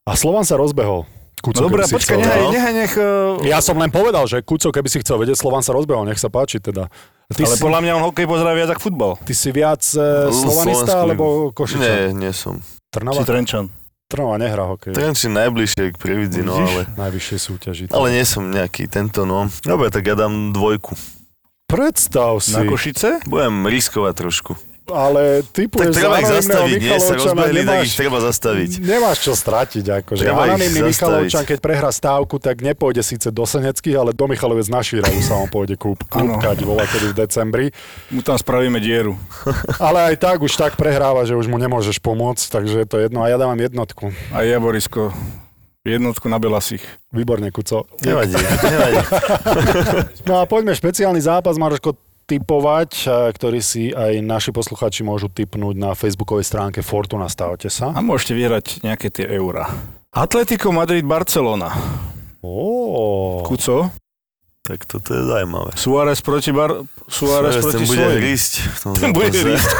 A 0.03 0.17
Slovan 0.17 0.43
sa 0.43 0.57
rozbehol. 0.57 1.05
Kuco, 1.37 1.61
No 1.61 1.69
dobré, 1.69 1.85
keby 1.85 1.91
si 1.93 1.95
počkaj, 2.01 2.17
chcel, 2.17 2.25
nechaj, 2.25 2.41
no. 2.41 2.51
nechaj, 2.51 2.73
nech... 2.73 2.95
uh, 2.97 3.45
Ja 3.45 3.61
som 3.61 3.77
len 3.77 3.93
povedal, 3.93 4.25
že 4.25 4.41
Kuco, 4.41 4.73
keby 4.73 4.89
si 4.89 5.05
chcel 5.05 5.21
vedieť, 5.21 5.37
Slovan 5.37 5.61
sa 5.61 5.77
rozbehol, 5.77 6.09
nech 6.09 6.17
sa 6.17 6.33
páči 6.33 6.59
teda. 6.59 6.89
Ty, 7.29 7.43
Ale 7.45 7.55
si, 7.55 7.61
podľa 7.61 7.81
mňa 7.85 7.93
on 7.93 8.05
hokej 8.09 8.25
pozerá 8.25 8.57
viac 8.57 8.73
ako 8.73 8.81
futbal. 8.83 9.13
ty 9.21 9.37
si 9.37 9.53
viac 9.53 9.85
e, 9.85 10.33
Slovanista 10.33 11.05
alebo. 11.05 11.53
Košičan? 11.53 11.83
Nie, 11.85 11.99
nie 12.17 12.33
som. 12.33 12.65
Trnava? 12.89 13.21
Si 13.21 13.29
Trenčan. 13.29 13.69
Trnava 14.09 14.39
nehrá 14.41 14.65
hokej. 14.65 14.95
Trenčín 14.97 15.35
najbližšie 15.37 15.93
k 15.93 15.97
Prievidzi, 15.99 16.41
no 16.41 16.57
ale... 16.57 16.87
Najvyššie 16.97 17.37
súťaži. 17.37 17.85
Ale 17.93 18.15
nie 18.15 18.23
som 18.23 18.47
nejaký 18.47 18.87
tento, 18.89 19.27
no. 19.27 19.51
Dobre, 19.61 19.91
tak 19.93 20.07
ja 20.07 20.17
dám 20.17 20.55
dvojku. 20.57 20.95
Predstav 21.67 22.39
si. 22.39 22.55
Na 22.55 22.63
Košice? 22.63 23.27
Budem 23.27 23.67
riskovať 23.67 24.15
trošku. 24.15 24.55
ale 24.87 25.43
Tak 25.43 25.51
typuješ 25.51 25.99
treba 25.99 26.23
ich 26.23 26.31
zastaviť, 26.31 26.79
nie? 26.79 26.95
Sa 27.03 27.19
rozbehli, 27.19 27.61
tak 27.67 27.79
ich 27.83 27.99
treba 27.99 28.23
zastaviť. 28.23 28.71
nemáš 28.87 29.27
čo 29.27 29.35
stratiť. 29.35 29.85
Akože. 29.99 30.23
Treba 30.23 30.47
zastaviť. 30.55 30.87
Michalovčan, 30.87 31.43
keď 31.43 31.59
prehrá 31.59 31.91
stávku, 31.91 32.39
tak 32.39 32.63
nepôjde 32.63 33.03
síce 33.03 33.35
do 33.35 33.43
Seneckých, 33.43 33.99
ale 33.99 34.15
do 34.15 34.31
Michalovec 34.31 34.71
na 34.71 34.79
Šíravu 34.79 35.19
sa 35.27 35.43
on 35.43 35.51
pôjde 35.51 35.75
kúp, 35.75 36.07
kúpkať 36.07 36.63
voľa 36.63 36.87
kedy 36.87 37.07
v 37.11 37.15
decembri. 37.19 37.67
Mu 38.15 38.23
tam 38.23 38.39
spravíme 38.39 38.79
dieru. 38.79 39.19
Ale 39.83 40.15
aj 40.15 40.23
tak 40.23 40.39
už 40.47 40.55
tak 40.55 40.79
prehráva, 40.79 41.27
že 41.27 41.35
už 41.35 41.51
mu 41.51 41.59
nemôžeš 41.59 41.99
pomôcť, 41.99 42.47
takže 42.47 42.77
je 42.79 42.87
to 42.87 42.97
jedno. 43.03 43.27
A 43.27 43.29
ja 43.29 43.43
dávam 43.43 43.59
jednotku. 43.59 44.15
A 44.31 44.47
ja, 44.47 44.63
Borisko, 44.63 45.11
jednotku 45.87 46.27
na 46.27 46.43
Belasich. 46.43 46.83
Výborne, 47.15 47.55
Kuco. 47.55 47.87
Nevadí, 48.03 48.35
nevadí. 48.35 49.01
No 50.29 50.43
a 50.43 50.49
poďme, 50.51 50.75
špeciálny 50.75 51.23
zápas, 51.23 51.55
Maroško, 51.55 51.95
typovať, 52.27 52.91
a 53.07 53.31
ktorý 53.31 53.63
si 53.63 53.95
aj 53.95 54.19
naši 54.19 54.51
posluchači 54.51 55.07
môžu 55.07 55.31
typnúť 55.31 55.79
na 55.79 55.95
facebookovej 55.95 56.43
stránke 56.43 56.83
Fortuna. 56.83 57.31
Stavte 57.31 57.71
sa. 57.71 57.95
A 57.95 58.03
môžete 58.03 58.35
vyhrať 58.35 58.83
nejaké 58.83 59.15
tie 59.15 59.31
eurá. 59.31 59.71
Atletico 60.11 60.75
Madrid 60.75 61.07
Barcelona. 61.07 61.71
Ó, 62.43 63.43
Kuco, 63.47 63.91
Tak 64.67 64.83
toto 64.83 65.15
je 65.15 65.23
zaujímavé. 65.23 65.79
Suárez 65.79 66.19
proti 66.19 66.51
Bar... 66.51 66.83
Suárez 67.07 67.55
Suárez, 67.55 67.63
proti 67.63 67.79
ten 67.79 67.87
bude 67.87 68.07
rísť 68.19 68.53
Ten 68.99 69.11
bude 69.15 69.31
rísť. 69.31 69.71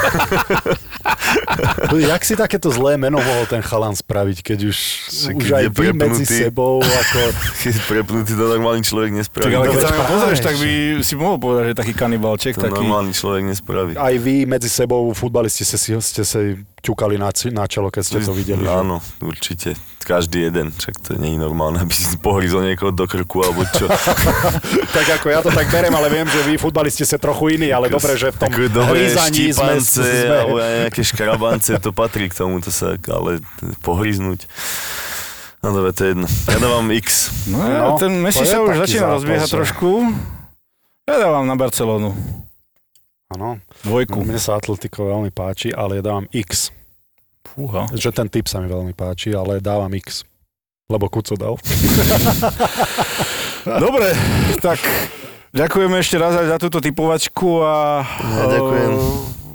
Jak 1.97 2.21
si 2.25 2.33
takéto 2.35 2.69
zlé 2.69 2.99
meno 2.99 3.17
mohol 3.17 3.45
ten 3.49 3.61
chalan 3.63 3.95
spraviť, 3.95 4.43
keď 4.43 4.59
už, 4.69 4.77
Však 5.09 5.35
už 5.35 5.49
aj 5.53 5.65
vy 5.73 5.87
medzi 5.95 6.25
sebou, 6.25 6.83
ako... 6.83 7.19
Keď 7.67 7.73
prepnutý 7.89 8.33
to 8.37 8.45
normálny 8.47 8.83
človek 8.85 9.11
nespraví. 9.11 9.49
Tak 9.49 9.53
ale 9.57 9.65
keď 9.73 9.79
sa 9.83 9.91
na 9.91 10.05
pozrieš, 10.07 10.39
tak 10.39 10.55
by 10.55 10.69
si 11.03 11.13
mohol 11.17 11.37
povedať, 11.41 11.63
že 11.71 11.75
taký 11.75 11.93
kanibalček, 11.97 12.53
to 12.55 12.69
taký... 12.69 12.79
normálny 12.79 13.11
človek 13.11 13.43
nespraví. 13.49 13.91
Aj 13.97 14.15
vy 14.15 14.47
medzi 14.47 14.69
sebou, 14.71 15.09
futbalisti, 15.11 15.65
ste 15.65 15.77
si, 15.79 15.91
ste 15.99 16.23
si 16.23 16.63
ťukali 16.87 17.19
na, 17.19 17.33
na 17.51 17.65
čelo, 17.67 17.91
keď 17.91 18.03
ste 18.05 18.19
to 18.23 18.31
videli. 18.31 18.63
že? 18.63 18.69
Áno, 18.71 19.03
určite. 19.19 19.75
Každý 20.07 20.47
jeden. 20.47 20.71
Však 20.71 20.95
to 21.03 21.11
nie 21.19 21.35
je 21.35 21.39
normálne, 21.43 21.83
aby 21.83 21.91
si 21.91 22.15
pohryzol 22.15 22.63
niekoho 22.63 22.95
do 22.95 23.03
krku 23.03 23.43
alebo 23.43 23.67
čo. 23.75 23.91
Tak 24.87 25.19
ako 25.19 25.27
ja 25.29 25.43
to 25.43 25.51
tak 25.51 25.67
berem, 25.67 25.91
ale 25.91 26.07
viem, 26.07 26.25
že 26.25 26.41
vy 26.47 26.55
futbalisti 26.55 27.03
ste 27.03 27.19
trochu 27.19 27.59
iní, 27.59 27.69
ale 27.75 27.91
dobre, 27.91 28.15
že 28.15 28.31
v 28.31 28.37
tom 28.39 28.49
hryzaní 28.49 29.51
sme, 29.51 29.77
štípance 29.83 29.99
sme... 29.99 30.37
nejaké 30.97 31.13
škrabance, 31.13 31.69
to 31.77 31.93
patrí 31.93 32.25
k 32.25 32.33
tomu, 32.33 32.57
to 32.57 32.73
sa, 32.73 32.97
ale 33.13 33.37
pohryznúť. 33.85 34.49
No 35.61 35.69
dobre, 35.69 35.93
to 35.93 36.01
je 36.05 36.09
jedno. 36.17 36.27
Ja 36.49 36.57
dávam 36.57 36.89
X. 36.89 37.29
No, 37.45 37.61
No, 37.61 37.93
ten 38.01 38.17
Messi 38.17 38.41
sa 38.45 38.65
už 38.65 38.81
začína 38.81 39.13
rozbiehať 39.13 39.45
trošku. 39.53 40.09
Ja 41.05 41.21
dávam 41.21 41.45
na 41.45 41.53
Barcelonu. 41.53 42.17
Áno, 43.29 43.61
Dvojku. 43.85 44.25
mne 44.25 44.41
sa 44.41 44.57
Atletico 44.57 45.05
veľmi 45.05 45.29
páči, 45.29 45.69
ale 45.69 46.01
ja 46.01 46.03
dávam 46.03 46.25
X. 46.33 46.73
Fúha. 47.45 47.85
Že 47.93 48.09
ten 48.09 48.27
typ 48.31 48.49
sa 48.49 48.57
mi 48.57 48.65
veľmi 48.65 48.97
páči, 48.97 49.37
ale 49.37 49.61
dávam 49.61 49.91
X. 49.93 50.25
Lebo 50.89 51.11
Kuco 51.11 51.35
dal. 51.37 51.59
Dobre, 53.85 54.15
tak 54.63 54.79
ďakujeme 55.51 55.99
ešte 55.99 56.15
raz 56.15 56.33
aj 56.39 56.47
za 56.47 56.57
túto 56.57 56.79
typovačku 56.79 57.59
a... 57.61 58.01
Ja 58.23 58.45
ďakujem. 58.47 58.91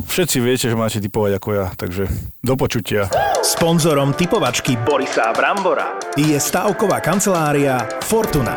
Všetci 0.07 0.39
viete, 0.45 0.67
že 0.69 0.77
máte 0.77 1.01
typovať 1.01 1.33
ako 1.41 1.49
ja, 1.57 1.67
takže 1.75 2.05
do 2.45 2.55
počutia. 2.55 3.09
Sponzorom 3.43 4.13
typovačky 4.13 4.77
Borisa 4.81 5.33
Brambora 5.33 5.99
je 6.15 6.37
stavková 6.37 7.01
kancelária 7.01 7.81
Fortuna. 8.05 8.55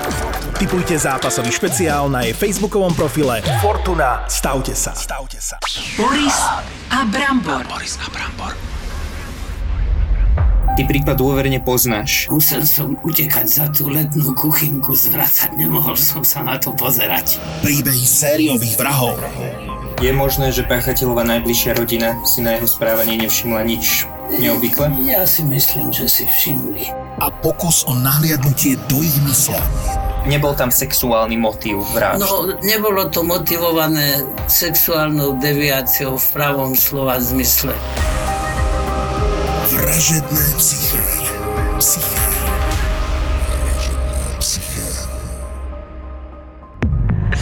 Typujte 0.55 0.95
zápasový 0.95 1.51
špeciál 1.51 2.07
na 2.07 2.23
jej 2.27 2.35
facebookovom 2.35 2.91
profile 2.95 3.43
Fortuna. 3.59 4.23
Stavte 4.27 4.75
sa. 4.75 4.95
Stavte 4.95 5.39
sa. 5.39 5.59
Boris 5.95 6.37
a 6.91 7.03
Brambor. 7.07 7.65
Ty 10.75 10.83
prípad 10.83 11.15
dôverne 11.15 11.63
poznáš. 11.63 12.27
Musel 12.27 12.67
som 12.67 12.99
utekať 12.99 13.47
za 13.47 13.65
tú 13.71 13.87
letnú 13.87 14.35
kuchynku, 14.35 14.91
zvracať 14.91 15.55
nemohol 15.55 15.95
som 15.95 16.19
sa 16.19 16.43
na 16.43 16.59
to 16.59 16.75
pozerať. 16.75 17.39
Príbehy 17.63 18.03
sériových 18.03 18.75
vrahov. 18.75 19.15
Je 20.03 20.11
možné, 20.11 20.51
že 20.51 20.67
páchateľova 20.67 21.23
najbližšia 21.23 21.79
rodina 21.79 22.19
si 22.27 22.43
na 22.43 22.59
jeho 22.59 22.67
správanie 22.67 23.15
nevšimla 23.15 23.63
nič 23.63 24.03
neobvykle? 24.27 24.91
Ja 25.07 25.23
si 25.23 25.39
myslím, 25.47 25.95
že 25.95 26.11
si 26.11 26.27
všimli. 26.27 26.91
A 27.23 27.31
pokus 27.31 27.87
o 27.87 27.95
nahliadnutie 27.95 28.75
do 28.91 28.99
ich 28.99 29.15
mysle. 29.23 29.55
Nebol 30.27 30.51
tam 30.51 30.67
sexuálny 30.67 31.39
motív 31.39 31.87
vražd. 31.95 32.19
No, 32.19 32.59
nebolo 32.59 33.07
to 33.07 33.23
motivované 33.23 34.19
sexuálnou 34.51 35.39
deviáciou 35.39 36.19
v 36.19 36.27
pravom 36.35 36.75
slova 36.75 37.15
zmysle. 37.23 37.71
Vražedné 39.71 40.43
psyché. 40.59 40.99
Psyché. 41.79 42.19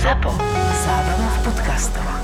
Zapo. 0.03 0.35
Zábrná 0.83 1.29
v 1.31 1.39
podcastovách. 1.47 2.22